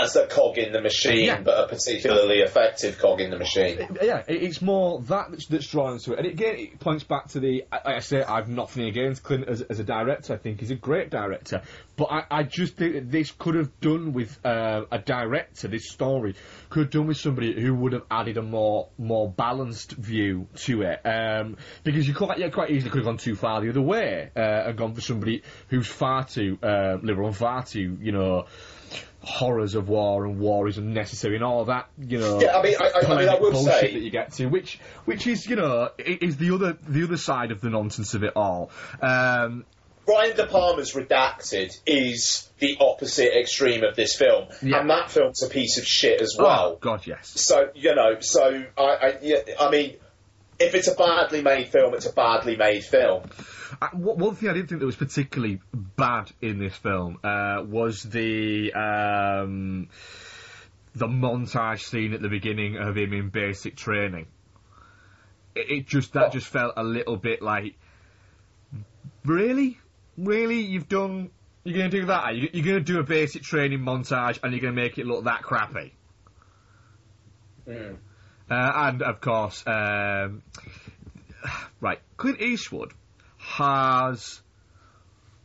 As 0.02 0.16
a 0.16 0.28
cog 0.28 0.58
in 0.58 0.72
the 0.72 0.82
machine, 0.82 1.26
Yeah. 1.26 1.42
but 1.42 1.64
a 1.64 1.68
particularly 1.68 2.40
effective 2.40 2.98
cog 3.00 3.22
in 3.22 3.30
the 3.30 3.38
machine. 3.38 3.78
yeah, 4.02 4.24
it- 4.28 4.44
it's 4.44 4.62
more 4.62 5.02
that 5.02 5.32
that's, 5.32 5.48
that's 5.48 5.68
drawn 5.68 5.94
into 5.94 6.14
it. 6.14 6.20
And 6.20 6.28
again, 6.28 6.56
it 6.58 6.80
points 6.80 7.04
back 7.04 7.28
to 7.30 7.40
the. 7.40 7.66
I- 7.72 7.78
Like 7.86 7.96
I 7.96 8.00
say, 8.00 8.24
I've 8.24 8.48
nothing 8.50 8.86
against 8.86 9.24
Clint 9.24 9.48
as, 9.48 9.62
as 9.62 9.80
a 9.80 9.84
director. 9.84 10.34
I 10.34 10.38
think 10.38 10.60
he's 10.62 10.72
a 10.72 10.76
great 10.76 11.10
director. 11.10 11.62
But 11.96 12.06
I, 12.12 12.24
I 12.32 12.44
just 12.44 12.76
think 12.76 12.94
that 12.94 13.12
this 13.12 13.32
could 13.32 13.56
have 13.56 13.80
done 13.80 14.14
with 14.14 14.40
uh, 14.46 14.86
a 14.92 14.98
director. 15.00 15.68
This 15.68 15.90
story 15.92 16.36
could 16.70 16.84
have 16.84 16.90
done 16.92 17.08
with 17.08 17.18
somebody 17.18 17.60
who 17.62 17.76
would 17.76 17.94
have 17.94 18.04
added 18.10 18.38
a 18.38 18.42
more 18.42 18.88
more 18.98 19.30
balanced 19.30 19.92
view 19.92 20.48
to 20.66 20.82
it. 20.84 21.02
Um, 21.06 21.58
because 21.84 22.08
you 22.08 22.16
quite, 22.16 22.40
yeah, 22.40 22.50
quite 22.50 22.72
easily 22.72 22.90
could 22.90 23.00
have 23.00 23.06
gone 23.06 23.18
too 23.18 23.36
far 23.36 23.62
the 23.62 23.70
other 23.70 23.82
way 23.82 24.32
uh, 24.36 24.40
and 24.40 24.78
gone 24.78 24.94
for 24.96 25.02
somebody 25.02 25.44
who's 25.68 25.88
far 25.88 26.24
too 26.26 26.58
uh, 26.64 26.98
liberal 27.04 27.28
and 27.28 27.38
far 27.38 27.64
too, 27.64 27.98
you 28.02 28.12
know. 28.12 28.46
Horrors 29.24 29.74
of 29.76 29.88
war 29.88 30.26
and 30.26 30.38
war 30.38 30.68
is 30.68 30.78
unnecessary 30.78 31.36
and 31.36 31.44
all 31.46 31.64
that, 31.66 31.88
you 31.98 32.20
know 32.20 32.42
Yeah, 32.42 32.58
I 32.58 32.62
mean, 32.62 32.76
I, 32.80 32.86
I, 32.88 33.14
I 33.14 33.18
mean, 33.20 33.30
I 33.30 33.36
will 33.40 33.52
bullshit 33.52 33.80
say, 33.80 33.94
that 33.94 34.02
you 34.02 34.10
get 34.10 34.34
to, 34.34 34.48
which 34.48 34.80
which 35.06 35.28
is 35.28 35.48
you 35.48 35.56
know 35.56 35.90
is 35.98 36.36
the 36.38 36.54
other 36.54 36.78
the 36.88 37.04
other 37.04 37.16
side 37.18 37.52
of 37.52 37.62
the 37.62 37.70
nonsense 37.70 38.14
of 38.16 38.24
it 38.24 38.34
all. 38.36 38.70
Um, 39.02 39.66
Brian 40.06 40.36
De 40.36 40.46
Palma's 40.46 40.92
Redacted 40.94 41.72
is 41.86 42.50
the 42.60 42.76
opposite 42.82 43.40
extreme 43.40 43.86
of 43.86 43.96
this 43.96 44.18
film, 44.18 44.50
Yeah. 44.62 44.82
and 44.82 44.90
that 44.90 45.10
film's 45.10 45.42
a 45.42 45.48
piece 45.48 45.78
of 45.78 45.88
shit 45.88 46.20
as 46.22 46.36
well. 46.38 46.74
oh 46.74 46.78
God, 46.82 47.08
yes. 47.08 47.30
So 47.40 47.70
you 47.76 47.96
know, 47.96 48.20
so 48.20 48.66
I, 48.78 48.82
I, 48.82 49.18
yeah, 49.22 49.38
I 49.58 49.70
mean, 49.70 49.96
if 50.64 50.76
it's 50.76 50.88
a 50.88 50.96
badly 50.96 51.42
made 51.42 51.68
film, 51.68 51.94
it's 51.94 52.06
a 52.06 52.14
badly 52.14 52.56
made 52.56 52.84
film. 52.84 53.24
Uh, 53.82 53.90
one 53.94 54.18
one 54.18 54.36
thing 54.36 54.50
I 54.50 54.54
didn't 54.54 54.68
think 54.70 54.80
that 54.80 54.86
was 54.86 54.96
particularly 54.96 55.60
bad 55.74 56.32
in 56.42 56.60
this 56.60 56.76
film 56.76 57.18
uh, 57.24 57.64
was 57.68 58.04
the 58.04 58.72
um, 58.74 59.90
the 60.96 61.08
montage 61.08 61.82
scene 61.82 62.14
at 62.14 62.22
the 62.22 62.30
beginning 62.30 62.78
of 62.78 62.96
him 62.98 63.14
in 63.14 63.30
basic 63.30 63.76
training. 63.76 64.28
It, 65.56 65.72
it 65.72 65.88
just 65.88 66.14
that 66.14 66.28
Oh. 66.28 66.30
just 66.30 66.48
felt 66.48 66.74
a 66.78 66.84
little 66.84 67.18
bit 67.18 67.42
like, 67.42 67.76
really, 69.26 69.80
really, 70.18 70.62
you've 70.62 70.88
done. 70.90 71.30
You're 71.64 71.78
going 71.78 71.92
to 71.92 72.00
do 72.02 72.06
that? 72.08 72.36
You, 72.36 72.50
you're 72.52 72.66
going 72.66 72.84
to 72.84 72.94
do 72.94 73.00
a 73.00 73.04
basic 73.04 73.42
training 73.42 73.80
montage 73.80 74.38
and 74.44 74.52
you're 74.52 74.60
going 74.62 74.76
to 74.76 74.82
make 74.82 74.98
it 74.98 75.06
look 75.06 75.24
that 75.24 75.44
crappy? 75.44 75.94
Mm. 77.68 77.96
Uh, 78.54 78.72
and 78.76 79.02
of 79.02 79.20
course, 79.20 79.64
um, 79.66 80.44
right, 81.82 82.00
Clint 82.18 82.40
Eastwood 82.40 82.94
has 83.40 84.44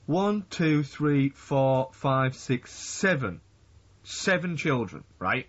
one, 0.04 0.44
two, 0.50 0.82
three, 0.82 1.30
four, 1.30 1.88
five, 1.92 2.36
six, 2.36 2.70
seven, 2.70 3.40
seven 4.02 4.58
children, 4.58 5.04
right? 5.18 5.46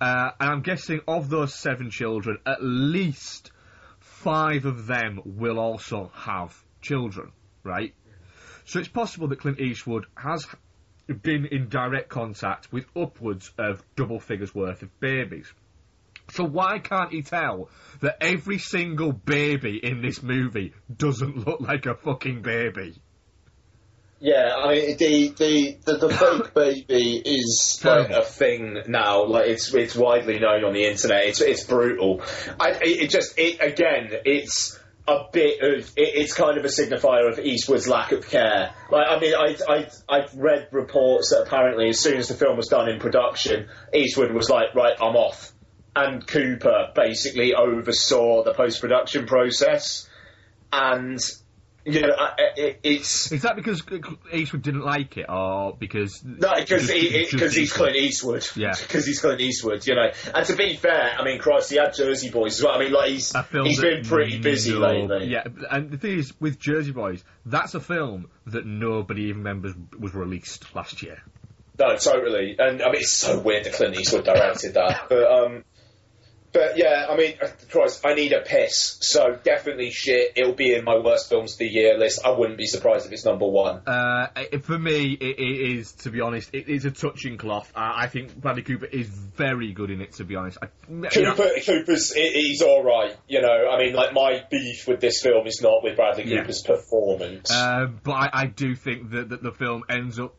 Uh, 0.00 0.32
and 0.40 0.50
I'm 0.50 0.62
guessing 0.62 1.00
of 1.06 1.30
those 1.30 1.54
seven 1.54 1.90
children, 1.90 2.38
at 2.44 2.58
least 2.60 3.52
five 4.00 4.64
of 4.64 4.88
them 4.88 5.20
will 5.24 5.60
also 5.60 6.10
have 6.12 6.60
children, 6.80 7.30
right? 7.62 7.94
So 8.64 8.80
it's 8.80 8.88
possible 8.88 9.28
that 9.28 9.38
Clint 9.38 9.60
Eastwood 9.60 10.06
has 10.16 10.44
been 11.06 11.46
in 11.46 11.68
direct 11.68 12.08
contact 12.08 12.72
with 12.72 12.86
upwards 12.96 13.52
of 13.58 13.84
double 13.94 14.18
figures 14.18 14.52
worth 14.52 14.82
of 14.82 14.98
babies. 14.98 15.52
So 16.32 16.44
why 16.44 16.78
can't 16.78 17.12
he 17.12 17.20
tell 17.20 17.68
that 18.00 18.16
every 18.22 18.58
single 18.58 19.12
baby 19.12 19.78
in 19.82 20.00
this 20.00 20.22
movie 20.22 20.72
doesn't 20.94 21.46
look 21.46 21.60
like 21.60 21.84
a 21.84 21.94
fucking 21.94 22.40
baby? 22.40 23.00
Yeah, 24.18 24.54
I 24.56 24.72
mean 24.72 24.96
the 24.96 25.28
the 25.28 25.78
the, 25.84 25.96
the 25.98 26.08
fake 26.44 26.54
baby 26.54 27.16
is 27.16 27.82
like 27.84 28.10
a 28.10 28.22
thing 28.22 28.78
now. 28.86 29.24
Like 29.26 29.48
it's 29.48 29.74
it's 29.74 29.94
widely 29.94 30.38
known 30.38 30.64
on 30.64 30.72
the 30.72 30.86
internet. 30.86 31.26
It's 31.26 31.42
it's 31.42 31.64
brutal. 31.64 32.22
I 32.58 32.70
it, 32.70 33.02
it 33.02 33.10
just 33.10 33.38
it 33.38 33.60
again. 33.60 34.10
It's 34.24 34.78
a 35.06 35.24
bit 35.32 35.60
of 35.60 35.86
it, 35.96 36.08
it's 36.14 36.32
kind 36.32 36.56
of 36.56 36.64
a 36.64 36.68
signifier 36.68 37.30
of 37.30 37.40
Eastwood's 37.40 37.88
lack 37.88 38.12
of 38.12 38.26
care. 38.26 38.70
Like 38.90 39.06
I 39.06 39.18
mean, 39.18 39.34
I 39.34 39.56
I 39.68 39.88
I've 40.08 40.34
read 40.34 40.68
reports 40.70 41.30
that 41.30 41.42
apparently 41.42 41.90
as 41.90 41.98
soon 41.98 42.16
as 42.16 42.28
the 42.28 42.34
film 42.34 42.56
was 42.56 42.68
done 42.68 42.88
in 42.88 43.00
production, 43.00 43.68
Eastwood 43.92 44.32
was 44.32 44.48
like, 44.48 44.74
right, 44.74 44.94
I'm 45.00 45.16
off, 45.16 45.52
and 45.94 46.26
Cooper 46.26 46.90
basically 46.94 47.54
oversaw 47.54 48.44
the 48.44 48.54
post 48.54 48.80
production 48.80 49.26
process, 49.26 50.08
and 50.72 51.20
you 51.84 52.00
know 52.00 52.14
it, 52.56 52.80
it's. 52.82 53.30
Is 53.30 53.42
that 53.42 53.56
because 53.56 53.82
Eastwood 54.32 54.62
didn't 54.62 54.84
like 54.84 55.18
it, 55.18 55.26
or 55.28 55.76
because 55.78 56.22
No, 56.24 56.54
because 56.56 56.88
he, 56.88 57.26
because 57.30 57.54
he's? 57.54 57.72
Clint 57.72 57.96
Eastwood. 57.96 58.46
Yeah. 58.56 58.74
because 58.80 59.06
he's 59.06 59.20
Clint 59.20 59.40
Eastwood. 59.40 59.86
You 59.86 59.96
know, 59.96 60.10
and 60.34 60.46
to 60.46 60.56
be 60.56 60.76
fair, 60.76 61.14
I 61.18 61.24
mean, 61.24 61.38
Christ, 61.38 61.70
he 61.70 61.76
had 61.76 61.94
Jersey 61.94 62.30
Boys 62.30 62.58
as 62.58 62.64
well. 62.64 62.74
I 62.74 62.78
mean, 62.78 62.92
like 62.92 63.10
he's 63.10 63.32
he's 63.50 63.80
been 63.80 64.04
pretty 64.04 64.38
busy 64.38 64.72
no- 64.72 64.80
lately. 64.80 65.26
Yeah, 65.26 65.44
and 65.70 65.90
the 65.90 65.98
thing 65.98 66.18
is, 66.18 66.32
with 66.40 66.58
Jersey 66.58 66.92
Boys, 66.92 67.22
that's 67.44 67.74
a 67.74 67.80
film 67.80 68.30
that 68.46 68.64
nobody 68.64 69.24
even 69.24 69.38
remembers 69.38 69.74
was 69.98 70.14
released 70.14 70.74
last 70.74 71.02
year. 71.02 71.22
No, 71.78 71.96
totally. 71.96 72.56
And 72.58 72.82
I 72.82 72.86
mean, 72.86 73.00
it's 73.00 73.12
so 73.12 73.40
weird 73.40 73.64
that 73.64 73.72
Clint 73.72 73.98
Eastwood 73.98 74.24
directed 74.24 74.74
that. 74.74 75.08
But 75.08 75.30
um, 75.30 75.64
but 76.52 76.76
yeah, 76.76 77.06
I 77.08 77.16
mean, 77.16 77.34
Christ, 77.70 78.04
I 78.04 78.14
need 78.14 78.32
a 78.32 78.40
piss. 78.40 78.98
So 79.00 79.38
definitely 79.42 79.90
shit. 79.90 80.32
It'll 80.36 80.52
be 80.52 80.74
in 80.74 80.84
my 80.84 80.98
worst 80.98 81.28
films 81.28 81.52
of 81.54 81.58
the 81.58 81.66
year 81.68 81.96
list. 81.98 82.20
I 82.24 82.30
wouldn't 82.30 82.58
be 82.58 82.66
surprised 82.66 83.06
if 83.06 83.12
it's 83.12 83.24
number 83.24 83.46
one. 83.46 83.82
Uh, 83.86 84.28
it- 84.36 84.64
for 84.64 84.78
me, 84.78 85.12
it, 85.12 85.38
it 85.38 85.78
is, 85.78 85.92
to 85.92 86.10
be 86.10 86.20
honest, 86.20 86.50
it 86.52 86.68
is 86.68 86.84
a 86.84 86.90
touching 86.90 87.36
cloth. 87.38 87.72
Uh, 87.74 87.92
I 87.94 88.06
think 88.06 88.34
Bradley 88.36 88.62
Cooper 88.62 88.86
is 88.86 89.08
very 89.08 89.72
good 89.72 89.90
in 89.90 90.00
it, 90.00 90.12
to 90.14 90.24
be 90.24 90.36
honest. 90.36 90.58
I, 90.62 90.68
you 90.88 91.22
know, 91.22 91.34
Cooper, 91.34 91.50
Cooper's 91.64 92.12
he- 92.12 92.32
he's 92.32 92.62
all 92.62 92.84
right. 92.84 93.16
You 93.28 93.40
know, 93.42 93.68
I 93.70 93.78
mean, 93.78 93.94
like 93.94 94.12
my 94.12 94.44
beef 94.50 94.86
with 94.86 95.00
this 95.00 95.20
film 95.22 95.46
is 95.46 95.60
not 95.62 95.82
with 95.82 95.96
Bradley 95.96 96.24
Yeah. 96.24 96.40
Cooper's 96.40 96.62
performance. 96.62 97.50
Uh, 97.50 97.86
but 98.02 98.12
I, 98.12 98.30
I 98.32 98.46
do 98.46 98.74
think 98.74 99.10
that, 99.10 99.30
that 99.30 99.42
the 99.42 99.52
film 99.52 99.84
ends 99.88 100.18
up 100.20 100.34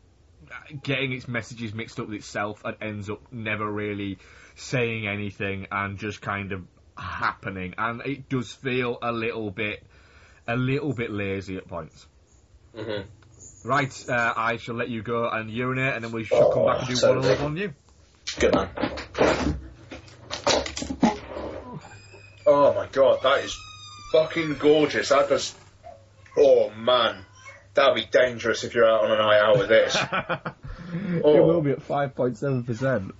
getting 0.84 1.12
its 1.14 1.28
messages 1.28 1.74
mixed 1.74 2.00
up 2.00 2.08
with 2.08 2.18
itself 2.18 2.62
and 2.64 2.76
ends 2.82 3.10
up 3.10 3.20
never 3.32 3.70
really 3.70 4.20
saying 4.56 5.08
anything 5.08 5.68
and 5.72 5.98
just 5.98 6.22
kind 6.22 6.52
of 6.52 6.64
happening. 6.98 7.74
And 7.78 8.02
it 8.06 8.30
does 8.30 8.52
feel 8.54 8.98
a 9.02 9.12
little 9.12 9.52
bit, 9.52 9.84
a 10.48 10.56
little 10.56 10.94
bit 10.94 11.12
lazy 11.12 11.58
at 11.58 11.68
points. 11.68 12.06
Mhm. 12.76 13.06
Right, 13.66 14.10
uh, 14.10 14.34
I 14.36 14.58
shall 14.58 14.76
let 14.76 14.90
you 14.90 15.02
go 15.02 15.30
and 15.30 15.50
urinate, 15.50 15.96
and 15.96 16.04
then 16.04 16.12
we 16.12 16.26
shall 16.26 16.52
come 16.52 16.66
back 16.66 16.80
and 16.80 16.88
do 16.90 16.96
so 16.96 17.14
one 17.14 17.22
good. 17.22 17.40
on 17.42 17.58
you. 17.58 17.74
Good 18.40 18.54
man. 18.56 18.70
Oh 22.46 22.74
my 22.74 22.88
god, 22.92 23.20
that 23.24 23.44
is 23.46 23.58
fucking 24.12 24.56
gorgeous. 24.56 25.10
That 25.10 25.30
does. 25.30 25.56
Oh 26.38 26.72
man, 26.72 27.26
that'd 27.74 27.96
be 27.96 28.06
dangerous 28.06 28.64
if 28.66 28.76
you're 28.76 28.90
out 28.90 29.06
on 29.06 29.12
an 29.12 29.18
night 29.20 29.40
out 29.40 29.58
with 29.60 29.70
this. 29.70 29.98
Oh. 31.24 31.36
It 31.36 31.44
will 31.44 31.62
be 31.62 31.72
at 31.72 31.82
five 31.82 32.14
point 32.14 32.38
seven 32.38 32.64
percent. 32.64 33.16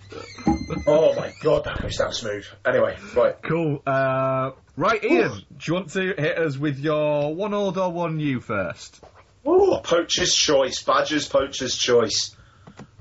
Oh 0.88 1.14
my 1.16 1.34
god, 1.42 1.66
that 1.66 1.84
was 1.84 1.98
that 1.98 2.14
smooth. 2.14 2.46
Anyway, 2.66 2.98
right. 3.16 3.36
Cool. 3.42 3.82
Uh, 3.86 4.52
right, 4.78 5.04
Ian, 5.04 5.32
do 5.32 5.44
you 5.62 5.74
want 5.74 5.90
to 5.92 6.02
hit 6.18 6.38
us 6.38 6.58
with 6.58 6.80
your 6.80 7.34
one 7.34 7.54
old 7.54 7.78
or 7.78 7.92
one 7.92 8.18
new 8.18 8.40
first? 8.40 9.04
Oh, 9.46 9.80
poacher's 9.84 10.34
choice. 10.34 10.84
Badger's 10.84 11.28
poacher's 11.28 11.78
choice. 11.78 12.36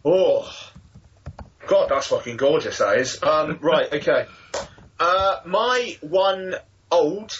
Oh, 0.04 0.50
God, 1.66 1.88
that's 1.88 2.08
fucking 2.08 2.36
gorgeous. 2.36 2.78
That 2.78 2.98
is. 2.98 3.22
Um, 3.22 3.58
right. 3.62 3.92
Okay. 3.92 4.26
Uh, 4.98 5.36
my 5.46 5.96
one 6.00 6.56
old. 6.90 7.32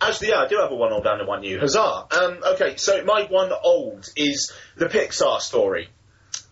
Actually, 0.00 0.28
yeah, 0.28 0.40
I 0.40 0.48
do 0.48 0.58
have 0.58 0.70
a 0.70 0.74
one 0.74 0.92
old 0.92 1.06
and 1.06 1.22
a 1.22 1.24
one 1.24 1.40
new. 1.40 1.58
Huzzah! 1.58 2.06
Um, 2.10 2.38
okay, 2.54 2.76
so 2.76 3.04
my 3.04 3.22
one 3.30 3.52
old 3.62 4.06
is 4.16 4.52
the 4.76 4.86
Pixar 4.86 5.40
story. 5.40 5.88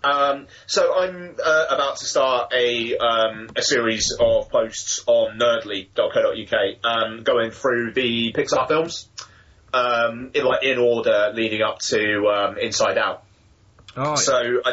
Um, 0.05 0.47
so 0.67 0.99
I'm 0.99 1.37
uh, 1.45 1.67
about 1.71 1.97
to 1.99 2.05
start 2.05 2.53
a 2.53 2.97
um, 2.97 3.51
a 3.57 3.63
series 3.63 4.13
of 4.19 4.51
posts 4.51 5.05
on 5.07 5.39
nerdly.co.uk, 5.39 6.85
um, 6.85 7.23
going 7.23 7.51
through 7.51 7.93
the 7.93 8.33
Pixar 8.33 8.67
films, 8.69 9.09
um, 9.73 10.31
in, 10.35 10.45
like 10.45 10.65
in 10.65 10.79
order 10.79 11.33
leading 11.35 11.63
up 11.63 11.79
to 11.81 12.27
um, 12.29 12.59
Inside 12.59 12.99
Out. 12.99 13.25
Oh, 13.97 14.15
So, 14.17 14.63
I, 14.65 14.71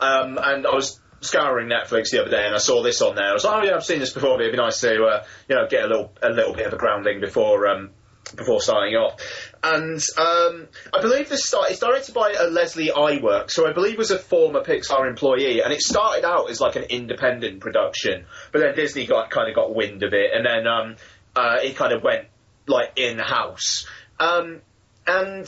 um, 0.00 0.38
and 0.42 0.66
I 0.66 0.74
was 0.74 1.00
scouring 1.20 1.68
Netflix 1.68 2.10
the 2.10 2.20
other 2.20 2.30
day, 2.30 2.44
and 2.44 2.54
I 2.54 2.58
saw 2.58 2.82
this 2.82 3.00
on 3.00 3.14
there. 3.14 3.30
I 3.30 3.32
was 3.32 3.44
like, 3.44 3.62
oh 3.62 3.66
yeah, 3.66 3.76
I've 3.76 3.84
seen 3.84 4.00
this 4.00 4.12
before. 4.12 4.36
But 4.36 4.42
it'd 4.42 4.52
be 4.52 4.58
nice 4.58 4.80
to, 4.80 5.04
uh, 5.04 5.24
you 5.48 5.56
know, 5.56 5.66
get 5.68 5.84
a 5.84 5.88
little 5.88 6.12
a 6.22 6.30
little 6.30 6.54
bit 6.54 6.66
of 6.66 6.72
a 6.72 6.76
grounding 6.76 7.20
before 7.20 7.66
um, 7.68 7.90
before 8.34 8.60
starting 8.60 8.94
off. 8.94 9.20
And 9.62 10.00
um, 10.18 10.68
I 10.94 11.00
believe 11.00 11.28
this 11.28 11.44
start 11.44 11.70
it's 11.70 11.80
directed 11.80 12.14
by 12.14 12.34
uh, 12.38 12.48
Leslie 12.48 12.90
Iwerks, 12.94 13.56
who 13.56 13.66
I 13.66 13.72
believe 13.72 13.98
was 13.98 14.10
a 14.10 14.18
former 14.18 14.62
Pixar 14.62 15.08
employee, 15.08 15.60
and 15.60 15.72
it 15.72 15.80
started 15.80 16.24
out 16.24 16.50
as 16.50 16.60
like 16.60 16.76
an 16.76 16.84
independent 16.84 17.60
production, 17.60 18.26
but 18.52 18.60
then 18.60 18.74
Disney 18.74 19.06
got 19.06 19.30
kind 19.30 19.48
of 19.48 19.54
got 19.54 19.74
wind 19.74 20.02
of 20.02 20.12
it, 20.12 20.30
and 20.34 20.44
then 20.44 20.66
um, 20.66 20.96
uh, 21.34 21.58
it 21.62 21.76
kind 21.76 21.92
of 21.92 22.02
went 22.02 22.26
like 22.66 22.92
in 22.96 23.18
house. 23.18 23.86
Um, 24.18 24.60
and 25.06 25.46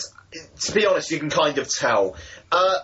to 0.61 0.73
be 0.73 0.87
honest, 0.87 1.11
you 1.11 1.19
can 1.19 1.31
kind 1.31 1.59
of 1.59 1.69
tell. 1.69 2.17
Uh, 2.53 2.79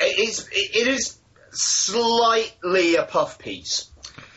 it 0.00 0.28
is 0.28 0.48
it 0.52 0.88
is 0.88 1.18
slightly 1.50 2.96
a 2.96 3.04
puff 3.04 3.38
piece 3.38 3.90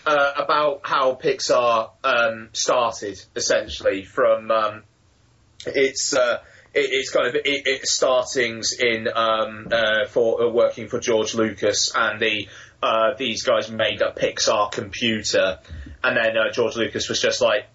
uh, 0.06 0.32
about 0.38 0.82
how 0.84 1.16
Pixar 1.16 1.92
um, 2.04 2.50
started, 2.54 3.22
essentially 3.36 4.04
from 4.04 4.52
um, 4.52 4.84
its. 5.66 6.14
Uh, 6.14 6.40
it, 6.74 6.90
it's 6.92 7.10
kind 7.10 7.28
of 7.28 7.36
it, 7.36 7.44
its 7.46 7.94
startings 7.94 8.74
in 8.80 9.08
um, 9.14 9.68
uh, 9.72 10.06
for 10.08 10.44
uh, 10.44 10.50
working 10.50 10.88
for 10.88 11.00
George 11.00 11.36
Lucas, 11.36 11.92
and 11.96 12.20
the 12.20 12.48
uh, 12.82 13.14
these 13.18 13.44
guys 13.44 13.70
made 13.70 14.02
a 14.02 14.12
Pixar 14.12 14.72
computer, 14.72 15.60
and 16.04 16.18
then 16.18 16.38
uh, 16.38 16.52
George 16.52 16.76
Lucas 16.76 17.10
was 17.10 17.22
just 17.22 17.42
like, 17.42 17.68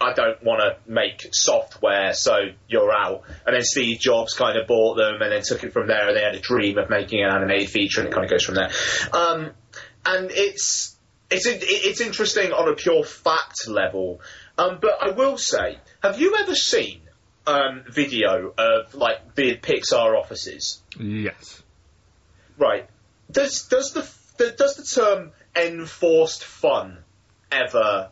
I 0.00 0.12
don't 0.12 0.42
want 0.42 0.60
to 0.60 0.90
make 0.90 1.28
software, 1.32 2.14
so 2.14 2.38
you're 2.68 2.92
out. 2.92 3.22
And 3.46 3.54
then 3.54 3.62
Steve 3.62 4.00
Jobs 4.00 4.34
kind 4.34 4.58
of 4.58 4.66
bought 4.66 4.96
them 4.96 5.20
and 5.20 5.30
then 5.30 5.42
took 5.42 5.62
it 5.62 5.72
from 5.72 5.86
there, 5.86 6.08
and 6.08 6.16
they 6.16 6.22
had 6.22 6.34
a 6.34 6.40
dream 6.40 6.78
of 6.78 6.88
making 6.88 7.22
an 7.22 7.30
animated 7.30 7.68
feature, 7.68 8.00
and 8.00 8.08
it 8.08 8.12
kind 8.12 8.24
of 8.24 8.30
goes 8.30 8.44
from 8.44 8.54
there. 8.54 8.70
Um, 9.12 9.50
and 10.04 10.30
it's 10.30 10.96
it's 11.30 11.46
it's 11.46 12.00
interesting 12.00 12.52
on 12.52 12.68
a 12.68 12.74
pure 12.74 13.04
fact 13.04 13.68
level. 13.68 14.20
Um, 14.56 14.78
but 14.80 14.98
I 15.00 15.10
will 15.10 15.38
say, 15.38 15.78
have 16.02 16.20
you 16.20 16.36
ever 16.38 16.54
seen 16.54 17.02
um, 17.46 17.84
video 17.90 18.52
of 18.56 18.94
like 18.94 19.34
the 19.34 19.56
Pixar 19.56 20.18
offices? 20.18 20.82
Yes. 20.98 21.62
Right. 22.58 22.88
Does 23.30 23.68
does 23.68 23.92
the, 23.92 24.08
the 24.38 24.52
does 24.52 24.76
the 24.76 24.84
term 24.84 25.32
enforced 25.56 26.44
fun 26.44 26.98
ever 27.50 28.10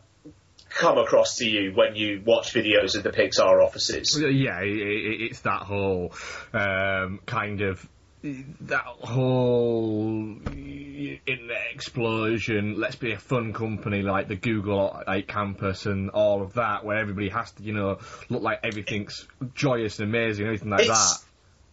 come 0.71 0.99
across 0.99 1.37
to 1.37 1.49
you 1.49 1.73
when 1.75 1.97
you 1.97 2.23
watch 2.25 2.53
videos 2.53 2.97
of 2.97 3.03
the 3.03 3.11
Pixar 3.11 3.65
offices? 3.65 4.19
Yeah, 4.21 4.61
it, 4.61 4.69
it, 4.69 5.23
it's 5.23 5.41
that 5.41 5.63
whole 5.63 6.13
um, 6.53 7.21
kind 7.27 7.63
of 7.63 7.87
that 8.23 8.85
whole 8.85 10.37
internet 10.47 11.63
explosion. 11.73 12.79
Let's 12.79 12.97
be 12.97 13.13
a 13.13 13.19
fun 13.19 13.53
company 13.53 14.03
like 14.03 14.29
the 14.29 14.37
Google 14.37 15.03
campus 15.27 15.87
and 15.87 16.11
all 16.11 16.43
of 16.43 16.55
that, 16.55 16.85
where 16.85 16.99
everybody 16.99 17.29
has 17.29 17.51
to, 17.53 17.63
you 17.63 17.75
know, 17.75 17.99
look 18.29 18.43
like 18.43 18.61
everything's 18.65 19.27
joyous 19.55 19.99
and 20.01 20.09
amazing, 20.09 20.47
anything 20.47 20.71
like 20.71 20.83
It's- 20.83 21.21
that. 21.21 21.25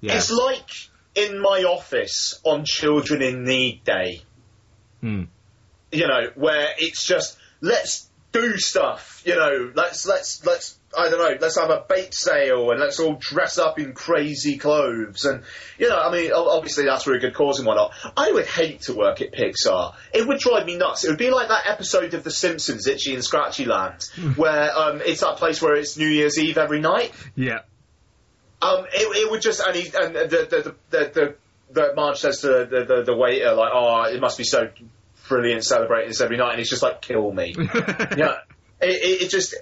Yeah. 0.02 0.18
It's 0.18 0.30
like 0.32 0.70
in 1.16 1.42
my 1.42 1.64
office 1.64 2.40
on 2.44 2.66
Children 2.66 3.22
in 3.22 3.44
Need 3.44 3.84
Day. 3.84 4.22
Hmm. 5.02 5.24
You 5.92 6.08
know, 6.08 6.32
where 6.36 6.70
it's 6.78 7.06
just 7.06 7.38
let's 7.62 8.10
do 8.36 8.58
stuff. 8.58 9.22
You 9.26 9.36
know, 9.36 9.72
let's 9.74 10.06
let's 10.06 10.46
let's 10.46 10.78
I 10.98 11.10
don't 11.10 11.20
know, 11.20 11.38
let's 11.40 11.58
have 11.58 11.70
a 11.70 11.84
bake 11.88 12.14
sale 12.14 12.72
and 12.72 12.80
let's 12.80 13.00
all 13.00 13.18
dress 13.20 13.58
up 13.58 13.80
in 13.80 13.94
crazy 13.94 14.58
clothes 14.58 15.26
and 15.26 15.44
you 15.78 15.90
know, 15.90 16.00
I 16.00 16.12
mean, 16.12 16.32
obviously 16.32 16.86
that's 16.86 17.04
for 17.04 17.14
a 17.14 17.20
good 17.20 17.34
cause 17.34 17.60
and 17.60 17.68
whatnot. 17.68 17.94
I 18.16 18.32
would 18.32 18.46
hate 18.46 18.82
to 18.84 18.94
work 18.94 19.22
at 19.22 19.32
Pixar. 19.32 19.94
It 20.14 20.28
would 20.28 20.40
drive 20.40 20.66
me 20.66 20.78
nuts. 20.78 21.04
It 21.04 21.10
would 21.10 21.20
be 21.20 21.30
like 21.30 21.50
that 21.50 21.68
episode 21.68 22.14
of 22.14 22.24
The 22.24 22.32
Simpsons, 22.32 22.88
Itchy 22.88 23.14
and 23.14 23.24
Scratchy 23.24 23.66
Land, 23.66 24.10
where 24.36 24.78
um, 24.78 25.02
it's 25.06 25.22
that 25.22 25.38
place 25.38 25.62
where 25.62 25.76
it's 25.76 25.98
New 25.98 26.08
Year's 26.08 26.40
Eve 26.40 26.58
every 26.58 26.80
night. 26.80 27.14
Yeah. 27.36 27.60
Um, 28.62 28.86
it, 28.94 29.26
it 29.26 29.32
would 29.32 29.42
just 29.42 29.62
and 29.62 29.76
he 29.76 29.92
and 29.96 30.16
the 30.16 30.28
the 30.28 30.48
the 30.48 30.76
the, 30.90 31.12
the, 31.14 31.36
the 31.72 31.94
Marge 31.96 32.20
says 32.20 32.42
to 32.42 32.48
the, 32.48 32.86
the 32.86 33.04
the 33.04 33.16
waiter 33.16 33.54
like, 33.54 33.72
oh, 33.74 34.04
it 34.04 34.20
must 34.20 34.38
be 34.38 34.44
so 34.44 34.70
brilliant 35.28 35.64
celebrating 35.64 36.10
this 36.10 36.22
every 36.22 36.38
night, 36.38 36.52
and 36.52 36.60
he's 36.60 36.70
just 36.70 36.84
like, 36.84 37.02
kill 37.02 37.32
me. 37.32 37.56
yeah, 37.58 38.38
it, 38.82 39.24
it, 39.24 39.30
just 39.30 39.56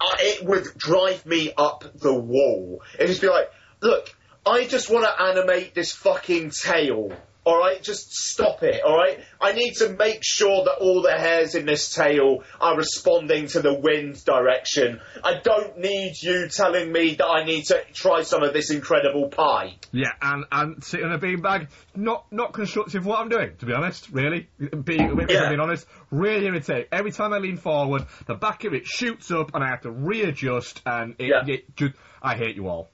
uh, 0.00 0.16
it 0.20 0.44
would 0.44 0.64
drive 0.76 1.24
me 1.26 1.52
up 1.56 1.84
the 1.94 2.14
wall. 2.14 2.82
It'd 2.94 3.08
just 3.08 3.20
be 3.20 3.28
like, 3.28 3.50
look, 3.80 4.14
I 4.44 4.64
just 4.66 4.90
want 4.90 5.04
to 5.04 5.22
animate 5.22 5.74
this 5.74 5.92
fucking 5.92 6.50
tail. 6.50 7.12
All 7.44 7.58
right, 7.58 7.82
just 7.82 8.12
stop 8.12 8.62
it. 8.62 8.84
All 8.84 8.96
right, 8.96 9.18
I 9.40 9.52
need 9.52 9.72
to 9.78 9.88
make 9.88 10.20
sure 10.22 10.64
that 10.64 10.76
all 10.80 11.02
the 11.02 11.10
hairs 11.10 11.56
in 11.56 11.66
this 11.66 11.92
tail 11.92 12.44
are 12.60 12.76
responding 12.76 13.48
to 13.48 13.60
the 13.60 13.74
wind 13.74 14.24
direction. 14.24 15.00
I 15.24 15.40
don't 15.42 15.76
need 15.78 16.12
you 16.22 16.48
telling 16.48 16.92
me 16.92 17.16
that 17.16 17.26
I 17.26 17.44
need 17.44 17.64
to 17.64 17.82
try 17.94 18.22
some 18.22 18.44
of 18.44 18.52
this 18.52 18.70
incredible 18.70 19.28
pie. 19.28 19.74
Yeah, 19.90 20.12
and 20.22 20.44
and 20.52 20.84
sitting 20.84 21.06
in 21.06 21.12
a 21.12 21.18
beanbag, 21.18 21.68
not 21.96 22.30
not 22.30 22.52
constructive. 22.52 23.04
What 23.04 23.18
I'm 23.18 23.28
doing, 23.28 23.56
to 23.58 23.66
be 23.66 23.72
honest, 23.72 24.08
really, 24.10 24.48
being 24.84 25.18
Yeah. 25.28 25.48
Being 25.48 25.60
honest, 25.60 25.86
really 26.12 26.46
irritating. 26.46 26.86
Every 26.92 27.10
time 27.10 27.32
I 27.32 27.38
lean 27.38 27.56
forward, 27.56 28.06
the 28.26 28.34
back 28.34 28.62
of 28.64 28.72
it 28.72 28.86
shoots 28.86 29.32
up, 29.32 29.52
and 29.52 29.64
I 29.64 29.68
have 29.68 29.80
to 29.80 29.90
readjust, 29.90 30.80
and 30.86 31.16
it, 31.18 31.26
Yeah. 31.26 31.54
it 31.54 31.74
just, 31.74 31.94
I 32.22 32.36
hate 32.36 32.54
you 32.54 32.68
all. 32.68 32.88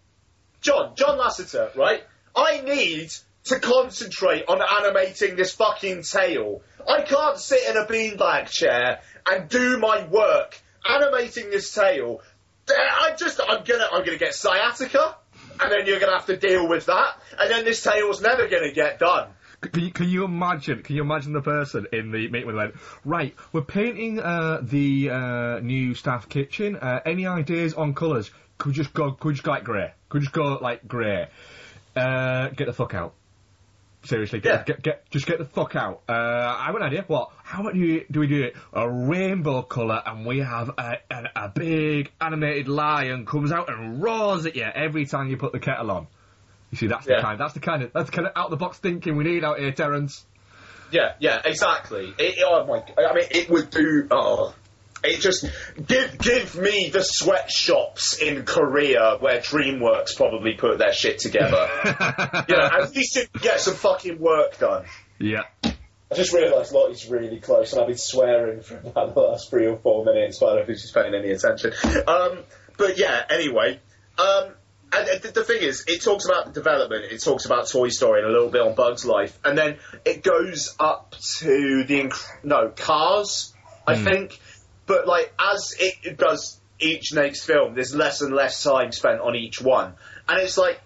John, 0.62 0.94
John 0.96 1.18
Lasseter, 1.18 1.76
right? 1.76 2.02
I 2.34 2.60
need 2.62 3.10
to 3.48 3.58
concentrate 3.58 4.44
on 4.48 4.60
animating 4.62 5.36
this 5.36 5.52
fucking 5.52 6.02
tail. 6.02 6.62
I 6.86 7.02
can't 7.02 7.38
sit 7.38 7.68
in 7.68 7.76
a 7.76 7.86
beanbag 7.86 8.48
chair 8.48 9.00
and 9.30 9.48
do 9.48 9.78
my 9.78 10.06
work 10.06 10.60
animating 10.88 11.50
this 11.50 11.72
tail. 11.74 12.20
I 12.68 13.14
just, 13.16 13.40
I'm 13.40 13.64
gonna, 13.64 13.88
I'm 13.90 14.04
gonna 14.04 14.18
get 14.18 14.34
sciatica, 14.34 15.16
and 15.60 15.72
then 15.72 15.86
you're 15.86 16.00
gonna 16.00 16.12
have 16.12 16.26
to 16.26 16.36
deal 16.36 16.68
with 16.68 16.86
that, 16.86 17.18
and 17.38 17.50
then 17.50 17.64
this 17.64 17.82
tail's 17.82 18.20
never 18.20 18.46
gonna 18.48 18.72
get 18.72 18.98
done. 18.98 19.28
Can 19.60 19.82
you, 19.82 19.90
can 19.90 20.08
you 20.08 20.24
imagine? 20.24 20.82
Can 20.82 20.94
you 20.96 21.02
imagine 21.02 21.32
the 21.32 21.40
person 21.40 21.86
in 21.92 22.12
the 22.12 22.28
meeting 22.28 22.54
they 22.54 22.70
right? 23.04 23.34
We're 23.52 23.62
painting 23.62 24.20
uh, 24.20 24.60
the 24.62 25.10
uh, 25.10 25.58
new 25.60 25.94
staff 25.94 26.28
kitchen. 26.28 26.76
Uh, 26.76 27.00
any 27.04 27.26
ideas 27.26 27.74
on 27.74 27.94
colours? 27.94 28.30
Could 28.58 28.68
we 28.68 28.74
just 28.74 28.94
go? 28.94 29.12
Could 29.12 29.28
we 29.28 29.32
just 29.34 29.44
go 29.44 29.50
like 29.50 29.64
grey? 29.64 29.92
Could 30.10 30.20
we 30.20 30.24
just 30.26 30.34
go 30.34 30.58
like 30.62 30.86
grey? 30.86 31.28
Uh, 31.96 32.48
get 32.50 32.66
the 32.66 32.72
fuck 32.72 32.94
out. 32.94 33.14
Seriously, 34.04 34.40
get, 34.40 34.52
Yeah. 34.52 34.62
get, 34.64 34.82
get, 34.82 35.10
just 35.10 35.26
get 35.26 35.38
the 35.38 35.44
fuck 35.44 35.74
out. 35.74 36.02
Uh, 36.08 36.12
I 36.12 36.66
have 36.66 36.74
an 36.76 36.82
idea. 36.82 37.04
What? 37.08 37.30
How 37.42 37.60
about 37.62 37.74
you, 37.74 38.04
do 38.10 38.20
we 38.20 38.26
do 38.28 38.42
it? 38.44 38.54
A 38.72 38.88
rainbow 38.88 39.62
colour, 39.62 40.00
and 40.06 40.24
we 40.24 40.38
have 40.38 40.70
a, 40.78 40.98
a, 41.10 41.24
a 41.34 41.48
big 41.48 42.10
animated 42.20 42.68
lion 42.68 43.26
comes 43.26 43.50
out 43.50 43.68
and 43.68 44.00
roars 44.02 44.46
at 44.46 44.54
you 44.54 44.62
every 44.64 45.04
time 45.04 45.28
you 45.28 45.36
put 45.36 45.52
the 45.52 45.58
kettle 45.58 45.90
on. 45.90 46.06
You 46.70 46.78
see, 46.78 46.86
that's 46.86 47.06
the 47.06 47.18
kind. 47.20 47.40
That's 47.40 47.54
the 47.54 47.60
kind 47.60 47.82
of 47.82 47.92
that's 47.92 48.10
the 48.10 48.16
kind 48.16 48.28
of 48.28 48.34
out 48.36 48.46
of 48.46 48.50
the 48.50 48.56
box 48.56 48.78
thinking 48.78 49.16
we 49.16 49.24
need 49.24 49.42
out 49.42 49.58
here, 49.58 49.72
Terence. 49.72 50.24
Yeah, 50.90 51.14
yeah, 51.18 51.40
exactly. 51.44 52.14
It, 52.18 52.38
oh 52.46 52.64
my! 52.66 52.82
I 53.04 53.14
mean, 53.14 53.24
it 53.30 53.50
would 53.50 53.70
do. 53.70 54.06
Oh, 54.10 54.54
it 55.04 55.20
just 55.20 55.46
give 55.86 56.18
give 56.18 56.56
me 56.56 56.90
the 56.90 57.02
sweatshops 57.02 58.18
in 58.18 58.44
Korea 58.44 59.16
where 59.20 59.40
DreamWorks 59.40 60.16
probably 60.16 60.54
put 60.54 60.78
their 60.78 60.92
shit 60.92 61.18
together. 61.18 61.68
you 62.48 62.56
know, 62.56 62.64
at 62.64 62.94
least 62.94 63.16
it 63.16 63.32
get 63.32 63.60
some 63.60 63.74
fucking 63.74 64.18
work 64.18 64.58
done. 64.58 64.84
Yeah. 65.18 65.44
I 66.10 66.14
just 66.14 66.32
realised 66.32 66.72
Lottie's 66.72 67.06
really 67.08 67.38
close, 67.38 67.72
and 67.72 67.82
I've 67.82 67.88
been 67.88 67.98
swearing 67.98 68.62
for 68.62 68.78
about 68.78 69.14
the 69.14 69.20
last 69.20 69.50
three 69.50 69.66
or 69.66 69.76
four 69.76 70.04
minutes, 70.06 70.38
but 70.38 70.46
I 70.46 70.56
don't 70.56 70.66
know 70.66 70.72
if 70.72 70.80
she's 70.80 70.90
paying 70.90 71.14
any 71.14 71.30
attention. 71.30 71.72
Um, 72.06 72.38
but 72.78 72.96
yeah, 72.98 73.22
anyway. 73.28 73.78
Um, 74.16 74.54
and 74.90 75.22
the, 75.22 75.32
the 75.32 75.44
thing 75.44 75.62
is, 75.62 75.84
it 75.86 76.00
talks 76.02 76.24
about 76.24 76.46
the 76.46 76.52
development, 76.52 77.04
it 77.12 77.22
talks 77.22 77.44
about 77.44 77.68
Toy 77.68 77.90
Story 77.90 78.20
and 78.20 78.28
a 78.28 78.32
little 78.32 78.48
bit 78.48 78.62
on 78.62 78.74
Bug's 78.74 79.04
Life, 79.04 79.38
and 79.44 79.58
then 79.58 79.76
it 80.06 80.22
goes 80.22 80.74
up 80.80 81.14
to 81.38 81.84
the 81.84 82.00
inc- 82.00 82.26
no 82.42 82.70
Cars, 82.74 83.52
I 83.86 83.96
think. 83.96 84.40
But 84.88 85.06
like 85.06 85.32
as 85.38 85.74
it 85.78 86.16
does 86.16 86.60
each 86.80 87.12
next 87.12 87.44
film, 87.44 87.74
there's 87.74 87.94
less 87.94 88.20
and 88.22 88.34
less 88.34 88.62
time 88.62 88.90
spent 88.90 89.20
on 89.20 89.36
each 89.36 89.60
one, 89.62 89.94
and 90.28 90.40
it's 90.40 90.58
like 90.58 90.80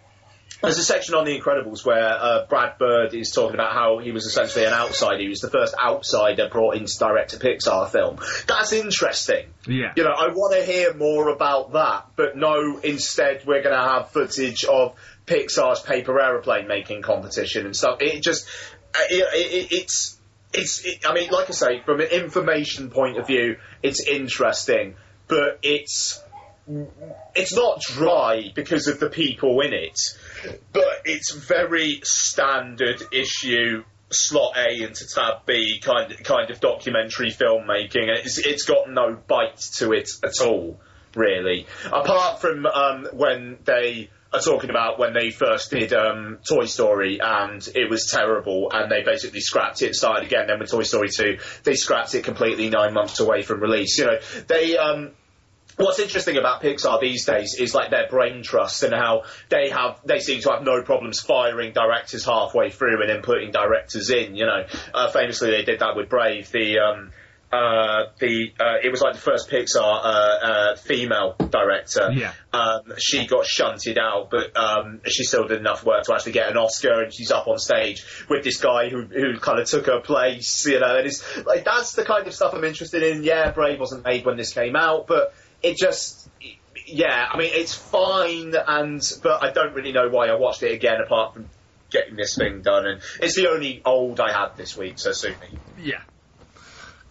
there's 0.63 0.79
a 0.79 0.85
section 0.85 1.17
on 1.17 1.25
The 1.25 1.39
Incredibles 1.39 1.85
where 1.85 2.09
uh, 2.09 2.47
Brad 2.47 2.79
Bird 2.79 3.15
is 3.15 3.33
talking 3.33 3.55
about 3.55 3.73
how 3.73 3.99
he 3.99 4.13
was 4.13 4.27
essentially 4.27 4.65
an 4.65 4.73
outsider. 4.73 5.19
He 5.21 5.29
was 5.29 5.41
the 5.41 5.51
first 5.51 5.75
outsider 5.77 6.49
brought 6.49 6.77
in 6.77 6.87
to 6.87 6.99
direct 6.99 7.33
a 7.33 7.37
Pixar 7.37 7.91
film. 7.91 8.19
That's 8.47 8.73
interesting. 8.73 9.47
Yeah. 9.67 9.93
You 9.97 10.05
know, 10.05 10.13
I 10.17 10.29
want 10.29 10.55
to 10.55 10.65
hear 10.65 10.95
more 10.95 11.31
about 11.31 11.73
that, 11.73 12.07
but 12.15 12.37
no, 12.37 12.79
instead 12.79 13.45
we're 13.45 13.63
going 13.63 13.75
to 13.75 13.83
have 13.83 14.11
footage 14.11 14.65
of 14.65 14.95
Pixar's 15.27 15.81
paper 15.81 16.21
aeroplane 16.21 16.69
making 16.69 17.03
competition 17.03 17.67
and 17.67 17.75
stuff. 17.75 18.01
It 18.01 18.23
just, 18.23 18.47
it, 19.11 19.27
it, 19.35 19.73
it's, 19.73 20.17
it's, 20.53 20.85
it, 20.85 21.07
I 21.07 21.15
mean, 21.15 21.31
like 21.31 21.49
I 21.49 21.53
say, 21.53 21.81
from 21.85 22.01
an 22.01 22.09
information 22.09 22.91
point 22.91 23.19
of 23.19 23.27
view, 23.27 23.57
it's 23.83 24.07
interesting, 24.07 24.97
but 25.29 25.59
it's, 25.63 26.23
it's 27.35 27.55
not 27.55 27.81
dry 27.81 28.53
because 28.55 28.87
of 28.87 29.01
the 29.01 29.11
people 29.11 29.61
in 29.61 29.73
it, 29.73 29.99
but 30.73 31.03
it's 31.05 31.35
very 31.35 32.01
standard 32.05 33.03
issue 33.13 33.83
slot 34.11 34.57
A 34.57 34.83
into 34.83 35.07
tab 35.07 35.47
B 35.47 35.81
kind 35.81 36.13
of, 36.13 36.23
kind 36.23 36.51
of 36.51 36.61
documentary 36.61 37.31
filmmaking. 37.31 38.09
It's 38.09 38.39
it's 38.39 38.65
got 38.65 38.89
no 38.89 39.17
bite 39.27 39.59
to 39.77 39.93
it 39.93 40.11
at 40.23 40.47
all, 40.47 40.81
really. 41.15 41.67
Apart 41.87 42.41
from 42.41 42.67
um, 42.67 43.09
when 43.13 43.59
they 43.65 44.11
are 44.33 44.41
talking 44.41 44.71
about 44.71 44.99
when 44.99 45.13
they 45.13 45.31
first 45.31 45.71
did 45.71 45.93
um, 45.93 46.39
Toy 46.49 46.65
Story 46.65 47.21
and 47.21 47.67
it 47.75 47.91
was 47.91 48.07
terrible 48.11 48.71
and 48.73 48.91
they 48.91 49.03
basically 49.03 49.41
scrapped 49.41 49.83
it 49.83 49.95
started 49.95 50.25
again. 50.25 50.47
Then 50.47 50.59
with 50.59 50.71
Toy 50.71 50.83
Story 50.83 51.09
2, 51.11 51.39
they 51.65 51.75
scrapped 51.75 52.15
it 52.15 52.25
completely 52.25 52.71
nine 52.71 52.95
months 52.95 53.21
away 53.21 53.43
from 53.43 53.61
release. 53.61 53.99
You 53.99 54.07
know, 54.07 54.19
they 54.49 54.79
um, 54.79 55.13
What's 55.77 55.99
interesting 55.99 56.37
about 56.37 56.63
Pixar 56.63 57.01
these 57.01 57.25
days 57.25 57.55
is 57.59 57.75
like 57.75 57.91
their 57.91 58.07
brain 58.07 58.43
trust 58.43 58.83
and 58.83 58.93
how 58.93 59.23
they 59.49 59.71
have 59.71 60.01
they 60.05 60.19
seem 60.19 60.41
to 60.43 60.51
have 60.51 60.63
no 60.63 60.83
problems 60.83 61.21
firing 61.21 61.73
directors 61.73 62.27
halfway 62.27 62.71
through 62.71 63.01
and 63.01 63.09
then 63.09 63.23
putting 63.23 63.53
directors 63.53 64.11
in. 64.11 64.37
You 64.37 64.47
know, 64.47 64.67
uh, 64.93 65.11
famously 65.11 65.51
they 65.51 65.63
did 65.63 65.81
that 65.81 65.97
with 65.97 66.11
Brave. 66.11 66.51
The 66.53 66.79
um, 66.79 67.13
uh, 67.53 68.07
the 68.19 68.53
uh, 68.59 68.77
it 68.83 68.91
was 68.91 69.03
like 69.03 69.13
the 69.13 69.21
first 69.21 69.51
Pixar 69.51 69.77
uh, 69.77 69.83
uh, 69.83 70.77
female 70.77 71.35
director. 71.51 72.11
Yeah. 72.11 72.33
Um, 72.53 72.95
she 72.99 73.27
got 73.27 73.45
shunted 73.45 73.99
out, 73.99 74.31
but 74.31 74.57
um, 74.57 75.03
she 75.07 75.25
still 75.25 75.47
did 75.47 75.59
enough 75.59 75.85
work 75.85 76.05
to 76.05 76.15
actually 76.15 76.33
get 76.33 76.51
an 76.51 76.57
Oscar, 76.57 77.03
and 77.03 77.13
she's 77.13 77.31
up 77.31 77.49
on 77.49 77.59
stage 77.59 78.05
with 78.31 78.43
this 78.43 78.59
guy 78.59 78.89
who 78.89 79.03
who 79.03 79.39
kind 79.39 79.59
of 79.59 79.67
took 79.69 79.87
her 79.87 80.01
place. 80.01 80.65
You 80.67 80.81
know, 80.81 80.97
and 80.97 81.07
it's 81.07 81.45
like 81.45 81.65
that's 81.65 81.93
the 81.93 82.05
kind 82.05 82.27
of 82.27 82.35
stuff 82.35 82.55
I'm 82.55 82.65
interested 82.65 83.03
in. 83.03 83.23
Yeah, 83.23 83.51
Brave 83.51 83.79
wasn't 83.79 84.05
made 84.05 84.25
when 84.25 84.39
this 84.39 84.55
came 84.55 84.75
out, 84.75 85.07
but 85.07 85.35
it 85.63 85.77
just. 85.77 86.29
Yeah, 86.85 87.29
I 87.31 87.39
mean 87.39 87.51
it's 87.53 87.75
fine, 87.75 88.55
and 88.67 89.01
but 89.23 89.43
I 89.43 89.53
don't 89.53 89.75
really 89.75 89.93
know 89.93 90.09
why 90.09 90.29
I 90.29 90.35
watched 90.35 90.63
it 90.63 90.73
again 90.73 91.01
apart 91.01 91.35
from 91.35 91.49
getting 91.91 92.17
this 92.17 92.35
thing 92.35 92.63
done, 92.63 92.87
and 92.87 93.01
it's 93.21 93.37
the 93.37 93.49
only 93.49 93.83
old 93.85 94.19
I 94.21 94.33
had 94.33 94.57
this 94.57 94.77
week, 94.77 94.99
so 94.99 95.13
sue 95.13 95.29
me. 95.29 95.59
Yeah. 95.81 96.01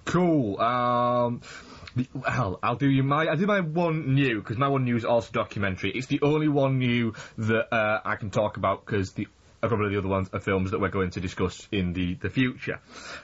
Cool. 0.06 0.60
Um, 0.60 1.41
well, 2.14 2.60
I'll 2.64 2.76
do 2.76 2.89
you 2.89 3.04
my. 3.04 3.26
I'll 3.28 3.38
do 3.38 3.45
my 3.45 3.60
one 3.60 4.16
new 4.16 4.39
because 4.41 4.58
my 4.58 4.68
one 4.68 4.84
new 4.86 4.95
is 4.95 5.06
also 5.06 5.30
documentary. 5.32 5.91
It's 5.91 6.08
the 6.08 6.22
only 6.22 6.47
one 6.47 6.80
new 6.80 7.14
that 7.38 7.74
uh, 7.74 8.02
I 8.04 8.16
can 8.16 8.30
talk 8.30 8.58
about 8.58 8.86
because 8.86 9.12
the. 9.14 9.28
uh, 9.62 9.68
Probably 9.68 9.89
the 9.91 9.99
other 9.99 10.08
ones 10.08 10.30
are 10.34 10.39
films 10.39 10.72
that 10.72 10.80
we're 10.80 10.89
going 10.89 11.12
to 11.12 11.20
discuss 11.20 11.68
in 11.72 11.93
the, 11.93 12.16
the 12.16 12.30
future, 12.32 12.80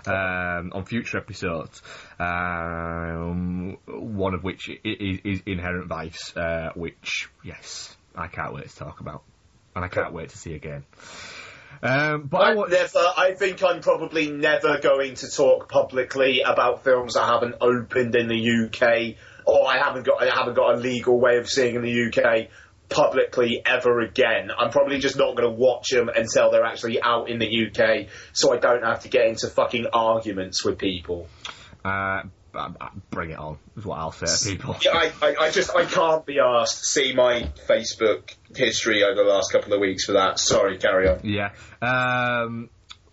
um, 0.05 0.71
on 0.73 0.85
future 0.85 1.17
episodes. 1.17 1.81
Um, 2.19 3.77
one 3.87 4.33
of 4.35 4.43
which 4.43 4.69
i- 4.69 4.73
i- 4.87 5.21
is 5.23 5.41
Inherent 5.45 5.87
Vice, 5.87 6.35
uh, 6.37 6.71
which, 6.75 7.29
yes, 7.43 7.95
I 8.15 8.27
can't 8.27 8.53
wait 8.53 8.69
to 8.69 8.75
talk 8.75 8.99
about. 8.99 9.23
And 9.75 9.83
I 9.85 9.87
can't 9.87 10.13
wait 10.13 10.29
to 10.29 10.37
see 10.37 10.53
again. 10.53 10.83
Um, 11.81 12.23
but 12.23 12.37
I 12.37 12.53
never. 12.53 12.99
I 13.17 13.33
think 13.33 13.63
I'm 13.63 13.81
probably 13.81 14.31
never 14.31 14.79
going 14.79 15.15
to 15.15 15.29
talk 15.29 15.69
publicly 15.69 16.41
about 16.41 16.83
films 16.83 17.15
I 17.15 17.27
haven't 17.27 17.55
opened 17.61 18.15
in 18.15 18.27
the 18.27 18.65
UK, 18.65 19.15
or 19.45 19.67
I 19.67 19.77
haven't 19.77 20.05
got. 20.05 20.21
I 20.21 20.33
haven't 20.33 20.55
got 20.55 20.75
a 20.75 20.77
legal 20.77 21.19
way 21.19 21.37
of 21.37 21.49
seeing 21.49 21.75
in 21.75 21.81
the 21.83 22.07
UK 22.07 22.49
publicly 22.89 23.61
ever 23.65 23.99
again. 23.99 24.49
I'm 24.57 24.71
probably 24.71 24.99
just 24.99 25.17
not 25.17 25.35
going 25.35 25.49
to 25.49 25.55
watch 25.55 25.89
them 25.89 26.09
until 26.09 26.51
they're 26.51 26.65
actually 26.65 27.01
out 27.01 27.29
in 27.29 27.39
the 27.39 27.67
UK, 27.67 28.07
so 28.33 28.53
I 28.53 28.59
don't 28.59 28.83
have 28.83 29.01
to 29.01 29.09
get 29.09 29.27
into 29.27 29.47
fucking 29.47 29.87
arguments 29.93 30.63
with 30.63 30.77
people. 30.77 31.27
Uh, 31.83 32.23
bring 33.09 33.31
it 33.31 33.39
on, 33.39 33.57
is 33.75 33.85
what 33.85 33.99
I'll 33.99 34.11
say 34.11 34.25
to 34.25 34.57
people. 34.57 34.75
Yeah, 34.81 34.91
I, 34.95 35.11
I, 35.21 35.35
I 35.39 35.51
just 35.51 35.75
I 35.75 35.85
can't 35.85 36.25
be 36.25 36.39
asked. 36.39 36.85
See 36.85 37.13
my 37.13 37.49
Facebook 37.67 38.33
history 38.55 39.03
over 39.03 39.15
the 39.15 39.29
last 39.29 39.51
couple 39.51 39.73
of 39.73 39.79
weeks 39.79 40.05
for 40.05 40.13
that. 40.13 40.39
Sorry, 40.39 40.77
carry 40.77 41.07
on. 41.07 41.19
Yeah. 41.23 41.51
Um, 41.81 42.69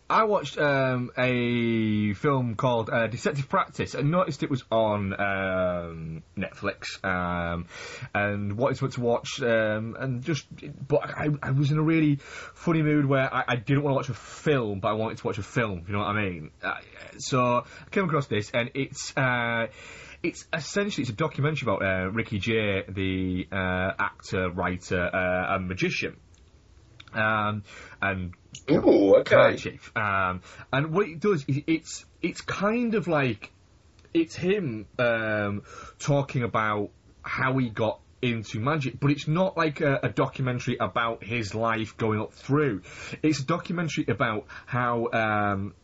I 0.09 0.25
watched 0.25 0.59
um, 0.59 1.11
a 1.17 2.13
film 2.13 2.57
called 2.57 2.91
uh, 2.91 3.07
Deceptive 3.07 3.49
Practice 3.49 3.95
and 3.95 4.11
noticed 4.11 4.43
it 4.43 4.51
was 4.51 4.63
on 4.71 5.15
um, 5.15 6.23
Netflix 6.37 7.03
um, 7.03 7.67
and 8.15 8.59
wanted 8.59 8.93
to 8.93 9.01
watch 9.01 9.41
um, 9.41 9.97
and 9.99 10.23
just 10.23 10.47
but 10.87 11.09
I, 11.09 11.29
I 11.43 11.53
was 11.53 11.71
in 11.71 11.79
a 11.79 11.83
really 11.83 12.17
funny 12.17 12.83
mood 12.83 13.07
where 13.07 13.33
I, 13.33 13.45
I 13.49 13.57
didn't 13.57 13.83
want 13.83 13.95
to 13.95 13.97
watch 13.97 14.09
a 14.11 14.15
film 14.15 14.81
but 14.81 14.89
I 14.89 14.93
wanted 14.93 15.19
to 15.19 15.27
watch 15.27 15.39
a 15.39 15.43
film 15.43 15.85
you 15.87 15.95
know 15.95 16.01
what 16.01 16.09
I 16.09 16.23
mean. 16.23 16.51
Uh, 16.63 16.75
so 17.17 17.65
I 17.65 17.91
came 17.91 18.05
across 18.05 18.27
this 18.27 18.51
and 18.53 18.73
it's 18.75 19.17
uh, 19.17 19.69
it's 20.23 20.47
essentially 20.53 21.03
it's 21.03 21.11
a 21.11 21.15
documentary 21.15 21.67
about 21.67 21.83
uh, 21.83 22.11
Ricky 22.11 22.39
Jay 22.39 22.83
the 22.89 23.49
uh, 23.51 23.93
actor 23.99 24.51
writer 24.51 25.03
uh, 25.03 25.55
and 25.55 25.67
magician 25.67 26.17
um, 27.15 27.63
and 28.01 28.35
Ooh, 28.71 29.17
okay. 29.17 29.79
Um, 29.95 30.43
and 30.73 30.93
what 30.93 31.09
it 31.09 31.21
does 31.21 31.45
it's 31.49 32.05
it's 32.23 32.41
kind 32.41 32.95
of 32.95 33.09
like 33.09 33.53
it's 34.13 34.35
him 34.37 34.87
um, 34.99 35.63
talking 35.99 36.43
about 36.43 36.91
how 37.23 37.59
he 37.59 37.69
got 37.69 38.01
into 38.23 38.59
magic, 38.59 38.99
but 38.99 39.11
it's 39.11 39.29
not 39.29 39.57
like 39.57 39.81
a, 39.83 40.01
a 40.05 40.09
documentary 40.09 40.79
about 40.79 41.23
his 41.23 41.55
life 41.55 41.97
going 41.97 42.21
up 42.21 42.33
through. 42.33 42.83
It's 43.23 43.41
a 43.41 43.45
documentary 43.45 44.07
about 44.09 44.47
how 44.65 45.11
um, 45.13 45.75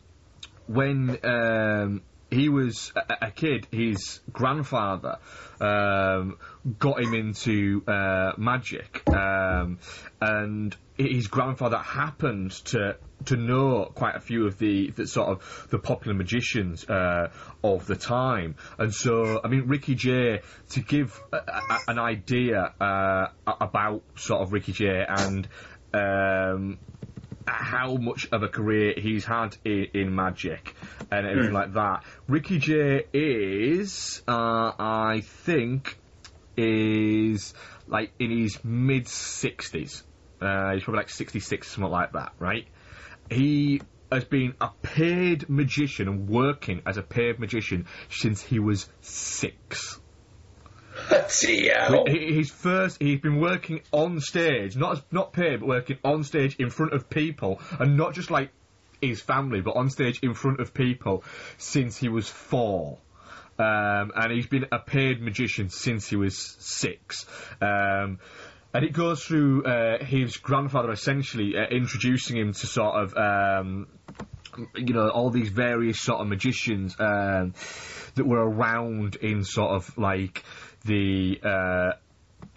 when 0.65 1.19
um, 1.23 2.01
he 2.31 2.47
was 2.47 2.93
a, 2.95 3.27
a 3.27 3.31
kid, 3.31 3.67
his 3.71 4.21
grandfather 4.31 5.19
um, 5.59 6.37
got 6.79 7.01
him 7.01 7.13
into 7.13 7.83
uh, 7.85 8.31
magic, 8.37 9.03
um, 9.09 9.79
and 10.21 10.75
his 10.97 11.27
grandfather 11.27 11.77
happened 11.77 12.51
to 12.51 12.95
to 13.25 13.35
know 13.35 13.91
quite 13.93 14.15
a 14.15 14.19
few 14.19 14.47
of 14.47 14.57
the, 14.57 14.89
the 14.91 15.05
sort 15.05 15.29
of 15.29 15.67
the 15.69 15.77
popular 15.77 16.15
magicians 16.17 16.89
uh, 16.89 17.29
of 17.63 17.85
the 17.85 17.95
time, 17.95 18.55
and 18.79 18.93
so 18.93 19.41
I 19.43 19.49
mean 19.49 19.67
Ricky 19.67 19.95
Jay 19.95 20.41
to 20.69 20.79
give 20.79 21.21
a, 21.33 21.37
a, 21.37 21.79
an 21.89 21.99
idea 21.99 22.73
uh, 22.79 23.27
about 23.45 24.03
sort 24.15 24.41
of 24.41 24.53
Ricky 24.53 24.71
Jay 24.71 25.05
and. 25.07 25.47
Um, 25.93 26.79
how 27.47 27.95
much 27.95 28.27
of 28.31 28.43
a 28.43 28.47
career 28.47 28.93
he's 28.97 29.25
had 29.25 29.57
in, 29.63 29.87
in 29.93 30.15
magic 30.15 30.75
and 31.11 31.25
everything 31.25 31.53
like 31.53 31.73
that. 31.73 32.03
Ricky 32.27 32.59
Jay 32.59 33.05
is, 33.13 34.21
uh, 34.27 34.71
I 34.77 35.21
think, 35.23 35.97
is 36.57 37.53
like 37.87 38.11
in 38.19 38.31
his 38.31 38.63
mid 38.63 39.07
sixties. 39.07 40.03
Uh, 40.39 40.73
he's 40.73 40.83
probably 40.83 40.99
like 40.99 41.09
sixty 41.09 41.39
six, 41.39 41.69
something 41.69 41.91
like 41.91 42.13
that, 42.13 42.33
right? 42.39 42.67
He 43.29 43.81
has 44.11 44.25
been 44.25 44.55
a 44.59 44.69
paid 44.81 45.49
magician 45.49 46.07
and 46.07 46.29
working 46.29 46.81
as 46.85 46.97
a 46.97 47.01
paid 47.01 47.39
magician 47.39 47.87
since 48.09 48.41
he 48.41 48.59
was 48.59 48.89
six. 49.01 49.99
TL. 51.11 52.07
He- 52.09 52.33
His 52.35 52.49
first, 52.51 52.97
he's 53.01 53.19
been 53.19 53.39
working 53.39 53.81
on 53.91 54.19
stage, 54.19 54.75
not 54.75 55.03
not 55.11 55.33
paid, 55.33 55.59
but 55.59 55.67
working 55.69 55.97
on 56.03 56.23
stage 56.23 56.55
in 56.57 56.69
front 56.69 56.93
of 56.93 57.09
people, 57.09 57.59
and 57.79 57.97
not 57.97 58.13
just 58.13 58.31
like 58.31 58.49
his 59.01 59.21
family, 59.21 59.61
but 59.61 59.75
on 59.75 59.89
stage 59.89 60.19
in 60.21 60.33
front 60.33 60.59
of 60.59 60.73
people 60.73 61.23
since 61.57 61.97
he 61.97 62.07
was 62.09 62.27
four. 62.29 62.97
Um, 63.59 64.11
and 64.15 64.31
he's 64.31 64.47
been 64.47 64.65
a 64.71 64.79
paid 64.79 65.21
magician 65.21 65.69
since 65.69 66.07
he 66.07 66.15
was 66.15 66.37
six. 66.59 67.25
Um, 67.61 68.19
and 68.73 68.85
it 68.85 68.93
goes 68.93 69.23
through 69.23 69.65
uh, 69.65 70.03
his 70.03 70.37
grandfather 70.37 70.91
essentially 70.91 71.57
uh, 71.57 71.67
introducing 71.69 72.37
him 72.37 72.53
to 72.53 72.67
sort 72.67 72.95
of 72.95 73.13
um, 73.17 73.87
you 74.75 74.93
know 74.93 75.09
all 75.09 75.29
these 75.29 75.49
various 75.49 75.99
sort 75.99 76.21
of 76.21 76.27
magicians 76.27 76.95
um, 76.99 77.53
that 78.15 78.25
were 78.25 78.39
around 78.49 79.15
in 79.17 79.43
sort 79.43 79.71
of 79.71 79.97
like 79.97 80.43
the 80.85 81.39
uh, 81.43 81.91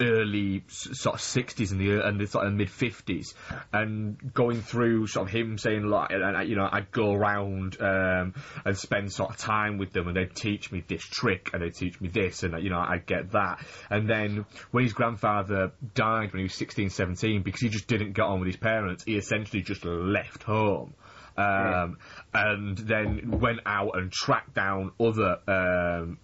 early 0.01 0.64
sort 0.68 1.14
of 1.14 1.20
60s 1.20 1.70
and 1.70 1.81
the 1.81 2.07
and 2.07 2.18
the 2.18 2.27
sort 2.27 2.47
of 2.47 2.53
mid 2.53 2.68
50s 2.68 3.35
and 3.72 4.33
going 4.35 4.61
through 4.61 5.07
sort 5.07 5.29
of 5.29 5.33
him 5.33 5.57
saying 5.57 5.85
like 5.85 6.11
and, 6.11 6.49
you 6.49 6.57
know 6.57 6.68
I'd 6.70 6.91
go 6.91 7.12
around 7.12 7.81
um, 7.81 8.35
and 8.64 8.77
spend 8.77 9.12
sort 9.12 9.31
of 9.31 9.37
time 9.37 9.79
with 9.79 9.93
them 9.93 10.09
and 10.09 10.16
they'd 10.16 10.35
teach 10.35 10.72
me 10.72 10.83
this 10.87 11.03
trick 11.03 11.51
and 11.53 11.62
they'd 11.62 11.75
teach 11.75 12.01
me 12.01 12.09
this 12.09 12.43
and 12.43 12.61
you 12.62 12.70
know 12.70 12.79
I'd 12.79 13.07
get 13.07 13.33
that. 13.33 13.64
And 13.89 14.09
then 14.09 14.47
when 14.72 14.85
his 14.85 14.93
grandfather 14.93 15.72
died 15.95 16.33
when 16.33 16.39
he 16.41 16.45
was 16.45 16.55
16 16.55 16.91
17 16.91 17.43
because 17.43 17.61
he 17.61 17.68
just 17.68 17.87
didn't 17.87 18.12
get 18.12 18.22
on 18.22 18.41
with 18.41 18.49
his 18.49 18.57
parents 18.57 19.05
he 19.05 19.16
essentially 19.16 19.62
just 19.62 19.85
left 19.85 20.43
home. 20.43 20.95
Um, 21.37 21.99
and 22.33 22.79
then 22.79 23.41
went 23.41 23.59
out 23.66 23.99
and 23.99 24.12
tracked 24.12 24.55
down 24.55 24.93
other 25.01 25.39
um, 25.49 26.18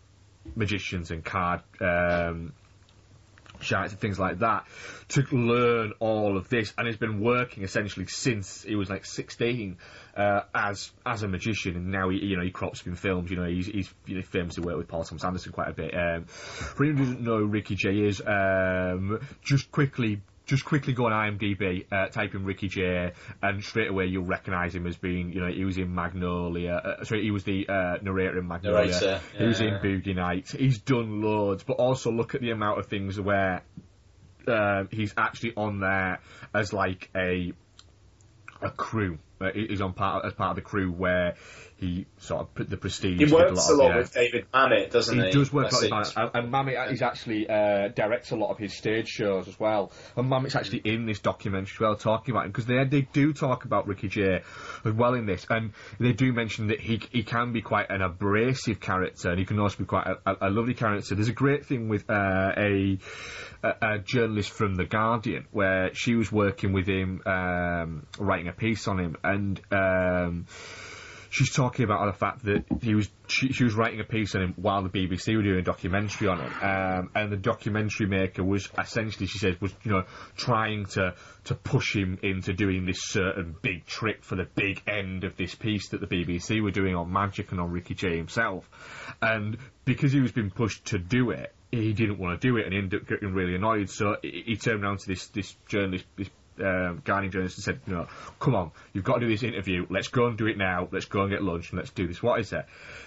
magicians 0.56 1.10
and 1.10 1.24
card 1.24 1.62
um, 1.80 2.52
sharks 3.60 3.92
and 3.92 4.00
things 4.00 4.18
like 4.18 4.40
that 4.40 4.66
to 5.08 5.22
learn 5.32 5.92
all 5.98 6.36
of 6.36 6.48
this. 6.48 6.72
And 6.76 6.86
has 6.86 6.96
been 6.96 7.20
working 7.20 7.62
essentially 7.62 8.06
since 8.06 8.62
he 8.62 8.74
was 8.74 8.88
like 8.88 9.04
16 9.04 9.76
uh, 10.16 10.40
as 10.54 10.90
as 11.04 11.22
a 11.22 11.28
magician. 11.28 11.76
And 11.76 11.88
now 11.88 12.08
he 12.08 12.18
you 12.18 12.36
know 12.36 12.44
he 12.44 12.50
crops 12.50 12.80
up 12.80 12.86
in 12.86 12.94
films. 12.94 13.30
You 13.30 13.36
know 13.36 13.48
he's, 13.48 13.66
he's 13.66 13.94
you 14.06 14.16
know, 14.16 14.22
famously 14.22 14.64
worked 14.64 14.78
with 14.78 14.88
Paul 14.88 15.04
Thomas 15.04 15.24
Anderson 15.24 15.52
quite 15.52 15.68
a 15.68 15.74
bit. 15.74 15.94
Um, 15.94 16.24
for 16.24 16.84
anyone 16.84 16.98
who 16.98 17.04
doesn't 17.04 17.24
know 17.24 17.38
Ricky 17.38 17.74
Jay 17.74 18.00
is 18.00 18.20
um, 18.20 19.20
just 19.42 19.70
quickly 19.70 20.20
just 20.50 20.64
quickly 20.64 20.92
go 20.92 21.06
on 21.06 21.12
IMDb, 21.12 21.86
uh, 21.92 22.08
type 22.08 22.34
in 22.34 22.44
Ricky 22.44 22.68
Jay, 22.68 23.12
and 23.40 23.62
straight 23.62 23.88
away 23.88 24.06
you'll 24.06 24.24
recognise 24.26 24.74
him 24.74 24.86
as 24.86 24.96
being, 24.96 25.32
you 25.32 25.40
know, 25.40 25.46
he 25.50 25.64
was 25.64 25.78
in 25.78 25.94
Magnolia. 25.94 26.72
Uh, 26.74 27.04
sorry, 27.04 27.22
he 27.22 27.30
was 27.30 27.44
the 27.44 27.66
uh, 27.68 27.96
narrator 28.02 28.38
in 28.38 28.46
Magnolia. 28.48 28.86
Narrator, 28.90 29.20
He 29.38 29.44
was 29.44 29.60
in. 29.60 29.74
Boogie 29.78 30.14
Nights. 30.16 30.50
He's 30.52 30.78
done 30.78 31.22
loads, 31.22 31.62
but 31.62 31.74
also 31.74 32.10
look 32.10 32.34
at 32.34 32.40
the 32.40 32.50
amount 32.50 32.80
of 32.80 32.86
things 32.86 33.18
where 33.20 33.62
um, 34.48 34.88
he's 34.90 35.14
actually 35.16 35.52
on 35.56 35.80
there 35.80 36.20
as 36.52 36.72
like 36.72 37.08
a 37.16 37.52
a 38.62 38.70
crew. 38.70 39.18
Uh, 39.40 39.52
he- 39.54 39.68
he's 39.68 39.80
on 39.80 39.92
part 39.94 40.24
as 40.26 40.32
part 40.34 40.50
of 40.50 40.56
the 40.56 40.62
crew 40.62 40.90
where 40.92 41.34
he 41.80 42.06
sort 42.18 42.42
of 42.42 42.54
put 42.54 42.68
the 42.68 42.76
prestige. 42.76 43.18
He 43.18 43.32
works 43.32 43.68
a 43.68 43.72
of- 43.72 43.78
lot 43.78 43.96
with 43.96 44.12
David 44.12 44.46
Mamet, 44.52 44.90
doesn't 44.90 45.18
he? 45.18 45.26
He 45.26 45.30
does 45.30 45.50
work 45.52 45.70
That's 45.70 45.82
a 45.82 45.88
lot 45.88 46.00
with 46.00 46.14
Mamet, 46.14 46.30
and, 46.34 46.44
and 46.44 46.52
Mamet 46.52 46.92
is 46.92 47.02
actually 47.02 47.48
uh, 47.48 47.88
directs 47.88 48.30
a 48.32 48.36
lot 48.36 48.50
of 48.50 48.58
his 48.58 48.76
stage 48.76 49.08
shows 49.08 49.48
as 49.48 49.58
well. 49.58 49.90
And 50.16 50.30
Mamet's 50.30 50.54
actually 50.56 50.82
in 50.84 51.06
this 51.06 51.20
documentary 51.20 51.72
as 51.74 51.80
well, 51.80 51.96
talking 51.96 52.32
about 52.32 52.44
him 52.44 52.50
because 52.52 52.66
they 52.66 52.84
they 52.84 53.00
do 53.00 53.32
talk 53.32 53.64
about 53.64 53.86
Ricky 53.88 54.08
Jay 54.08 54.42
as 54.84 54.92
well 54.92 55.14
in 55.14 55.24
this, 55.24 55.46
and 55.48 55.72
they 55.98 56.12
do 56.12 56.32
mention 56.32 56.66
that 56.68 56.80
he 56.80 57.00
he 57.10 57.22
can 57.22 57.52
be 57.52 57.62
quite 57.62 57.90
an 57.90 58.02
abrasive 58.02 58.78
character, 58.78 59.30
and 59.30 59.38
he 59.38 59.46
can 59.46 59.58
also 59.58 59.78
be 59.78 59.84
quite 59.86 60.06
a, 60.06 60.18
a, 60.26 60.48
a 60.48 60.50
lovely 60.50 60.74
character. 60.74 61.14
There's 61.14 61.28
a 61.28 61.32
great 61.32 61.64
thing 61.64 61.88
with 61.88 62.08
uh, 62.10 62.52
a, 62.56 62.98
a 63.62 63.74
a 63.80 63.98
journalist 63.98 64.50
from 64.50 64.74
the 64.74 64.84
Guardian 64.84 65.46
where 65.50 65.94
she 65.94 66.14
was 66.14 66.30
working 66.30 66.74
with 66.74 66.86
him, 66.86 67.22
um, 67.24 68.06
writing 68.18 68.48
a 68.48 68.52
piece 68.52 68.86
on 68.86 68.98
him, 68.98 69.16
and. 69.24 69.60
Um, 69.72 70.46
she's 71.30 71.52
talking 71.52 71.84
about 71.84 72.06
the 72.06 72.18
fact 72.18 72.44
that 72.44 72.64
he 72.82 72.94
was 72.94 73.08
she, 73.28 73.52
she 73.52 73.64
was 73.64 73.74
writing 73.74 74.00
a 74.00 74.04
piece 74.04 74.34
on 74.34 74.42
him 74.42 74.54
while 74.56 74.82
the 74.82 74.90
BBC 74.90 75.36
were 75.36 75.42
doing 75.42 75.60
a 75.60 75.62
documentary 75.62 76.28
on 76.28 76.40
him, 76.40 76.52
um, 76.60 77.10
and 77.14 77.32
the 77.32 77.36
documentary 77.36 78.06
maker 78.06 78.44
was 78.44 78.68
essentially 78.76 79.26
she 79.26 79.38
said 79.38 79.60
was 79.60 79.72
you 79.84 79.92
know 79.92 80.04
trying 80.36 80.84
to 80.86 81.14
to 81.44 81.54
push 81.54 81.94
him 81.94 82.18
into 82.22 82.52
doing 82.52 82.84
this 82.84 83.02
certain 83.02 83.54
big 83.62 83.86
trick 83.86 84.24
for 84.24 84.36
the 84.36 84.46
big 84.54 84.82
end 84.86 85.24
of 85.24 85.36
this 85.36 85.54
piece 85.54 85.88
that 85.90 86.00
the 86.00 86.06
BBC 86.06 86.62
were 86.62 86.72
doing 86.72 86.94
on 86.94 87.10
Magic 87.10 87.52
and 87.52 87.60
on 87.60 87.70
Ricky 87.70 87.94
Jay 87.94 88.16
himself, 88.16 88.68
and 89.22 89.56
because 89.84 90.12
he 90.12 90.20
was 90.20 90.32
being 90.32 90.50
pushed 90.50 90.86
to 90.86 90.98
do 90.98 91.30
it. 91.30 91.54
He 91.72 91.92
didn't 91.92 92.18
want 92.18 92.40
to 92.40 92.48
do 92.48 92.56
it, 92.56 92.64
and 92.64 92.72
he 92.72 92.80
ended 92.80 93.02
up 93.02 93.06
getting 93.06 93.32
really 93.32 93.54
annoyed. 93.54 93.90
So 93.90 94.16
he, 94.22 94.42
he 94.44 94.56
turned 94.56 94.82
around 94.82 94.98
to 94.98 95.06
this 95.06 95.28
this 95.28 95.54
journalist, 95.68 96.04
this 96.16 96.28
um, 96.62 97.02
Guardian 97.04 97.32
journalist 97.32 97.58
and 97.58 97.64
said, 97.64 97.80
you 97.86 97.94
know, 97.94 98.06
come 98.38 98.54
on, 98.54 98.70
you've 98.92 99.04
got 99.04 99.14
to 99.14 99.20
do 99.20 99.28
this 99.28 99.42
interview. 99.42 99.86
Let's 99.88 100.08
go 100.08 100.26
and 100.26 100.36
do 100.36 100.46
it 100.46 100.56
now. 100.56 100.88
Let's 100.90 101.06
go 101.06 101.22
and 101.22 101.30
get 101.30 101.42
lunch 101.42 101.70
and 101.70 101.78
let's 101.78 101.90
do 101.90 102.06
this. 102.06 102.22
What 102.22 102.40
is 102.40 102.52
it? 102.52 102.66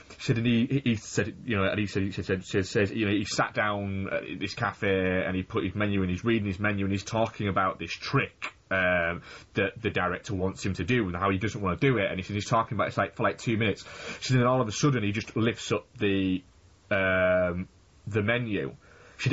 He 0.10 0.24
said, 0.24 0.38
and 0.38 0.46
he, 0.46 0.82
he 0.84 0.96
said, 0.96 1.36
you 1.46 1.58
know, 1.58 1.64
and 1.64 1.80
he 1.80 1.88
said, 1.88 2.04
he 2.04 2.12
said, 2.12 2.46
said, 2.46 2.66
says, 2.66 2.92
you 2.92 3.06
know, 3.06 3.12
he 3.12 3.26
sat 3.26 3.54
down 3.54 4.10
at 4.12 4.40
this 4.40 4.54
cafe 4.54 5.24
and 5.26 5.36
he 5.36 5.44
put 5.44 5.64
his 5.64 5.76
menu 5.76 6.02
and 6.02 6.10
he's 6.10 6.24
reading 6.24 6.48
his 6.48 6.60
menu 6.60 6.86
and 6.86 6.92
he's 6.92 7.04
talking 7.04 7.48
about 7.48 7.80
this 7.80 7.92
trick. 7.92 8.54
Um, 8.72 9.22
that 9.54 9.80
the 9.80 9.92
director 9.92 10.34
wants 10.34 10.66
him 10.66 10.74
to 10.74 10.84
do 10.84 11.06
and 11.06 11.16
how 11.16 11.30
he 11.30 11.38
doesn't 11.38 11.62
want 11.62 11.80
to 11.80 11.88
do 11.88 12.00
it, 12.00 12.10
and 12.10 12.18
he 12.18 12.24
said 12.24 12.34
he's 12.34 12.48
talking 12.48 12.76
about 12.76 12.88
it 12.88 12.98
like 12.98 13.16
for 13.16 13.22
like 13.22 13.38
two 13.38 13.56
minutes. 13.56 13.86
So 14.22 14.34
then 14.34 14.48
all 14.48 14.62
of 14.62 14.68
a 14.68 14.72
sudden 14.72 15.04
he 15.04 15.12
just 15.12 15.36
lifts 15.36 15.72
up 15.72 15.86
the 16.00 16.44
um, 16.90 17.68
the 18.08 18.24
menu. 18.24 18.76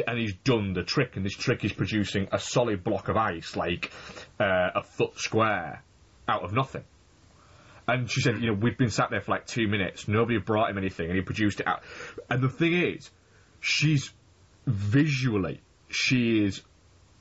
And 0.07 0.19
he's 0.19 0.35
done 0.35 0.73
the 0.73 0.83
trick, 0.83 1.17
and 1.17 1.25
this 1.25 1.35
trick 1.35 1.65
is 1.65 1.73
producing 1.73 2.29
a 2.33 2.39
solid 2.39 2.85
block 2.85 3.09
of 3.09 3.17
ice, 3.17 3.57
like 3.57 3.91
uh, 4.39 4.71
a 4.77 4.83
foot 4.83 5.19
square, 5.19 5.83
out 6.29 6.45
of 6.45 6.53
nothing. 6.53 6.85
And 7.89 8.09
she 8.09 8.21
said, 8.21 8.39
you 8.41 8.49
know, 8.49 8.59
we've 8.61 8.79
been 8.79 8.91
sat 8.91 9.11
there 9.11 9.21
for 9.21 9.33
like 9.33 9.47
two 9.47 9.67
minutes, 9.67 10.07
nobody 10.07 10.39
brought 10.39 10.71
him 10.71 10.79
anything, 10.79 11.07
and 11.07 11.17
he 11.17 11.23
produced 11.23 11.61
it 11.61 11.67
out. 11.67 11.83
And 12.29 12.41
the 12.41 12.49
thing 12.49 12.73
is, 12.73 13.11
she's 13.59 14.13
visually, 14.67 15.61
she 15.89 16.45
is 16.45 16.63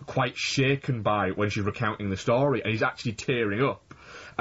quite 0.05 0.37
shaken 0.37 1.01
by 1.01 1.29
when 1.31 1.49
she's 1.49 1.63
recounting 1.63 2.09
the 2.09 2.17
story, 2.17 2.61
and 2.61 2.71
he's 2.71 2.83
actually 2.83 3.13
tearing 3.13 3.63
up. 3.63 3.88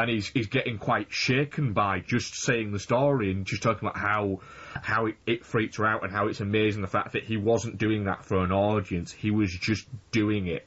And 0.01 0.11
he's 0.11 0.29
he's 0.29 0.47
getting 0.47 0.79
quite 0.79 1.09
shaken 1.11 1.73
by 1.73 2.01
just 2.01 2.35
saying 2.37 2.73
the 2.73 2.79
story 2.79 3.31
and 3.33 3.45
just 3.45 3.63
talking 3.63 3.89
about 3.89 3.99
how 3.99 4.41
how 4.81 5.07
it, 5.07 5.17
it 5.27 5.45
freaked 5.45 5.77
her 5.77 5.87
out 5.87 6.05
and 6.05 6.13
how 6.13 6.29
it's 6.29 6.41
amazing 6.41 6.83
the 6.83 6.89
fact 6.89 7.13
that 7.13 7.25
he 7.25 7.37
wasn't 7.37 7.79
doing 7.79 8.05
that 8.05 8.25
for 8.25 8.45
an 8.45 8.53
audience. 8.53 9.11
He 9.13 9.31
was 9.31 9.51
just 9.53 9.87
doing 10.13 10.47
it 10.47 10.67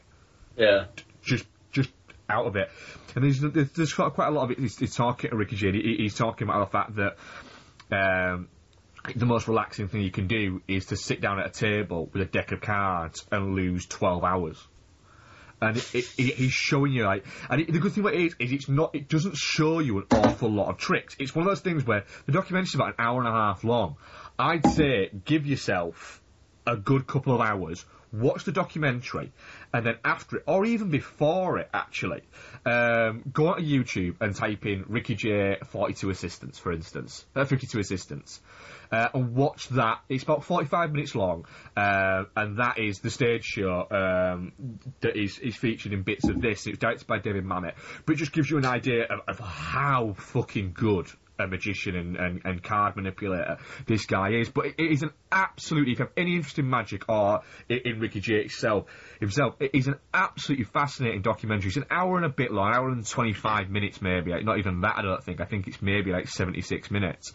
Yeah. 0.58 0.86
just 1.22 1.46
just 1.72 1.90
out 2.30 2.46
of 2.46 2.56
it. 2.56 2.70
And 3.16 3.24
there's 3.24 3.40
there's, 3.74 3.94
quite 3.94 4.14
quite 4.14 4.28
a 4.28 4.32
lot 4.32 4.46
of 4.46 4.52
it. 4.52 4.60
He's, 4.60 4.78
he's 4.78 4.96
talking 4.96 5.30
to 5.30 5.36
Ricky 5.36 5.56
Jay. 5.56 5.72
He, 5.72 5.96
he's 6.00 6.16
talking 6.16 6.48
about 6.48 6.66
the 6.66 6.72
fact 6.72 6.96
that 6.96 7.18
um, 7.92 8.48
the 9.16 9.26
most 9.26 9.48
relaxing 9.48 9.88
thing 9.88 10.02
you 10.02 10.12
can 10.12 10.28
do 10.28 10.62
is 10.68 10.88
to 10.88 10.96
sit 10.96 11.22
down 11.22 11.40
at 11.40 11.48
a 11.48 11.50
table 11.50 12.10
with 12.14 12.22
a 12.22 12.26
deck 12.26 12.52
of 12.52 12.62
cards 12.62 13.26
and 13.32 13.56
lose 13.56 13.86
twelve 13.86 14.24
hours. 14.24 14.58
And 15.62 15.78
it, 15.78 15.94
it, 15.94 16.06
it, 16.18 16.36
he's 16.36 16.54
showing 16.54 16.92
you 16.92 17.06
like, 17.06 17.24
and 17.50 17.66
the 17.68 17.80
good 17.80 17.92
thing 17.92 18.04
about 18.04 18.16
it 18.16 18.22
is, 18.22 18.36
is 18.40 18.52
it's 18.52 18.68
not, 18.68 18.96
it 18.96 19.08
doesn't 19.08 19.38
show 19.38 19.80
you 19.80 20.00
an 20.00 20.06
awful 20.12 20.50
lot 20.50 20.70
of 20.70 20.78
tricks. 20.78 21.16
It's 21.20 21.36
one 21.36 21.46
of 21.46 21.52
those 21.52 21.60
things 21.62 21.86
where 21.86 22.06
the 22.26 22.32
documentary's 22.32 22.74
about 22.74 22.90
an 22.90 22.96
hour 22.98 23.20
and 23.20 23.28
a 23.28 23.32
half 23.32 23.64
long. 23.64 23.98
I'd 24.40 24.66
say 24.66 25.12
give 25.26 25.46
yourself 25.46 26.22
a 26.66 26.76
good 26.76 27.06
couple 27.06 27.34
of 27.34 27.42
hours, 27.42 27.86
watch 28.12 28.44
the 28.44 28.52
documentary, 28.52 29.32
and 29.74 29.86
then 29.86 29.96
after 30.04 30.38
it, 30.38 30.44
or 30.48 30.66
even 30.66 30.90
before 30.90 31.60
it, 31.60 31.70
actually, 31.74 32.22
um, 32.66 33.24
go 33.32 33.50
onto 33.50 33.64
YouTube 33.64 34.16
and 34.22 34.36
type 34.36 34.66
in 34.66 34.86
Ricky 34.88 35.16
Jay 35.16 35.58
42 35.68 36.10
assistants, 36.10 36.60
for 36.60 36.72
instance, 36.72 37.26
uh, 37.36 37.46
52 37.46 37.80
assistants, 37.80 38.42
uh, 38.92 39.10
and 39.14 39.36
watch 39.36 39.70
that. 39.70 40.02
It's 40.10 40.24
about 40.24 40.44
45 40.44 40.92
minutes 40.92 41.16
long, 41.16 41.46
uh, 41.76 42.24
and 42.36 42.58
that 42.58 42.80
is 42.80 43.00
the 43.00 43.10
stage 43.10 43.46
show 43.46 43.88
um, 43.92 44.80
that 45.02 45.16
is, 45.16 45.40
is 45.40 45.56
featured 45.56 45.94
in 45.94 46.04
bits 46.04 46.28
of 46.28 46.42
this. 46.42 46.68
It's 46.68 46.78
directed 46.78 47.08
by 47.08 47.20
David 47.20 47.46
Mamet, 47.46 47.74
but 48.06 48.14
it 48.14 48.18
just 48.18 48.34
gives 48.34 48.50
you 48.50 48.58
an 48.58 48.66
idea 48.66 49.06
of, 49.06 49.20
of 49.28 49.40
how 49.40 50.14
fucking 50.18 50.74
good 50.74 51.08
a 51.42 51.48
magician 51.48 51.96
and, 51.96 52.18
and, 52.18 52.42
and 52.46 52.64
card 52.64 52.96
manipulator 52.96 53.58
this 53.88 54.06
guy 54.06 54.32
is. 54.34 54.50
But 54.50 54.68
it, 54.68 54.76
it 54.78 54.92
is 54.92 55.04
an 55.04 55.12
absolutely, 55.32 55.94
if 55.94 56.00
you 56.00 56.06
have 56.06 56.14
any 56.18 56.36
interest 56.36 56.60
in 56.60 56.70
magic 56.70 57.10
or 57.10 57.42
in, 57.70 57.80
in 57.86 58.00
Ricky 58.00 58.22
itself, 58.36 58.86
himself, 59.20 59.56
it 59.60 59.72
is 59.74 59.88
an 59.88 59.96
absolutely 60.14 60.66
fascinating 60.66 61.22
documentary. 61.22 61.70
It's 61.70 61.78
an 61.78 61.86
hour 61.90 62.18
and 62.18 62.26
a 62.26 62.30
bit 62.30 62.52
long, 62.52 62.70
an 62.70 62.76
hour 62.76 62.90
and 62.90 63.06
25 63.06 63.70
minutes 63.70 64.02
maybe. 64.02 64.32
Like, 64.32 64.46
Not 64.46 64.60
even 64.60 64.82
that, 64.82 64.98
I 64.98 65.02
don't 65.02 65.24
think. 65.24 65.42
I 65.42 65.46
think 65.46 65.68
it's 65.68 65.82
maybe 65.82 66.12
like 66.12 66.28
76 66.28 66.92
minutes. 66.92 67.34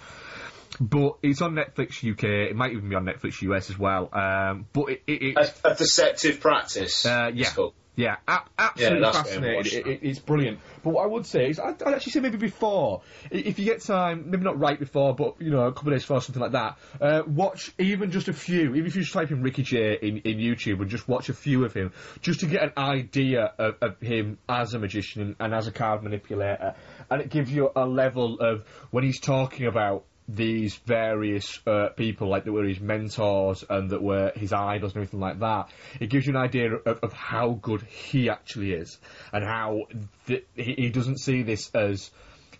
But 0.80 1.16
it's 1.22 1.40
on 1.42 1.54
Netflix 1.54 2.08
UK. 2.08 2.50
It 2.50 2.56
might 2.56 2.72
even 2.72 2.88
be 2.88 2.94
on 2.96 3.04
Netflix 3.04 3.40
US 3.42 3.70
as 3.70 3.78
well. 3.78 4.08
Um, 4.12 4.66
but 4.72 4.90
it, 4.90 5.02
it, 5.06 5.22
it 5.22 5.36
A, 5.64 5.70
a 5.70 5.74
deceptive 5.74 6.40
practice. 6.40 7.04
uh, 7.06 7.30
yeah, 7.34 7.50
yeah, 7.96 8.16
a- 8.28 8.40
absolutely 8.58 9.00
that's 9.00 9.16
fascinating. 9.16 9.80
It, 9.80 9.86
it, 9.86 10.00
it's 10.02 10.18
brilliant. 10.18 10.60
But 10.84 10.90
what 10.90 11.04
I 11.04 11.06
would 11.06 11.24
say 11.24 11.48
is, 11.48 11.58
I'd, 11.58 11.82
I'd 11.82 11.94
actually 11.94 12.12
say 12.12 12.20
maybe 12.20 12.36
before, 12.36 13.00
if 13.30 13.58
you 13.58 13.64
get 13.64 13.80
time, 13.82 14.30
maybe 14.30 14.44
not 14.44 14.58
right 14.58 14.78
before, 14.78 15.14
but 15.14 15.40
you 15.40 15.50
know, 15.50 15.66
a 15.66 15.72
couple 15.72 15.92
of 15.92 15.94
days 15.94 16.02
before, 16.02 16.20
something 16.20 16.42
like 16.42 16.52
that. 16.52 16.76
Uh, 17.00 17.22
watch 17.26 17.72
even 17.78 18.10
just 18.10 18.28
a 18.28 18.34
few, 18.34 18.74
even 18.74 18.86
if 18.86 18.94
you 18.96 19.00
just 19.00 19.14
type 19.14 19.30
in 19.30 19.42
Ricky 19.42 19.62
Jay 19.62 19.98
in, 20.00 20.18
in 20.18 20.36
YouTube 20.36 20.80
and 20.82 20.90
just 20.90 21.08
watch 21.08 21.30
a 21.30 21.34
few 21.34 21.64
of 21.64 21.72
him, 21.72 21.92
just 22.20 22.40
to 22.40 22.46
get 22.46 22.62
an 22.64 22.72
idea 22.76 23.50
of, 23.58 23.76
of 23.80 24.00
him 24.00 24.36
as 24.46 24.74
a 24.74 24.78
magician 24.78 25.34
and 25.40 25.54
as 25.54 25.66
a 25.66 25.72
card 25.72 26.02
manipulator, 26.02 26.74
and 27.10 27.22
it 27.22 27.30
gives 27.30 27.50
you 27.50 27.70
a 27.74 27.86
level 27.86 28.38
of 28.40 28.66
when 28.90 29.04
he's 29.04 29.20
talking 29.20 29.66
about 29.66 30.04
these 30.28 30.74
various 30.74 31.60
uh, 31.66 31.88
people, 31.90 32.28
like 32.28 32.44
that 32.44 32.52
were 32.52 32.64
his 32.64 32.80
mentors 32.80 33.64
and 33.68 33.90
that 33.90 34.02
were 34.02 34.32
his 34.34 34.52
idols 34.52 34.92
and 34.92 35.02
everything 35.02 35.20
like 35.20 35.38
that, 35.40 35.70
it 36.00 36.10
gives 36.10 36.26
you 36.26 36.32
an 36.32 36.42
idea 36.42 36.74
of, 36.74 36.98
of 37.02 37.12
how 37.12 37.58
good 37.62 37.82
he 37.82 38.28
actually 38.28 38.72
is 38.72 38.98
and 39.32 39.44
how 39.44 39.82
th- 40.26 40.44
he, 40.54 40.74
he 40.74 40.90
doesn't 40.90 41.18
see 41.18 41.42
this 41.42 41.70
as 41.74 42.10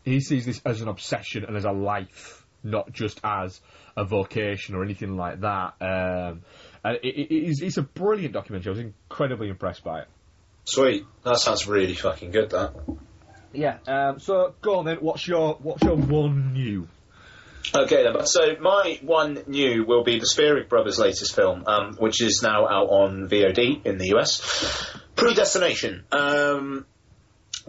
he 0.04 0.20
sees 0.20 0.46
this 0.46 0.60
as 0.64 0.80
an 0.80 0.88
obsession 0.88 1.44
and 1.44 1.56
as 1.56 1.64
a 1.64 1.72
life, 1.72 2.46
not 2.62 2.92
just 2.92 3.20
as 3.24 3.60
a 3.96 4.04
vocation 4.04 4.76
or 4.76 4.84
anything 4.84 5.16
like 5.16 5.40
that. 5.40 5.74
Um, 5.80 6.42
and 6.84 6.98
it, 7.02 7.16
it, 7.16 7.34
it's, 7.34 7.60
it's 7.60 7.76
a 7.78 7.82
brilliant 7.82 8.32
documentary. 8.32 8.70
I 8.70 8.74
was 8.74 8.78
incredibly 8.78 9.48
impressed 9.48 9.82
by 9.82 10.02
it. 10.02 10.08
Sweet. 10.64 11.04
That 11.24 11.38
sounds 11.38 11.66
really 11.66 11.94
fucking 11.94 12.30
good. 12.30 12.50
That. 12.50 12.74
Yeah. 13.52 13.78
Um, 13.86 14.20
so 14.20 14.54
go 14.60 14.78
on 14.78 14.84
then. 14.84 14.96
What's 14.96 15.26
your 15.26 15.54
what's 15.62 15.82
your 15.82 15.96
one 15.96 16.52
new? 16.52 16.88
Okay 17.74 18.02
then. 18.02 18.26
So 18.26 18.56
my 18.60 18.98
one 19.02 19.42
new 19.46 19.84
will 19.84 20.04
be 20.04 20.18
the 20.18 20.26
Spierig 20.26 20.68
Brothers' 20.68 20.98
latest 20.98 21.34
film, 21.34 21.64
um, 21.66 21.96
which 21.98 22.20
is 22.22 22.40
now 22.42 22.66
out 22.66 22.88
on 22.88 23.28
VOD 23.28 23.84
in 23.84 23.98
the 23.98 24.14
US. 24.16 24.94
Predestination. 25.16 26.04
Um, 26.12 26.86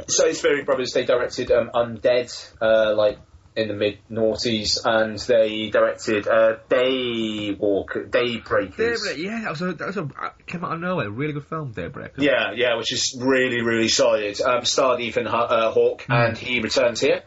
so 0.08 0.32
Spearing 0.34 0.66
Brothers 0.66 0.94
they 0.94 1.06
directed 1.06 1.52
um, 1.52 1.72
Undead, 1.74 2.32
uh, 2.62 2.96
like 2.96 3.20
in 3.56 3.68
the 3.68 3.74
mid 3.74 3.98
noughties, 4.12 4.78
and 4.86 5.18
they 5.18 5.70
directed 5.72 6.28
uh, 6.28 6.58
Daywalker, 6.70 8.08
Daybreakers. 8.10 8.78
Daybreak. 8.78 9.18
Yeah, 9.18 9.42
that 9.42 9.50
was 9.50 9.62
a 9.62 9.74
that 9.74 9.88
was 9.88 9.98
a 9.98 10.08
came 10.46 10.64
out 10.64 10.74
of 10.74 10.80
nowhere. 10.80 11.10
Really 11.10 11.34
good 11.34 11.46
film, 11.46 11.72
Daybreak. 11.72 12.12
Yeah, 12.18 12.52
yeah, 12.56 12.78
which 12.78 12.94
is 12.94 13.18
really, 13.20 13.64
really 13.64 13.88
solid. 13.88 14.40
Um, 14.42 14.64
starred 14.66 15.00
Ethan 15.02 15.26
Hu- 15.26 15.32
uh, 15.36 15.72
Hawke, 15.72 16.06
and 16.10 16.38
he 16.38 16.60
returns 16.62 17.00
here. 17.00 17.24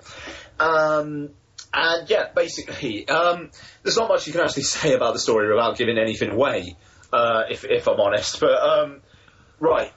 Um, 0.60 1.30
and 1.72 2.10
yeah, 2.10 2.28
basically, 2.34 3.08
um, 3.08 3.50
there's 3.82 3.96
not 3.96 4.08
much 4.08 4.26
you 4.26 4.32
can 4.32 4.42
actually 4.42 4.62
say 4.78 4.94
about 4.94 5.14
the 5.14 5.20
story 5.20 5.48
without 5.48 5.76
giving 5.76 5.98
anything 5.98 6.30
away, 6.30 6.76
uh, 7.12 7.44
if, 7.48 7.64
if 7.64 7.88
I'm 7.88 8.00
honest. 8.00 8.40
But 8.40 8.62
um, 8.62 9.00
right, 9.58 9.92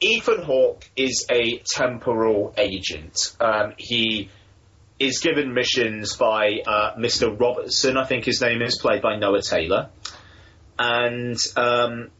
Ethan 0.00 0.42
Hawke 0.42 0.88
is 0.96 1.26
a 1.30 1.58
temporal 1.58 2.54
agent. 2.56 3.36
Um, 3.40 3.74
he 3.76 4.30
is 4.98 5.18
given 5.20 5.54
missions 5.54 6.16
by 6.16 6.60
uh, 6.66 6.94
Mr. 6.96 7.38
Robertson, 7.38 7.96
I 7.96 8.04
think 8.04 8.24
his 8.24 8.40
name 8.40 8.62
is, 8.62 8.78
played 8.78 9.02
by 9.02 9.16
Noah 9.16 9.42
Taylor, 9.42 9.90
and 10.78 11.36
um, 11.56 12.10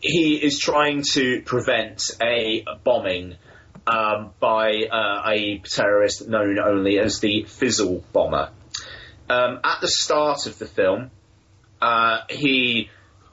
he 0.00 0.36
is 0.36 0.58
trying 0.58 1.02
to 1.12 1.42
prevent 1.42 2.02
a 2.22 2.64
bombing 2.84 3.36
um, 3.86 4.32
by 4.40 4.84
uh, 4.90 5.22
a 5.30 5.58
terrorist 5.58 6.28
known 6.28 6.58
only 6.58 6.98
as 6.98 7.20
the 7.20 7.44
Fizzle 7.44 8.04
Bomber. 8.12 8.50
um, 9.28 9.60
at 9.64 9.80
the 9.80 9.88
start 9.88 10.46
of 10.46 10.58
the 10.58 10.66
film, 10.66 11.10
uh, 11.80 12.20
he 12.28 12.90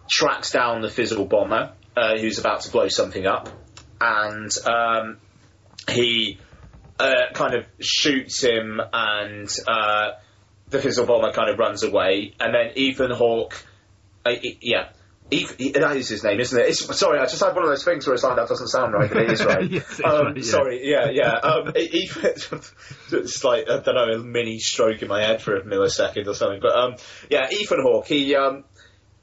tracks 0.10 0.52
down 0.52 0.82
the 0.82 0.90
fizzle 0.90 1.26
bomber 1.26 1.74
uh, 1.96 2.18
who's 2.18 2.40
about 2.40 2.62
to 2.62 2.72
blow 2.72 2.88
something 2.88 3.26
up, 3.26 3.50
and 4.02 4.52
um, 4.66 5.18
he 5.90 6.40
uh, 7.00 7.32
kind 7.34 7.56
of 7.56 7.66
shoots 7.80 8.42
him, 8.44 8.82
and 8.92 9.50
uh, 9.68 10.12
the 10.70 10.80
fizzle 10.80 11.06
bomber 11.06 11.32
kind 11.32 11.50
of 11.50 11.58
runs 11.58 11.84
away, 11.84 12.34
and 12.40 12.54
then 12.54 12.72
Ethan 12.76 13.12
Hawke, 13.12 13.64
uh, 14.26 14.32
e- 15.34 15.48
yeah. 15.58 15.80
That 15.80 15.98
is 15.98 16.10
his 16.10 16.24
name, 16.24 16.40
isn't 16.40 16.60
it? 16.60 16.68
It's, 16.68 16.98
sorry, 16.98 17.20
I 17.20 17.24
just 17.26 17.44
had 17.44 17.56
one 17.56 17.64
of 17.64 17.70
those 17.70 17.84
things 17.84 18.06
where 18.06 18.14
it's 18.14 18.24
like 18.24 18.36
that 18.36 18.48
doesn't 18.48 18.68
sound 18.68 18.94
right, 18.94 19.10
but 19.10 19.24
it 19.24 19.32
is 19.32 19.46
right. 19.46 19.70
Yes, 19.70 20.02
um, 20.04 20.26
right, 20.26 20.38
yeah. 20.38 20.44
Sorry, 20.44 20.90
yeah, 20.90 21.10
yeah. 21.12 21.34
Um, 21.34 21.72
it's 21.76 23.44
like 23.44 23.70
I 23.70 23.80
don't 23.80 23.96
know, 23.96 24.14
a 24.16 24.20
mini 24.20 24.60
stroke 24.60 25.02
in 25.02 25.08
my 25.08 25.22
head 25.22 25.42
for 25.42 25.56
a 25.56 25.64
millisecond 25.64 26.28
or 26.28 26.34
something. 26.34 26.60
But 26.62 26.76
um, 26.76 26.96
yeah, 27.30 27.48
Ethan 27.52 27.82
Hawke, 27.82 28.08
he 28.08 28.36
um, 28.36 28.64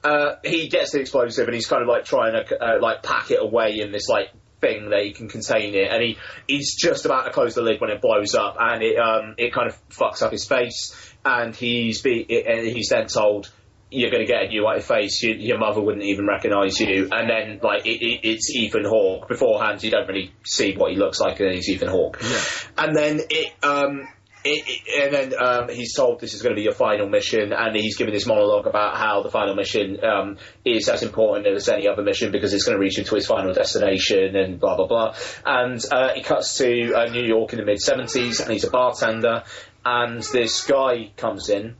uh, 0.02 0.36
he 0.44 0.68
gets 0.68 0.92
the 0.92 1.00
explosive 1.00 1.46
and 1.46 1.54
he's 1.54 1.66
kind 1.66 1.82
of 1.82 1.88
like 1.88 2.04
trying 2.04 2.32
to 2.32 2.64
uh, 2.64 2.80
like 2.80 3.02
pack 3.02 3.30
it 3.30 3.42
away 3.42 3.80
in 3.80 3.92
this 3.92 4.08
like 4.08 4.30
thing 4.60 4.90
that 4.90 5.02
he 5.02 5.12
can 5.12 5.28
contain 5.28 5.74
it, 5.74 5.90
and 5.90 6.02
he 6.02 6.18
he's 6.46 6.76
just 6.76 7.04
about 7.06 7.24
to 7.24 7.30
close 7.30 7.54
the 7.54 7.62
lid 7.62 7.80
when 7.80 7.90
it 7.90 8.00
blows 8.00 8.34
up, 8.34 8.56
and 8.58 8.82
it 8.82 8.98
um 8.98 9.34
it 9.38 9.52
kind 9.52 9.68
of 9.68 9.88
fucks 9.88 10.22
up 10.22 10.32
his 10.32 10.46
face, 10.46 10.94
and 11.24 11.54
he's 11.54 12.02
be 12.02 12.26
and 12.46 12.66
he's 12.66 12.88
then 12.88 13.06
told. 13.06 13.50
You're 13.90 14.10
going 14.10 14.24
to 14.24 14.32
get 14.32 14.44
a 14.44 14.48
new 14.48 14.64
white 14.64 14.84
face. 14.84 15.22
You, 15.22 15.34
your 15.34 15.58
mother 15.58 15.80
wouldn't 15.80 16.04
even 16.04 16.26
recognise 16.26 16.78
you. 16.78 17.08
And 17.10 17.28
then, 17.28 17.60
like, 17.62 17.86
it, 17.86 18.00
it, 18.00 18.20
it's 18.22 18.50
Ethan 18.54 18.84
Hawke. 18.84 19.28
Beforehand, 19.28 19.82
you 19.82 19.90
don't 19.90 20.06
really 20.06 20.32
see 20.44 20.76
what 20.76 20.92
he 20.92 20.96
looks 20.96 21.18
like, 21.18 21.40
and 21.40 21.52
he's 21.52 21.68
Ethan 21.68 21.88
Hawke. 21.88 22.18
Yeah. 22.22 22.40
And 22.78 22.96
then 22.96 23.20
it, 23.28 23.52
um, 23.64 24.06
and 24.44 25.12
then 25.12 25.34
um, 25.38 25.68
he's 25.68 25.94
told 25.94 26.20
this 26.20 26.32
is 26.32 26.40
going 26.40 26.54
to 26.54 26.58
be 26.58 26.62
your 26.62 26.72
final 26.72 27.08
mission, 27.08 27.52
and 27.52 27.76
he's 27.76 27.96
given 27.96 28.14
this 28.14 28.26
monologue 28.26 28.66
about 28.66 28.96
how 28.96 29.22
the 29.22 29.30
final 29.30 29.54
mission 29.54 30.02
um, 30.02 30.38
is 30.64 30.88
as 30.88 31.02
important 31.02 31.46
as 31.46 31.68
any 31.68 31.86
other 31.86 32.02
mission 32.02 32.32
because 32.32 32.54
it's 32.54 32.64
going 32.64 32.76
to 32.76 32.80
reach 32.80 32.98
him 32.98 33.04
to 33.04 33.14
his 33.16 33.26
final 33.26 33.52
destination, 33.52 34.36
and 34.36 34.58
blah 34.58 34.76
blah 34.76 34.86
blah. 34.86 35.14
And 35.44 35.84
uh, 35.92 36.12
it 36.16 36.24
cuts 36.24 36.56
to 36.58 36.94
uh, 36.94 37.10
New 37.10 37.24
York 37.24 37.52
in 37.52 37.58
the 37.58 37.66
mid 37.66 37.78
'70s, 37.78 38.40
and 38.40 38.50
he's 38.50 38.64
a 38.64 38.70
bartender, 38.70 39.44
and 39.84 40.22
this 40.22 40.64
guy 40.64 41.10
comes 41.16 41.50
in, 41.50 41.76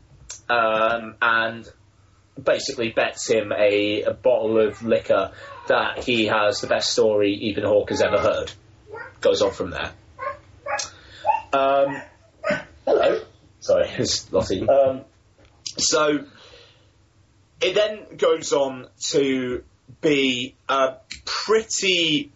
um, 0.51 1.17
and 1.23 1.67
basically 2.45 2.91
bets 2.91 3.29
him 3.29 3.53
a, 3.53 4.03
a 4.03 4.13
bottle 4.13 4.59
of 4.59 4.83
liquor 4.83 5.33
that 5.69 6.05
he 6.05 6.27
has 6.27 6.61
the 6.61 6.67
best 6.67 6.93
story 6.93 7.33
Ethan 7.33 7.65
Hawke 7.65 7.91
has 7.91 8.03
ever 8.03 8.19
heard. 8.19 8.53
Goes 9.21 9.43
on 9.43 9.53
from 9.53 9.71
there. 9.71 9.93
Um, 11.53 12.01
hello. 12.85 13.23
Sorry, 13.61 13.89
it's 13.99 14.33
Lottie. 14.33 14.69
Um, 14.69 15.03
so 15.79 16.25
it 17.61 17.75
then 17.75 18.17
goes 18.17 18.53
on 18.53 18.87
to 19.11 19.65
be 20.01 20.55
a 20.69 20.95
pretty 21.25 22.33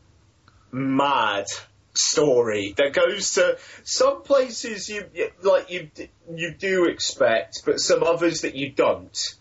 mad 0.70 1.46
story 1.94 2.74
that 2.76 2.92
goes 2.92 3.34
to 3.34 3.56
some 3.84 4.22
places 4.22 4.88
you 4.88 5.04
like 5.42 5.70
you 5.70 5.90
you 6.34 6.52
do 6.52 6.86
expect, 6.86 7.62
but 7.64 7.78
some 7.78 8.02
others 8.02 8.40
that 8.40 8.54
you 8.54 8.70
don't. 8.70 9.36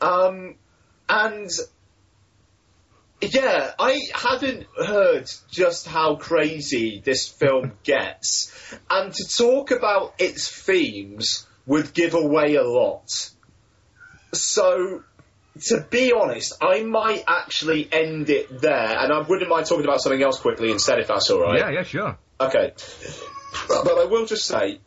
Um, 0.00 0.56
and 1.08 1.50
yeah, 3.20 3.72
I 3.78 4.00
hadn't 4.14 4.66
heard 4.76 5.30
just 5.50 5.86
how 5.86 6.16
crazy 6.16 7.00
this 7.04 7.28
film 7.28 7.72
gets, 7.84 8.52
and 8.90 9.12
to 9.12 9.24
talk 9.36 9.70
about 9.70 10.14
its 10.18 10.48
themes 10.48 11.46
would 11.66 11.94
give 11.94 12.14
away 12.14 12.54
a 12.54 12.64
lot. 12.64 13.30
So, 14.32 15.02
to 15.68 15.86
be 15.88 16.12
honest, 16.12 16.54
I 16.62 16.82
might 16.82 17.24
actually 17.26 17.88
end 17.90 18.28
it 18.28 18.60
there, 18.60 18.98
and 18.98 19.12
I 19.12 19.20
wouldn't 19.20 19.48
mind 19.48 19.66
talking 19.66 19.84
about 19.84 20.00
something 20.00 20.22
else 20.22 20.40
quickly 20.40 20.70
instead, 20.70 20.98
if 20.98 21.08
that's 21.08 21.30
all 21.30 21.40
right. 21.40 21.58
Yeah, 21.58 21.70
yeah, 21.70 21.82
sure. 21.82 22.18
Okay. 22.38 22.72
But 23.68 23.98
I 23.98 24.04
will 24.04 24.26
just 24.26 24.44
say, 24.44 24.80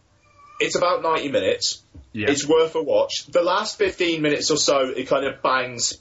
it's 0.59 0.75
about 0.75 1.01
90 1.01 1.29
minutes. 1.29 1.81
Yeah. 2.11 2.29
It's 2.29 2.47
worth 2.47 2.75
a 2.75 2.81
watch. 2.81 3.27
The 3.27 3.43
last 3.43 3.77
15 3.77 4.21
minutes 4.21 4.51
or 4.51 4.57
so, 4.57 4.89
it 4.89 5.07
kind 5.07 5.25
of 5.25 5.41
bangs 5.41 5.99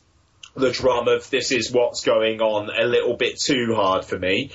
the 0.57 0.71
drum 0.71 1.09
of 1.09 1.29
this 1.31 1.53
is 1.53 1.71
what's 1.71 2.05
going 2.05 2.41
on 2.41 2.71
a 2.71 2.85
little 2.85 3.17
bit 3.17 3.39
too 3.39 3.75
hard 3.75 4.05
for 4.05 4.19
me. 4.19 4.51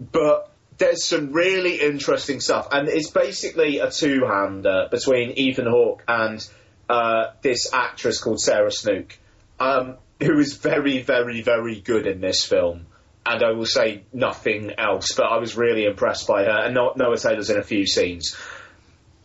But 0.00 0.50
there's 0.78 1.04
some 1.04 1.32
really 1.32 1.80
interesting 1.80 2.40
stuff. 2.40 2.68
And 2.72 2.88
it's 2.88 3.10
basically 3.10 3.78
a 3.78 3.90
two-hander 3.90 4.88
between 4.90 5.32
Ethan 5.32 5.66
Hawke 5.66 6.02
and 6.06 6.46
uh, 6.88 7.32
this 7.42 7.72
actress 7.72 8.20
called 8.20 8.40
Sarah 8.40 8.70
Snook, 8.70 9.18
um, 9.58 9.96
who 10.20 10.38
is 10.38 10.56
very, 10.56 11.02
very, 11.02 11.42
very 11.42 11.80
good 11.80 12.06
in 12.06 12.20
this 12.20 12.44
film. 12.44 12.86
And 13.24 13.42
I 13.42 13.52
will 13.52 13.66
say 13.66 14.04
nothing 14.12 14.72
else, 14.78 15.12
but 15.12 15.24
I 15.24 15.38
was 15.38 15.56
really 15.56 15.84
impressed 15.84 16.28
by 16.28 16.44
her. 16.44 16.64
And 16.66 16.74
No- 16.74 16.92
Noah 16.94 17.18
Taylor's 17.18 17.50
in 17.50 17.58
a 17.58 17.62
few 17.62 17.86
scenes. 17.86 18.36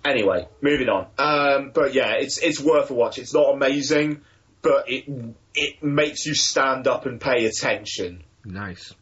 Anyway, 0.04 0.48
moving 0.62 0.90
on. 0.90 1.08
Um, 1.18 1.72
but 1.74 1.94
yeah, 1.94 2.14
it's 2.14 2.38
it's 2.40 2.60
worth 2.60 2.90
a 2.90 2.94
watch. 2.94 3.18
It's 3.20 3.34
not 3.34 3.54
amazing, 3.54 4.22
but 4.62 4.90
it 4.90 5.06
it 5.54 5.84
makes 5.84 6.26
you 6.26 6.34
stand 6.34 6.88
up 6.88 7.06
and 7.06 7.20
pay 7.22 7.46
attention. 7.46 8.24
Nice. 8.46 8.94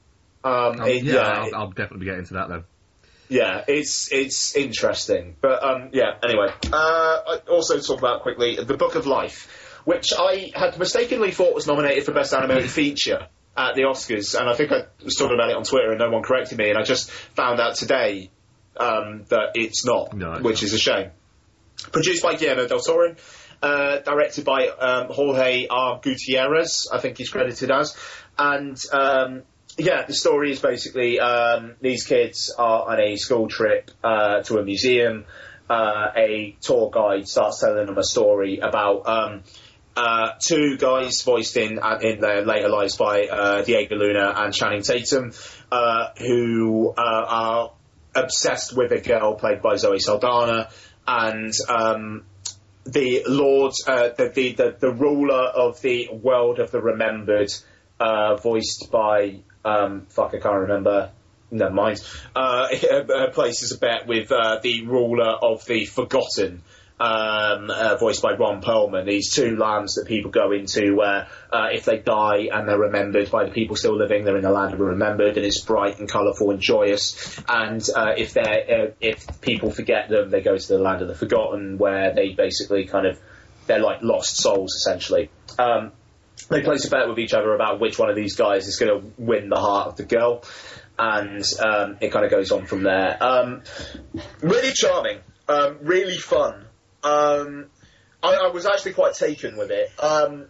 Um, 0.43 0.82
it- 0.82 1.04
yeah, 1.04 1.14
yeah, 1.14 1.20
I'll, 1.22 1.47
it- 1.47 1.54
I'll 1.54 1.70
definitely 1.72 2.06
get 2.06 2.18
into 2.20 2.34
that 2.36 2.50
then. 2.50 2.64
yeah, 3.30 3.64
it's 3.68 4.12
it's 4.12 4.56
interesting. 4.56 5.36
But 5.41 5.64
um, 5.64 5.89
yeah, 5.93 6.16
anyway. 6.24 6.47
Uh, 6.72 6.76
I 6.76 7.39
also 7.50 7.80
talk 7.80 8.00
about 8.00 8.22
quickly 8.24 8.56
the 8.58 8.76
Book 8.76 8.95
of 8.95 9.06
Life, 9.08 9.82
which 9.86 10.08
I 10.18 10.52
had 10.54 10.78
mistakenly 10.78 11.32
thought 11.32 11.54
was 11.56 11.68
nominated 11.68 12.04
for 12.06 12.14
Best 12.14 12.34
Animated 12.34 12.70
Feature 12.70 13.28
at 13.56 13.76
the 13.76 13.82
Oscars, 13.84 14.39
and 14.39 14.50
I 14.50 14.54
think 14.56 14.72
I 14.72 14.84
was 15.04 15.16
talking 15.16 15.36
about 15.36 15.50
it 15.50 15.56
on 15.58 15.64
Twitter 15.64 15.91
and 15.91 16.00
no 16.00 16.10
one 16.10 16.24
corrected 16.24 16.58
me, 16.58 16.70
and 16.70 16.78
I 16.78 16.84
just 16.84 17.12
found 17.12 17.60
out 17.60 17.76
today 17.76 18.32
um, 18.80 19.26
that 19.30 19.52
it's 19.56 19.86
not, 19.86 20.14
No, 20.14 20.34
which 20.40 20.62
not. 20.62 20.64
is 20.64 20.74
a 20.74 20.80
shame. 20.80 21.12
Produced 21.92 22.24
by 22.24 22.36
Guillermo 22.36 22.68
del 22.68 22.80
Toro, 22.80 23.16
uh, 23.62 23.98
directed 24.00 24.46
by 24.46 24.68
um, 24.68 25.08
Jorge 25.10 25.68
R. 25.70 26.00
Gutierrez, 26.02 26.88
I 26.92 27.00
think 27.00 27.18
he's 27.18 27.30
credited 27.30 27.72
as, 27.72 27.96
and 28.38 28.78
um, 28.92 29.44
yeah, 29.78 30.06
the 30.06 30.14
story 30.14 30.52
is 30.52 30.60
basically 30.60 31.20
um, 31.20 31.76
these 31.82 32.06
kids 32.06 32.54
are 32.58 32.92
on 32.92 33.00
a 33.00 33.16
school 33.16 33.48
trip 33.48 33.92
uh, 34.04 34.42
to 34.44 34.58
a 34.58 34.64
museum. 34.64 35.26
Uh, 35.70 36.12
a 36.16 36.56
tour 36.62 36.90
guide 36.92 37.28
starts 37.28 37.60
telling 37.62 37.86
them 37.86 37.98
a 37.98 38.04
story 38.04 38.58
about 38.60 39.08
um, 39.08 39.44
uh, 39.96 40.32
two 40.40 40.78
guys 40.78 41.22
voiced 41.22 41.56
in 41.58 41.80
uh, 41.80 42.00
in 42.02 42.20
their 42.20 42.44
later 42.44 42.70
lives 42.70 42.98
by 42.98 43.28
uh, 43.28 43.62
Diego 43.62 43.96
Luna 43.96 44.34
and 44.36 44.54
Channing 44.54 44.82
Tatum, 44.82 45.32
uh, 45.72 46.10
who 46.18 46.90
uh, 46.98 47.26
are 47.28 47.72
obsessed 48.16 48.76
with 48.76 48.91
a 48.91 48.99
girl 48.99 49.36
played 49.36 49.62
by 49.62 49.76
Zoe 49.76 49.99
Saldana, 49.99 50.70
and 51.07 51.53
um, 51.68 52.24
the 52.86 53.24
Lord, 53.28 53.74
uh, 53.88 54.10
the, 54.10 54.30
the, 54.30 54.53
the 54.53 54.76
the 54.80 54.91
ruler 54.91 55.43
of 55.43 55.82
the 55.82 56.10
world 56.12 56.60
of 56.60 56.72
the 56.72 56.82
remembered, 56.82 57.51
uh, 57.99 58.36
voiced 58.36 58.89
by 58.91 59.39
um, 59.66 60.05
fuck, 60.10 60.34
I 60.34 60.39
can't 60.39 60.62
remember. 60.62 61.12
Never 61.51 61.74
mind. 61.74 61.99
Uh, 62.36 62.68
places 63.34 63.72
a 63.72 63.78
bet 63.78 64.07
with 64.07 64.32
uh, 64.32 64.60
the 64.62 64.86
ruler 64.86 65.32
of 65.41 65.66
the 65.66 65.86
forgotten, 65.86 66.62
um, 67.00 67.70
uh, 67.70 67.95
voiced 67.97 68.22
by 68.22 68.34
Ron 68.34 68.62
Perlman. 68.62 69.06
These 69.06 69.34
two 69.34 69.56
lands 69.56 69.95
that 69.95 70.06
people 70.06 70.32
go 70.32 70.52
into 70.52 70.95
where 70.95 71.28
uh, 71.52 71.68
if 71.72 71.86
they 71.86 71.98
die 71.98 72.49
and 72.52 72.68
they're 72.68 72.80
remembered 72.80 73.32
by 73.32 73.45
the 73.45 73.52
people 73.52 73.76
still 73.76 73.95
living, 73.95 74.26
they're 74.26 74.36
in 74.36 74.44
the 74.44 74.52
land 74.52 74.74
of 74.74 74.80
remembered, 74.80 75.38
and 75.38 75.45
it's 75.45 75.61
bright 75.61 75.99
and 75.99 76.10
colourful 76.10 76.52
and 76.52 76.60
joyous. 76.60 77.41
And 77.48 77.82
uh, 77.95 78.14
if 78.18 78.34
they're 78.34 78.88
uh, 78.88 78.91
if 78.99 79.41
people 79.41 79.72
forget 79.72 80.10
them, 80.10 80.30
they 80.30 80.41
go 80.41 80.57
to 80.57 80.68
the 80.68 80.80
land 80.80 81.02
of 81.02 81.07
the 81.07 81.15
forgotten, 81.15 81.78
where 81.78 82.14
they 82.14 82.34
basically 82.34 82.86
kind 82.86 83.06
of 83.06 83.19
they're 83.68 83.80
like 83.80 84.02
lost 84.02 84.38
souls 84.38 84.76
essentially. 84.76 85.30
Um, 85.57 85.94
they 86.49 86.61
place 86.61 86.86
a 86.86 86.90
bet 86.90 87.07
with 87.07 87.19
each 87.19 87.34
other 87.34 87.53
about 87.53 87.80
which 87.80 87.99
one 87.99 88.10
of 88.10 88.15
these 88.15 88.36
guys 88.36 88.68
is 88.68 88.78
going 88.78 89.02
to 89.02 89.11
win 89.18 89.49
the 89.49 89.60
heart 89.60 89.88
of 89.88 89.95
the 89.98 90.06
girl, 90.06 90.44
and 90.98 91.44
um, 91.60 91.98
it 92.02 92.11
kind 92.11 92.26
of 92.26 92.32
goes 92.32 92.52
on 92.52 92.65
from 92.65 92.84
there. 92.84 93.18
Um, 93.22 93.64
really 94.41 94.74
charming, 94.74 95.19
um, 95.48 95.78
really 95.82 96.18
fun. 96.18 96.65
Um, 97.04 97.68
I, 98.22 98.36
I 98.36 98.48
was 98.48 98.66
actually 98.66 98.94
quite 98.94 99.14
taken 99.14 99.58
with 99.58 99.72
it. 99.72 99.92
Um, 100.00 100.46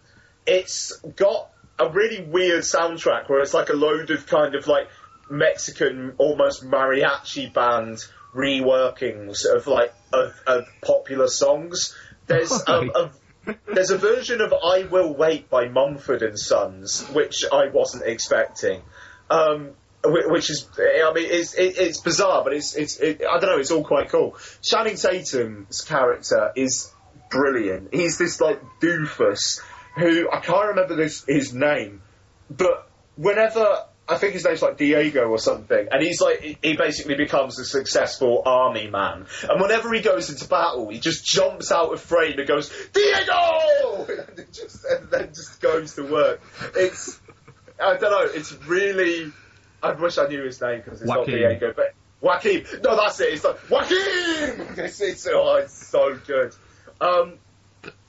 it's 0.46 0.92
got 1.16 1.50
a 1.78 1.90
really 1.90 2.22
weird 2.22 2.64
soundtrack 2.64 3.30
where 3.30 3.42
it's 3.42 3.54
like 3.54 3.70
a 3.70 3.74
load 3.74 4.12
of 4.12 4.26
kind 4.28 4.56
of 4.56 4.68
like 4.68 4.88
Mexican, 5.30 6.14
almost 6.18 6.66
mariachi 6.66 7.54
band 7.54 8.04
reworkings 8.34 9.46
of 9.46 9.68
like 9.68 9.94
of, 10.14 10.34
of 10.46 10.68
popular 10.82 11.28
songs. 11.28 11.96
There's 12.28 12.52
a, 12.68 12.90
a 12.96 13.12
there's 13.74 13.92
a 13.92 13.98
version 13.98 14.42
of 14.42 14.54
"I 14.54 14.84
Will 14.84 15.14
Wait" 15.14 15.50
by 15.50 15.68
Mumford 15.68 16.22
and 16.22 16.38
Sons, 16.38 17.08
which 17.10 17.46
I 17.52 17.68
wasn't 17.70 18.04
expecting. 18.06 18.82
Um, 19.30 19.72
which 20.04 20.50
is, 20.50 20.68
I 20.78 21.12
mean, 21.14 21.28
it's 21.30 21.54
it, 21.54 21.78
it's 21.78 22.00
bizarre, 22.02 22.44
but 22.44 22.54
it's 22.54 22.76
it's 22.76 22.98
it, 22.98 23.22
I 23.30 23.40
don't 23.40 23.50
know, 23.50 23.58
it's 23.58 23.72
all 23.72 23.84
quite 23.84 24.10
cool. 24.10 24.38
Channing 24.62 24.96
Tatum's 24.96 25.82
character 25.82 26.52
is 26.56 26.92
brilliant. 27.30 27.94
He's 27.94 28.18
this 28.18 28.40
like 28.42 28.62
doofus 28.82 29.62
who 29.96 30.30
I 30.32 30.40
can't 30.40 30.70
remember 30.70 30.96
this, 30.96 31.26
his 31.28 31.54
name, 31.54 32.02
but 32.50 32.90
whenever 33.18 33.84
I 34.08 34.18
think 34.18 34.34
his 34.34 34.46
name's 34.46 34.62
like 34.62 34.78
Diego 34.78 35.28
or 35.28 35.38
something, 35.38 35.88
and 35.92 36.02
he's 36.02 36.22
like 36.22 36.40
he- 36.42 36.58
he 36.64 36.76
basically 36.78 37.16
becomes 37.16 37.60
a 37.60 37.66
successful 37.66 38.42
army 38.46 38.88
man, 38.90 39.28
and 39.48 39.62
whenever 39.62 39.94
he 39.94 40.02
goes 40.02 40.30
into 40.30 40.48
battle, 40.48 40.90
he 40.90 41.00
just 41.00 41.26
jumps 41.26 41.72
out 41.72 41.94
of 41.94 42.00
frame 42.02 42.40
and 42.40 42.48
goes 42.48 42.72
Diego, 42.94 44.08
and, 44.38 44.48
just, 44.54 44.86
and 44.86 45.12
then 45.12 45.28
just 45.28 45.60
goes 45.62 45.96
to 45.96 46.04
work. 46.04 46.42
It's 46.76 47.20
I 47.82 47.98
don't 47.98 48.12
know. 48.12 48.32
It's 48.34 48.54
really. 48.66 49.32
I 49.82 49.92
wish 49.94 50.18
I 50.18 50.28
knew 50.28 50.44
his 50.44 50.62
name 50.62 50.82
because 50.84 51.02
it's 51.02 51.10
not 51.10 51.26
Diego, 51.26 51.74
but 51.76 51.94
Joaquin. 52.22 52.66
No, 52.84 52.96
that's 52.98 53.20
it. 53.22 53.34
It's 53.34 53.44
like 53.44 53.70
Joaquin. 53.70 53.98
It's, 54.78 55.02
it's, 55.02 55.28
oh, 55.28 55.56
it's 55.56 55.88
so 55.88 56.18
good. 56.26 56.56
Um, 57.02 57.34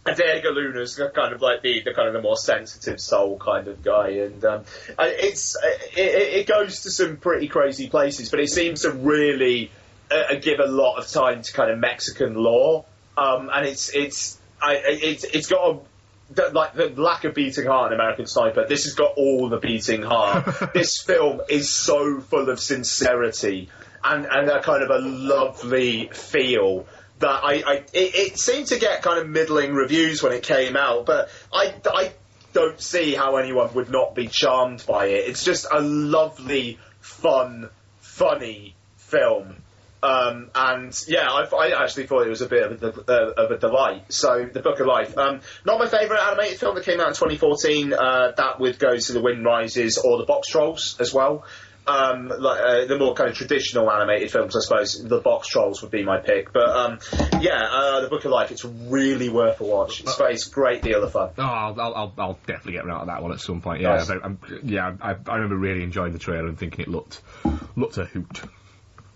and 0.06 0.16
Diego 0.16 0.51
Luna's 0.52 1.01
kind 1.14 1.34
of 1.34 1.42
like 1.42 1.62
the, 1.62 1.82
the 1.84 1.92
kind 1.92 2.09
of 2.09 2.14
the 2.14 2.22
more 2.22 2.36
sensitive 2.36 3.01
soul 3.01 3.38
kind 3.38 3.68
of 3.68 3.82
guy, 3.82 4.09
and 4.09 4.44
um, 4.44 4.64
it's 4.98 5.56
it, 5.97 5.98
it 5.98 6.47
goes 6.47 6.82
to 6.82 6.90
some 6.90 7.18
pretty 7.18 7.48
crazy 7.48 7.88
places, 7.88 8.30
but 8.30 8.40
it 8.40 8.48
seems 8.48 8.82
to 8.82 8.92
really 8.92 9.70
uh, 10.10 10.34
give 10.40 10.59
a 10.59 10.66
lot 10.66 10.98
of 10.98 11.06
time 11.09 11.42
to 11.42 11.52
kind 11.52 11.70
of 11.70 11.78
Mexican 11.78 12.34
law, 12.34 12.84
um, 13.18 13.51
and 13.52 13.66
it's 13.66 13.94
it's 13.94 14.38
I, 14.60 14.80
it's 14.86 15.24
it's 15.24 15.48
got 15.48 15.70
a 15.70 15.78
like 16.52 16.74
the 16.74 16.89
lack 16.97 17.24
of 17.24 17.35
beating 17.35 17.66
heart 17.66 17.93
in 17.93 18.01
American 18.01 18.27
Sniper. 18.27 18.66
This 18.66 18.85
has 18.85 18.94
got 18.94 19.15
all 19.16 19.48
the 19.48 19.59
beating 19.59 20.02
heart. 20.02 20.73
this 20.74 21.02
film 21.02 21.40
is 21.48 21.70
so 21.70 22.20
full 22.20 22.48
of 22.48 22.61
sincerity 22.61 23.69
and 24.02 24.27
and 24.27 24.48
a 24.48 24.62
kind 24.62 24.82
of 24.82 24.90
a 24.90 24.98
lovely 24.98 26.09
feel 26.12 26.86
that 27.19 27.44
I, 27.44 27.62
I 27.66 27.74
it, 27.93 28.15
it 28.15 28.39
seemed 28.39 28.69
to 28.69 28.78
get 28.78 29.02
kind 29.02 29.19
of 29.19 29.28
middling 29.28 29.74
reviews 29.74 30.23
when 30.23 30.32
it 30.32 30.43
came 30.43 30.77
out, 30.77 31.07
but 31.07 31.28
I 31.52 31.74
I 31.86 32.12
don't 32.52 32.81
see 32.81 33.15
how 33.15 33.36
anyone 33.36 33.73
would 33.74 33.90
not 33.90 34.15
be 34.15 34.27
charmed 34.27 34.85
by 34.86 35.07
it. 35.07 35.28
It's 35.28 35.44
just 35.44 35.66
a 35.70 35.81
lovely, 35.81 36.78
fun, 37.01 37.69
funny 38.01 38.74
film. 38.97 39.57
Um, 40.02 40.51
and 40.55 40.98
yeah, 41.09 41.31
I, 41.31 41.44
I 41.44 41.82
actually 41.85 42.06
thought 42.06 42.27
it 42.27 42.31
was 42.31 42.40
a 42.40 42.48
bit 42.48 42.72
of 42.72 42.82
a, 42.82 43.12
uh, 43.12 43.32
of 43.36 43.51
a 43.51 43.59
delight. 43.59 44.12
So, 44.12 44.48
The 44.51 44.60
Book 44.60 44.81
of 44.81 44.86
Life. 44.86 45.16
Um, 45.18 45.40
not 45.66 45.78
my 45.78 45.89
favourite 45.89 46.22
animated 46.22 46.59
film 46.59 46.74
that 46.77 46.85
came 46.85 47.01
out 47.01 47.09
in 47.09 47.14
2014. 47.14 47.93
Uh, 47.93 48.32
that 48.36 48.60
would 48.60 48.78
go 48.78 48.97
to 48.97 49.12
The 49.12 49.20
Wind 49.20 49.44
Rises 49.44 49.98
or 49.98 50.18
The 50.18 50.24
Box 50.24 50.48
Trolls 50.48 50.97
as 51.01 51.12
well. 51.12 51.44
Um, 51.86 52.28
like, 52.28 52.60
uh, 52.60 52.85
the 52.86 52.98
more 52.98 53.14
kind 53.14 53.31
of 53.31 53.36
traditional 53.36 53.90
animated 53.90 54.31
films, 54.31 54.55
I 54.56 54.60
suppose, 54.60 55.02
The 55.02 55.20
Box 55.20 55.48
Trolls 55.48 55.82
would 55.82 55.90
be 55.90 56.05
my 56.05 56.18
pick. 56.18 56.52
But 56.52 56.68
um, 56.68 56.98
yeah, 57.40 57.66
uh, 57.70 58.01
The 58.01 58.09
Book 58.09 58.24
of 58.24 58.31
Life, 58.31 58.52
it's 58.52 58.64
really 58.64 59.28
worth 59.28 59.60
a 59.60 59.64
watch. 59.64 60.01
It's, 60.01 60.18
it's 60.20 60.47
a 60.47 60.51
great 60.51 60.82
deal 60.82 61.02
of 61.02 61.12
fun. 61.12 61.31
Oh, 61.36 61.43
I'll, 61.43 61.81
I'll, 61.81 62.14
I'll, 62.18 62.39
definitely 62.47 62.74
get 62.74 62.85
around 62.85 63.01
to 63.01 63.06
that 63.06 63.22
one 63.22 63.32
at 63.32 63.40
some 63.40 63.60
point. 63.60 63.81
Yeah, 63.81 63.97
Nice. 63.97 64.10
um, 64.10 64.39
yeah. 64.62 64.94
I, 65.01 65.16
I 65.27 65.35
remember 65.35 65.56
really 65.56 65.82
enjoying 65.82 66.12
the 66.12 66.18
trailer 66.18 66.47
and 66.47 66.59
thinking 66.59 66.81
it 66.81 66.89
looked 66.89 67.22
looked 67.77 67.98
a 67.98 68.05
hoot. 68.05 68.40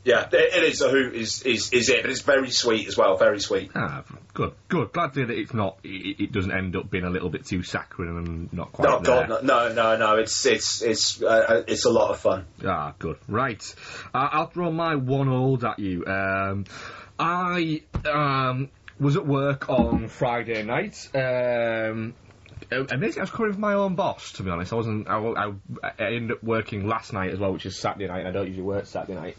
Yeah, 0.04 0.28
it, 0.30 0.62
is 0.64 0.82
a 0.82 0.90
hoot, 0.90 1.14
is, 1.14 1.42
is, 1.42 1.72
is 1.72 1.88
it, 1.88 2.02
but 2.02 2.10
it's 2.10 2.20
very 2.20 2.50
sweet 2.50 2.86
as 2.88 2.96
well, 2.96 3.16
very 3.16 3.40
sweet. 3.40 3.70
Ah, 3.74 4.04
good, 4.34 4.52
good. 4.68 4.92
Glad 4.92 5.14
to 5.14 5.20
hear 5.20 5.26
that 5.28 5.38
it's 5.38 5.54
not. 5.54 5.78
It, 5.82 6.20
it 6.20 6.32
doesn't 6.32 6.52
end 6.52 6.76
up 6.76 6.90
being 6.90 7.04
a 7.04 7.10
little 7.10 7.30
bit 7.30 7.46
too 7.46 7.62
saccharine 7.62 8.18
and 8.18 8.52
not 8.52 8.72
quite 8.72 8.88
No, 8.88 9.00
there. 9.00 9.26
God, 9.26 9.44
no, 9.44 9.68
no, 9.68 9.74
no, 9.74 9.96
no. 9.96 10.16
It's 10.16 10.44
it's 10.44 10.82
it's 10.82 11.22
uh, 11.22 11.64
it's 11.66 11.86
a 11.86 11.90
lot 11.90 12.10
of 12.10 12.20
fun. 12.20 12.44
Ah, 12.66 12.92
good. 12.98 13.16
Right. 13.28 13.74
Uh, 14.12 14.28
I'll 14.32 14.48
throw 14.48 14.70
my 14.70 14.96
one 14.96 15.28
old 15.28 15.64
at 15.64 15.78
you. 15.78 16.04
Um, 16.04 16.66
I 17.18 17.82
um, 18.04 18.68
was 19.00 19.16
at 19.16 19.26
work 19.26 19.70
on 19.70 20.08
Friday 20.08 20.62
night. 20.64 21.08
Um, 21.14 22.14
Amazing. 22.70 23.20
I 23.20 23.22
was 23.22 23.30
covering 23.30 23.54
for 23.54 23.60
my 23.60 23.74
own 23.74 23.94
boss, 23.94 24.32
to 24.32 24.42
be 24.42 24.50
honest. 24.50 24.72
I 24.72 24.76
wasn't. 24.76 25.08
I, 25.08 25.18
I, 25.18 25.52
I 25.82 25.92
ended 26.12 26.32
up 26.32 26.42
working 26.42 26.86
last 26.88 27.12
night 27.12 27.30
as 27.30 27.38
well, 27.38 27.52
which 27.52 27.66
is 27.66 27.78
Saturday 27.78 28.06
night. 28.08 28.20
and 28.20 28.28
I 28.28 28.32
don't 28.32 28.46
usually 28.46 28.64
work 28.64 28.86
Saturday 28.86 29.14
night, 29.14 29.36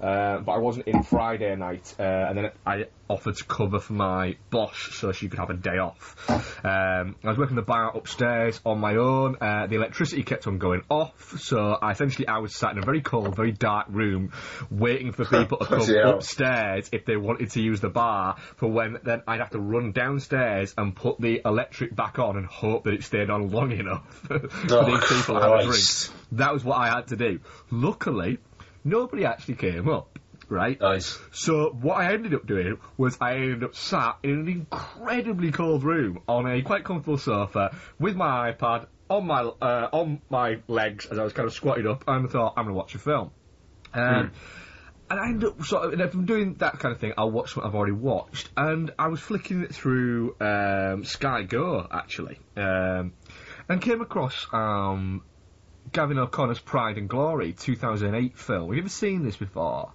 uh, 0.00 0.38
but 0.38 0.52
I 0.52 0.58
wasn't 0.58 0.86
in 0.88 1.02
Friday 1.02 1.54
night, 1.56 1.94
uh, 1.98 2.02
and 2.02 2.38
then 2.38 2.50
I 2.66 2.86
offered 3.08 3.36
to 3.36 3.44
cover 3.44 3.78
for 3.80 3.92
my 3.92 4.36
boss 4.50 4.76
so 4.92 5.12
she 5.12 5.28
could 5.28 5.38
have 5.38 5.50
a 5.50 5.54
day 5.54 5.76
off. 5.78 6.16
Um, 6.64 7.16
I 7.22 7.28
was 7.28 7.36
working 7.36 7.56
the 7.56 7.62
bar 7.62 7.94
upstairs 7.94 8.60
on 8.64 8.78
my 8.80 8.96
own. 8.96 9.36
Uh, 9.40 9.66
the 9.66 9.76
electricity 9.76 10.22
kept 10.22 10.46
on 10.46 10.58
going 10.58 10.82
off, 10.88 11.34
so 11.38 11.58
I 11.80 11.90
essentially 11.92 12.26
I 12.28 12.38
was 12.38 12.54
sat 12.54 12.72
in 12.72 12.78
a 12.78 12.82
very 12.84 13.02
cold, 13.02 13.36
very 13.36 13.52
dark 13.52 13.86
room, 13.90 14.32
waiting 14.70 15.12
for 15.12 15.24
people 15.24 15.58
to 15.58 15.64
come 15.66 15.86
hell. 15.86 16.14
upstairs 16.14 16.88
if 16.92 17.04
they 17.04 17.16
wanted 17.16 17.50
to 17.52 17.60
use 17.62 17.80
the 17.80 17.90
bar. 17.90 18.36
For 18.56 18.68
when 18.68 18.98
then 19.04 19.22
I'd 19.26 19.40
have 19.40 19.50
to 19.50 19.60
run 19.60 19.92
downstairs 19.92 20.74
and 20.78 20.94
put 20.96 21.20
the 21.20 21.42
electric 21.44 21.94
back 21.94 22.18
on 22.18 22.36
and 22.36 22.46
hope 22.46 22.84
that 22.84 22.94
it 22.94 23.04
stayed 23.04 23.28
on 23.30 23.50
long 23.50 23.70
enough 23.72 24.04
for 24.26 24.40
Oh, 24.70 24.84
these 24.86 25.00
people 25.08 25.34
to 25.34 25.40
have 25.40 25.60
a 25.60 25.64
drink. 25.64 25.84
That 26.32 26.52
was 26.52 26.64
what 26.64 26.76
I 26.78 26.88
had 26.88 27.08
to 27.08 27.16
do. 27.16 27.40
Luckily, 27.70 28.38
nobody 28.84 29.24
actually 29.24 29.56
came 29.56 29.88
up. 29.88 30.18
Right? 30.46 30.78
Nice. 30.78 31.18
So 31.32 31.70
what 31.70 31.96
I 31.96 32.12
ended 32.12 32.34
up 32.34 32.46
doing 32.46 32.78
was 32.98 33.16
I 33.18 33.36
ended 33.36 33.64
up 33.64 33.74
sat 33.74 34.18
in 34.22 34.30
an 34.30 34.48
incredibly 34.48 35.50
cold 35.50 35.82
room 35.82 36.20
on 36.28 36.46
a 36.46 36.60
quite 36.60 36.84
comfortable 36.84 37.16
sofa 37.16 37.74
with 37.98 38.14
my 38.14 38.52
iPad 38.52 38.86
on 39.08 39.26
my 39.26 39.40
uh, 39.42 39.88
on 39.90 40.20
my 40.28 40.60
legs 40.68 41.06
as 41.06 41.18
I 41.18 41.24
was 41.24 41.32
kind 41.32 41.46
of 41.46 41.54
squatted 41.54 41.86
up, 41.86 42.04
and 42.06 42.26
I 42.26 42.30
thought 42.30 42.54
I'm 42.56 42.64
going 42.64 42.74
to 42.74 42.78
watch 42.78 42.94
a 42.94 42.98
film. 42.98 43.30
Um, 43.94 44.32
And 45.10 45.20
I 45.20 45.26
ended 45.28 45.50
up 45.50 45.64
sort 45.64 45.84
of, 45.84 45.92
and 45.92 46.00
if 46.02 46.14
I'm 46.14 46.24
doing 46.24 46.54
that 46.54 46.78
kind 46.78 46.94
of 46.94 47.00
thing, 47.00 47.12
I'll 47.18 47.30
watch 47.30 47.56
what 47.56 47.66
I've 47.66 47.74
already 47.74 47.92
watched. 47.92 48.48
And 48.56 48.90
I 48.98 49.08
was 49.08 49.20
flicking 49.20 49.62
it 49.62 49.74
through 49.74 50.34
um, 50.40 51.04
Sky 51.04 51.42
Go 51.42 51.86
actually, 51.90 52.38
um, 52.56 53.12
and 53.68 53.82
came 53.82 54.00
across 54.00 54.46
um, 54.52 55.22
Gavin 55.94 56.18
O'Connor's 56.18 56.58
Pride 56.58 56.98
and 56.98 57.08
Glory 57.08 57.52
2008 57.52 58.36
film. 58.36 58.66
Have 58.66 58.74
you 58.74 58.82
ever 58.82 58.88
seen 58.88 59.22
this 59.22 59.36
before? 59.36 59.92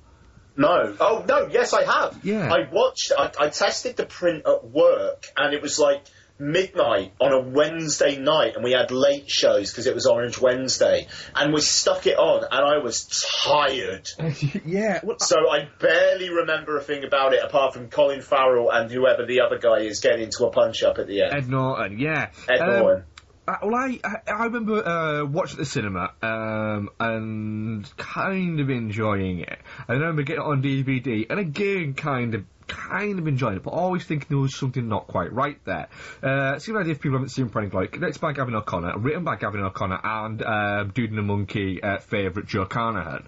No. 0.56 0.96
Oh 1.00 1.26
no. 1.28 1.48
Yes, 1.52 1.74
I 1.74 1.84
have. 1.84 2.20
Yeah. 2.24 2.52
I 2.52 2.68
watched. 2.72 3.12
I, 3.18 3.32
I 3.40 3.50
tested 3.50 3.98
the 3.98 4.06
print 4.06 4.44
at 4.48 4.66
work, 4.66 5.26
and 5.38 5.54
it 5.54 5.62
was 5.62 5.78
like 5.78 6.02
midnight 6.40 7.12
on 7.20 7.34
a 7.34 7.40
Wednesday 7.42 8.18
night, 8.18 8.56
and 8.56 8.64
we 8.64 8.72
had 8.72 8.92
late 8.92 9.30
shows 9.30 9.72
because 9.72 9.88
it 9.88 9.94
was 9.94 10.06
Orange 10.06 10.40
Wednesday, 10.40 11.08
and 11.36 11.54
we 11.54 11.60
stuck 11.62 12.08
it 12.08 12.18
on, 12.18 12.44
and 12.44 12.66
I 12.66 12.78
was 12.78 13.06
tired. 13.44 14.10
yeah. 14.66 15.02
Well, 15.04 15.20
So 15.20 15.36
I 15.50 15.68
barely 15.80 16.30
remember 16.30 16.78
a 16.78 16.82
thing 16.82 17.04
about 17.04 17.34
it 17.34 17.44
apart 17.44 17.74
from 17.74 17.90
Colin 17.90 18.22
Farrell 18.22 18.70
and 18.72 18.90
whoever 18.90 19.26
the 19.26 19.42
other 19.42 19.60
guy 19.60 19.80
is 19.82 20.00
getting 20.00 20.24
into 20.24 20.46
a 20.46 20.50
punch 20.50 20.82
up 20.82 20.98
at 20.98 21.08
the 21.08 21.24
end. 21.24 21.34
Ed 21.34 21.50
Norton, 21.50 22.00
yeah. 22.00 22.32
Ed 22.48 22.60
Um, 22.62 22.80
Norton. 22.80 23.04
I, 23.50 23.66
well, 23.66 23.76
I, 23.76 24.00
I 24.04 24.32
I 24.32 24.44
remember 24.46 24.86
uh, 24.86 25.26
watching 25.26 25.58
the 25.58 25.66
cinema 25.66 26.12
um, 26.22 26.90
and 27.00 27.98
kind 27.98 28.60
of 28.60 28.70
enjoying 28.70 29.40
it. 29.40 29.58
I 29.88 29.94
remember 29.94 30.22
getting 30.22 30.44
it 30.44 30.46
on 30.46 30.62
DVD 30.62 31.26
and 31.30 31.40
again 31.40 31.96
kind 31.96 32.36
of 32.36 32.46
kind 32.68 33.18
of 33.18 33.28
enjoying 33.28 33.58
it, 33.58 33.64
but 33.64 33.72
always 33.72 34.06
thinking 34.06 34.28
there 34.30 34.38
was 34.38 34.56
something 34.56 34.88
not 34.88 35.08
quite 35.08 35.34
right 35.34 35.58
there. 35.66 35.88
Uh, 36.22 36.60
see 36.60 36.72
an 36.72 36.78
idea 36.78 36.92
if 36.92 37.02
people 37.02 37.18
haven't 37.18 37.30
seen 37.30 37.50
and 37.52 37.72
Glory. 37.72 37.90
It's 37.92 38.20
by 38.20 38.34
Gavin 38.34 38.54
O'Connor, 38.54 39.00
written 39.00 39.24
by 39.24 39.36
Gavin 39.38 39.62
O'Connor 39.62 40.00
and 40.04 40.42
uh, 40.44 40.84
Dude 40.84 41.10
and 41.10 41.18
the 41.18 41.24
Monkey 41.24 41.82
uh, 41.82 41.98
favourite 41.98 42.48
Joe 42.48 42.66
Carnahan. 42.66 43.28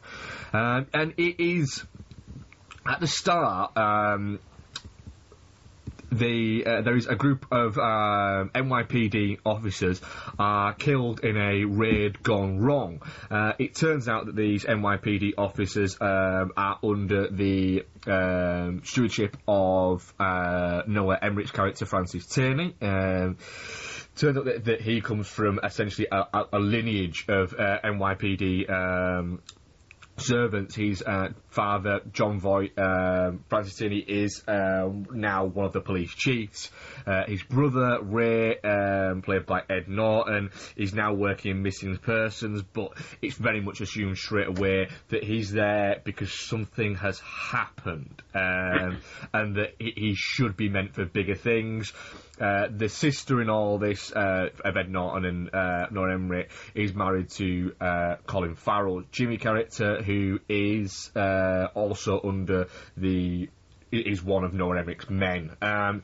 Um, 0.53 0.87
and 0.93 1.13
it 1.17 1.39
is 1.39 1.83
at 2.85 2.99
the 2.99 3.07
start. 3.07 3.75
Um, 3.75 4.39
the 6.11 6.65
uh, 6.65 6.81
there 6.81 6.95
is 6.95 7.07
a 7.07 7.15
group 7.15 7.45
of 7.51 7.77
um, 7.77 8.49
NYPD 8.53 9.39
officers 9.45 10.01
are 10.37 10.73
killed 10.73 11.23
in 11.23 11.37
a 11.37 11.63
raid 11.65 12.21
gone 12.21 12.59
wrong. 12.59 13.01
Uh, 13.29 13.53
it 13.57 13.75
turns 13.75 14.09
out 14.09 14.25
that 14.25 14.35
these 14.35 14.65
NYPD 14.65 15.33
officers 15.37 15.95
um, 16.01 16.51
are 16.57 16.79
under 16.83 17.29
the 17.29 17.85
um, 18.07 18.81
stewardship 18.83 19.37
of 19.47 20.13
uh, 20.19 20.81
Noah 20.87 21.19
Emmerich's 21.21 21.51
character 21.51 21.85
Francis 21.85 22.25
Tierney. 22.25 22.75
Um, 22.81 23.37
turns 24.15 24.37
out 24.37 24.45
that, 24.45 24.65
that 24.65 24.81
he 24.81 25.01
comes 25.01 25.27
from 25.27 25.59
essentially 25.63 26.07
a, 26.11 26.45
a, 26.51 26.59
lineage 26.59 27.25
of 27.29 27.53
uh, 27.53 27.79
NYPD 27.83 28.69
servants. 30.21 30.75
His 30.75 31.01
uh, 31.01 31.29
father, 31.49 32.01
Jon 32.11 32.39
Voight, 32.39 32.77
um, 32.77 33.43
Francis 33.49 33.75
Tierney, 33.75 33.99
is 33.99 34.43
um, 34.47 35.07
now 35.11 35.45
one 35.45 35.65
of 35.65 35.73
the 35.73 35.81
police 35.81 36.13
chiefs. 36.13 36.71
Uh, 37.05 37.25
his 37.25 37.43
brother, 37.43 37.99
Ray, 38.01 38.59
um, 38.59 39.21
played 39.21 39.45
by 39.45 39.61
Ed 39.69 39.87
Norton, 39.87 40.51
is 40.75 40.93
now 40.93 41.13
working 41.13 41.51
in 41.51 41.63
missing 41.63 41.97
persons, 41.97 42.61
but 42.61 42.91
it's 43.21 43.35
very 43.35 43.61
much 43.61 43.81
assumed 43.81 44.17
straight 44.17 44.47
away 44.47 44.89
that 45.09 45.23
he's 45.23 45.51
there 45.51 46.01
because 46.03 46.31
something 46.31 46.95
has 46.95 47.19
happened 47.19 48.21
um, 48.33 49.01
and 49.33 49.55
that 49.55 49.75
he, 49.79 50.15
should 50.15 50.57
be 50.57 50.69
meant 50.69 50.93
for 50.93 51.05
bigger 51.05 51.35
things. 51.35 51.93
Uh, 52.39 52.67
the 52.75 52.89
sister 52.89 53.41
in 53.41 53.49
all 53.49 53.77
this 53.77 54.11
uh, 54.11 54.49
of 54.65 54.75
Ed 54.75 54.89
Norton 54.89 55.25
and 55.25 55.53
uh, 55.53 55.87
Nora 55.91 56.15
Emery 56.15 56.47
is 56.73 56.93
married 56.93 57.29
to 57.31 57.73
uh, 57.79 58.15
Colin 58.25 58.55
Farrell, 58.55 59.03
Jimmy 59.11 59.37
character, 59.37 60.01
who 60.01 60.39
is 60.49 61.11
uh, 61.15 61.67
also 61.75 62.19
under 62.23 62.67
the 62.97 63.49
is 63.91 64.23
one 64.23 64.43
of 64.43 64.53
Noah 64.53 64.79
Emmerich's 64.79 65.09
men. 65.09 65.51
Um, 65.61 66.03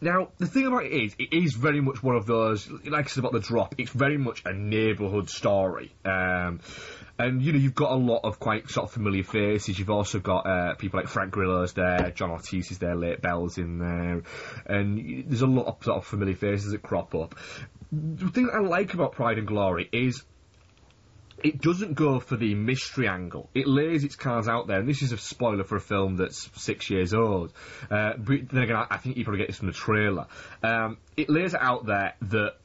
now, 0.00 0.28
the 0.38 0.46
thing 0.46 0.66
about 0.66 0.84
it 0.84 0.92
is, 0.92 1.14
it 1.18 1.32
is 1.32 1.54
very 1.54 1.80
much 1.80 2.02
one 2.02 2.16
of 2.16 2.26
those, 2.26 2.68
like 2.70 3.06
I 3.06 3.08
said 3.08 3.20
about 3.20 3.32
the 3.32 3.40
drop, 3.40 3.74
it's 3.78 3.90
very 3.90 4.18
much 4.18 4.42
a 4.44 4.52
neighbourhood 4.52 5.30
story. 5.30 5.94
Um, 6.04 6.60
and 7.18 7.42
you 7.42 7.52
know 7.52 7.58
you've 7.58 7.74
got 7.74 7.92
a 7.92 7.96
lot 7.96 8.20
of 8.24 8.40
quite 8.40 8.68
sort 8.68 8.88
of 8.88 8.92
familiar 8.92 9.22
faces. 9.22 9.78
You've 9.78 9.90
also 9.90 10.18
got 10.18 10.46
uh, 10.46 10.74
people 10.74 10.98
like 10.98 11.08
Frank 11.08 11.30
Grillo's 11.32 11.72
there, 11.72 12.10
John 12.14 12.30
Ortiz 12.30 12.70
is 12.70 12.78
there, 12.78 12.96
Lake 12.96 13.22
Bell's 13.22 13.58
in 13.58 13.78
there, 13.78 14.22
and 14.66 15.24
there's 15.28 15.42
a 15.42 15.46
lot 15.46 15.66
of 15.66 15.84
sort 15.84 15.98
of 15.98 16.06
familiar 16.06 16.34
faces 16.34 16.72
that 16.72 16.82
crop 16.82 17.14
up. 17.14 17.36
The 17.92 18.28
thing 18.30 18.46
that 18.46 18.54
I 18.54 18.60
like 18.60 18.94
about 18.94 19.12
Pride 19.12 19.38
and 19.38 19.46
Glory 19.46 19.88
is 19.92 20.24
it 21.42 21.60
doesn't 21.60 21.94
go 21.94 22.20
for 22.20 22.36
the 22.36 22.54
mystery 22.54 23.08
angle. 23.08 23.50
It 23.54 23.66
lays 23.66 24.04
its 24.04 24.16
cards 24.16 24.48
out 24.48 24.66
there, 24.66 24.78
and 24.78 24.88
this 24.88 25.02
is 25.02 25.12
a 25.12 25.18
spoiler 25.18 25.64
for 25.64 25.76
a 25.76 25.80
film 25.80 26.16
that's 26.16 26.48
six 26.56 26.90
years 26.90 27.12
old. 27.12 27.52
Uh, 27.90 28.14
but 28.16 28.48
then 28.50 28.62
again, 28.62 28.76
I, 28.76 28.96
think 28.98 29.16
you 29.16 29.24
probably 29.24 29.38
get 29.38 29.48
this 29.48 29.58
from 29.58 29.68
the 29.68 29.74
trailer. 29.74 30.26
Um, 30.62 30.98
it 31.16 31.28
lays 31.28 31.54
it 31.54 31.60
out 31.60 31.86
there 31.86 32.14
that 32.22 32.56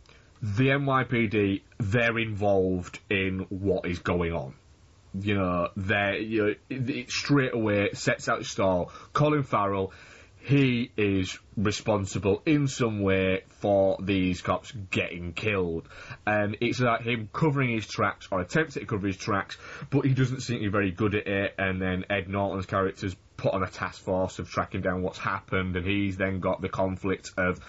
the 0.42 0.68
NYPD 0.68 1.62
they're 1.80 2.18
involved 2.18 3.00
in 3.10 3.46
what 3.50 3.86
is 3.86 4.00
going 4.00 4.34
on. 4.34 4.54
You 5.20 5.36
know, 5.36 5.70
they're 5.76 6.18
you 6.18 6.46
know, 6.46 6.56
it, 6.70 6.90
it 6.90 7.12
straight 7.12 7.54
away 7.54 7.90
sets 7.94 8.30
out 8.30 8.40
the 8.40 8.46
stall. 8.46 8.92
Colin 9.12 9.44
Farrell, 9.44 9.92
he 10.50 10.92
is 10.98 11.38
responsible 11.56 12.42
in 12.44 12.68
some 12.68 13.02
way 13.02 13.44
for 13.60 14.00
these 14.02 14.42
cops 14.42 14.72
getting 14.90 15.34
killed. 15.34 15.88
And 16.26 16.58
it's 16.60 16.80
like 16.80 17.04
him 17.04 17.30
covering 17.32 17.70
his 17.70 17.86
tracks, 17.86 18.28
or 18.32 18.42
attempting 18.42 18.82
to 18.82 18.88
cover 18.88 19.06
his 19.06 19.18
tracks, 19.18 19.60
but 19.92 20.06
he 20.06 20.16
doesn't 20.16 20.42
seem 20.42 20.58
to 20.58 20.64
be 20.64 20.70
very 20.70 20.90
good 20.90 21.14
at 21.14 21.28
it. 21.28 21.54
And 21.60 21.80
then 21.80 22.06
Ed 22.10 22.30
Norton's 22.30 22.66
character's 22.66 23.16
put 23.38 23.54
on 23.54 23.62
a 23.62 23.70
task 23.70 24.02
force 24.02 24.40
of 24.40 24.50
tracking 24.50 24.82
down 24.82 25.04
what's 25.04 25.20
happened, 25.20 25.76
and 25.76 25.86
he's 25.86 26.18
then 26.18 26.40
got 26.40 26.62
the 26.62 26.70
conflict 26.70 27.30
of 27.38 27.60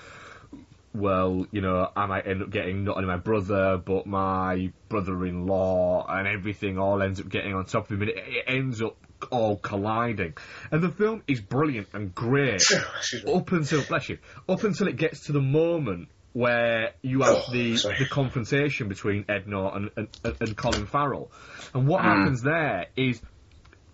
well, 0.93 1.47
you 1.53 1.61
know, 1.61 1.89
I 1.95 2.07
might 2.07 2.27
end 2.27 2.43
up 2.43 2.51
getting 2.51 2.85
not 2.85 2.97
only 2.97 3.09
my 3.09 3.19
brother, 3.19 3.77
but 3.77 4.07
my 4.07 4.73
brother-in-law, 4.89 6.07
and 6.09 6.27
everything 6.27 6.79
all 6.79 7.03
ends 7.03 7.21
up 7.21 7.29
getting 7.29 7.55
on 7.55 7.67
top 7.67 7.85
of 7.85 7.93
him, 7.93 8.03
and 8.03 8.11
it, 8.11 8.17
it 8.27 8.45
ends 8.49 8.83
up 8.83 8.97
all 9.31 9.57
colliding. 9.57 10.35
And 10.71 10.83
the 10.83 10.91
film 10.91 11.23
is 11.27 11.41
brilliant 11.41 11.89
and 11.93 12.15
great 12.15 12.63
up 13.27 13.53
until 13.53 13.83
bless 13.83 14.09
you, 14.09 14.19
up 14.49 14.65
until 14.65 14.89
it 14.89 14.97
gets 14.97 15.27
to 15.27 15.33
the 15.33 15.41
moment 15.41 16.09
where 16.33 16.93
you 17.03 17.23
have 17.23 17.37
Oh, 17.49 17.53
the 17.53 17.77
sorry. 17.77 17.97
the 17.99 18.07
confrontation 18.07 18.89
between 18.89 19.25
Ed 19.29 19.49
Norton 19.49 19.91
and, 19.97 20.09
and, 20.25 20.37
and 20.41 20.57
Colin 20.57 20.87
Farrell, 20.87 21.31
and 21.75 21.89
what 21.89 22.03
Hmm. 22.03 22.09
happens 22.09 22.43
there 22.43 22.87
is 22.97 23.21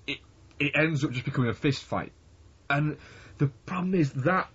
it 0.07 0.19
it 0.59 0.73
ends 0.75 1.03
up 1.05 1.13
just 1.13 1.25
becoming 1.25 1.51
a 1.51 1.55
fist 1.55 1.83
fight, 1.83 2.13
and 2.69 2.99
the 3.39 3.47
problem 3.65 3.95
is 3.95 4.13
that 4.25 4.49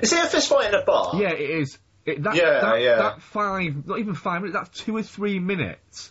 Is 0.00 0.12
it 0.12 0.24
a 0.24 0.28
fist 0.28 0.48
fight 0.48 0.72
in 0.72 0.80
a 0.80 0.84
bar? 0.84 1.12
yeah, 1.20 1.32
it 1.32 1.50
is. 1.60 1.78
It, 2.06 2.22
that, 2.22 2.36
Yeah, 2.36 2.60
that, 2.62 2.80
yeah. 2.80 2.96
that 2.96 3.20
five, 3.22 3.86
not 3.86 3.98
even 3.98 4.14
five 4.14 4.40
minutes, 4.40 4.56
that's 4.58 4.78
two 4.82 4.96
or 4.96 5.02
three 5.02 5.38
minutes 5.38 6.10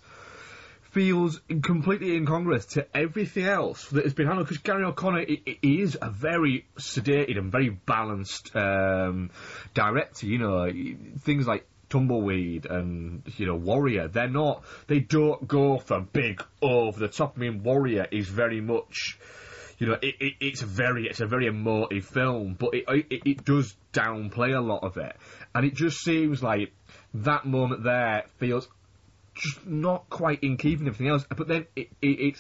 feels 0.98 1.40
completely 1.62 2.16
incongruous 2.16 2.66
to 2.66 2.88
everything 2.98 3.46
else 3.46 3.88
that 3.90 4.04
has 4.04 4.16
been 4.16 4.26
handled. 4.26 4.48
Because 4.48 4.64
Gary 4.64 4.84
O'Connor 4.84 5.28
is 5.62 5.96
a 6.02 6.10
very 6.10 6.66
sedated 6.80 7.38
and 7.38 7.52
very 7.52 7.70
balanced 7.70 8.56
um, 8.56 9.30
director. 9.76 10.26
You 10.26 10.40
know, 10.40 10.72
things 11.20 11.46
like 11.46 11.68
Tumbleweed 11.90 12.66
and 12.66 13.22
you 13.38 13.46
know 13.46 13.56
Warrior, 13.56 14.08
they're 14.08 14.28
not. 14.28 14.64
They 14.88 15.00
don't 15.00 15.48
go 15.48 15.78
for 15.78 16.02
big 16.02 16.44
over 16.64 17.00
the 17.00 17.10
top. 17.10 17.34
I 17.38 17.42
mean, 17.42 17.62
Warrior 17.62 18.08
is 18.12 18.28
very 18.28 18.60
much 18.60 19.20
you 19.78 19.86
know, 19.86 19.98
it, 20.02 20.16
it, 20.20 20.34
it's 20.40 20.62
very 20.62 21.08
it's 21.08 21.22
a 21.22 21.28
very 21.28 21.46
emotive 21.46 22.06
film, 22.06 22.56
but 22.58 22.74
it, 22.74 22.86
it 22.88 23.22
it 23.24 23.46
does 23.46 23.76
downplay 23.94 24.58
a 24.58 24.62
lot 24.62 24.84
of 24.84 24.98
it, 24.98 25.16
and 25.54 25.64
it 25.64 25.76
just 25.76 26.00
seems 26.00 26.42
like 26.42 26.74
that 27.14 27.46
moment 27.46 27.84
there 27.84 28.26
feels 28.38 28.68
just 29.38 29.66
not 29.66 30.10
quite 30.10 30.44
in 30.44 30.58
keeping 30.58 30.86
with 30.86 30.96
everything 30.96 31.10
else. 31.12 31.26
But 31.30 31.48
then 31.48 31.66
it, 31.76 31.90
it 32.02 32.36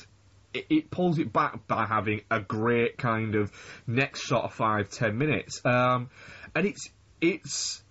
it, 0.53 0.89
pulls 0.89 1.19
it 1.19 1.31
back 1.31 1.67
by 1.67 1.85
having 1.85 2.21
a 2.31 2.39
great 2.39 2.97
kind 2.97 3.35
of 3.35 3.51
next 3.85 4.27
sort 4.27 4.43
of 4.43 4.53
five 4.53 4.89
ten 4.89 5.17
minutes, 5.17 5.61
um, 5.65 6.09
and 6.55 6.65
it's 6.65 6.89
it's 7.21 7.83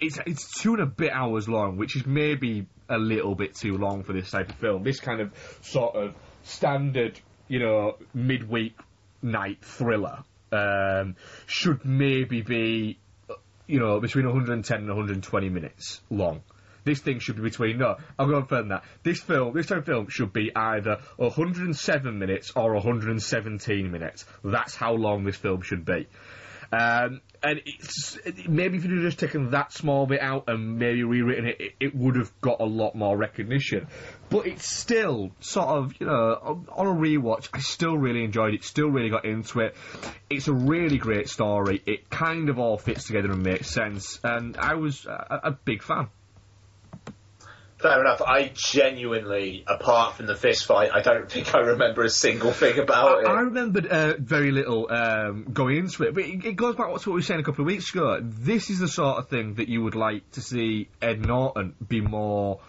it's 0.00 0.18
it's 0.26 0.60
two 0.60 0.74
and 0.74 0.82
a 0.82 0.86
bit 0.86 1.12
hours 1.12 1.48
long, 1.48 1.76
which 1.76 1.96
is 1.96 2.06
maybe 2.06 2.66
a 2.88 2.98
little 2.98 3.34
bit 3.34 3.54
too 3.54 3.76
long 3.76 4.02
for 4.02 4.12
this 4.12 4.30
type 4.30 4.48
of 4.50 4.56
film. 4.56 4.82
This 4.82 5.00
kind 5.00 5.20
of 5.20 5.32
sort 5.62 5.96
of 5.96 6.14
standard, 6.42 7.18
you 7.48 7.60
know, 7.60 7.96
midweek 8.12 8.76
night 9.22 9.64
thriller 9.64 10.24
um, 10.50 11.16
should 11.46 11.84
maybe 11.84 12.42
be, 12.42 12.98
you 13.66 13.80
know, 13.80 14.00
between 14.00 14.26
110 14.26 14.76
and 14.76 14.88
120 14.88 15.48
minutes 15.48 16.00
long. 16.10 16.42
This 16.84 17.00
thing 17.00 17.18
should 17.18 17.36
be 17.36 17.42
between 17.42 17.78
no, 17.78 17.96
I'll 18.18 18.26
go 18.26 18.36
on 18.36 18.46
further 18.46 18.62
than 18.62 18.68
that. 18.70 18.84
This 19.02 19.20
film, 19.20 19.54
this 19.54 19.66
type 19.66 19.86
film, 19.86 20.08
should 20.08 20.32
be 20.32 20.50
either 20.54 20.98
107 21.16 22.18
minutes 22.18 22.52
or 22.56 22.74
117 22.74 23.90
minutes. 23.90 24.24
That's 24.44 24.74
how 24.74 24.94
long 24.94 25.24
this 25.24 25.36
film 25.36 25.62
should 25.62 25.84
be. 25.84 26.06
Um, 26.72 27.20
and 27.42 27.60
maybe 28.48 28.78
if 28.78 28.84
you'd 28.84 29.02
just 29.02 29.18
taken 29.18 29.50
that 29.50 29.74
small 29.74 30.06
bit 30.06 30.22
out 30.22 30.44
and 30.46 30.78
maybe 30.78 31.02
rewritten 31.02 31.46
it, 31.46 31.60
it, 31.60 31.72
it 31.80 31.94
would 31.94 32.16
have 32.16 32.32
got 32.40 32.60
a 32.60 32.64
lot 32.64 32.94
more 32.94 33.14
recognition. 33.14 33.88
But 34.30 34.46
it's 34.46 34.66
still 34.66 35.32
sort 35.40 35.68
of, 35.68 35.92
you 36.00 36.06
know, 36.06 36.38
on, 36.42 36.68
on 36.72 36.86
a 36.86 36.98
rewatch, 36.98 37.50
I 37.52 37.58
still 37.58 37.98
really 37.98 38.24
enjoyed 38.24 38.54
it, 38.54 38.64
still 38.64 38.88
really 38.88 39.10
got 39.10 39.26
into 39.26 39.60
it. 39.60 39.76
It's 40.30 40.48
a 40.48 40.52
really 40.54 40.96
great 40.96 41.28
story. 41.28 41.82
It 41.84 42.08
kind 42.08 42.48
of 42.48 42.58
all 42.58 42.78
fits 42.78 43.04
together 43.04 43.32
and 43.32 43.42
makes 43.42 43.68
sense, 43.68 44.18
and 44.24 44.56
I 44.56 44.76
was 44.76 45.04
a, 45.04 45.40
a 45.44 45.50
big 45.50 45.82
fan. 45.82 46.08
Fair 47.82 48.00
enough. 48.00 48.22
I 48.22 48.52
genuinely, 48.54 49.64
apart 49.66 50.14
from 50.14 50.26
the 50.26 50.36
fist 50.36 50.66
fight, 50.66 50.90
I 50.94 51.02
don't 51.02 51.28
think 51.28 51.52
I 51.52 51.58
remember 51.58 52.04
a 52.04 52.10
single 52.10 52.52
thing 52.52 52.78
about 52.78 53.26
I, 53.26 53.30
I 53.32 53.40
it. 53.40 53.44
remembered 53.44 53.86
uh, 53.86 54.14
very 54.18 54.52
little 54.52 54.90
um, 54.90 55.48
going 55.52 55.78
into 55.78 56.04
it, 56.04 56.14
but 56.14 56.22
it, 56.22 56.44
it 56.44 56.56
goes 56.56 56.76
back 56.76 56.86
to 56.86 56.92
what 56.92 57.06
we 57.06 57.12
were 57.12 57.22
saying 57.22 57.40
a 57.40 57.42
couple 57.42 57.62
of 57.62 57.66
weeks 57.66 57.92
ago. 57.92 58.20
This 58.22 58.70
is 58.70 58.78
the 58.78 58.86
sort 58.86 59.18
of 59.18 59.28
thing 59.28 59.54
that 59.54 59.68
you 59.68 59.82
would 59.82 59.96
like 59.96 60.30
to 60.32 60.40
see 60.40 60.88
Ed 61.00 61.26
Norton 61.26 61.74
be 61.86 62.00
more 62.00 62.60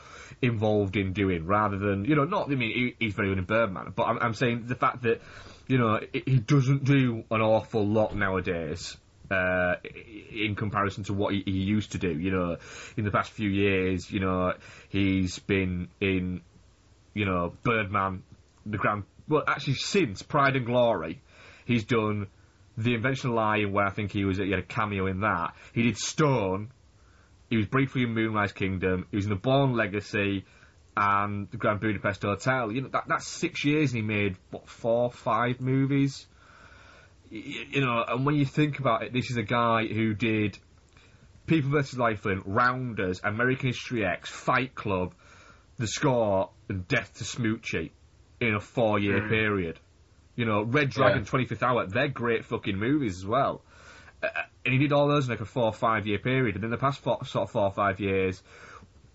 involved 0.42 0.96
in 0.96 1.14
doing, 1.14 1.46
rather 1.46 1.78
than 1.78 2.06
you 2.06 2.16
know, 2.16 2.26
not. 2.26 2.52
I 2.52 2.56
mean, 2.56 2.74
he, 2.74 2.96
he's 3.06 3.14
very 3.14 3.30
good 3.30 3.38
in 3.38 3.46
Birdman, 3.46 3.94
but 3.96 4.06
I'm, 4.06 4.18
I'm 4.20 4.34
saying 4.34 4.64
the 4.66 4.76
fact 4.76 5.04
that 5.04 5.22
you 5.68 5.78
know 5.78 6.00
he 6.12 6.40
doesn't 6.40 6.86
do 6.86 7.24
an 7.30 7.42
awful 7.42 7.86
lot 7.86 8.16
nowadays. 8.16 8.98
Uh, 9.34 9.76
in 10.32 10.56
comparison 10.56 11.04
to 11.04 11.14
what 11.14 11.34
he, 11.34 11.44
he 11.46 11.52
used 11.52 11.94
to 11.94 11.98
do, 11.98 12.12
you 12.12 12.32
know, 12.32 12.58
in 12.98 13.06
the 13.06 13.12
past 13.12 13.32
few 13.32 13.50
years, 13.50 14.12
you 14.12 14.20
know, 14.20 14.54
he's 14.90 15.40
been 15.40 15.88
in 16.00 16.42
you 17.14 17.26
know, 17.26 17.54
Birdman, 17.64 18.24
the 18.66 18.78
Grand. 18.78 19.04
Well, 19.28 19.44
actually, 19.48 19.76
since 19.76 20.22
Pride 20.22 20.56
and 20.56 20.66
Glory, 20.66 21.22
he's 21.66 21.86
done 21.86 22.28
the 22.78 22.96
Invention 22.96 23.30
of 23.30 23.36
Lying, 23.36 23.72
where 23.72 23.86
I 23.86 23.92
think 23.92 24.12
he 24.12 24.26
was 24.26 24.38
he 24.38 24.50
had 24.50 24.60
a 24.60 24.64
cameo 24.64 25.08
in 25.08 25.22
that. 25.22 25.54
He 25.74 25.84
did 25.84 25.98
Stone. 25.98 26.72
He 27.50 27.58
was 27.58 27.68
briefly 27.68 28.04
in 28.04 28.14
Moonrise 28.14 28.52
Kingdom. 28.52 29.06
He 29.12 29.18
was 29.18 29.26
in 29.26 29.30
The 29.30 29.38
Bourne 29.38 29.74
Legacy 29.74 30.46
and 30.98 31.50
the 31.52 31.58
Grand 31.58 31.80
Budapest 31.80 32.24
Hotel. 32.24 32.72
You 32.72 32.82
know, 32.82 32.90
that, 32.90 33.04
that's 33.08 33.28
six 33.28 33.64
years, 33.64 33.94
and 33.94 34.02
he 34.02 34.08
made 34.08 34.38
what 34.50 34.68
four, 34.68 35.12
five 35.12 35.62
movies. 35.62 36.26
You 37.36 37.82
know, 37.82 38.04
and 38.08 38.26
when 38.28 38.36
you 38.36 38.46
think 38.46 38.78
about 38.80 39.02
it, 39.04 39.12
this 39.12 39.32
is 39.32 39.38
a 39.38 39.44
guy 39.44 39.88
who 39.88 40.14
did 40.14 40.58
People 41.48 41.72
vs. 41.72 41.98
Larry 41.98 42.16
Flynt, 42.16 42.44
Rounders, 42.46 43.20
American 43.24 43.68
History 43.70 44.06
X, 44.06 44.30
Fight 44.30 44.76
Club, 44.76 45.16
The 45.78 45.88
Score, 45.88 46.52
and 46.70 46.88
Death 46.88 47.16
to 47.16 47.24
Smoochy 47.24 47.90
in 48.40 48.54
a 48.54 48.60
four 48.60 49.00
year 49.00 49.28
period. 49.28 49.80
You 50.36 50.46
know, 50.46 50.62
Red 50.62 50.92
Dragon, 50.92 51.26
25th 51.26 51.64
Hour, 51.64 51.88
they're 51.88 52.08
great 52.08 52.46
fucking 52.46 52.78
movies 52.78 53.18
as 53.18 53.26
well. 53.26 53.64
Uh, 54.22 54.28
and 54.64 54.74
he 54.74 54.80
did 54.80 54.94
all 54.94 55.08
those 55.08 55.26
in 55.26 55.32
like 55.32 55.42
a 55.42 55.46
four 55.46 55.66
or 55.66 55.74
five 55.74 56.06
year 56.06 56.20
period. 56.20 56.56
And 56.56 56.64
in 56.64 56.70
the 56.70 56.78
past 56.78 57.00
four, 57.00 57.26
sort 57.26 57.46
of 57.48 57.52
four 57.52 57.64
or 57.64 57.72
five 57.72 58.00
years, 58.00 58.44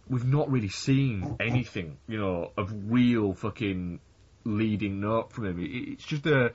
we've 0.08 0.26
not 0.26 0.50
really 0.50 0.68
seen 0.68 1.36
anything, 1.38 1.98
you 2.08 2.18
know, 2.18 2.50
of 2.56 2.72
real 2.90 3.32
fucking 3.32 4.00
leading 4.44 5.00
note 5.00 5.30
from 5.32 5.46
him. 5.46 5.60
It- 5.60 5.92
It's 5.92 6.04
just 6.04 6.26
a. 6.26 6.52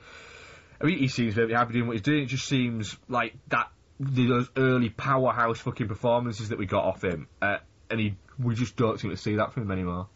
I 0.84 0.88
mean, 0.88 0.98
he 0.98 1.08
seems 1.08 1.32
very 1.34 1.54
happy 1.54 1.72
doing 1.72 1.86
what 1.86 1.94
he's 1.94 2.02
doing. 2.02 2.24
It 2.24 2.26
just 2.26 2.46
seems 2.46 2.94
like 3.08 3.34
that 3.48 3.70
those 3.98 4.50
early 4.56 4.90
powerhouse 4.90 5.58
fucking 5.60 5.88
performances 5.88 6.50
that 6.50 6.58
we 6.58 6.66
got 6.66 6.84
off 6.84 7.02
him, 7.02 7.26
uh, 7.40 7.56
and 7.90 7.98
he 7.98 8.16
we 8.38 8.54
just 8.54 8.76
don't 8.76 9.00
seem 9.00 9.10
to 9.10 9.16
see 9.16 9.36
that 9.36 9.52
from 9.54 9.62
him 9.62 9.70
anymore. 9.70 10.08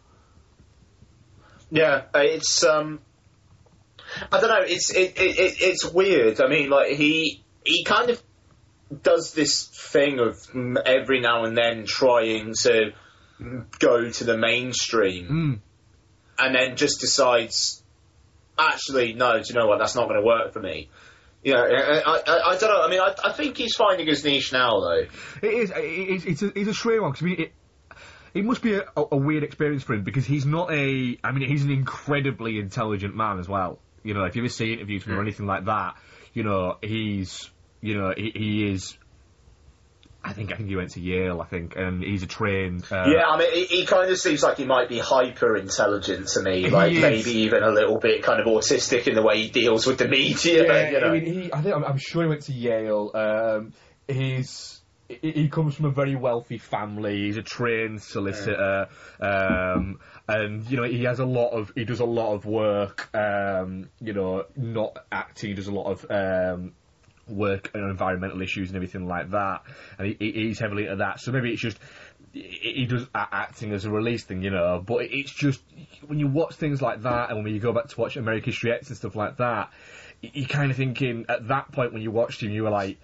Yeah, 1.71 2.03
uh, 2.13 2.19
it's 2.19 2.63
um, 2.63 2.99
I 4.31 4.39
don't 4.39 4.49
know. 4.49 4.61
It's 4.65 4.91
it, 4.93 5.17
it, 5.19 5.39
it 5.39 5.61
it's 5.61 5.85
weird. 5.85 6.39
I 6.39 6.47
mean, 6.47 6.69
like 6.69 6.91
he 6.91 7.43
he 7.65 7.83
kind 7.83 8.09
of 8.11 8.21
does 9.01 9.33
this 9.33 9.65
thing 9.67 10.19
of 10.19 10.37
every 10.85 11.19
now 11.19 11.45
and 11.45 11.57
then 11.57 11.85
trying 11.87 12.53
to 12.61 12.91
go 13.79 14.09
to 14.09 14.23
the 14.23 14.37
mainstream, 14.37 15.27
Mm. 15.27 15.59
and 16.37 16.55
then 16.55 16.75
just 16.75 16.99
decides, 16.99 17.83
actually, 18.59 19.13
no. 19.13 19.33
Do 19.33 19.43
you 19.47 19.59
know 19.59 19.67
what? 19.67 19.79
That's 19.79 19.95
not 19.95 20.07
going 20.07 20.19
to 20.19 20.25
work 20.25 20.53
for 20.53 20.59
me. 20.59 20.89
Yeah, 21.43 21.55
I, 21.55 21.99
I, 21.99 22.17
I, 22.17 22.51
I 22.51 22.57
don't 22.57 22.69
know. 22.69 22.81
I 22.81 22.89
mean, 22.89 22.99
I, 22.99 23.13
I 23.23 23.31
think 23.31 23.57
he's 23.57 23.75
finding 23.75 24.07
his 24.07 24.23
niche 24.25 24.51
now, 24.51 24.81
though. 24.81 25.05
It 25.41 25.53
is. 25.53 25.71
It 25.71 25.79
is 25.79 26.25
it's, 26.25 26.41
a, 26.41 26.59
it's 26.59 26.69
a 26.69 26.73
strange 26.73 27.01
one 27.01 27.11
because 27.11 27.23
I 27.23 27.25
mean, 27.25 27.41
it, 27.41 27.53
it 28.33 28.45
must 28.45 28.61
be 28.61 28.75
a, 28.75 28.83
a 28.95 29.15
weird 29.15 29.43
experience 29.43 29.83
for 29.83 29.93
him 29.93 30.03
because 30.03 30.25
he's 30.25 30.45
not 30.45 30.71
a. 30.71 31.17
I 31.23 31.31
mean, 31.31 31.47
he's 31.47 31.63
an 31.63 31.71
incredibly 31.71 32.59
intelligent 32.59 33.15
man 33.15 33.39
as 33.39 33.47
well. 33.47 33.79
You 34.03 34.13
know, 34.13 34.25
if 34.25 34.35
you 34.35 34.41
ever 34.41 34.49
see 34.49 34.73
interviews 34.73 35.05
with 35.05 35.13
him 35.13 35.19
or 35.19 35.21
hmm. 35.21 35.27
anything 35.27 35.45
like 35.45 35.65
that, 35.65 35.95
you 36.33 36.43
know, 36.43 36.77
he's. 36.81 37.49
You 37.81 37.97
know, 37.97 38.13
he, 38.15 38.31
he 38.35 38.71
is. 38.71 38.97
I 40.23 40.33
think 40.33 40.51
I 40.51 40.55
think 40.57 40.67
he 40.67 40.75
went 40.75 40.91
to 40.91 40.99
Yale. 40.99 41.41
I 41.41 41.45
think, 41.45 41.75
and 41.77 42.03
he's 42.03 42.23
a 42.23 42.27
trained. 42.27 42.83
Uh, 42.91 43.05
Yeah, 43.07 43.27
I 43.27 43.37
mean, 43.37 43.53
he, 43.53 43.65
he 43.65 43.85
kind 43.85 44.11
of 44.11 44.17
seems 44.17 44.43
like 44.43 44.57
he 44.57 44.65
might 44.65 44.89
be 44.89 44.99
hyper 44.99 45.55
intelligent 45.55 46.27
to 46.29 46.41
me, 46.41 46.69
like 46.69 46.91
maybe 46.93 47.31
even 47.31 47.63
a 47.63 47.71
little 47.71 47.99
bit 47.99 48.21
kind 48.21 48.41
of 48.41 48.45
autistic 48.47 49.07
in 49.07 49.15
the 49.15 49.21
way 49.21 49.41
he 49.43 49.49
deals 49.49 49.87
with 49.87 49.97
the 49.97 50.07
media. 50.07 50.65
Yeah, 50.65 50.89
you 50.91 50.99
know? 50.99 51.07
I 51.07 51.11
mean, 51.11 51.25
he, 51.25 51.53
I 51.53 51.61
think 51.61 51.73
I'm, 51.75 51.85
I'm 51.85 51.97
sure 51.97 52.23
he 52.23 52.29
went 52.29 52.41
to 52.43 52.53
Yale. 52.53 53.11
Um, 53.13 53.73
he's 54.07 54.81
he, 55.07 55.31
he 55.31 55.49
comes 55.49 55.75
from 55.75 55.85
a 55.85 55.91
very 55.91 56.15
wealthy 56.15 56.57
family. 56.57 57.23
He's 57.23 57.37
a 57.37 57.41
trained 57.41 58.01
solicitor, 58.01 58.87
um, 59.19 59.99
and 60.27 60.69
you 60.69 60.77
know 60.77 60.83
he 60.83 61.03
has 61.05 61.19
a 61.19 61.25
lot 61.25 61.49
of 61.49 61.71
he 61.75 61.85
does 61.85 61.99
a 61.99 62.05
lot 62.05 62.33
of 62.33 62.45
work. 62.45 63.09
Um, 63.15 63.89
you 63.99 64.13
know, 64.13 64.45
not 64.55 64.97
acting. 65.11 65.49
He 65.49 65.55
does 65.55 65.67
a 65.67 65.73
lot 65.73 65.91
of. 65.91 66.71
Work 67.29 67.71
on 67.75 67.89
environmental 67.89 68.41
issues 68.41 68.69
and 68.69 68.75
everything 68.75 69.07
like 69.07 69.31
that, 69.31 69.61
and 69.97 70.07
he, 70.07 70.17
he- 70.19 70.31
he's 70.47 70.59
heavily 70.59 70.83
into 70.83 70.97
that. 70.97 71.19
So 71.19 71.31
maybe 71.31 71.51
it's 71.51 71.61
just 71.61 71.77
he 72.33 72.85
does 72.87 73.07
acting 73.15 73.71
as 73.71 73.85
a 73.85 73.89
release 73.91 74.23
thing, 74.23 74.43
you 74.43 74.49
know. 74.51 74.83
But 74.85 75.05
it's 75.05 75.31
just 75.31 75.61
when 76.05 76.19
you 76.19 76.27
watch 76.27 76.55
things 76.55 76.81
like 76.81 77.01
that, 77.03 77.29
and 77.31 77.43
when 77.43 77.53
you 77.53 77.59
go 77.59 77.73
back 77.73 77.87
to 77.87 77.99
watch 77.99 78.17
American 78.17 78.51
History 78.51 78.71
X 78.71 78.89
and 78.89 78.97
stuff 78.97 79.15
like 79.15 79.37
that, 79.37 79.71
you're 80.21 80.47
kind 80.47 80.69
of 80.71 80.77
thinking 80.77 81.25
at 81.29 81.47
that 81.47 81.71
point 81.71 81.93
when 81.93 82.01
you 82.01 82.11
watched 82.11 82.41
him, 82.43 82.51
you 82.51 82.63
were 82.63 82.69
like. 82.69 82.99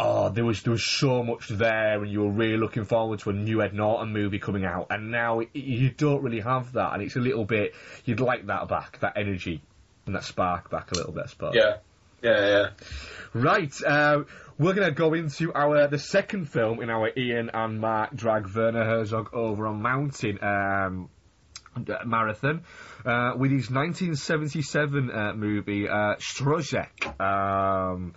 Oh, 0.00 0.28
there 0.28 0.44
was 0.44 0.60
there 0.64 0.72
was 0.72 0.84
so 0.84 1.22
much 1.22 1.46
there, 1.46 2.02
and 2.02 2.10
you 2.10 2.20
were 2.22 2.30
really 2.30 2.56
looking 2.56 2.84
forward 2.84 3.20
to 3.20 3.30
a 3.30 3.32
new 3.32 3.62
Ed 3.62 3.74
Norton 3.74 4.12
movie 4.12 4.40
coming 4.40 4.64
out, 4.64 4.88
and 4.90 5.12
now 5.12 5.40
you 5.52 5.88
don't 5.90 6.20
really 6.20 6.40
have 6.40 6.72
that, 6.72 6.94
and 6.94 7.00
it's 7.02 7.14
a 7.14 7.20
little 7.20 7.44
bit. 7.44 7.74
You'd 8.04 8.18
like 8.18 8.44
that 8.48 8.66
back, 8.66 8.98
that 9.02 9.12
energy 9.16 9.62
and 10.06 10.16
that 10.16 10.24
spark 10.24 10.68
back 10.68 10.90
a 10.90 10.96
little 10.96 11.12
bit, 11.12 11.28
suppose. 11.28 11.54
yeah, 11.54 11.76
yeah, 12.24 12.48
yeah. 12.48 12.70
Right, 13.34 13.74
uh, 13.82 14.22
we're 14.58 14.74
going 14.74 14.88
to 14.88 14.94
go 14.94 15.14
into 15.14 15.52
our 15.52 15.88
the 15.88 15.98
second 15.98 16.46
film 16.46 16.80
in 16.80 16.88
our 16.88 17.10
Ian 17.16 17.50
and 17.52 17.80
Mark 17.80 18.14
drag 18.14 18.48
Werner 18.54 18.84
Herzog 18.84 19.34
over 19.34 19.66
a 19.66 19.72
mountain 19.72 20.38
um, 20.42 21.10
marathon 22.06 22.62
uh, 23.04 23.32
with 23.36 23.50
his 23.50 23.70
1977 23.70 25.10
uh, 25.10 25.32
movie 25.34 25.88
uh, 25.88 26.14
Stroszek. 26.16 27.20
Um, 27.20 28.14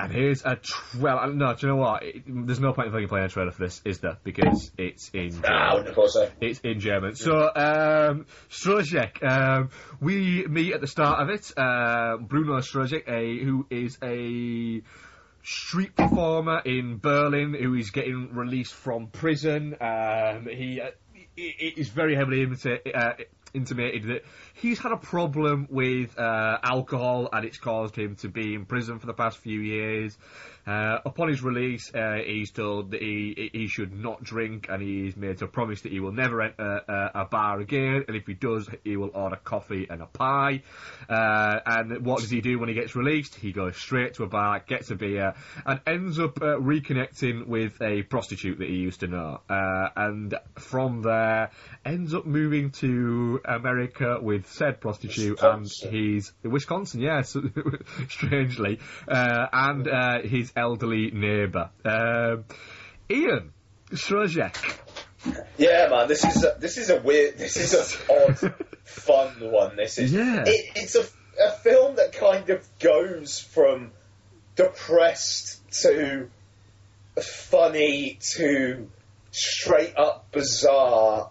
and 0.00 0.12
here's 0.12 0.44
a 0.44 0.56
tr- 0.56 0.98
well, 0.98 1.18
uh, 1.18 1.26
no, 1.26 1.54
do 1.54 1.66
you 1.66 1.72
know 1.72 1.78
what? 1.78 2.02
It, 2.02 2.22
there's 2.26 2.60
no 2.60 2.72
point 2.72 2.88
in 2.88 2.92
fucking 2.92 3.08
playing 3.08 3.26
a 3.26 3.28
trailer 3.28 3.50
for 3.50 3.62
this, 3.62 3.82
is 3.84 4.00
there? 4.00 4.16
Because 4.24 4.70
it's 4.78 5.10
in. 5.12 5.42
Ah, 5.44 5.48
German. 5.48 5.68
wouldn't 5.70 5.86
have 5.88 5.94
thought 5.94 6.10
so. 6.10 6.30
It's 6.40 6.60
in 6.60 6.80
German. 6.80 7.14
So, 7.14 7.38
um, 7.54 8.26
Stroszek, 8.50 9.22
um, 9.22 9.70
we 10.00 10.46
meet 10.46 10.72
at 10.72 10.80
the 10.80 10.86
start 10.86 11.20
of 11.20 11.28
it, 11.28 11.52
uh, 11.56 12.16
Bruno 12.18 12.58
Stroszek, 12.58 13.08
a, 13.08 13.44
who 13.44 13.66
is 13.70 13.98
a 14.02 14.82
street 15.42 15.96
performer 15.96 16.60
in 16.64 16.98
Berlin 16.98 17.54
who 17.54 17.74
is 17.74 17.90
getting 17.90 18.34
released 18.34 18.74
from 18.74 19.08
prison. 19.08 19.76
Um, 19.80 20.46
he, 20.50 20.80
uh, 20.80 20.90
he, 21.34 21.54
he 21.56 21.74
is 21.76 21.88
very 21.88 22.14
heavily 22.14 22.46
imita- 22.46 22.94
uh, 22.94 23.14
intimated 23.54 24.04
that 24.04 24.24
he's 24.60 24.78
had 24.78 24.92
a 24.92 24.96
problem 24.96 25.66
with 25.70 26.18
uh, 26.18 26.58
alcohol 26.62 27.28
and 27.32 27.44
it's 27.44 27.58
caused 27.58 27.96
him 27.96 28.16
to 28.16 28.28
be 28.28 28.54
in 28.54 28.66
prison 28.66 28.98
for 28.98 29.06
the 29.06 29.14
past 29.14 29.38
few 29.38 29.60
years. 29.60 30.16
Uh, 30.66 30.98
upon 31.06 31.28
his 31.28 31.42
release, 31.42 31.92
uh, 31.94 32.18
he's 32.24 32.50
told 32.50 32.90
that 32.90 33.00
he 33.00 33.50
he 33.52 33.66
should 33.66 33.92
not 33.92 34.22
drink, 34.22 34.66
and 34.68 34.82
he's 34.82 35.16
made 35.16 35.38
to 35.38 35.46
promise 35.46 35.80
that 35.80 35.90
he 35.90 36.00
will 36.00 36.12
never 36.12 36.42
enter 36.42 36.82
uh, 36.86 37.08
a 37.14 37.24
bar 37.24 37.60
again. 37.60 38.04
And 38.06 38.16
if 38.16 38.26
he 38.26 38.34
does, 38.34 38.68
he 38.84 38.96
will 38.96 39.10
order 39.14 39.36
coffee 39.36 39.86
and 39.88 40.02
a 40.02 40.06
pie. 40.06 40.62
Uh, 41.08 41.60
and 41.64 42.04
what 42.04 42.20
does 42.20 42.30
he 42.30 42.42
do 42.42 42.58
when 42.58 42.68
he 42.68 42.74
gets 42.74 42.94
released? 42.94 43.34
He 43.34 43.52
goes 43.52 43.76
straight 43.76 44.14
to 44.14 44.24
a 44.24 44.28
bar, 44.28 44.62
gets 44.66 44.90
a 44.90 44.96
beer, 44.96 45.34
and 45.64 45.80
ends 45.86 46.18
up 46.18 46.40
uh, 46.42 46.58
reconnecting 46.58 47.46
with 47.46 47.80
a 47.80 48.02
prostitute 48.02 48.58
that 48.58 48.68
he 48.68 48.76
used 48.76 49.00
to 49.00 49.06
know. 49.06 49.40
And 49.48 50.34
from 50.56 51.02
there, 51.02 51.50
ends 51.84 52.14
up 52.14 52.26
moving 52.26 52.70
to 52.72 53.40
America 53.46 54.18
with 54.20 54.46
said 54.50 54.80
prostitute, 54.80 55.42
and 55.42 55.66
he's 55.68 56.32
Wisconsin, 56.42 57.00
yes, 57.00 57.36
strangely, 58.08 58.78
uh, 59.08 59.46
and 59.52 59.88
uh, 59.88 60.20
his 60.22 60.52
elderly 60.56 61.10
neighbour. 61.10 61.70
Um, 61.84 62.44
Ian 63.10 63.52
Stroszek. 63.92 64.56
Yeah, 65.58 65.88
man, 65.90 66.08
this 66.08 66.24
is 66.24 66.44
a, 66.44 66.56
this 66.58 66.78
is 66.78 66.90
a 66.90 67.00
weird, 67.00 67.36
this 67.36 67.56
is 67.56 67.74
a 67.74 68.12
odd, 68.12 68.54
fun 68.84 69.50
one. 69.50 69.76
This 69.76 69.98
is 69.98 70.12
Yeah. 70.12 70.44
It, 70.46 70.72
it's 70.76 70.94
a, 70.96 71.04
a 71.42 71.52
film 71.52 71.96
that 71.96 72.12
kind 72.12 72.48
of 72.50 72.66
goes 72.78 73.38
from 73.38 73.92
depressed 74.56 75.60
to 75.82 76.30
funny 77.20 78.18
to 78.20 78.88
straight 79.30 79.96
up 79.96 80.32
bizarre, 80.32 81.30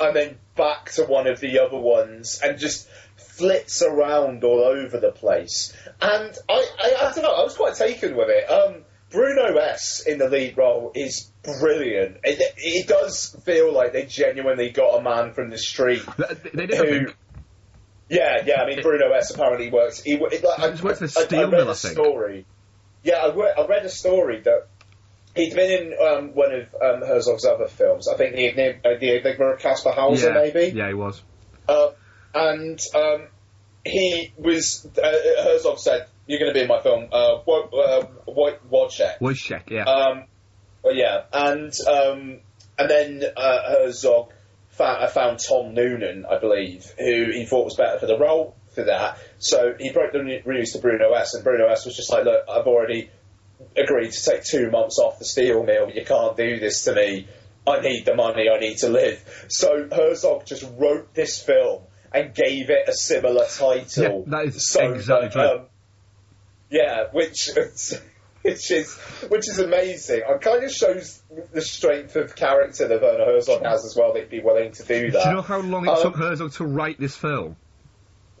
and 0.00 0.14
then 0.16 0.38
back 0.56 0.90
to 0.92 1.04
one 1.04 1.26
of 1.26 1.40
the 1.40 1.60
other 1.60 1.78
ones, 1.78 2.40
and 2.42 2.58
just 2.58 2.88
flits 3.16 3.82
around 3.82 4.44
all 4.44 4.60
over 4.60 4.98
the 4.98 5.12
place. 5.12 5.74
And 6.00 6.36
I, 6.48 6.66
I, 6.78 6.96
I 7.00 7.12
don't 7.12 7.22
know, 7.22 7.34
I 7.34 7.42
was 7.44 7.54
quite 7.54 7.74
taken 7.74 8.16
with 8.16 8.28
it. 8.30 8.50
Um, 8.50 8.82
Bruno 9.10 9.56
S 9.56 10.02
in 10.06 10.18
the 10.18 10.28
lead 10.28 10.56
role 10.58 10.92
is 10.94 11.30
brilliant. 11.42 12.18
It, 12.24 12.54
it 12.56 12.88
does 12.88 13.36
feel 13.44 13.72
like 13.72 13.92
they 13.92 14.04
genuinely 14.04 14.70
got 14.70 14.98
a 14.98 15.02
man 15.02 15.32
from 15.32 15.50
the 15.50 15.58
street. 15.58 16.02
They, 16.16 16.50
they 16.52 16.66
did, 16.66 17.06
Who, 17.06 17.12
yeah, 18.08 18.42
yeah. 18.44 18.62
I 18.62 18.66
mean, 18.66 18.82
Bruno 18.82 19.12
S 19.12 19.32
apparently 19.32 19.70
works. 19.70 20.02
He, 20.02 20.14
it, 20.14 20.42
like, 20.44 20.58
I, 20.58 20.82
works 20.82 21.02
at 21.16 21.32
I- 21.32 21.38
I 21.38 21.42
read 21.42 21.50
Mill, 21.50 21.70
a 21.70 21.74
story. 21.74 22.46
Yeah, 23.02 23.16
I, 23.16 23.34
re- 23.34 23.54
I 23.56 23.66
read 23.66 23.84
a 23.84 23.88
story 23.90 24.40
that 24.40 24.66
he'd 25.36 25.54
been 25.54 25.70
in 25.70 25.94
um, 26.06 26.34
one 26.34 26.52
of 26.52 26.74
um, 26.82 27.06
Herzog's 27.06 27.44
other 27.44 27.68
films. 27.68 28.08
I 28.08 28.16
think 28.16 28.34
the 28.34 28.48
Enigma, 28.48 28.80
uh, 28.84 28.98
the 28.98 29.20
Enigma 29.20 29.46
of 29.52 29.60
Kaspar 29.60 29.92
Hauser, 29.92 30.28
Yeah, 30.28 30.34
maybe. 30.34 30.76
yeah, 30.76 30.88
he 30.88 30.94
was. 30.94 31.22
Uh, 31.68 31.90
and 32.34 32.80
um, 32.94 33.28
he 33.84 34.32
was. 34.36 34.86
Uh, 34.96 35.12
Herzog 35.44 35.78
said, 35.78 36.06
"You're 36.26 36.38
going 36.40 36.50
to 36.50 36.54
be 36.54 36.62
in 36.62 36.68
my 36.68 36.80
film, 36.82 37.08
uh, 37.12 37.36
uh, 37.36 38.06
Wo- 38.26 38.58
Woyzeck." 38.70 39.18
Woyzeck, 39.20 39.70
yeah. 39.70 39.84
Um, 39.84 40.24
well, 40.82 40.94
yeah, 40.94 41.22
and 41.32 41.72
um, 41.88 42.40
and 42.78 42.90
then 42.90 43.22
uh, 43.36 43.62
Herzog 43.70 44.32
found, 44.70 45.04
uh, 45.04 45.08
found 45.08 45.38
Tom 45.46 45.74
Noonan, 45.74 46.26
I 46.26 46.38
believe, 46.38 46.84
who 46.98 47.30
he 47.32 47.46
thought 47.46 47.64
was 47.64 47.76
better 47.76 47.98
for 47.98 48.06
the 48.06 48.18
role 48.18 48.54
for 48.74 48.84
that. 48.84 49.18
So 49.38 49.74
he 49.78 49.90
broke 49.92 50.12
the 50.12 50.22
news 50.22 50.72
to 50.72 50.78
Bruno 50.78 51.12
S, 51.12 51.34
and 51.34 51.42
Bruno 51.42 51.66
S 51.68 51.86
was 51.86 51.96
just 51.96 52.12
like, 52.12 52.24
"Look, 52.24 52.44
I've 52.48 52.66
already 52.66 53.10
agreed 53.76 54.12
to 54.12 54.30
take 54.30 54.44
two 54.44 54.70
months 54.70 54.98
off 54.98 55.18
the 55.18 55.24
steel 55.24 55.62
mill. 55.64 55.90
You 55.90 56.04
can't 56.04 56.36
do 56.36 56.58
this 56.60 56.84
to 56.84 56.94
me. 56.94 57.28
I 57.66 57.80
need 57.80 58.04
the 58.04 58.14
money. 58.14 58.48
I 58.48 58.58
need 58.58 58.78
to 58.78 58.88
live." 58.88 59.46
So 59.48 59.88
Herzog 59.90 60.46
just 60.46 60.64
wrote 60.76 61.14
this 61.14 61.42
film 61.42 61.82
and 62.12 62.34
gave 62.34 62.70
it 62.70 62.88
a 62.88 62.92
similar 62.92 63.44
title. 63.46 64.24
Yeah, 64.26 64.30
that 64.38 64.44
is 64.46 64.68
so 64.68 64.92
exactly 64.92 65.28
true. 65.30 65.42
um, 65.42 65.66
yeah, 66.70 67.04
which 67.12 67.50
which 68.42 68.70
is 68.70 68.94
which 69.28 69.48
is 69.48 69.58
amazing. 69.58 70.22
It 70.28 70.40
kind 70.40 70.62
of 70.64 70.70
shows 70.72 71.20
the 71.52 71.60
strength 71.60 72.14
of 72.16 72.36
character 72.36 72.86
that 72.88 73.02
Werner 73.02 73.24
Herzog 73.24 73.62
has 73.64 73.84
as 73.84 73.96
well. 73.98 74.12
They'd 74.12 74.30
be 74.30 74.40
willing 74.40 74.72
to 74.72 74.82
do 74.84 75.10
that. 75.10 75.22
Do 75.24 75.28
you 75.30 75.34
know 75.36 75.42
how 75.42 75.60
long 75.60 75.86
it 75.86 75.90
Um, 75.90 76.02
took 76.02 76.16
Herzog 76.16 76.52
to 76.54 76.64
write 76.64 77.00
this 77.00 77.16
film? 77.16 77.56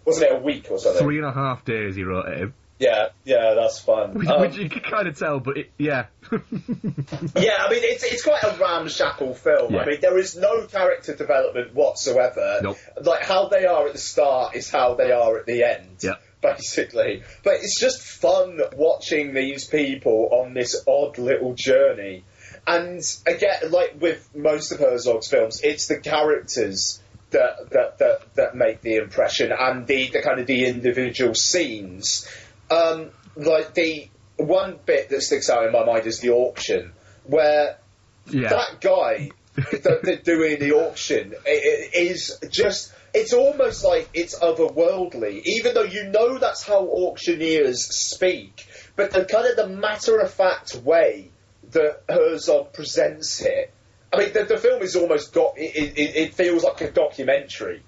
Wasn't 0.04 0.30
it 0.30 0.36
a 0.36 0.38
week 0.38 0.68
or 0.70 0.78
something? 0.78 1.02
Three 1.02 1.16
and 1.18 1.26
a 1.26 1.32
half 1.32 1.64
days 1.64 1.96
he 1.96 2.04
wrote 2.04 2.28
it. 2.28 2.52
Yeah, 2.78 3.08
yeah, 3.24 3.54
that's 3.54 3.78
fun. 3.78 4.14
Which, 4.14 4.28
Um, 4.28 4.40
which 4.42 4.56
you 4.56 4.68
can 4.68 4.82
kind 4.82 5.08
of 5.08 5.18
tell, 5.18 5.40
but 5.40 5.56
it, 5.56 5.70
yeah. 5.78 6.06
yeah, 6.30 6.40
I 6.40 7.70
mean, 7.70 7.82
it's 7.84 8.04
it's 8.04 8.22
quite 8.22 8.42
a 8.42 8.56
ramshackle 8.60 9.34
film. 9.34 9.72
Yeah. 9.72 9.80
I 9.80 9.86
mean, 9.86 10.00
there 10.00 10.18
is 10.18 10.36
no 10.36 10.66
character 10.66 11.14
development 11.14 11.74
whatsoever. 11.74 12.60
Nope. 12.62 12.76
Like 13.00 13.22
how 13.22 13.48
they 13.48 13.64
are 13.64 13.86
at 13.86 13.94
the 13.94 13.98
start 13.98 14.56
is 14.56 14.70
how 14.70 14.94
they 14.94 15.10
are 15.12 15.38
at 15.38 15.46
the 15.46 15.62
end. 15.64 15.98
Yeah. 16.00 16.14
Basically, 16.42 17.22
but 17.42 17.54
it's 17.54 17.80
just 17.80 18.02
fun 18.02 18.60
watching 18.74 19.32
these 19.32 19.64
people 19.66 20.28
on 20.32 20.52
this 20.52 20.84
odd 20.86 21.18
little 21.18 21.54
journey. 21.54 22.24
And 22.66 23.00
again, 23.26 23.70
like 23.70 23.96
with 24.00 24.28
most 24.34 24.70
of 24.70 24.80
Herzog's 24.80 25.28
films, 25.28 25.60
it's 25.64 25.86
the 25.86 25.98
characters 25.98 27.00
that 27.30 27.70
that 27.70 27.98
that, 27.98 28.34
that 28.34 28.54
make 28.54 28.82
the 28.82 28.96
impression 28.96 29.50
and 29.58 29.86
the, 29.86 30.10
the 30.10 30.22
kind 30.22 30.40
of 30.40 30.46
the 30.46 30.66
individual 30.66 31.34
scenes. 31.34 32.28
Um, 32.70 33.10
like 33.36 33.74
the 33.74 34.08
one 34.36 34.78
bit 34.84 35.08
that 35.10 35.22
sticks 35.22 35.48
out 35.50 35.64
in 35.66 35.72
my 35.72 35.84
mind 35.84 36.06
is 36.06 36.20
the 36.20 36.30
auction, 36.30 36.92
where 37.24 37.78
Yeah. 38.26 38.48
that 38.50 38.80
guy 38.80 39.30
that 39.56 40.00
they're 40.02 40.16
doing 40.34 40.58
the 40.58 40.72
auction 40.72 41.34
i- 41.46 41.48
i- 41.50 41.88
is 41.92 42.38
just. 42.50 42.92
It's 43.14 43.32
almost 43.32 43.82
like 43.82 44.10
it's 44.12 44.38
otherworldly, 44.38 45.40
even 45.46 45.72
though 45.72 45.84
you 45.84 46.04
know 46.10 46.36
that's 46.36 46.62
how 46.64 46.80
auctioneers 46.86 47.82
speak. 47.86 48.66
But 48.94 49.10
the 49.12 49.24
kind 49.24 49.46
of 49.46 49.56
the 49.56 49.68
matter 49.68 50.18
of 50.18 50.30
fact 50.30 50.74
way 50.76 51.30
that 51.70 52.02
Herzog 52.10 52.74
presents 52.74 53.40
it. 53.40 53.72
I 54.12 54.18
mean, 54.18 54.32
the, 54.34 54.44
the 54.44 54.58
film 54.58 54.82
is 54.82 54.96
almost 54.96 55.32
got. 55.32 55.54
It, 55.56 55.96
it, 55.98 56.16
it 56.16 56.34
feels 56.34 56.62
like 56.62 56.80
a 56.82 56.90
documentary. 56.90 57.82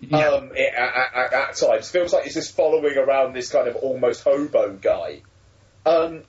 Yeah. 0.00 0.28
Um, 0.28 0.50
it, 0.54 0.74
at, 0.74 1.14
at, 1.14 1.32
at 1.32 1.56
times 1.56 1.90
feels 1.90 2.12
like 2.12 2.26
it's 2.26 2.34
just 2.34 2.54
following 2.54 2.96
around 2.96 3.32
this 3.32 3.50
kind 3.50 3.66
of 3.66 3.76
almost 3.76 4.22
hobo 4.22 4.74
guy. 4.74 5.22
Um, 5.84 6.22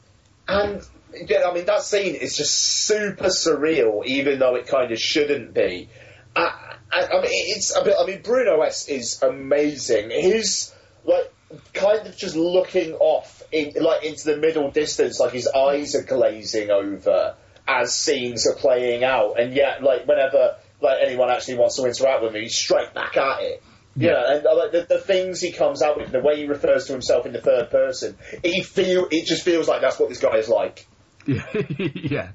and 0.48 0.82
yeah, 1.28 1.44
I 1.50 1.54
mean 1.54 1.66
that 1.66 1.82
scene 1.82 2.16
is 2.16 2.38
just 2.38 2.54
super 2.56 3.28
surreal, 3.28 4.06
even 4.06 4.40
though 4.40 4.56
it 4.56 4.68
kind 4.68 4.92
of 4.92 5.00
shouldn't 5.00 5.54
be. 5.54 5.90
I, 6.36 6.76
I, 6.92 7.08
I 7.08 7.22
mean, 7.22 7.32
it's. 7.32 7.76
a 7.76 7.84
bit, 7.84 7.96
I 8.00 8.06
mean, 8.06 8.22
Bruno 8.22 8.62
S 8.62 8.88
is 8.88 9.22
amazing. 9.22 10.12
His 10.12 10.74
like 11.04 11.34
kind 11.74 12.08
of 12.08 12.16
just 12.16 12.36
looking 12.36 12.94
off 12.94 13.44
in 13.52 13.74
like 13.82 14.04
into 14.04 14.26
the 14.26 14.38
middle 14.38 14.72
distance, 14.72 15.20
like 15.20 15.34
his 15.34 15.48
eyes 15.48 15.96
are 15.96 16.04
glazing 16.04 16.70
over 16.70 17.36
as 17.68 17.96
scenes 17.96 18.48
are 18.48 18.56
playing 18.56 19.04
out, 19.04 19.40
and 19.40 19.54
yet 19.54 19.84
like 19.84 20.08
whenever 20.08 20.56
like 20.82 20.98
anyone 21.02 21.30
actually 21.30 21.58
wants 21.58 21.76
to 21.78 21.86
interact 21.86 22.24
with 22.24 22.36
him, 22.36 22.42
he's 22.44 22.56
straight 22.56 22.94
back 22.94 23.18
at 23.18 23.42
it. 23.42 23.64
You 23.96 24.10
know, 24.12 24.24
and 24.28 24.46
uh, 24.46 24.56
like 24.56 24.72
the, 24.72 24.86
the 24.88 25.00
things 25.02 25.42
he 25.42 25.52
comes 25.52 25.82
out 25.82 25.98
with, 25.98 26.12
the 26.12 26.20
way 26.20 26.38
he 26.38 26.46
refers 26.46 26.86
to 26.86 26.92
himself 26.94 27.26
in 27.26 27.34
the 27.34 27.42
third 27.42 27.72
person, 27.72 28.16
he 28.44 28.62
feel 28.62 29.08
it 29.10 29.26
just 29.26 29.42
feels 29.44 29.68
like 29.68 29.82
that's 29.82 29.98
what 30.00 30.10
this 30.10 30.20
guy 30.20 30.38
is 30.38 30.48
like. 30.48 30.86
yeah. 31.26 31.42
yeah. 31.80 32.30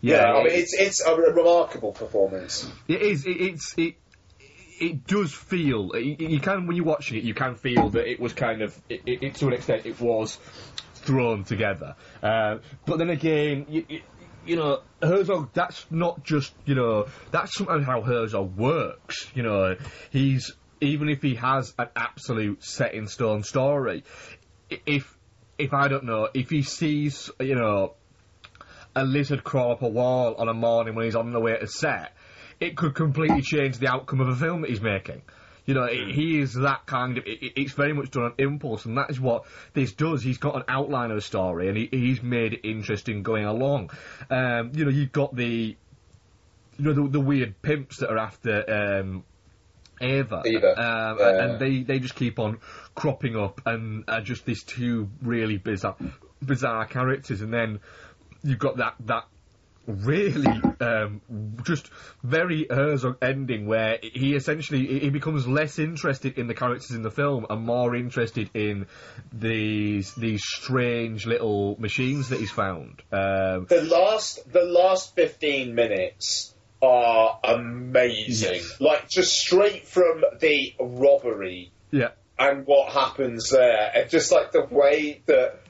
Yeah, 0.00 0.32
I 0.32 0.42
mean 0.42 0.52
it's 0.52 0.74
it's 0.74 1.00
a 1.00 1.16
re- 1.16 1.30
remarkable 1.32 1.92
performance. 1.92 2.68
It 2.88 3.00
is. 3.02 3.24
It, 3.24 3.30
it's. 3.40 3.74
It. 3.78 3.94
It 4.80 5.06
does 5.06 5.32
feel. 5.32 5.96
You, 5.96 6.40
can 6.40 6.66
when 6.66 6.74
you're 6.74 6.84
watching 6.84 7.16
it, 7.18 7.22
you 7.22 7.34
can 7.34 7.54
feel 7.54 7.90
that 7.90 8.10
it 8.10 8.18
was 8.18 8.32
kind 8.32 8.62
of. 8.62 8.76
It, 8.88 9.02
it, 9.06 9.22
it- 9.22 9.34
to 9.36 9.46
an 9.46 9.52
extent, 9.52 9.86
it 9.86 10.00
was 10.00 10.36
thrown 10.96 11.44
together. 11.44 11.94
Uh, 12.20 12.58
but 12.84 12.98
then 12.98 13.10
again, 13.10 13.66
you, 13.68 14.00
you, 14.46 14.56
know, 14.56 14.80
Herzog. 15.02 15.50
That's 15.52 15.86
not 15.90 16.24
just. 16.24 16.52
You 16.64 16.74
know, 16.74 17.06
that's 17.30 17.54
sometimes 17.54 17.86
how 17.86 18.02
Herzog 18.02 18.56
works. 18.56 19.30
You 19.34 19.42
know, 19.42 19.76
he's 20.10 20.52
even 20.80 21.08
if 21.08 21.22
he 21.22 21.36
has 21.36 21.74
an 21.78 21.88
absolute 21.94 22.62
set 22.64 22.94
in 22.94 23.06
stone 23.06 23.42
story. 23.42 24.04
If 24.68 25.16
if 25.58 25.72
I 25.72 25.88
don't 25.88 26.04
know, 26.04 26.28
if 26.34 26.50
he 26.50 26.62
sees, 26.62 27.30
you 27.38 27.54
know, 27.54 27.94
a 28.96 29.04
lizard 29.04 29.44
crawl 29.44 29.72
up 29.72 29.82
a 29.82 29.88
wall 29.88 30.34
on 30.34 30.48
a 30.48 30.54
morning 30.54 30.94
when 30.94 31.04
he's 31.04 31.16
on 31.16 31.32
the 31.32 31.40
way 31.40 31.56
to 31.56 31.66
set, 31.66 32.12
it 32.60 32.76
could 32.76 32.94
completely 32.94 33.42
change 33.42 33.78
the 33.78 33.88
outcome 33.88 34.20
of 34.20 34.28
a 34.28 34.36
film 34.36 34.62
that 34.62 34.70
he's 34.70 34.80
making. 34.80 35.22
You 35.64 35.74
know, 35.74 35.84
it, 35.84 36.08
he 36.08 36.40
is 36.40 36.54
that 36.54 36.86
kind 36.86 37.18
of. 37.18 37.26
It, 37.26 37.42
it- 37.42 37.52
it's 37.56 37.72
very 37.72 37.92
much 37.92 38.10
done 38.10 38.24
on 38.24 38.34
impulse, 38.38 38.84
and 38.84 38.98
that 38.98 39.10
is 39.10 39.20
what 39.20 39.44
this 39.74 39.92
does. 39.92 40.22
He's 40.22 40.38
got 40.38 40.56
an 40.56 40.64
outline 40.68 41.10
of 41.12 41.16
a 41.18 41.20
story, 41.20 41.68
and 41.68 41.76
he, 41.76 41.88
he's 41.90 42.22
made 42.22 42.52
it 42.54 42.60
interesting 42.68 43.22
going 43.22 43.44
along. 43.44 43.90
Um, 44.30 44.72
you 44.74 44.84
know, 44.84 44.90
you've 44.90 45.12
got 45.12 45.34
the, 45.36 45.76
you 46.78 46.84
know, 46.84 46.92
the, 46.92 47.08
the 47.08 47.20
weird 47.20 47.62
pimps 47.62 47.98
that 47.98 48.10
are 48.10 48.18
after 48.18 48.98
um, 49.00 49.24
Ava, 50.00 50.42
Eva, 50.46 50.80
Um, 50.80 51.18
and 51.20 51.58
they 51.60 51.82
they 51.84 52.00
just 52.00 52.16
keep 52.16 52.40
on 52.40 52.58
cropping 52.96 53.36
up, 53.36 53.60
and 53.64 54.02
are 54.08 54.20
just 54.20 54.44
these 54.44 54.64
two 54.64 55.08
really 55.22 55.58
bizarre 55.58 55.94
bizarre 56.44 56.86
characters, 56.86 57.40
and 57.40 57.54
then 57.54 57.78
you've 58.42 58.58
got 58.58 58.78
that 58.78 58.94
that 59.06 59.26
really 59.86 60.60
um, 60.80 61.20
just 61.64 61.90
very 62.22 62.66
Herzog 62.70 63.18
ending 63.22 63.66
where 63.66 63.98
he 64.02 64.34
essentially 64.34 65.00
he 65.00 65.10
becomes 65.10 65.46
less 65.46 65.78
interested 65.78 66.38
in 66.38 66.46
the 66.46 66.54
characters 66.54 66.92
in 66.92 67.02
the 67.02 67.10
film 67.10 67.46
and 67.50 67.64
more 67.64 67.94
interested 67.94 68.50
in 68.54 68.86
these 69.32 70.14
these 70.14 70.42
strange 70.44 71.26
little 71.26 71.76
machines 71.80 72.28
that 72.28 72.40
he's 72.40 72.50
found. 72.50 73.02
Um, 73.12 73.66
The 73.68 73.82
last 73.82 74.50
the 74.52 74.64
last 74.64 75.14
fifteen 75.14 75.74
minutes 75.74 76.54
are 76.80 77.38
amazing. 77.44 78.54
Yes. 78.54 78.80
Like 78.80 79.08
just 79.08 79.36
straight 79.36 79.86
from 79.86 80.22
the 80.40 80.74
robbery 80.80 81.72
yeah, 81.90 82.08
and 82.38 82.66
what 82.66 82.92
happens 82.92 83.50
there, 83.50 83.92
and 83.94 84.10
just 84.10 84.32
like 84.32 84.52
the 84.52 84.66
way 84.70 85.22
that 85.26 85.60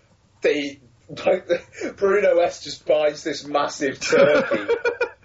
the 0.42 0.78
like 1.26 1.46
the, 1.46 1.60
Bruno 1.96 2.38
S 2.38 2.62
just 2.64 2.86
buys 2.86 3.22
this 3.24 3.46
massive 3.46 4.00
turkey. 4.00 4.72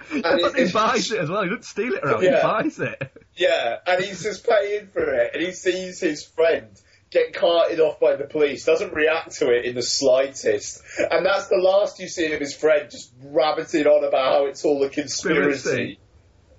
And 0.09 0.39
it- 0.39 0.55
he 0.67 0.71
buys 0.71 1.11
it 1.11 1.19
as 1.19 1.29
well. 1.29 1.43
He 1.43 1.49
doesn't 1.49 1.65
steal 1.65 1.93
it 1.93 2.01
around. 2.01 2.23
Yeah. 2.23 2.37
He 2.37 2.41
buys 2.41 2.79
it. 2.79 3.11
Yeah, 3.35 3.75
and 3.85 4.03
he's 4.03 4.23
just 4.23 4.47
paying 4.47 4.87
for 4.87 5.03
it, 5.13 5.35
and 5.35 5.43
he 5.43 5.51
sees 5.51 5.99
his 5.99 6.23
friend 6.25 6.69
get 7.11 7.33
carted 7.35 7.79
off 7.79 7.99
by 7.99 8.15
the 8.15 8.23
police, 8.23 8.65
doesn't 8.65 8.93
react 8.95 9.33
to 9.35 9.51
it 9.51 9.65
in 9.65 9.75
the 9.75 9.83
slightest, 9.83 10.81
and 10.97 11.23
that's 11.23 11.47
the 11.47 11.57
last 11.57 11.99
you 11.99 12.07
see 12.07 12.33
of 12.33 12.39
his 12.39 12.55
friend, 12.55 12.89
just 12.89 13.13
rabbiting 13.23 13.85
on 13.85 14.03
about 14.03 14.33
how 14.33 14.45
it's 14.47 14.65
all 14.65 14.83
a 14.83 14.89
conspiracy. 14.89 15.99
Conspiracy. 15.99 15.99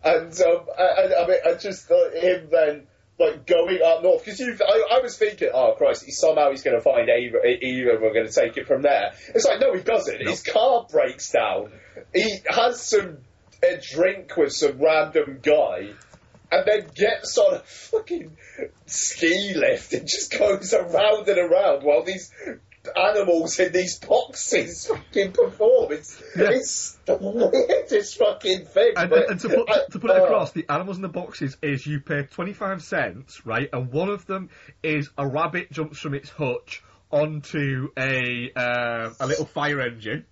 And 0.05 0.41
um, 0.41 0.67
I, 0.79 0.83
I, 0.83 1.25
I 1.25 1.27
mean, 1.27 1.39
I 1.47 1.55
just 1.55 1.87
thought 1.89 2.13
him 2.15 2.49
then 2.53 2.87
like 3.19 3.47
going 3.47 3.81
up 3.85 4.03
north 4.03 4.24
because 4.24 4.39
you, 4.39 4.57
I, 4.61 4.97
I 4.97 5.01
was 5.01 5.16
thinking, 5.19 5.51
oh 5.53 5.74
Christ, 5.77 6.05
he, 6.05 6.12
somehow 6.12 6.51
he's 6.51 6.62
going 6.62 6.77
to 6.77 6.82
find 6.82 7.09
Eva, 7.09 7.45
Eva, 7.45 7.90
and 7.93 8.03
we're 8.03 8.12
going 8.12 8.27
to 8.27 8.32
take 8.32 8.57
it 8.57 8.66
from 8.66 8.82
there. 8.82 9.12
It's 9.35 9.45
like 9.45 9.61
no, 9.61 9.74
he 9.74 9.82
doesn't. 9.82 10.27
His 10.27 10.43
car 10.43 10.86
breaks 10.90 11.31
down. 11.31 11.73
He 12.15 12.39
has 12.49 12.81
some 12.81 13.19
a 13.62 13.81
drink 13.81 14.36
with 14.36 14.53
some 14.53 14.78
random 14.78 15.40
guy 15.43 15.90
and 16.51 16.65
then 16.66 16.86
gets 16.95 17.36
on 17.39 17.55
a 17.55 17.59
fucking 17.61 18.36
ski 18.86 19.53
lift 19.55 19.93
and 19.93 20.07
just 20.07 20.36
goes 20.39 20.73
around 20.73 21.28
and 21.28 21.39
around 21.39 21.82
while 21.82 22.05
these 22.05 22.32
animals 22.97 23.59
in 23.59 23.73
these 23.73 23.98
boxes 23.98 24.86
fucking 24.90 25.32
perform. 25.32 25.93
It's 25.93 26.23
Yeah. 26.36 26.51
it's 26.51 26.98
the 27.05 27.16
weirdest 27.16 28.19
fucking 28.19 28.66
thing. 28.66 28.93
And, 28.97 29.10
but 29.10 29.31
and 29.31 29.40
to 29.40 29.48
put 29.48 29.69
to 29.93 29.98
put 29.98 30.10
it 30.10 30.16
oh. 30.19 30.24
across, 30.24 30.52
the 30.52 30.66
animals 30.69 30.97
in 30.97 31.02
the 31.02 31.09
boxes 31.09 31.56
is 31.62 31.86
you 31.86 32.01
pay 32.01 32.23
twenty 32.24 32.52
five 32.52 32.82
cents, 32.82 33.44
right? 33.47 33.69
And 33.73 33.90
one 33.93 34.09
of 34.09 34.27
them 34.27 34.51
is 34.82 35.10
a 35.16 35.27
rabbit 35.27 35.70
jumps 35.73 35.98
from 35.98 36.15
its 36.15 36.31
hutch 36.31 36.82
onto 37.10 37.89
a 37.97 38.52
um, 38.52 39.16
a 39.20 39.27
little 39.27 39.47
fire 39.47 39.81
engine. 39.81 40.24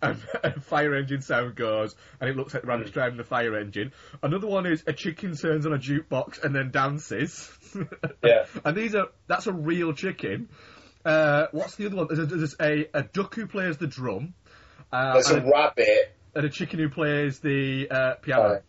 And 0.00 0.20
a 0.42 0.60
fire 0.60 0.96
engine 0.96 1.22
sound 1.22 1.54
goes, 1.54 1.94
and 2.20 2.28
it 2.28 2.36
looks 2.36 2.52
like 2.52 2.64
the 2.64 2.68
rabbit's 2.68 2.90
driving 2.90 3.16
the 3.16 3.24
fire 3.24 3.56
engine. 3.56 3.92
Another 4.20 4.48
one 4.48 4.66
is 4.66 4.82
a 4.86 4.92
chicken 4.92 5.36
turns 5.36 5.64
on 5.64 5.72
a 5.72 5.78
jukebox 5.78 6.42
and 6.42 6.54
then 6.54 6.70
dances. 6.70 7.50
Yeah. 8.22 8.44
and 8.66 8.76
these 8.76 8.94
are 8.94 9.06
that's 9.28 9.46
a 9.46 9.52
real 9.52 9.94
chicken. 9.94 10.50
Uh, 11.04 11.46
what's 11.52 11.74
the 11.76 11.86
other 11.86 11.96
one? 11.96 12.06
There's, 12.08 12.18
a, 12.20 12.26
there's 12.26 12.56
a, 12.60 12.88
a 12.94 13.02
duck 13.02 13.34
who 13.34 13.46
plays 13.46 13.76
the 13.78 13.86
drum. 13.86 14.34
Uh, 14.92 15.14
There's 15.14 15.30
a 15.30 15.36
and, 15.38 15.46
a, 15.46 15.50
rabbit. 15.50 16.14
and 16.34 16.44
a 16.46 16.50
chicken 16.50 16.78
who 16.78 16.88
plays 16.90 17.38
the 17.40 17.88
uh, 17.90 18.14
piano. 18.16 18.60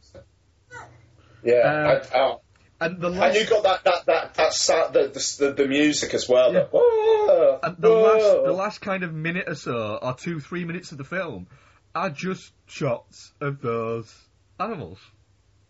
Yeah, 1.43 1.53
Uh, 1.55 2.03
I- 2.13 2.17
oh. 2.19 2.39
And 2.81 2.99
the 2.99 3.07
and 3.07 3.17
last, 3.17 3.39
you 3.39 3.45
got 3.45 3.63
that 3.63 3.83
that 3.85 4.05
that 4.07 4.33
that 4.33 5.13
the, 5.13 5.45
the 5.45 5.53
the 5.53 5.67
music 5.69 6.13
as 6.13 6.27
well. 6.27 6.53
Yeah. 6.53 6.65
whoa, 6.69 7.59
and 7.63 7.77
the 7.77 7.87
last, 7.87 8.43
the 8.45 8.51
last 8.51 8.81
kind 8.81 9.03
of 9.03 9.13
minute 9.13 9.45
or 9.47 9.55
so, 9.55 9.99
or 10.01 10.13
two, 10.15 10.41
three 10.41 10.65
minutes 10.65 10.91
of 10.91 10.97
the 10.97 11.05
film, 11.05 11.47
are 11.95 12.09
just 12.09 12.51
shots 12.65 13.31
of 13.39 13.61
those 13.61 14.13
animals, 14.59 14.99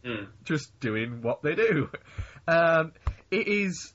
Hmm. 0.03 0.23
just 0.43 0.79
doing 0.79 1.21
what 1.21 1.43
they 1.43 1.53
do. 1.55 1.89
Um, 2.47 2.91
it 3.31 3.47
is, 3.47 3.93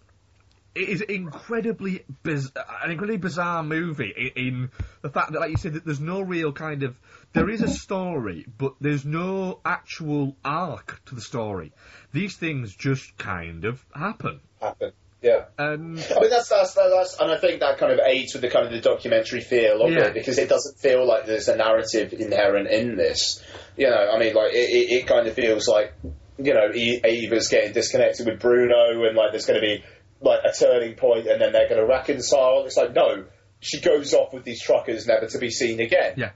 it 0.78 0.88
is 0.88 1.00
incredibly 1.00 2.04
biz- 2.22 2.52
an 2.82 2.90
incredibly 2.90 3.18
bizarre 3.18 3.62
movie 3.62 4.12
in, 4.36 4.46
in 4.46 4.70
the 5.02 5.10
fact 5.10 5.32
that, 5.32 5.40
like 5.40 5.50
you 5.50 5.56
said, 5.56 5.74
that 5.74 5.84
there's 5.84 6.00
no 6.00 6.20
real 6.20 6.52
kind 6.52 6.82
of 6.82 6.96
there 7.34 7.50
is 7.50 7.62
a 7.62 7.68
story, 7.68 8.46
but 8.56 8.74
there's 8.80 9.04
no 9.04 9.60
actual 9.64 10.36
arc 10.44 11.02
to 11.06 11.14
the 11.14 11.20
story. 11.20 11.72
These 12.12 12.36
things 12.36 12.74
just 12.74 13.16
kind 13.18 13.64
of 13.66 13.84
happen, 13.94 14.40
happen. 14.60 14.92
Yeah. 15.20 15.46
and 15.58 15.98
I 16.16 16.20
mean 16.20 16.30
that's, 16.30 16.48
that's 16.48 16.74
that's 16.74 17.16
and 17.20 17.30
I 17.30 17.38
think 17.38 17.60
that 17.60 17.78
kind 17.78 17.92
of 17.92 17.98
aids 18.06 18.32
with 18.34 18.42
the 18.42 18.48
kind 18.50 18.66
of 18.66 18.72
the 18.72 18.80
documentary 18.80 19.40
feel 19.40 19.82
of 19.82 19.90
Yeah. 19.92 20.04
it 20.06 20.14
because 20.14 20.38
it 20.38 20.48
doesn't 20.48 20.78
feel 20.78 21.06
like 21.06 21.26
there's 21.26 21.48
a 21.48 21.56
narrative 21.56 22.12
inherent 22.12 22.68
in 22.68 22.96
this. 22.96 23.42
You 23.76 23.90
know, 23.90 24.10
I 24.14 24.18
mean, 24.18 24.34
like 24.34 24.52
it, 24.54 24.70
it, 24.70 24.92
it 25.02 25.06
kind 25.06 25.26
of 25.26 25.34
feels 25.34 25.66
like 25.68 25.92
you 26.38 26.54
know 26.54 26.70
E- 26.72 27.00
Eva's 27.04 27.48
getting 27.48 27.72
disconnected 27.72 28.26
with 28.26 28.38
Bruno 28.40 29.04
and 29.06 29.16
like 29.16 29.32
there's 29.32 29.44
going 29.46 29.60
to 29.60 29.66
be 29.66 29.84
like 30.20 30.40
a 30.44 30.52
turning 30.52 30.94
point 30.94 31.26
and 31.26 31.40
then 31.40 31.52
they're 31.52 31.68
going 31.68 31.80
to 31.80 31.86
reconcile. 31.86 32.64
It's 32.66 32.76
like 32.76 32.92
no, 32.94 33.24
she 33.60 33.80
goes 33.80 34.14
off 34.14 34.32
with 34.32 34.44
these 34.44 34.60
truckers 34.62 35.06
never 35.06 35.26
to 35.26 35.38
be 35.38 35.50
seen 35.50 35.80
again. 35.80 36.14
yeah. 36.16 36.30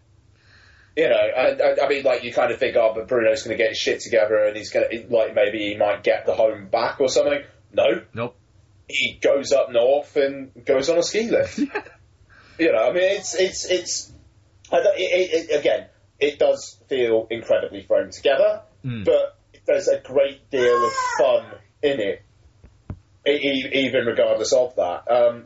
You 0.94 1.09
know, 1.09 1.16
and, 1.36 1.59
and 1.60 1.80
I 1.80 1.88
mean, 1.88 2.02
like 2.04 2.22
you 2.22 2.34
kind 2.34 2.52
of 2.52 2.59
think, 2.59 2.76
oh, 2.76 2.92
but 2.94 3.09
Bruno's 3.09 3.42
going 3.44 3.56
to 3.56 3.62
get 3.62 3.70
his 3.70 3.78
shit 3.78 4.00
together 4.00 4.44
and 4.44 4.54
he's 4.56 4.70
going 4.70 4.86
to 4.90 5.06
like 5.14 5.34
maybe 5.34 5.59
he 5.70 5.76
might 5.76 6.02
get 6.02 6.26
the 6.26 6.34
home 6.34 6.68
back 6.68 7.00
or 7.00 7.09
something. 7.09 7.42
No, 7.72 8.02
Nope. 8.12 8.36
he 8.88 9.18
goes 9.22 9.52
up 9.52 9.72
north 9.72 10.14
and 10.16 10.50
goes 10.66 10.90
on 10.90 10.98
a 10.98 11.02
ski 11.02 11.30
lift. 11.30 11.59
You 12.59 12.70
know, 12.70 12.86
I 12.90 12.92
mean, 12.92 13.02
it's 13.16 13.34
it's 13.34 13.64
it's 13.70 14.12
it, 14.70 15.48
it, 15.50 15.59
again. 15.59 15.86
it 16.20 16.38
does 16.38 16.78
feel 16.88 17.26
incredibly 17.30 17.82
thrown 17.82 18.10
together, 18.10 18.60
Mm. 18.84 19.04
but 19.06 19.38
there's 19.66 19.88
a 19.88 19.98
great 20.00 20.50
deal 20.50 20.84
of 20.84 20.92
fun 21.18 21.46
in 21.82 21.98
it, 22.00 22.22
even 23.27 24.07
regardless 24.07 24.53
of 24.53 24.74
that. 24.77 25.11
Um, 25.11 25.44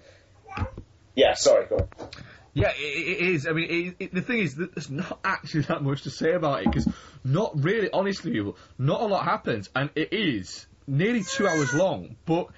yeah, 1.15 1.35
sorry, 1.35 1.67
go 1.67 1.77
on. 1.77 2.09
Yeah, 2.55 2.73
it, 2.75 3.19
is. 3.21 3.47
I 3.47 3.53
mean, 3.53 3.69
it, 3.99 4.05
it, 4.05 4.15
the 4.15 4.23
thing 4.23 4.39
is, 4.39 4.55
that 4.57 4.75
there's 4.75 4.91
not 4.91 5.21
actually 5.23 5.63
that 5.63 5.83
much 5.83 6.03
to 6.03 6.11
say 6.11 6.33
about 6.33 6.63
it 6.63 6.65
because 6.65 6.89
not 7.23 7.63
really, 7.63 7.91
honestly, 7.91 8.41
not 8.79 9.01
a 9.01 9.05
lot 9.05 9.25
happens, 9.25 9.69
and 9.77 9.91
it 9.95 10.13
is 10.13 10.67
nearly 10.87 11.23
two 11.23 11.47
hours 11.47 11.73
long, 11.75 12.17
but. 12.25 12.49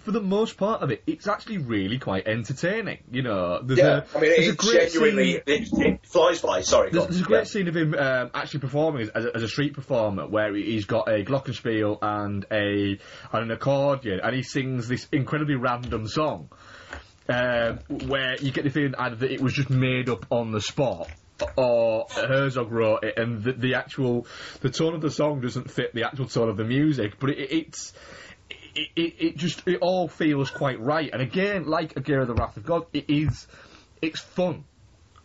For 0.00 0.10
the 0.10 0.20
most 0.22 0.56
part 0.56 0.80
of 0.82 0.90
it, 0.90 1.02
it's 1.06 1.26
actually 1.28 1.58
really 1.58 1.98
quite 1.98 2.26
entertaining. 2.26 2.98
You 3.10 3.22
know, 3.22 3.60
there's 3.62 3.78
Yeah, 3.78 4.04
a, 4.14 4.16
I 4.18 4.20
mean, 4.20 4.30
there's 4.30 4.48
a 4.48 4.50
it 4.52 4.56
great 4.56 4.92
genuinely 4.92 5.32
scene- 5.32 5.42
it, 5.46 5.86
it 5.86 6.06
flies 6.06 6.40
by. 6.40 6.62
Sorry, 6.62 6.90
There's, 6.90 7.06
there's 7.08 7.20
a 7.20 7.24
great 7.24 7.38
Yeah. 7.38 7.44
scene 7.44 7.68
of 7.68 7.76
him 7.76 7.94
um, 7.94 8.30
actually 8.34 8.60
performing 8.60 9.10
as, 9.14 9.26
as, 9.26 9.42
a, 9.42 9.48
street 9.48 9.74
performer 9.74 10.26
where 10.26 10.54
he- 10.54 10.62
he's 10.72 10.86
got 10.86 11.08
a 11.08 11.24
glockenspiel 11.24 11.98
and 12.00 12.46
a 12.50 12.98
and 13.32 13.42
an 13.44 13.50
accordion, 13.50 14.20
and 14.22 14.34
he 14.34 14.42
sings 14.42 14.88
this 14.88 15.06
incredibly 15.12 15.56
random 15.56 16.08
song. 16.08 16.48
Um, 17.28 17.78
where 18.08 18.36
you 18.40 18.50
get 18.50 18.64
the 18.64 18.70
feeling 18.70 18.94
either 18.98 19.14
that 19.16 19.30
it 19.30 19.40
was 19.40 19.52
just 19.52 19.70
made 19.70 20.08
up 20.08 20.26
on 20.30 20.50
the 20.50 20.60
spot, 20.60 21.08
or 21.56 22.06
Herzog 22.10 22.70
wrote 22.72 23.04
it, 23.04 23.16
and 23.16 23.42
the, 23.44 23.52
the 23.52 23.74
actual 23.76 24.26
the 24.60 24.70
tone 24.70 24.94
of 24.94 25.00
the 25.00 25.10
song 25.10 25.40
doesn't 25.40 25.70
fit 25.70 25.94
the 25.94 26.04
actual 26.04 26.26
tone 26.26 26.48
of 26.48 26.56
the 26.56 26.64
music. 26.64 27.18
But 27.20 27.30
it, 27.30 27.52
it's 27.52 27.92
it, 28.74 28.88
it, 28.96 29.14
it 29.18 29.36
just 29.36 29.66
it 29.66 29.78
all 29.80 30.08
feels 30.08 30.50
quite 30.50 30.80
right. 30.80 31.10
And 31.12 31.22
again, 31.22 31.66
like 31.66 31.96
Aguirre 31.96 32.22
of 32.22 32.28
the 32.28 32.34
Wrath 32.34 32.56
of 32.56 32.64
God, 32.64 32.86
it 32.92 33.06
is 33.08 33.46
it's 34.00 34.20
fun, 34.20 34.64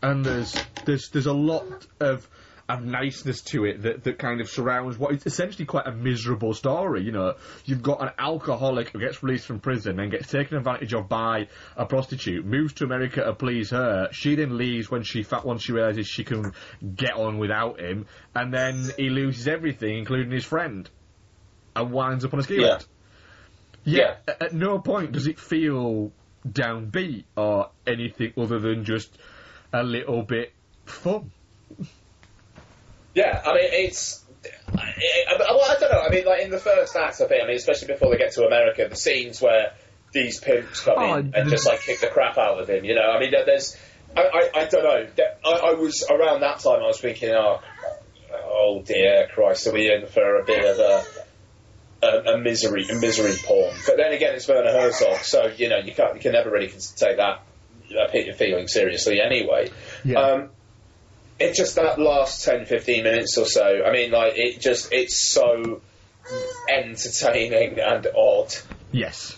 and 0.01 0.25
there's 0.25 0.55
there's 0.85 1.09
there's 1.09 1.25
a 1.25 1.33
lot 1.33 1.87
of 1.99 2.27
of 2.69 2.83
niceness 2.83 3.41
to 3.41 3.63
it 3.63 3.83
that, 3.83 4.03
that 4.03 4.19
kind 4.19 4.41
of 4.41 4.49
surrounds 4.49 4.97
what 4.97 5.13
is 5.13 5.25
essentially 5.25 5.65
quite 5.65 5.87
a 5.87 5.91
miserable 5.91 6.53
story. 6.53 7.01
You 7.01 7.13
know, 7.13 7.35
you've 7.65 7.81
got 7.81 8.01
an 8.01 8.09
alcoholic 8.17 8.89
who 8.89 8.99
gets 8.99 9.23
released 9.23 9.45
from 9.45 9.61
prison 9.61 9.99
and 9.99 10.11
gets 10.11 10.29
taken 10.29 10.57
advantage 10.57 10.93
of 10.93 11.07
by 11.07 11.47
a 11.77 11.85
prostitute, 11.85 12.45
moves 12.45 12.73
to 12.73 12.83
America 12.83 13.23
to 13.23 13.33
please 13.33 13.69
her. 13.69 14.09
She 14.11 14.35
then 14.35 14.57
leaves 14.57 14.91
when 14.91 15.03
she 15.03 15.25
once 15.45 15.63
she 15.63 15.71
realizes 15.71 16.07
she 16.07 16.25
can 16.25 16.51
get 16.95 17.13
on 17.13 17.37
without 17.37 17.79
him, 17.79 18.05
and 18.35 18.53
then 18.53 18.89
he 18.97 19.09
loses 19.09 19.47
everything, 19.47 19.97
including 19.97 20.31
his 20.31 20.43
friend, 20.45 20.89
and 21.75 21.91
winds 21.91 22.25
up 22.25 22.33
on 22.33 22.41
a 22.41 22.43
ski 22.43 22.61
Yeah. 22.61 22.79
Lift. 23.87 24.17
Yeah, 24.27 24.33
At, 24.33 24.41
at 24.41 24.53
no 24.53 24.79
point 24.79 25.11
does 25.13 25.27
it 25.27 25.39
feel 25.39 26.11
downbeat 26.47 27.25
or 27.35 27.69
anything 27.85 28.33
other 28.37 28.59
than 28.59 28.85
just 28.85 29.17
a 29.73 29.83
little 29.83 30.23
bit 30.23 30.53
fun. 30.85 31.31
Yeah, 33.13 33.41
I 33.45 33.53
mean, 33.53 33.69
it's. 33.71 34.23
I, 34.77 34.93
I, 35.29 35.37
well, 35.39 35.71
I 35.71 35.75
don't 35.79 35.91
know. 35.91 36.01
I 36.01 36.09
mean, 36.09 36.25
like 36.25 36.43
in 36.43 36.51
the 36.51 36.59
first 36.59 36.95
act 36.95 37.19
of 37.19 37.31
it, 37.31 37.41
I 37.43 37.47
mean, 37.47 37.55
especially 37.55 37.87
before 37.87 38.11
they 38.11 38.17
get 38.17 38.33
to 38.33 38.45
America, 38.45 38.87
the 38.89 38.95
scenes 38.95 39.41
where 39.41 39.73
these 40.13 40.39
pimps 40.39 40.81
come 40.81 40.93
Oh, 40.97 41.15
in 41.15 41.33
and 41.35 41.49
just 41.49 41.65
like 41.65 41.81
kick 41.81 41.99
the 41.99 42.07
crap 42.07 42.37
out 42.37 42.59
of 42.59 42.69
him. 42.69 42.85
You 42.85 42.95
know, 42.95 43.09
I 43.09 43.19
mean, 43.19 43.31
there's. 43.31 43.75
I, 44.15 44.21
I, 44.21 44.61
I 44.61 44.65
don't 44.65 44.83
know. 44.83 45.25
I, 45.45 45.49
I 45.49 45.73
was 45.73 46.05
around 46.09 46.41
that 46.41 46.59
time. 46.59 46.79
I 46.81 46.87
was 46.87 46.99
thinking, 47.01 47.29
oh, 47.31 47.59
oh 48.33 48.81
dear 48.85 49.27
Christ, 49.33 49.67
are 49.67 49.73
we 49.73 49.91
in 49.91 50.07
for 50.07 50.39
a 50.39 50.45
bit 50.45 50.63
of 50.63 50.79
a. 50.79 51.03
A, 52.03 52.33
a 52.33 52.37
misery, 52.37 52.87
a 52.89 52.95
misery 52.95 53.33
porn. 53.43 53.73
But 53.85 53.97
then 53.97 54.13
again, 54.13 54.35
it's 54.35 54.47
Werner 54.47 54.71
Herzog, 54.71 55.19
so 55.19 55.47
you 55.47 55.69
know 55.69 55.77
you 55.77 55.93
can't, 55.93 56.15
you 56.15 56.21
can 56.21 56.33
never 56.33 56.51
really 56.51 56.67
take 56.67 57.17
that, 57.17 57.41
your 57.89 58.33
feeling 58.33 58.67
seriously 58.67 59.19
anyway. 59.19 59.71
Yeah. 60.03 60.19
Um, 60.19 60.49
it 61.39 61.53
just 61.53 61.75
that 61.75 61.99
last 61.99 62.43
10 62.45 62.65
15 62.65 63.03
minutes 63.03 63.37
or 63.37 63.45
so 63.45 63.83
i 63.85 63.91
mean 63.91 64.09
like 64.09 64.33
it 64.35 64.59
just 64.59 64.91
it's 64.91 65.15
so 65.15 65.83
entertaining 66.67 67.79
and 67.79 68.07
odd 68.17 68.51
Yes. 68.91 69.37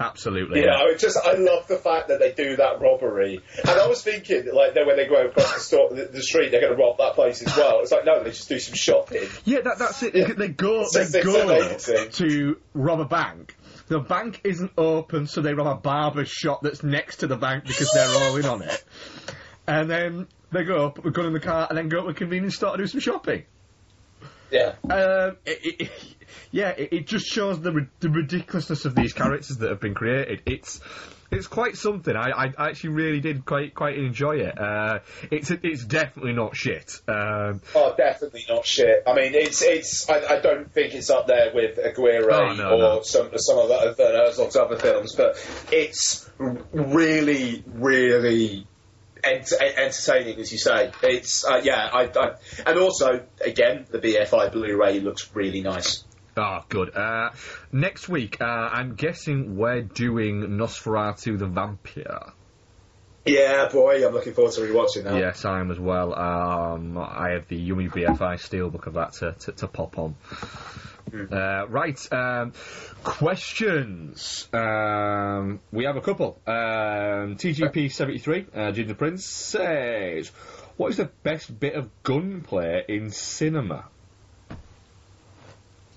Absolutely. 0.00 0.60
you 0.60 0.66
yeah. 0.66 0.78
know 0.78 0.96
just 0.96 1.18
i 1.24 1.34
love 1.34 1.66
the 1.68 1.76
fact 1.76 2.08
that 2.08 2.18
they 2.18 2.32
do 2.32 2.56
that 2.56 2.80
robbery 2.80 3.40
and 3.58 3.70
i 3.70 3.86
was 3.86 4.02
thinking 4.02 4.48
like 4.52 4.74
then 4.74 4.86
when 4.86 4.96
they 4.96 5.06
go 5.06 5.26
across 5.26 5.54
the, 5.54 5.60
store, 5.60 5.90
the, 5.90 6.06
the 6.06 6.22
street 6.22 6.50
they're 6.50 6.60
going 6.60 6.76
to 6.76 6.82
rob 6.82 6.98
that 6.98 7.14
place 7.14 7.42
as 7.42 7.56
well 7.56 7.80
it's 7.80 7.92
like 7.92 8.04
no 8.04 8.22
they 8.22 8.30
just 8.30 8.48
do 8.48 8.58
some 8.58 8.74
shopping 8.74 9.28
Yeah, 9.44 9.60
that, 9.60 9.78
that's 9.78 10.02
it. 10.02 10.14
Yeah. 10.14 10.32
They 10.32 10.48
go, 10.48 10.86
they 10.92 11.22
go 11.22 11.76
to 11.76 12.56
rob 12.72 13.00
a 13.00 13.04
bank. 13.04 13.56
The 13.88 14.00
bank 14.00 14.40
isn't 14.44 14.72
open, 14.78 15.26
so 15.26 15.42
they 15.42 15.52
rob 15.52 15.66
a 15.66 15.80
barber 15.80 16.24
shop 16.24 16.62
that's 16.62 16.82
next 16.82 17.16
to 17.16 17.26
the 17.26 17.36
bank 17.36 17.64
because 17.66 17.90
they're 17.92 18.08
all 18.22 18.36
in 18.36 18.46
on 18.46 18.62
it. 18.62 18.84
And 19.66 19.90
then 19.90 20.26
they 20.52 20.64
go 20.64 20.86
up, 20.86 21.02
gun 21.12 21.26
in 21.26 21.32
the 21.32 21.40
car, 21.40 21.66
and 21.68 21.76
then 21.76 21.88
go 21.88 22.02
to 22.02 22.08
a 22.08 22.14
convenience 22.14 22.56
store 22.56 22.76
to 22.76 22.82
do 22.82 22.86
some 22.86 23.00
shopping. 23.00 23.44
Yeah 24.50 24.74
Um, 24.84 25.36
it, 25.46 25.80
it, 25.80 25.90
yeah, 26.50 26.70
it, 26.70 26.92
it 26.92 27.06
just 27.06 27.26
shows 27.26 27.60
the, 27.60 27.86
the 28.00 28.08
ridiculousness 28.10 28.84
of 28.84 28.94
these 28.94 29.12
characters 29.12 29.58
that 29.58 29.70
have 29.70 29.80
been 29.80 29.94
created. 29.94 30.42
It's 30.46 30.80
it's 31.30 31.48
quite 31.48 31.76
something. 31.76 32.14
I, 32.14 32.30
I 32.30 32.68
actually 32.68 32.90
really 32.90 33.18
did 33.18 33.44
quite 33.44 33.74
quite 33.74 33.98
enjoy 33.98 34.36
it. 34.36 34.56
Uh, 34.56 35.00
it's 35.32 35.50
it's 35.50 35.84
definitely 35.84 36.32
not 36.32 36.54
shit. 36.54 37.00
Um, 37.08 37.60
Oh, 37.74 37.92
definitely 37.96 38.44
not 38.48 38.64
shit. 38.64 39.02
I 39.06 39.14
mean, 39.14 39.34
it's 39.34 39.60
it's. 39.62 40.08
I, 40.08 40.36
I 40.36 40.40
don't 40.40 40.72
think 40.72 40.94
it's 40.94 41.10
up 41.10 41.26
there 41.26 41.50
with 41.52 41.78
Aguirre 41.78 42.32
Oh, 42.32 42.54
no, 42.54 42.74
or 42.74 42.78
no. 42.78 43.02
some 43.02 43.30
some 43.36 43.58
of 43.58 43.68
the 43.68 43.94
Werner 43.98 44.18
Herzog's 44.18 44.54
other 44.54 44.76
films, 44.76 45.16
but 45.16 45.36
it's 45.72 46.30
really, 46.38 47.64
really 47.66 48.66
ent- 49.26 49.52
entertaining, 49.52 50.38
as 50.40 50.52
you 50.52 50.58
say. 50.58 50.92
It's 51.02 51.44
uh, 51.44 51.60
yeah, 51.62 51.88
I, 51.92 52.04
I 52.04 52.34
and 52.66 52.78
also 52.78 53.24
again 53.40 53.86
the 53.90 53.98
BFI 53.98 54.52
Blu-ray 54.52 55.00
looks 55.00 55.30
really 55.34 55.60
nice. 55.60 56.04
Oh, 56.36 56.64
good. 56.68 56.96
Uh, 56.96 57.30
next 57.70 58.08
week, 58.08 58.40
uh, 58.40 58.44
I'm 58.44 58.96
guessing 58.96 59.56
we're 59.56 59.82
doing 59.82 60.40
Nosferatu 60.58 61.38
the 61.38 61.46
Vampire. 61.46 62.32
Yeah, 63.24 63.68
boy, 63.68 64.06
I'm 64.06 64.12
looking 64.12 64.34
forward 64.34 64.52
to 64.54 64.60
rewatching 64.60 65.04
that. 65.04 65.18
Yes, 65.18 65.44
I 65.44 65.60
am 65.60 65.70
as 65.70 65.78
well. 65.78 66.14
Um, 66.14 66.98
I 66.98 67.30
have 67.30 67.48
the 67.48 67.56
Yummy 67.56 67.88
BFI 67.88 68.36
steelbook 68.36 68.86
of 68.86 68.94
that 68.94 69.14
to, 69.14 69.32
to, 69.32 69.52
to 69.52 69.68
pop 69.68 69.98
on. 69.98 70.16
Uh, 71.14 71.66
right, 71.68 72.12
um, 72.12 72.52
questions. 73.04 74.48
Um, 74.52 75.60
we 75.70 75.84
have 75.84 75.96
a 75.96 76.00
couple. 76.00 76.40
Um, 76.46 77.36
TGP73, 77.36 78.46
uh, 78.56 78.72
Ginger 78.72 78.94
Prince 78.94 79.24
says, 79.24 80.28
What 80.76 80.90
is 80.90 80.96
the 80.96 81.10
best 81.22 81.58
bit 81.58 81.74
of 81.74 81.88
gunplay 82.02 82.84
in 82.88 83.10
cinema? 83.10 83.84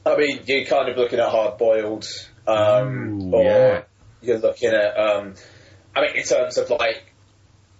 I 0.06 0.16
mean, 0.18 0.42
you're 0.46 0.66
kind 0.66 0.88
of 0.90 0.98
looking 0.98 1.20
at 1.20 1.30
hard 1.30 1.58
boiled, 1.58 2.08
um, 2.46 3.22
Ooh, 3.22 3.36
or 3.36 3.44
yeah. 3.44 3.82
you're 4.22 4.40
looking 4.40 4.70
at, 4.70 4.98
um, 4.98 5.34
I 5.96 6.02
mean, 6.02 6.16
in 6.16 6.24
terms 6.24 6.58
of 6.58 6.70
like 6.70 7.12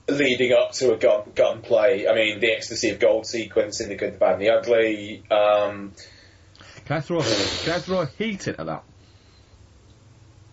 leading 0.10 0.54
up 0.54 0.72
to 0.72 0.94
a 0.94 0.98
gun 0.98 1.32
gunplay. 1.36 2.08
I 2.08 2.16
mean, 2.16 2.40
the 2.40 2.52
ecstasy 2.52 2.90
of 2.90 3.00
gold 3.00 3.28
sequence 3.28 3.82
in 3.82 3.90
the 3.90 3.96
good, 3.96 4.14
the 4.14 4.18
bad, 4.18 4.34
and 4.34 4.42
the 4.42 4.50
ugly. 4.50 5.24
Um, 5.30 5.94
Can 6.88 6.98
I 6.98 7.02
throw, 7.02 7.20
can 7.22 7.74
I 7.74 7.80
throw 7.80 8.02
a 8.02 8.06
heat 8.06 8.48
into 8.48 8.64
that? 8.64 8.84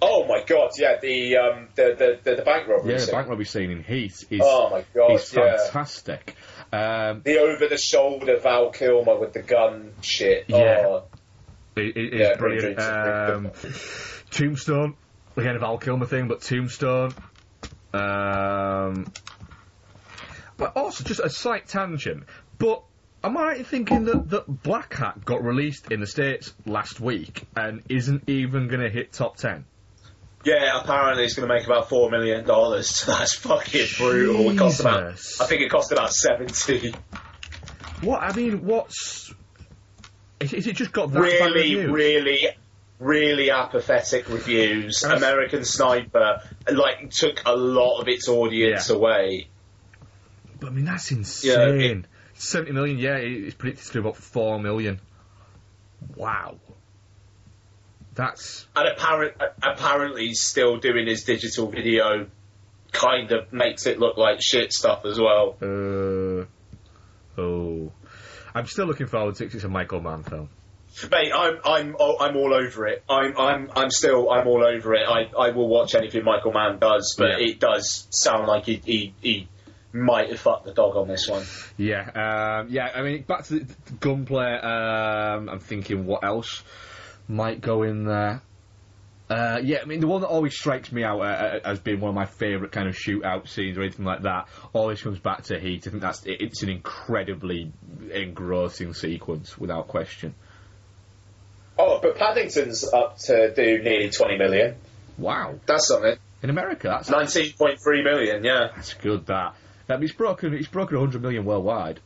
oh 0.02 0.26
my 0.26 0.42
god, 0.46 0.70
yeah, 0.78 0.98
the 1.00 1.36
um, 1.38 1.68
the, 1.76 1.94
the 1.96 2.30
the 2.30 2.36
the 2.36 2.42
bank 2.42 2.68
robbery. 2.68 2.92
Yeah, 2.92 2.98
the 3.04 3.12
bank 3.12 3.28
robbery 3.28 3.44
scene 3.46 3.70
in 3.70 3.82
Heat 3.82 4.12
is, 4.30 4.40
Oh 4.42 4.68
my 4.70 4.84
god, 4.94 5.12
is 5.12 5.32
yeah. 5.32 5.56
fantastic. 5.56 6.34
Um, 6.72 7.22
The 7.24 7.38
over 7.38 7.68
the 7.68 7.78
shoulder 7.78 8.38
Val 8.38 8.70
Kilmer 8.70 9.16
with 9.18 9.32
the 9.32 9.42
gun 9.42 9.94
shit. 10.02 10.46
Yeah. 10.48 10.82
Oh, 10.86 11.04
It, 11.76 11.96
it 11.96 12.14
is 12.14 12.20
Yeah, 12.20 12.36
brilliant. 12.36 12.76
brilliant. 12.76 13.46
Um, 13.46 13.52
Tombstone, 14.30 14.96
again 15.36 15.56
a 15.56 15.60
Val 15.60 15.78
Kilmer 15.78 16.06
thing, 16.06 16.28
but 16.28 16.42
Tombstone. 16.42 17.14
Um, 17.94 19.12
but 20.56 20.76
also 20.76 21.04
just 21.04 21.20
a 21.20 21.30
slight 21.30 21.66
tangent. 21.68 22.24
But 22.58 22.82
am 23.24 23.36
I 23.36 23.62
thinking 23.62 24.04
that, 24.04 24.28
that 24.30 24.46
Blackhat 24.48 25.24
got 25.24 25.42
released 25.42 25.90
in 25.90 26.00
the 26.00 26.06
States 26.06 26.52
last 26.66 27.00
week 27.00 27.46
and 27.56 27.82
isn't 27.88 28.28
even 28.28 28.68
going 28.68 28.80
to 28.82 28.90
hit 28.90 29.12
top 29.12 29.36
10? 29.36 29.64
Yeah, 30.44 30.80
apparently 30.80 31.24
it's 31.24 31.34
going 31.34 31.48
to 31.48 31.54
make 31.54 31.64
about 31.66 31.88
four 31.88 32.10
million 32.10 32.44
dollars. 32.44 33.02
That's 33.06 33.34
fucking 33.34 33.86
brutal. 33.96 34.50
It 34.50 34.58
cost 34.58 34.80
about, 34.80 35.04
I 35.14 35.46
think 35.46 35.62
it 35.62 35.70
cost 35.70 35.90
about 35.90 36.12
seventy. 36.12 36.94
What, 38.02 38.22
I 38.22 38.34
mean, 38.36 38.66
what's. 38.66 39.32
Is, 40.40 40.52
is 40.52 40.66
it 40.66 40.76
just 40.76 40.92
got 40.92 41.10
that 41.12 41.20
really, 41.20 41.86
really, 41.86 42.48
really 42.98 43.50
apathetic 43.50 44.28
reviews. 44.28 45.02
American 45.02 45.64
Sniper 45.64 46.42
like 46.70 47.08
took 47.10 47.40
a 47.46 47.56
lot 47.56 48.02
of 48.02 48.08
its 48.08 48.28
audience 48.28 48.90
Yeah. 48.90 48.96
away. 48.96 49.48
But 50.60 50.66
I 50.66 50.70
mean, 50.72 50.84
that's 50.84 51.10
Yeah, 51.10 51.16
insane. 51.70 52.06
70 52.34 52.72
million, 52.72 52.98
yeah, 52.98 53.16
it- 53.16 53.44
it's 53.46 53.54
predicted 53.54 53.92
to 53.92 53.98
about 54.00 54.16
4 54.16 54.58
million. 54.58 55.00
Wow. 56.16 56.56
That's. 58.14 58.66
And 58.76 58.88
apparent, 58.88 59.34
apparently, 59.62 60.26
he's 60.28 60.40
still 60.42 60.76
doing 60.76 61.06
his 61.06 61.24
digital 61.24 61.68
video. 61.68 62.26
Kind 62.92 63.32
of 63.32 63.52
makes 63.52 63.86
it 63.86 63.98
look 63.98 64.16
like 64.16 64.40
shit 64.40 64.72
stuff 64.72 65.04
as 65.04 65.18
well. 65.18 65.56
Uh, 65.60 66.44
Oh, 67.36 67.90
I'm 68.54 68.66
still 68.66 68.86
looking 68.86 69.08
forward 69.08 69.34
to 69.36 69.44
it 69.44 69.52
It's 69.52 69.64
a 69.64 69.68
Michael 69.68 70.00
Mann 70.00 70.22
film. 70.22 70.48
Mate, 71.10 71.32
I'm 71.34 71.56
I'm 71.64 71.96
I'm 72.20 72.36
all 72.36 72.54
over 72.54 72.86
it. 72.86 73.02
I'm 73.10 73.36
I'm 73.36 73.68
I'm 73.74 73.90
still 73.90 74.30
I'm 74.30 74.46
all 74.46 74.64
over 74.64 74.94
it. 74.94 75.02
I, 75.08 75.22
I 75.36 75.50
will 75.50 75.66
watch 75.66 75.96
anything 75.96 76.22
Michael 76.22 76.52
Mann 76.52 76.78
does, 76.78 77.16
but 77.18 77.40
Yeah. 77.40 77.48
it 77.48 77.58
does 77.58 78.06
sound 78.10 78.46
like 78.46 78.66
he, 78.66 78.80
he 78.84 79.14
he 79.20 79.48
might 79.94 80.28
have 80.28 80.40
fucked 80.40 80.64
the 80.66 80.74
dog 80.74 80.96
on 80.96 81.08
this 81.08 81.28
one. 81.28 81.44
Yeah, 81.78 82.02
um, 82.60 82.66
yeah. 82.68 82.90
I 82.94 83.02
mean, 83.02 83.22
back 83.22 83.44
to 83.44 83.60
the, 83.60 83.74
the 83.86 83.92
gunplay. 84.00 84.52
Um, 84.52 85.48
I'm 85.48 85.60
thinking 85.60 86.04
what 86.04 86.24
else 86.24 86.62
might 87.28 87.60
go 87.60 87.82
in 87.84 88.04
there. 88.04 88.42
Uh, 89.30 89.58
yeah, 89.62 89.78
I 89.80 89.86
mean, 89.86 90.00
the 90.00 90.06
one 90.06 90.20
that 90.20 90.26
always 90.26 90.54
strikes 90.54 90.92
me 90.92 91.02
out 91.02 91.20
uh, 91.20 91.24
uh, 91.24 91.60
as 91.64 91.78
being 91.80 91.98
one 92.00 92.10
of 92.10 92.14
my 92.14 92.26
favourite 92.26 92.72
kind 92.72 92.86
of 92.88 92.94
shootout 92.94 93.48
scenes 93.48 93.78
or 93.78 93.82
anything 93.82 94.04
like 94.04 94.22
that 94.22 94.48
always 94.74 95.00
comes 95.00 95.18
back 95.18 95.44
to 95.44 95.58
Heat. 95.58 95.86
I 95.86 95.90
think 95.90 96.02
that's 96.02 96.22
it's 96.26 96.62
an 96.62 96.68
incredibly 96.68 97.72
engrossing 98.12 98.92
sequence, 98.92 99.56
without 99.56 99.88
question. 99.88 100.34
Oh, 101.78 102.00
but 102.02 102.16
Paddington's 102.16 102.84
up 102.92 103.16
to 103.20 103.52
do 103.54 103.82
nearly 103.82 104.10
20 104.10 104.36
million. 104.38 104.76
Wow, 105.16 105.58
That's 105.66 105.88
something. 105.88 106.16
in 106.42 106.50
America, 106.50 106.88
that's 106.88 107.08
Nineteen 107.08 107.52
point 107.56 107.78
three 107.82 108.02
million. 108.02 108.44
Yeah, 108.44 108.68
that's 108.74 108.94
good. 108.94 109.26
That. 109.26 109.54
I 109.88 109.94
mean, 109.94 110.04
it's 110.04 110.12
broken. 110.12 110.54
It's 110.54 110.68
broken 110.68 110.96
100 110.96 111.20
million 111.20 111.44
worldwide. 111.44 112.00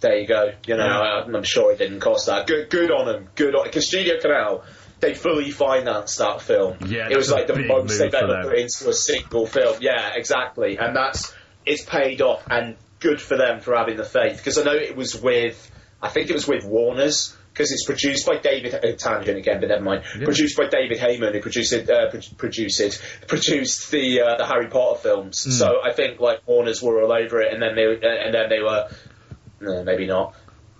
there 0.00 0.18
you 0.18 0.26
go. 0.26 0.52
You 0.66 0.76
know, 0.76 0.84
Yeah. 0.86 1.36
I'm, 1.36 1.42
sure 1.42 1.72
it 1.72 1.78
didn't 1.78 2.00
cost 2.00 2.26
that. 2.26 2.46
Good 2.46 2.68
good 2.70 2.90
on 2.90 3.08
him. 3.14 3.28
Good 3.34 3.54
on 3.54 3.64
because 3.64 3.86
Studio 3.86 4.20
Canal. 4.20 4.64
They 4.98 5.12
fully 5.12 5.50
financed 5.50 6.16
that 6.18 6.40
film. 6.40 6.78
Yeah, 6.86 7.08
it 7.10 7.16
was 7.18 7.30
like 7.30 7.46
the 7.46 7.58
most 7.58 7.98
they've 7.98 8.14
ever 8.14 8.44
put 8.44 8.58
into 8.58 8.88
a 8.88 8.94
single 8.94 9.46
film. 9.46 9.76
Yeah, 9.82 10.12
exactly, 10.14 10.78
and 10.78 10.96
that's 10.96 11.34
it's 11.66 11.84
paid 11.84 12.22
off 12.22 12.42
and 12.50 12.76
good 13.00 13.20
for 13.20 13.36
them 13.36 13.60
for 13.60 13.76
having 13.76 13.98
the 13.98 14.04
faith 14.04 14.38
because 14.38 14.56
I 14.56 14.62
know 14.62 14.72
it 14.72 14.96
was 14.96 15.14
with 15.20 15.70
I 16.00 16.08
think 16.08 16.30
it 16.30 16.32
was 16.32 16.48
with 16.48 16.64
Warner's 16.64 17.36
because 17.56 17.72
it's 17.72 17.86
produced 17.86 18.26
by 18.26 18.36
David 18.36 18.74
uh, 18.74 18.92
Tangent 18.96 19.38
again, 19.38 19.60
but 19.60 19.70
never 19.70 19.82
mind. 19.82 20.04
Produced 20.22 20.58
by 20.58 20.68
David 20.68 20.98
Heyman, 20.98 21.32
who 21.32 21.40
produced 21.40 21.72
it, 21.72 21.88
uh, 21.88 22.10
pro- 22.10 22.20
produced 22.36 22.80
it, 22.80 23.00
produced 23.26 23.90
the 23.90 24.20
uh, 24.20 24.36
the 24.36 24.44
Harry 24.44 24.68
Potter 24.68 25.00
films. 25.00 25.44
Hmm. 25.44 25.50
So 25.52 25.80
I 25.82 25.92
think 25.92 26.20
like 26.20 26.46
Warner's 26.46 26.82
were 26.82 27.02
all 27.02 27.12
over 27.12 27.40
it, 27.40 27.54
and 27.54 27.62
then 27.62 27.74
they 27.74 27.86
uh, 27.86 28.26
and 28.26 28.34
then 28.34 28.50
they 28.50 28.60
were 28.60 28.90
no, 29.60 29.84
maybe 29.84 30.06
not. 30.06 30.34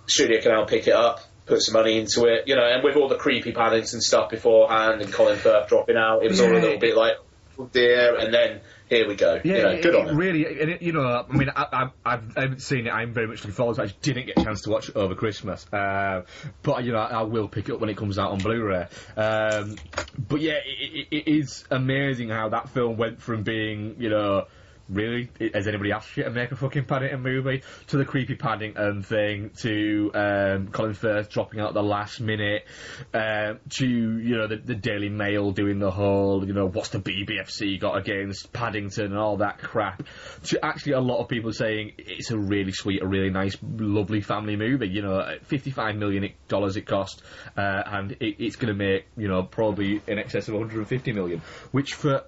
Studio 0.05 0.39
Canal 0.39 0.65
pick 0.67 0.87
it 0.87 0.93
up, 0.93 1.21
put 1.47 1.61
some 1.61 1.73
money 1.73 1.97
into 1.97 2.25
it, 2.25 2.47
you 2.47 2.55
know, 2.55 2.63
and 2.63 2.83
with 2.83 2.95
all 2.95 3.09
the 3.09 3.17
creepy 3.17 3.51
panics 3.53 3.93
and 3.93 4.03
stuff 4.03 4.29
beforehand 4.29 5.01
and 5.01 5.11
Colin 5.11 5.37
Firth 5.37 5.67
dropping 5.67 5.97
out, 5.97 6.23
it 6.23 6.29
was 6.29 6.39
all 6.39 6.51
a 6.51 6.59
little 6.59 6.79
bit 6.79 6.95
like, 6.95 7.13
oh 7.57 7.65
dear, 7.73 8.17
and 8.17 8.31
then 8.31 8.61
here 8.89 9.07
we 9.07 9.15
go. 9.15 9.39
Yeah, 9.43 9.55
you 9.55 9.61
know, 9.61 9.69
it, 9.69 9.81
good 9.81 9.95
it 9.95 10.01
on 10.01 10.09
him. 10.09 10.17
really. 10.17 10.61
And 10.61 10.71
it, 10.71 10.81
you 10.81 10.93
know, 10.93 11.25
I 11.29 11.31
mean, 11.35 11.49
I, 11.55 11.63
I, 11.71 11.89
I've, 12.05 12.37
I 12.37 12.41
haven't 12.41 12.61
seen 12.61 12.87
it. 12.87 12.91
I'm 12.91 13.13
very 13.13 13.27
much 13.27 13.39
looking 13.39 13.51
forward 13.51 13.75
to 13.75 13.81
it. 13.81 13.83
I 13.83 13.87
just 13.87 14.01
didn't 14.01 14.27
get 14.27 14.39
a 14.39 14.43
chance 14.43 14.61
to 14.63 14.69
watch 14.69 14.89
it 14.89 14.95
over 14.95 15.15
Christmas. 15.15 15.65
Uh, 15.71 16.23
but, 16.63 16.83
you 16.83 16.91
know, 16.91 16.99
I, 16.99 17.19
I 17.19 17.21
will 17.23 17.47
pick 17.47 17.69
it 17.69 17.73
up 17.73 17.79
when 17.79 17.89
it 17.89 17.97
comes 17.97 18.17
out 18.17 18.31
on 18.31 18.39
Blu-ray. 18.39 18.87
Um, 19.15 19.75
but 20.17 20.41
yeah, 20.41 20.59
it, 20.65 21.07
it, 21.11 21.15
it 21.17 21.27
is 21.27 21.65
amazing 21.69 22.29
how 22.29 22.49
that 22.49 22.69
film 22.69 22.97
went 22.97 23.21
from 23.21 23.43
being, 23.43 23.95
you 23.99 24.09
know, 24.09 24.45
Really? 24.89 25.29
Has 25.53 25.67
anybody 25.67 25.91
asked 25.91 26.15
you 26.15 26.23
to 26.23 26.29
make 26.29 26.51
a 26.51 26.55
fucking 26.55 26.85
Paddington 26.85 27.21
movie? 27.21 27.63
To 27.87 27.97
the 27.97 28.05
creepy 28.05 28.35
Paddington 28.35 29.03
thing, 29.03 29.51
to 29.61 30.11
um, 30.13 30.67
Colin 30.69 30.93
Firth 30.93 31.29
dropping 31.29 31.59
out 31.59 31.69
at 31.69 31.73
the 31.73 31.83
last 31.83 32.21
minute, 32.21 32.65
um, 33.13 33.59
to, 33.71 33.85
you 33.87 34.37
know, 34.37 34.47
the, 34.47 34.57
the 34.57 34.75
Daily 34.75 35.09
Mail 35.09 35.51
doing 35.51 35.79
the 35.79 35.91
whole, 35.91 36.45
you 36.47 36.53
know, 36.53 36.67
what's 36.67 36.89
the 36.89 36.99
BBFC 36.99 37.79
got 37.79 37.97
against 37.97 38.53
Paddington 38.53 39.07
and 39.07 39.17
all 39.17 39.37
that 39.37 39.57
crap, 39.57 40.03
to 40.45 40.63
actually 40.63 40.93
a 40.93 41.01
lot 41.01 41.19
of 41.19 41.27
people 41.27 41.51
saying 41.51 41.93
it's 41.97 42.31
a 42.31 42.37
really 42.37 42.71
sweet, 42.71 43.01
a 43.01 43.07
really 43.07 43.29
nice, 43.29 43.57
lovely 43.61 44.21
family 44.21 44.55
movie. 44.55 44.87
You 44.87 45.01
know, 45.01 45.37
$55 45.49 45.97
million 45.97 46.23
it 46.23 46.85
cost, 46.85 47.21
uh, 47.57 47.83
and 47.85 48.11
it, 48.13 48.35
it's 48.39 48.55
going 48.55 48.69
to 48.69 48.73
make, 48.73 49.05
you 49.17 49.27
know, 49.27 49.43
probably 49.43 50.01
in 50.07 50.17
excess 50.17 50.47
of 50.47 50.53
150 50.53 51.11
million, 51.11 51.41
which 51.71 51.93
for 51.93 52.23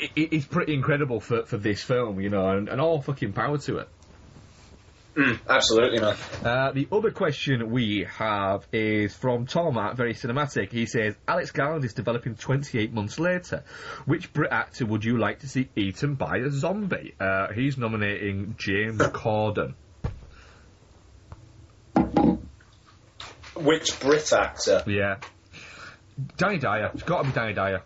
it, 0.00 0.10
it, 0.16 0.32
it's 0.32 0.46
pretty 0.46 0.74
incredible 0.74 1.20
for, 1.20 1.44
for 1.44 1.56
this 1.56 1.82
film, 1.82 2.20
you 2.20 2.30
know, 2.30 2.48
and, 2.48 2.68
and 2.68 2.80
all 2.80 3.00
fucking 3.00 3.32
power 3.32 3.58
to 3.58 3.78
it. 3.78 3.88
Mm, 5.16 5.38
absolutely, 5.48 5.98
man. 5.98 6.14
Uh, 6.44 6.72
the 6.72 6.86
other 6.92 7.10
question 7.10 7.70
we 7.70 8.06
have 8.18 8.66
is 8.70 9.14
from 9.14 9.46
Tom 9.46 9.78
at 9.78 9.96
Very 9.96 10.12
Cinematic. 10.12 10.70
He 10.70 10.84
says, 10.84 11.14
Alex 11.26 11.52
Garland 11.52 11.86
is 11.86 11.94
developing 11.94 12.34
28 12.34 12.92
months 12.92 13.18
later. 13.18 13.64
Which 14.04 14.30
Brit 14.34 14.52
actor 14.52 14.84
would 14.84 15.04
you 15.04 15.16
like 15.16 15.40
to 15.40 15.48
see 15.48 15.70
eaten 15.74 16.16
by 16.16 16.36
a 16.36 16.50
zombie? 16.50 17.14
Uh, 17.18 17.50
he's 17.54 17.78
nominating 17.78 18.56
James 18.58 18.98
Corden. 19.02 19.72
Which 23.54 23.98
Brit 24.00 24.30
actor? 24.34 24.84
Yeah. 24.86 25.16
Danny 26.36 26.58
Dyer. 26.58 26.90
It's 26.92 27.04
got 27.04 27.22
to 27.22 27.28
be 27.28 27.32
Danny 27.32 27.54
Dyer. 27.54 27.82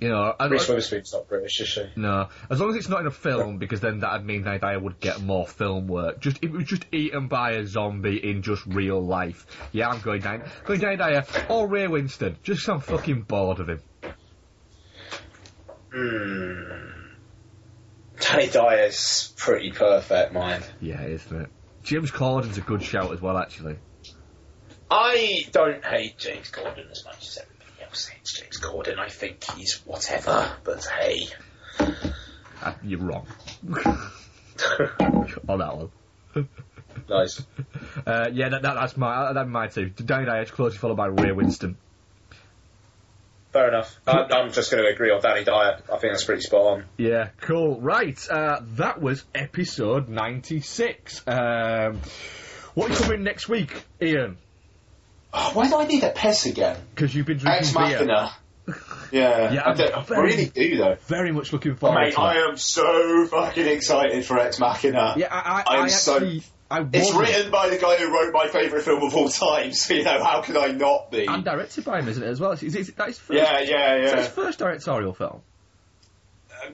You 0.00 0.10
know, 0.10 0.32
I, 0.38 0.46
Reese 0.46 0.68
Witherspoon's 0.68 1.12
not 1.12 1.26
British, 1.28 1.60
is 1.60 1.68
she? 1.68 1.84
No, 1.96 2.28
as 2.48 2.60
long 2.60 2.70
as 2.70 2.76
it's 2.76 2.88
not 2.88 3.00
in 3.00 3.08
a 3.08 3.12
film, 3.12 3.58
because 3.58 3.80
then 3.80 3.98
that'd 4.00 4.24
mean 4.24 4.44
Danny 4.44 4.60
Dyer 4.60 4.78
would 4.78 5.00
get 5.00 5.20
more 5.20 5.44
film 5.44 5.88
work. 5.88 6.20
Just 6.20 6.38
it 6.40 6.52
was 6.52 6.64
just 6.66 6.86
eaten 6.92 7.26
by 7.26 7.52
a 7.52 7.66
zombie 7.66 8.16
in 8.16 8.42
just 8.42 8.64
real 8.66 9.04
life. 9.04 9.44
Yeah, 9.72 9.88
I'm 9.88 10.00
going 10.00 10.20
down, 10.20 10.44
going 10.64 10.78
Danny 10.78 10.96
Dyer 10.96 11.24
or 11.48 11.66
Ray 11.66 11.86
Winstone. 11.86 12.36
Just 12.44 12.64
'cause 12.64 12.74
I'm 12.74 12.80
fucking 12.80 13.22
bored 13.22 13.58
of 13.58 13.68
him. 13.68 13.80
Hmm. 15.92 16.88
Danny 18.20 18.48
Dyer's 18.48 19.32
pretty 19.36 19.72
perfect, 19.72 20.32
mind. 20.32 20.64
Yeah, 20.80 21.02
isn't 21.02 21.42
it? 21.42 21.48
James 21.82 22.10
Corden's 22.12 22.58
a 22.58 22.60
good 22.60 22.82
shout 22.82 23.12
as 23.12 23.20
well, 23.20 23.36
actually. 23.38 23.78
I 24.90 25.46
don't 25.52 25.84
hate 25.84 26.18
James 26.18 26.50
Corden 26.50 26.90
as 26.90 27.04
much 27.04 27.26
as 27.26 27.38
everybody 27.38 27.57
hates 28.06 28.38
James 28.38 28.60
Corden. 28.60 28.98
I 28.98 29.08
think 29.08 29.44
he's 29.56 29.82
whatever, 29.84 30.52
but 30.64 30.84
hey. 30.86 31.28
Uh, 32.60 32.74
you're 32.82 33.00
wrong 33.00 33.26
on 35.48 35.58
that 35.58 35.76
one. 35.76 35.90
Nice. 37.08 37.44
Uh, 38.06 38.28
yeah, 38.32 38.48
that, 38.48 38.62
that, 38.62 38.74
that's 38.74 38.96
my 38.96 39.32
that's 39.32 39.48
my 39.48 39.68
two. 39.68 39.88
Danny 39.90 40.26
Dyer's 40.26 40.50
closely 40.50 40.78
followed 40.78 40.96
by 40.96 41.06
Ray 41.06 41.30
Winstone. 41.30 41.76
Fair 43.52 43.68
enough. 43.68 43.98
I'm, 44.06 44.30
I'm 44.30 44.52
just 44.52 44.70
going 44.70 44.82
to 44.84 44.90
agree 44.90 45.10
on 45.10 45.22
Danny 45.22 45.44
Dyer. 45.44 45.80
I 45.90 45.96
think 45.96 46.12
that's 46.12 46.24
pretty 46.24 46.42
spot 46.42 46.60
on. 46.60 46.84
Yeah, 46.98 47.28
cool. 47.40 47.80
Right, 47.80 48.18
uh, 48.30 48.60
that 48.76 49.00
was 49.00 49.24
episode 49.34 50.08
96. 50.08 51.22
Um, 51.26 52.00
what 52.74 52.90
are 52.90 52.92
you 52.92 52.98
covering 52.98 53.22
next 53.22 53.48
week, 53.48 53.84
Ian? 54.02 54.36
Oh, 55.32 55.50
why 55.54 55.68
do 55.68 55.78
I 55.78 55.86
need 55.86 56.02
a 56.04 56.10
piss 56.10 56.46
again? 56.46 56.76
Because 56.94 57.14
you've 57.14 57.26
been 57.26 57.38
drinking 57.38 57.58
Ex 57.60 57.72
beer. 57.72 57.82
Machina. 58.06 58.32
Yeah, 59.10 59.52
Yeah, 59.54 59.62
I, 59.64 59.72
don't- 59.72 59.94
I 59.94 60.02
very- 60.02 60.22
really 60.28 60.44
do 60.46 60.76
though. 60.76 60.96
Very 61.06 61.32
much 61.32 61.50
looking 61.54 61.74
forward 61.76 61.98
Mate, 62.00 62.12
to 62.12 62.20
I 62.20 62.34
am 62.48 62.58
so 62.58 63.26
fucking 63.26 63.66
excited 63.66 64.26
for 64.26 64.38
Ex 64.38 64.58
Machina. 64.60 65.14
Yeah, 65.16 65.28
I, 65.30 65.62
I, 65.66 65.76
I'm 65.78 65.84
I 65.84 65.88
so- 65.88 66.18
I 66.70 66.86
It's 66.92 67.14
written 67.14 67.50
by 67.50 67.70
the 67.70 67.78
guy 67.78 67.96
who 67.96 68.12
wrote 68.12 68.34
my 68.34 68.48
favourite 68.48 68.84
film 68.84 69.02
of 69.02 69.14
all 69.14 69.30
time, 69.30 69.72
so 69.72 69.94
you 69.94 70.04
know 70.04 70.22
how 70.22 70.42
can 70.42 70.58
I 70.58 70.66
not 70.66 71.10
be? 71.10 71.24
And 71.26 71.42
directed 71.42 71.86
by 71.86 72.00
him, 72.00 72.08
isn't 72.08 72.22
it, 72.22 72.26
as 72.26 72.38
well? 72.40 72.52
Is, 72.52 72.62
is, 72.62 72.76
is 72.76 72.92
that 72.92 73.06
his 73.08 73.18
first, 73.18 73.38
yeah, 73.40 73.60
yeah, 73.60 73.94
is 73.96 74.10
that 74.10 74.18
his 74.18 74.28
first 74.28 74.58
directorial 74.58 75.14
film? 75.14 75.40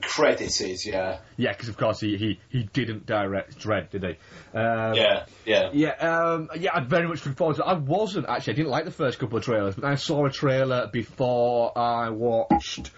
Credited, 0.01 0.85
yeah, 0.85 1.19
Yeah, 1.37 1.51
because 1.51 1.69
of 1.69 1.77
course 1.77 1.99
he, 1.99 2.17
he, 2.17 2.39
he 2.49 2.63
didn't 2.63 3.05
direct 3.05 3.59
Dredd, 3.59 3.91
did 3.91 4.03
he? 4.03 4.09
Um, 4.57 4.95
yeah, 4.95 5.25
yeah. 5.45 5.69
Yeah, 5.73 5.91
um, 5.91 6.49
yeah, 6.57 6.71
I'd 6.73 6.89
very 6.89 7.07
much 7.07 7.25
look 7.25 7.37
forward 7.37 7.57
to 7.57 7.63
it. 7.63 7.65
I 7.65 7.73
wasn't, 7.73 8.27
actually, 8.27 8.53
I 8.53 8.55
didn't 8.57 8.71
like 8.71 8.85
the 8.85 8.91
first 8.91 9.19
couple 9.19 9.37
of 9.37 9.43
trailers, 9.43 9.75
but 9.75 9.83
I 9.83 9.95
saw 9.95 10.25
a 10.25 10.31
trailer 10.31 10.87
before 10.91 11.77
I 11.77 12.09
watched 12.09 12.91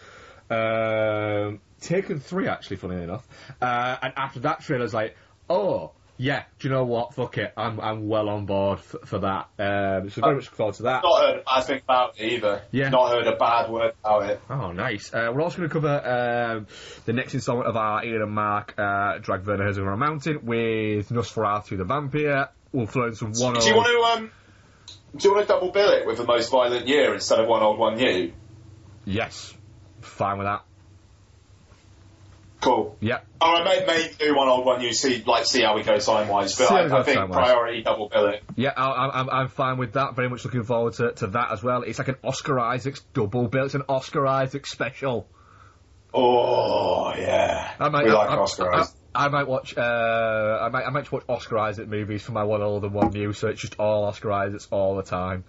um, 0.49 1.59
Taken 1.81 2.19
3, 2.19 2.47
actually, 2.47 2.77
funny 2.77 3.03
enough. 3.03 3.27
Uh, 3.61 3.97
and 4.01 4.13
after 4.17 4.39
that 4.41 4.61
trailer, 4.61 4.81
I 4.81 4.83
was 4.83 4.93
like, 4.93 5.15
oh, 5.49 5.91
yeah, 6.17 6.43
do 6.59 6.67
you 6.67 6.73
know 6.73 6.83
what? 6.85 7.13
Fuck 7.13 7.37
it, 7.37 7.53
I'm, 7.55 7.79
I'm 7.79 8.07
well 8.07 8.29
on 8.29 8.45
board 8.45 8.79
f- 8.79 8.95
for 9.05 9.19
that. 9.19 9.49
Um, 9.59 10.09
so 10.09 10.21
very 10.21 10.35
much 10.35 10.45
look 10.45 10.55
forward 10.55 10.75
to 10.75 10.83
that. 10.83 11.03
Not 11.03 11.21
heard 11.21 11.39
a 11.39 11.43
bad 11.43 11.61
thing 11.65 11.81
about 11.83 12.19
it 12.19 12.31
either. 12.33 12.61
Yeah. 12.71 12.89
Not 12.89 13.09
heard 13.11 13.27
a 13.27 13.35
bad 13.35 13.69
word 13.69 13.93
about 14.03 14.29
it. 14.29 14.41
Oh, 14.49 14.71
nice. 14.71 15.13
Uh, 15.13 15.31
we're 15.33 15.41
also 15.41 15.57
going 15.57 15.69
to 15.69 15.73
cover 15.73 16.57
um, 16.57 16.67
the 17.05 17.13
next 17.13 17.33
instalment 17.33 17.67
of 17.67 17.77
our 17.77 18.03
Ian 18.03 18.21
and 18.23 18.31
Mark 18.31 18.73
uh, 18.77 19.19
Drag 19.19 19.45
Werner 19.45 19.65
Herzog 19.65 19.85
on 19.87 19.93
a 19.93 19.97
Mountain 19.97 20.45
with 20.45 21.09
Nosferatu 21.09 21.77
the 21.77 21.85
Vampire. 21.85 22.49
We'll 22.71 22.87
throw 22.87 23.07
in 23.07 23.15
some 23.15 23.33
one 23.33 23.53
Do 23.53 23.65
you 23.67 23.75
want 23.75 23.87
to 23.87 24.21
um? 24.23 24.31
Do 25.15 25.27
you 25.29 25.33
want 25.35 25.47
to 25.47 25.53
double 25.53 25.71
bill 25.71 25.89
it 25.91 26.05
with 26.05 26.17
the 26.17 26.25
most 26.25 26.49
violent 26.51 26.87
year 26.87 27.13
instead 27.13 27.39
of 27.39 27.47
one 27.47 27.63
old 27.63 27.79
one 27.79 27.95
new? 27.95 28.33
Yes. 29.05 29.53
Fine 30.01 30.37
with 30.37 30.47
that. 30.47 30.63
Cool. 32.67 32.97
Yep. 32.99 33.25
All 33.39 33.53
right, 33.53 33.85
mate, 33.85 33.87
mate, 33.87 34.17
do 34.19 34.35
one 34.35 34.49
old 34.49 34.65
one 34.65 34.79
new. 34.79 34.91
See, 34.91 35.23
like, 35.25 35.45
see 35.45 35.61
how 35.61 35.75
we 35.75 35.83
go 35.83 35.97
time 35.99 36.27
wise. 36.27 36.57
But 36.57 36.69
I, 36.71 36.99
I 36.99 37.03
think 37.03 37.17
time-wise. 37.17 37.37
priority 37.37 37.81
double 37.83 38.09
bill 38.09 38.27
it. 38.27 38.43
Yeah, 38.55 38.73
I, 38.75 39.19
I'm, 39.21 39.29
I'm 39.29 39.47
fine 39.47 39.77
with 39.77 39.93
that. 39.93 40.15
Very 40.15 40.29
much 40.29 40.43
looking 40.43 40.63
forward 40.63 40.93
to, 40.95 41.13
to 41.13 41.27
that 41.27 41.51
as 41.51 41.63
well. 41.63 41.83
It's 41.83 41.97
like 41.97 42.09
an 42.09 42.17
Oscar 42.23 42.59
Isaacs 42.59 43.01
double 43.13 43.47
bill. 43.47 43.65
It's 43.65 43.75
an 43.75 43.83
Oscar 43.87 44.27
Isaacs 44.27 44.69
special. 44.71 45.29
Oh 46.13 47.13
yeah, 47.15 47.73
I 47.79 47.89
might, 47.89 48.05
we 48.05 48.11
I, 48.11 48.13
like 48.13 48.29
I- 48.31 48.37
Oscar 48.37 48.73
I, 48.73 48.79
Isaac. 48.79 48.95
I 49.15 49.27
might 49.29 49.47
watch. 49.47 49.77
Uh, 49.77 50.59
I 50.61 50.69
might. 50.69 50.83
I 50.85 50.89
might 50.89 51.11
watch 51.11 51.23
Oscar 51.27 51.57
Isaac 51.59 51.87
movies 51.87 52.21
for 52.21 52.33
my 52.33 52.43
one 52.43 52.61
old 52.61 52.83
and 52.83 52.93
one 52.93 53.11
new. 53.11 53.33
So 53.33 53.47
it's 53.47 53.61
just 53.61 53.79
all 53.79 54.03
Oscar 54.03 54.31
Isaacs 54.31 54.67
all 54.71 54.95
the 54.95 55.03
time. 55.03 55.43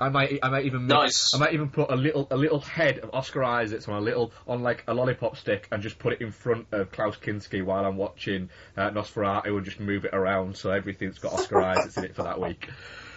I 0.00 0.08
might. 0.08 0.38
I 0.42 0.48
might 0.48 0.64
even. 0.66 0.86
Make, 0.86 0.96
Nice. 0.96 1.34
I 1.34 1.38
might 1.38 1.54
even 1.54 1.68
put 1.68 1.90
a 1.90 1.96
little. 1.96 2.26
A 2.30 2.36
little 2.36 2.60
head 2.60 2.98
of 2.98 3.10
Oscar 3.12 3.44
Isaacs 3.44 3.88
on 3.88 3.94
a 3.96 4.00
little 4.00 4.32
on 4.46 4.62
like 4.62 4.84
a 4.86 4.94
lollipop 4.94 5.36
stick 5.36 5.68
and 5.70 5.82
just 5.82 5.98
put 5.98 6.12
it 6.12 6.20
in 6.20 6.32
front 6.32 6.66
of 6.72 6.90
Klaus 6.92 7.16
Kinski 7.16 7.64
while 7.64 7.84
I'm 7.84 7.96
watching 7.96 8.50
uh, 8.76 8.90
Nosferatu 8.90 9.46
and 9.56 9.64
just 9.64 9.80
move 9.80 10.04
it 10.04 10.14
around 10.14 10.56
so 10.56 10.70
everything's 10.70 11.18
got 11.18 11.32
Oscar 11.32 11.60
Isaacs 11.62 11.96
in 11.96 12.04
it 12.04 12.14
for 12.16 12.22
that 12.24 12.40
week. 12.40 12.68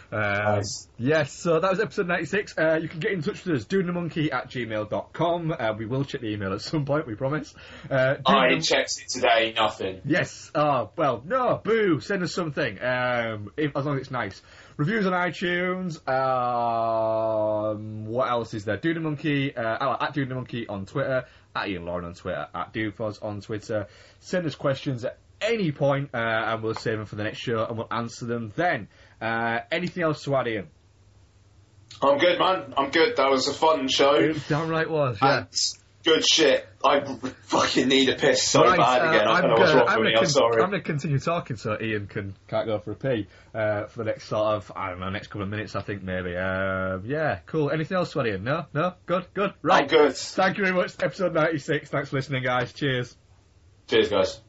Um, 0.10 0.22
Nice. 0.22 0.88
Yes, 0.98 1.34
so 1.34 1.60
that 1.60 1.70
was 1.70 1.82
episode 1.82 2.08
96. 2.08 2.58
Uh, 2.58 2.80
you 2.82 2.88
can 2.88 3.02
get 3.02 3.12
in 3.12 3.22
touch 3.22 3.44
with 3.44 3.58
us, 3.58 3.66
doingthemonkey 3.66 4.32
at 4.34 4.50
gmail.com. 4.50 5.54
Uh, 5.60 5.74
we 5.78 5.86
will 5.86 6.06
check 6.06 6.22
the 6.22 6.28
email 6.32 6.54
at 6.54 6.62
some 6.62 6.86
point, 6.86 7.06
we 7.06 7.16
promise. 7.16 7.54
Uh, 7.92 8.16
I 8.26 8.56
the- 8.56 8.62
checked 8.62 8.94
it 9.02 9.10
today. 9.10 9.54
Nothing. 9.54 10.00
Yes. 10.06 10.50
Oh, 10.56 10.92
well, 10.96 11.22
no, 11.26 11.60
boo. 11.62 12.00
Send 12.00 12.24
us 12.24 12.34
something. 12.34 12.82
Um, 12.82 13.52
if, 13.58 13.76
as 13.76 13.86
long 13.86 13.96
as 13.96 14.02
it's 14.04 14.12
nice. 14.12 14.42
Reviews 14.78 15.08
on 15.08 15.14
iTunes. 15.14 16.08
Um, 16.08 18.06
what 18.06 18.30
else 18.30 18.54
is 18.54 18.64
there? 18.66 18.78
The 18.78 18.94
Monkey, 19.00 19.56
uh, 19.56 19.78
oh, 19.82 19.98
at 20.00 20.14
the 20.14 20.26
Monkey 20.26 20.68
on 20.68 20.86
Twitter, 20.86 21.26
at 21.56 21.68
Ian 21.68 21.86
Lauren 21.86 22.06
on 22.06 22.14
Twitter, 22.14 22.48
at 22.54 22.74
Doofos 22.74 23.24
on 23.24 23.42
Twitter. 23.42 23.88
Send 24.20 24.46
us 24.46 24.54
questions 24.54 25.04
at 25.04 25.18
any 25.42 25.72
point, 25.72 26.12
uh, 26.14 26.18
and 26.18 26.62
we'll 26.62 26.76
save 26.76 26.98
them 26.98 27.08
for 27.08 27.16
the 27.16 27.24
next 27.24 27.40
show, 27.40 27.66
and 27.66 27.76
we'll 27.76 27.88
answer 27.90 28.26
them 28.26 28.54
then. 28.56 28.88
Uh, 29.20 29.60
anything 29.72 30.04
else 30.04 30.24
to 30.26 30.36
add, 30.36 30.48
Ian? 30.48 30.68
I'm 32.00 32.20
good, 32.20 32.38
man. 32.38 32.76
I'm 32.78 32.92
good. 32.92 33.18
That 33.18 33.32
was 33.32 33.48
a 33.48 33.54
fun 33.54 33.88
show. 33.88 34.14
It 34.14 34.38
damn 34.48 34.68
right 34.70 34.88
was, 34.88 35.18
yeah. 35.20 35.38
And 35.40 35.48
good 36.08 36.26
shit. 36.26 36.66
I 36.84 37.02
fucking 37.44 37.88
need 37.90 38.08
a 38.10 38.16
piss 38.16 38.48
so 38.48 38.64
Right, 38.64 38.78
bad 38.78 39.02
uh, 39.06 39.10
again. 39.10 39.28
I 39.28 39.42
don't 39.42 39.50
know 39.50 39.56
what's 39.58 39.74
wrong 39.74 39.88
I'm 39.88 40.00
with 40.00 40.06
me. 40.08 40.14
gonna 40.14 40.26
I'm 40.26 40.30
sorry. 40.30 40.64
I'm 40.64 40.70
going 40.70 40.82
to 40.82 40.86
continue 40.86 41.20
talking 41.20 41.58
so 41.58 41.78
Ian 41.82 42.08
can 42.08 42.36
can't 42.48 42.66
go 42.66 42.80
for 42.80 42.92
a 42.92 42.96
pee 42.96 43.28
uh, 43.54 43.88
for 43.88 44.00
the 44.00 44.06
next 44.06 44.26
sort 44.26 44.56
of 44.56 44.72
I 44.76 44.90
don't 44.90 45.00
know 45.00 45.10
next 45.10 45.28
couple 45.28 45.44
of 45.44 45.50
minutes 45.50 45.76
I 45.76 45.82
think 45.82 46.04
maybe. 46.04 46.36
Uh, 46.36 47.00
yeah, 47.04 47.40
cool. 47.46 47.70
Anything 47.72 47.98
else, 47.98 48.16
Ian? 48.16 48.44
No, 48.44 48.66
no, 48.74 48.94
good, 49.06 49.28
good. 49.34 49.54
Right, 49.62 49.84
I'm 49.84 49.88
good. 49.88 50.16
Thank 50.16 50.58
you 50.58 50.64
very 50.64 50.76
much. 50.76 50.94
Episode 51.02 51.34
96. 51.34 51.90
Thanks 51.90 52.10
for 52.10 52.16
listening, 52.16 52.44
guys. 52.44 52.72
Cheers. 52.74 53.16
Cheers, 53.88 54.10
guys. 54.10 54.36